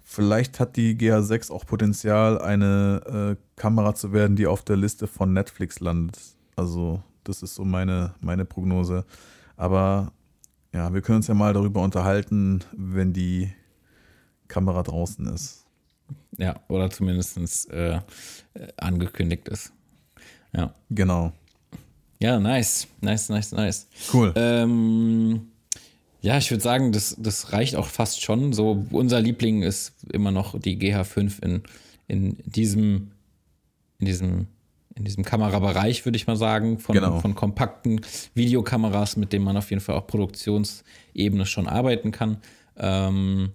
vielleicht 0.04 0.60
hat 0.60 0.76
die 0.76 0.96
GH6 0.98 1.52
auch 1.52 1.66
Potenzial, 1.66 2.42
eine 2.42 3.36
äh, 3.38 3.60
Kamera 3.60 3.94
zu 3.94 4.14
werden, 4.14 4.36
die 4.36 4.48
auf 4.48 4.64
der 4.64 4.78
Liste 4.78 5.06
von 5.06 5.34
Netflix 5.34 5.80
landet. 5.80 6.20
Also, 6.56 7.02
das 7.24 7.44
ist 7.44 7.56
so 7.56 7.64
meine, 7.66 8.16
meine 8.20 8.46
Prognose. 8.46 9.06
Aber 9.58 10.12
ja, 10.74 10.92
wir 10.92 11.02
können 11.02 11.18
uns 11.18 11.28
ja 11.28 11.36
mal 11.36 11.54
darüber 11.54 11.82
unterhalten, 11.82 12.62
wenn 12.76 13.14
die 13.14 13.52
Kamera 14.54 14.84
draußen 14.84 15.26
ist. 15.28 15.66
Ja, 16.38 16.60
oder 16.68 16.90
zumindest 16.90 17.70
äh, 17.72 18.00
angekündigt 18.78 19.50
ist. 19.50 19.74
Ja. 20.56 20.74
Genau. 20.90 21.32
Ja, 22.20 22.40
nice. 22.40 22.88
Nice, 23.02 23.30
nice, 23.30 23.52
nice. 23.52 23.88
Cool. 24.14 24.32
Ähm, 24.36 25.48
ja, 26.22 26.38
ich 26.38 26.50
würde 26.52 26.64
sagen, 26.64 26.92
das, 26.92 27.16
das 27.20 27.52
reicht 27.52 27.76
auch 27.76 27.88
fast 27.88 28.22
schon. 28.22 28.54
So, 28.54 28.86
unser 28.92 29.20
Liebling 29.20 29.64
ist 29.64 29.94
immer 30.12 30.32
noch 30.32 30.58
die 30.60 30.78
GH5 30.78 31.44
in, 31.44 31.64
in 32.08 32.38
diesem, 32.46 33.12
in 34.00 34.06
diesem, 34.06 34.48
in 34.96 35.04
diesem 35.04 35.24
Kamerabereich, 35.26 36.06
würde 36.06 36.16
ich 36.16 36.28
mal 36.28 36.38
sagen, 36.38 36.78
von, 36.80 36.94
Genau. 36.94 37.20
von 37.20 37.34
kompakten 37.36 38.02
Videokameras, 38.36 39.18
mit 39.18 39.34
denen 39.34 39.44
man 39.44 39.58
auf 39.58 39.70
jeden 39.72 39.82
Fall 39.82 39.96
auch 39.96 40.08
Produktionsebene 40.08 41.46
schon 41.46 41.68
arbeiten 41.68 42.12
kann. 42.12 42.38
Ähm, 42.78 43.52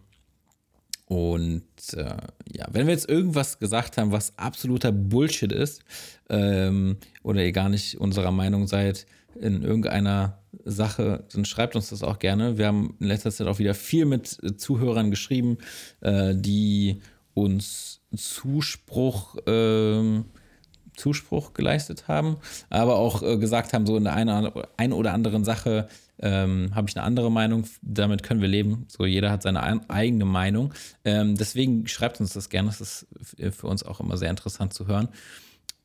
und 1.09 1.65
äh, 1.95 2.17
ja, 2.53 2.67
wenn 2.71 2.87
wir 2.87 2.93
jetzt 2.93 3.09
irgendwas 3.09 3.59
gesagt 3.59 3.97
haben, 3.97 4.13
was 4.13 4.37
absoluter 4.37 4.93
Bullshit 4.93 5.51
ist, 5.51 5.83
ähm, 6.29 6.99
oder 7.23 7.43
ihr 7.43 7.53
gar 7.53 7.71
nicht 7.71 7.99
unserer 7.99 8.31
Meinung 8.31 8.67
seid 8.67 9.07
in 9.41 9.63
irgendeiner 9.63 10.39
Sache, 10.67 11.25
dann 11.33 11.47
schreibt 11.47 11.77
uns 11.77 11.89
das 11.89 12.03
auch 12.03 12.19
gerne. 12.19 12.59
Wir 12.59 12.67
haben 12.67 12.95
in 13.01 13.07
letzter 13.07 13.31
Zeit 13.31 13.47
auch 13.47 13.59
wieder 13.59 13.73
viel 13.73 14.05
mit 14.05 14.39
äh, 14.43 14.57
Zuhörern 14.57 15.11
geschrieben, 15.11 15.57
äh, 16.03 16.35
die 16.35 17.01
uns 17.33 18.03
Zuspruch, 18.15 19.37
ähm, 19.47 20.27
Zuspruch 20.95 21.55
geleistet 21.55 22.07
haben, 22.09 22.37
aber 22.69 22.97
auch 22.97 23.23
äh, 23.23 23.39
gesagt 23.39 23.73
haben, 23.73 23.87
so 23.87 23.97
in 23.97 24.05
der 24.05 24.15
einen, 24.15 24.51
ein 24.77 24.93
oder 24.93 25.15
anderen 25.15 25.45
Sache 25.45 25.89
ähm, 26.21 26.71
habe 26.75 26.89
ich 26.89 26.97
eine 26.97 27.05
andere 27.05 27.31
Meinung, 27.31 27.64
damit 27.83 28.23
können 28.23 28.41
wir 28.41 28.49
leben. 28.49 28.87
So, 28.89 29.07
jeder 29.07 29.31
hat 29.31 29.43
seine 29.43 29.62
ein, 29.62 29.89
eigene 29.89 30.25
Meinung. 30.25 30.73
Ähm, 31.05 31.37
deswegen 31.37 31.87
schreibt 31.87 32.21
uns 32.21 32.33
das 32.33 32.49
gerne, 32.49 32.69
das 32.69 32.81
ist 32.81 33.07
f- 33.41 33.55
für 33.57 33.66
uns 33.69 33.83
auch 33.85 34.01
immer 34.01 34.16
sehr 34.16 34.31
interessant 34.31 34.73
zu 34.75 34.87
hören. 34.87 35.09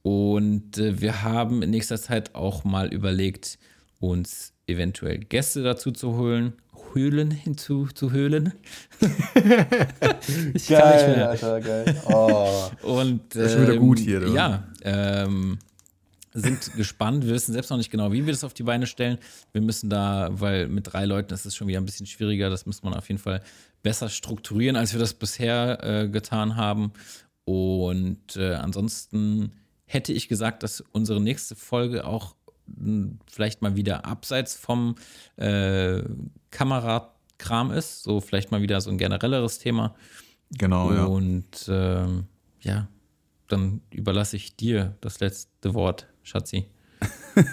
Und 0.01 0.77
äh, 0.77 0.99
wir 1.01 1.23
haben 1.23 1.61
in 1.61 1.69
nächster 1.69 1.97
Zeit 1.97 2.35
auch 2.35 2.63
mal 2.63 2.87
überlegt, 2.93 3.57
uns 3.99 4.53
eventuell 4.67 5.19
Gäste 5.19 5.63
dazu 5.63 5.91
zu 5.91 6.17
holen, 6.17 6.53
Höhlen 6.93 7.31
hinzu 7.31 7.87
zu 7.93 8.11
höhlen. 8.11 8.53
ich 10.53 10.67
kann 10.67 10.95
nicht 10.95 11.07
mehr. 11.17 11.29
Alter, 11.29 11.61
geil. 11.61 12.01
Oh. 12.07 12.69
Und 12.83 13.35
ist 13.35 13.53
schon 13.53 13.63
wieder 13.63 13.73
ähm, 13.73 13.79
gut 13.79 13.99
hier, 13.99 14.19
du. 14.19 14.33
Ja, 14.33 14.63
ähm, 14.83 15.57
sind 16.33 16.73
gespannt. 16.75 17.25
Wir 17.25 17.33
wissen 17.33 17.53
selbst 17.53 17.69
noch 17.69 17.77
nicht 17.77 17.91
genau, 17.91 18.11
wie 18.11 18.25
wir 18.25 18.33
das 18.33 18.43
auf 18.43 18.53
die 18.53 18.63
Beine 18.63 18.87
stellen. 18.87 19.17
Wir 19.51 19.61
müssen 19.61 19.89
da, 19.89 20.29
weil 20.31 20.67
mit 20.67 20.91
drei 20.91 21.05
Leuten 21.05 21.33
ist 21.33 21.45
es 21.45 21.55
schon 21.55 21.67
wieder 21.67 21.79
ein 21.79 21.85
bisschen 21.85 22.05
schwieriger. 22.05 22.49
Das 22.49 22.65
muss 22.65 22.83
man 22.83 22.93
auf 22.93 23.07
jeden 23.07 23.19
Fall 23.19 23.41
besser 23.83 24.09
strukturieren, 24.09 24.75
als 24.75 24.93
wir 24.93 24.99
das 24.99 25.13
bisher 25.13 25.83
äh, 25.83 26.09
getan 26.09 26.55
haben. 26.55 26.93
Und 27.45 28.35
äh, 28.35 28.55
ansonsten 28.55 29.51
hätte 29.85 30.13
ich 30.13 30.27
gesagt, 30.27 30.63
dass 30.63 30.81
unsere 30.91 31.21
nächste 31.21 31.55
Folge 31.55 32.05
auch 32.05 32.35
mh, 32.65 33.17
vielleicht 33.27 33.61
mal 33.61 33.75
wieder 33.75 34.05
abseits 34.05 34.55
vom 34.55 34.95
äh, 35.35 36.01
Kamerakram 36.51 37.71
ist. 37.71 38.03
So 38.03 38.21
vielleicht 38.21 38.51
mal 38.51 38.61
wieder 38.61 38.81
so 38.81 38.89
ein 38.89 38.97
generelleres 38.97 39.59
Thema. 39.59 39.95
Genau, 40.57 40.93
ja. 40.93 41.05
Und 41.05 41.65
ähm, 41.67 42.25
ja, 42.61 42.87
dann 43.47 43.81
überlasse 43.91 44.37
ich 44.37 44.55
dir 44.55 44.95
das 45.01 45.19
letzte 45.19 45.73
Wort, 45.73 46.07
Schatzi. 46.23 46.65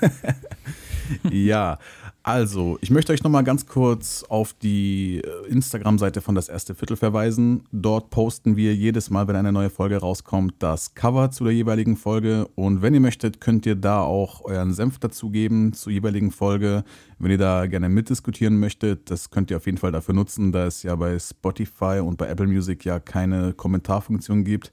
Ja, 1.31 1.79
also, 2.23 2.79
ich 2.83 2.91
möchte 2.91 3.13
euch 3.13 3.23
nochmal 3.23 3.45
ganz 3.45 3.67
kurz 3.67 4.25
auf 4.29 4.53
die 4.53 5.23
äh, 5.25 5.49
Instagram-Seite 5.49 6.21
von 6.21 6.35
Das 6.35 6.51
Erste 6.51 6.75
Viertel 6.75 6.97
verweisen. 6.97 7.65
Dort 7.73 8.11
posten 8.11 8.57
wir 8.57 8.75
jedes 8.75 9.09
Mal, 9.09 9.27
wenn 9.27 9.37
eine 9.37 9.53
neue 9.53 9.71
Folge 9.71 9.97
rauskommt, 9.97 10.55
das 10.59 10.95
Cover 10.95 11.31
zu 11.31 11.45
der 11.45 11.55
jeweiligen 11.55 11.97
Folge. 11.97 12.47
Und 12.57 12.83
wenn 12.83 12.93
ihr 12.93 13.01
möchtet, 13.01 13.41
könnt 13.41 13.65
ihr 13.65 13.75
da 13.75 14.03
auch 14.03 14.45
euren 14.45 14.75
Senf 14.75 14.99
dazugeben 14.99 15.73
zur 15.73 15.93
jeweiligen 15.93 16.31
Folge. 16.31 16.85
Wenn 17.19 17.31
ihr 17.31 17.39
da 17.39 17.67
gerne 17.67 17.89
mitdiskutieren 17.89 18.61
möchtet, 18.61 19.11
das 19.11 19.31
könnt 19.31 19.51
ihr 19.51 19.57
auf 19.57 19.67
jeden 19.67 19.79
Fall 19.79 19.93
dafür 19.93 20.15
nutzen, 20.15 20.53
da 20.53 20.67
es 20.67 20.83
ja 20.83 20.95
bei 20.97 21.19
Spotify 21.19 22.01
und 22.05 22.19
bei 22.19 22.29
Apple 22.29 22.47
Music 22.47 22.85
ja 22.85 23.01
keine 23.01 23.55
Kommentarfunktion 23.55 24.45
gibt. 24.45 24.73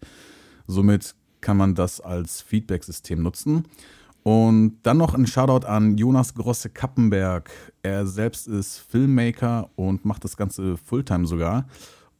Somit 0.67 1.15
kann 1.47 1.55
man 1.55 1.75
das 1.75 2.01
als 2.01 2.41
Feedback-System 2.41 3.23
nutzen. 3.23 3.63
Und 4.23 4.79
dann 4.83 4.97
noch 4.97 5.13
ein 5.13 5.25
Shoutout 5.25 5.65
an 5.65 5.97
Jonas 5.97 6.35
Grosse 6.35 6.69
Kappenberg. 6.69 7.49
Er 7.83 8.05
selbst 8.05 8.49
ist 8.49 8.79
Filmmaker 8.79 9.69
und 9.77 10.03
macht 10.03 10.25
das 10.25 10.35
Ganze 10.35 10.75
Fulltime 10.75 11.25
sogar. 11.25 11.69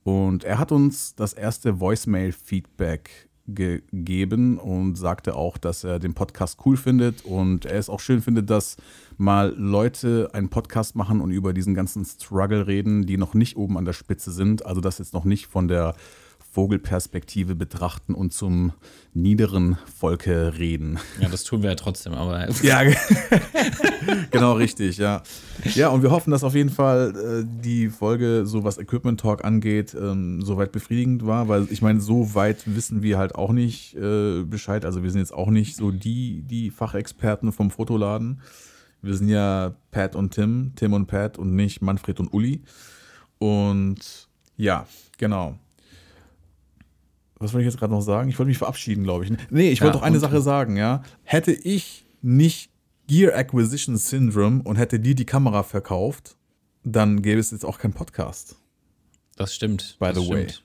Und 0.06 0.46
er 0.46 0.60
hat 0.60 0.72
uns 0.72 1.14
das 1.14 1.34
erste 1.34 1.82
Voicemail-Feedback 1.82 3.28
gegeben 3.48 4.60
und 4.60 4.96
sagte 4.96 5.36
auch, 5.36 5.58
dass 5.58 5.84
er 5.84 6.00
den 6.00 6.14
Podcast 6.14 6.60
cool 6.66 6.78
findet 6.78 7.26
und 7.26 7.66
er 7.66 7.80
es 7.80 7.90
auch 7.90 8.00
schön 8.00 8.22
findet, 8.22 8.50
dass 8.50 8.78
mal 9.18 9.54
Leute 9.58 10.30
einen 10.32 10.48
Podcast 10.48 10.96
machen 10.96 11.20
und 11.20 11.32
über 11.32 11.52
diesen 11.52 11.74
ganzen 11.74 12.06
Struggle 12.06 12.66
reden, 12.66 13.06
die 13.06 13.18
noch 13.18 13.34
nicht 13.34 13.58
oben 13.58 13.78
an 13.78 13.84
der 13.84 13.92
Spitze 13.92 14.32
sind. 14.32 14.66
Also 14.66 14.80
das 14.80 15.00
jetzt 15.00 15.14
noch 15.14 15.26
nicht 15.26 15.48
von 15.48 15.68
der 15.68 15.96
Vogelperspektive 16.58 17.54
betrachten 17.54 18.16
und 18.16 18.34
zum 18.34 18.74
niederen 19.14 19.78
Volke 19.96 20.58
reden. 20.58 20.98
Ja, 21.22 21.30
das 21.30 21.44
tun 21.44 21.62
wir 21.62 21.70
ja 21.70 21.76
trotzdem, 21.76 22.16
aber. 22.16 22.50
ja, 22.64 22.82
genau 24.32 24.54
richtig, 24.54 24.98
ja. 24.98 25.22
Ja, 25.76 25.90
und 25.90 26.02
wir 26.02 26.10
hoffen, 26.10 26.32
dass 26.32 26.44
auf 26.44 26.56
jeden 26.56 26.72
Fall 26.72 27.14
äh, 27.16 27.62
die 27.64 27.90
Folge, 27.90 28.48
so 28.48 28.64
was 28.64 28.80
Equipment 28.80 29.20
Talk 29.20 29.46
angeht, 29.46 29.94
ähm, 29.94 30.42
soweit 30.42 30.72
befriedigend 30.72 31.28
war, 31.28 31.48
weil 31.48 31.68
ich 31.70 31.84
meine, 31.84 32.02
so 32.02 32.34
weit 32.34 32.64
wissen 32.66 33.04
wir 33.04 33.20
halt 33.20 33.36
auch 33.36 33.52
nicht 33.52 33.96
äh, 33.96 34.42
Bescheid. 34.42 34.84
Also 34.84 35.04
wir 35.04 35.12
sind 35.12 35.20
jetzt 35.20 35.36
auch 35.36 35.52
nicht 35.52 35.76
so 35.76 35.92
die, 35.92 36.42
die 36.42 36.72
Fachexperten 36.72 37.52
vom 37.52 37.70
Fotoladen. 37.70 38.42
Wir 39.04 39.14
sind 39.14 39.30
ja 39.30 39.76
Pat 39.92 40.16
und 40.16 40.34
Tim, 40.34 40.72
Tim 40.76 40.94
und 40.94 41.06
Pat 41.06 41.38
und 41.38 41.56
nicht 41.56 41.84
Manfred 41.84 42.20
und 42.20 42.34
Uli. 42.34 42.64
Und 43.38 44.28
ja, 44.56 44.88
genau 45.20 45.60
was 47.40 47.54
wollte 47.54 47.68
ich 47.68 47.72
jetzt 47.72 47.80
gerade 47.80 47.94
noch 47.94 48.02
sagen? 48.02 48.30
Ich 48.30 48.40
wollte 48.40 48.50
mich 48.50 48.58
verabschieden, 48.58 49.04
glaube 49.04 49.26
ich. 49.26 49.32
Ne? 49.32 49.38
Nee, 49.50 49.70
ich 49.70 49.82
wollte 49.82 49.96
ja, 49.96 50.00
doch 50.00 50.06
eine 50.06 50.20
Sache 50.20 50.42
sagen, 50.42 50.78
ja. 50.78 51.04
Hätte 51.24 51.52
ich 51.52 52.06
nicht 52.22 52.72
Gear 53.08 53.36
Acquisition 53.36 53.98
Syndrome 53.98 54.62
und 54.64 54.76
hätte 54.76 55.00
dir 55.00 55.16
die 55.16 55.26
Kamera 55.26 55.64
verkauft, 55.64 56.36
dann 56.84 57.22
gäbe 57.22 57.40
es 57.40 57.52
jetzt 57.52 57.66
auch 57.66 57.80
keinen 57.80 57.94
Podcast. 57.94 58.56
Das 59.36 59.54
stimmt. 59.54 59.98
By 60.00 60.12
the 60.14 60.24
stimmt. 60.24 60.64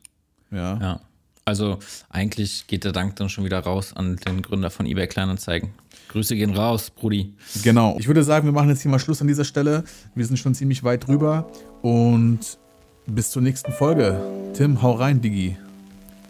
way. 0.51 0.59
Ja. 0.59 0.79
ja. 0.81 1.01
Also 1.45 1.79
eigentlich 2.09 2.67
geht 2.69 2.85
der 2.85 2.93
Dank 2.93 3.17
dann 3.17 3.29
schon 3.29 3.45
wieder 3.45 3.59
raus 3.59 3.93
an 3.95 4.17
den 4.17 4.43
Gründer 4.43 4.71
von 4.71 4.87
eBay 4.87 5.09
Kleinanzeigen. 5.09 5.71
Grüße 6.09 6.37
gehen 6.37 6.55
raus, 6.55 6.91
Brudi. 6.91 7.35
Genau. 7.63 7.97
Ich 7.99 8.07
würde 8.07 8.23
sagen, 8.23 8.47
wir 8.47 8.53
machen 8.53 8.69
jetzt 8.69 8.83
hier 8.83 8.91
mal 8.91 8.99
Schluss 8.99 9.21
an 9.21 9.27
dieser 9.27 9.45
Stelle. 9.45 9.85
Wir 10.15 10.27
sind 10.27 10.37
schon 10.37 10.55
ziemlich 10.55 10.85
weit 10.85 11.07
drüber 11.07 11.51
und 11.81 12.59
bis 13.07 13.31
zur 13.31 13.43
nächsten 13.43 13.73
Folge. 13.73 14.21
Tim, 14.55 14.83
hau 14.83 14.93
rein, 14.93 15.21
Digi. 15.21 15.57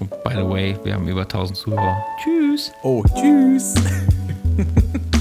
Und 0.03 0.11
by 0.25 0.35
the 0.35 0.49
way, 0.49 0.77
wir 0.83 0.95
haben 0.95 1.07
über 1.07 1.23
1000 1.23 1.57
Zuhörer. 1.57 2.05
Tschüss. 2.25 2.73
Oh, 2.83 3.05
tschüss. 3.15 3.75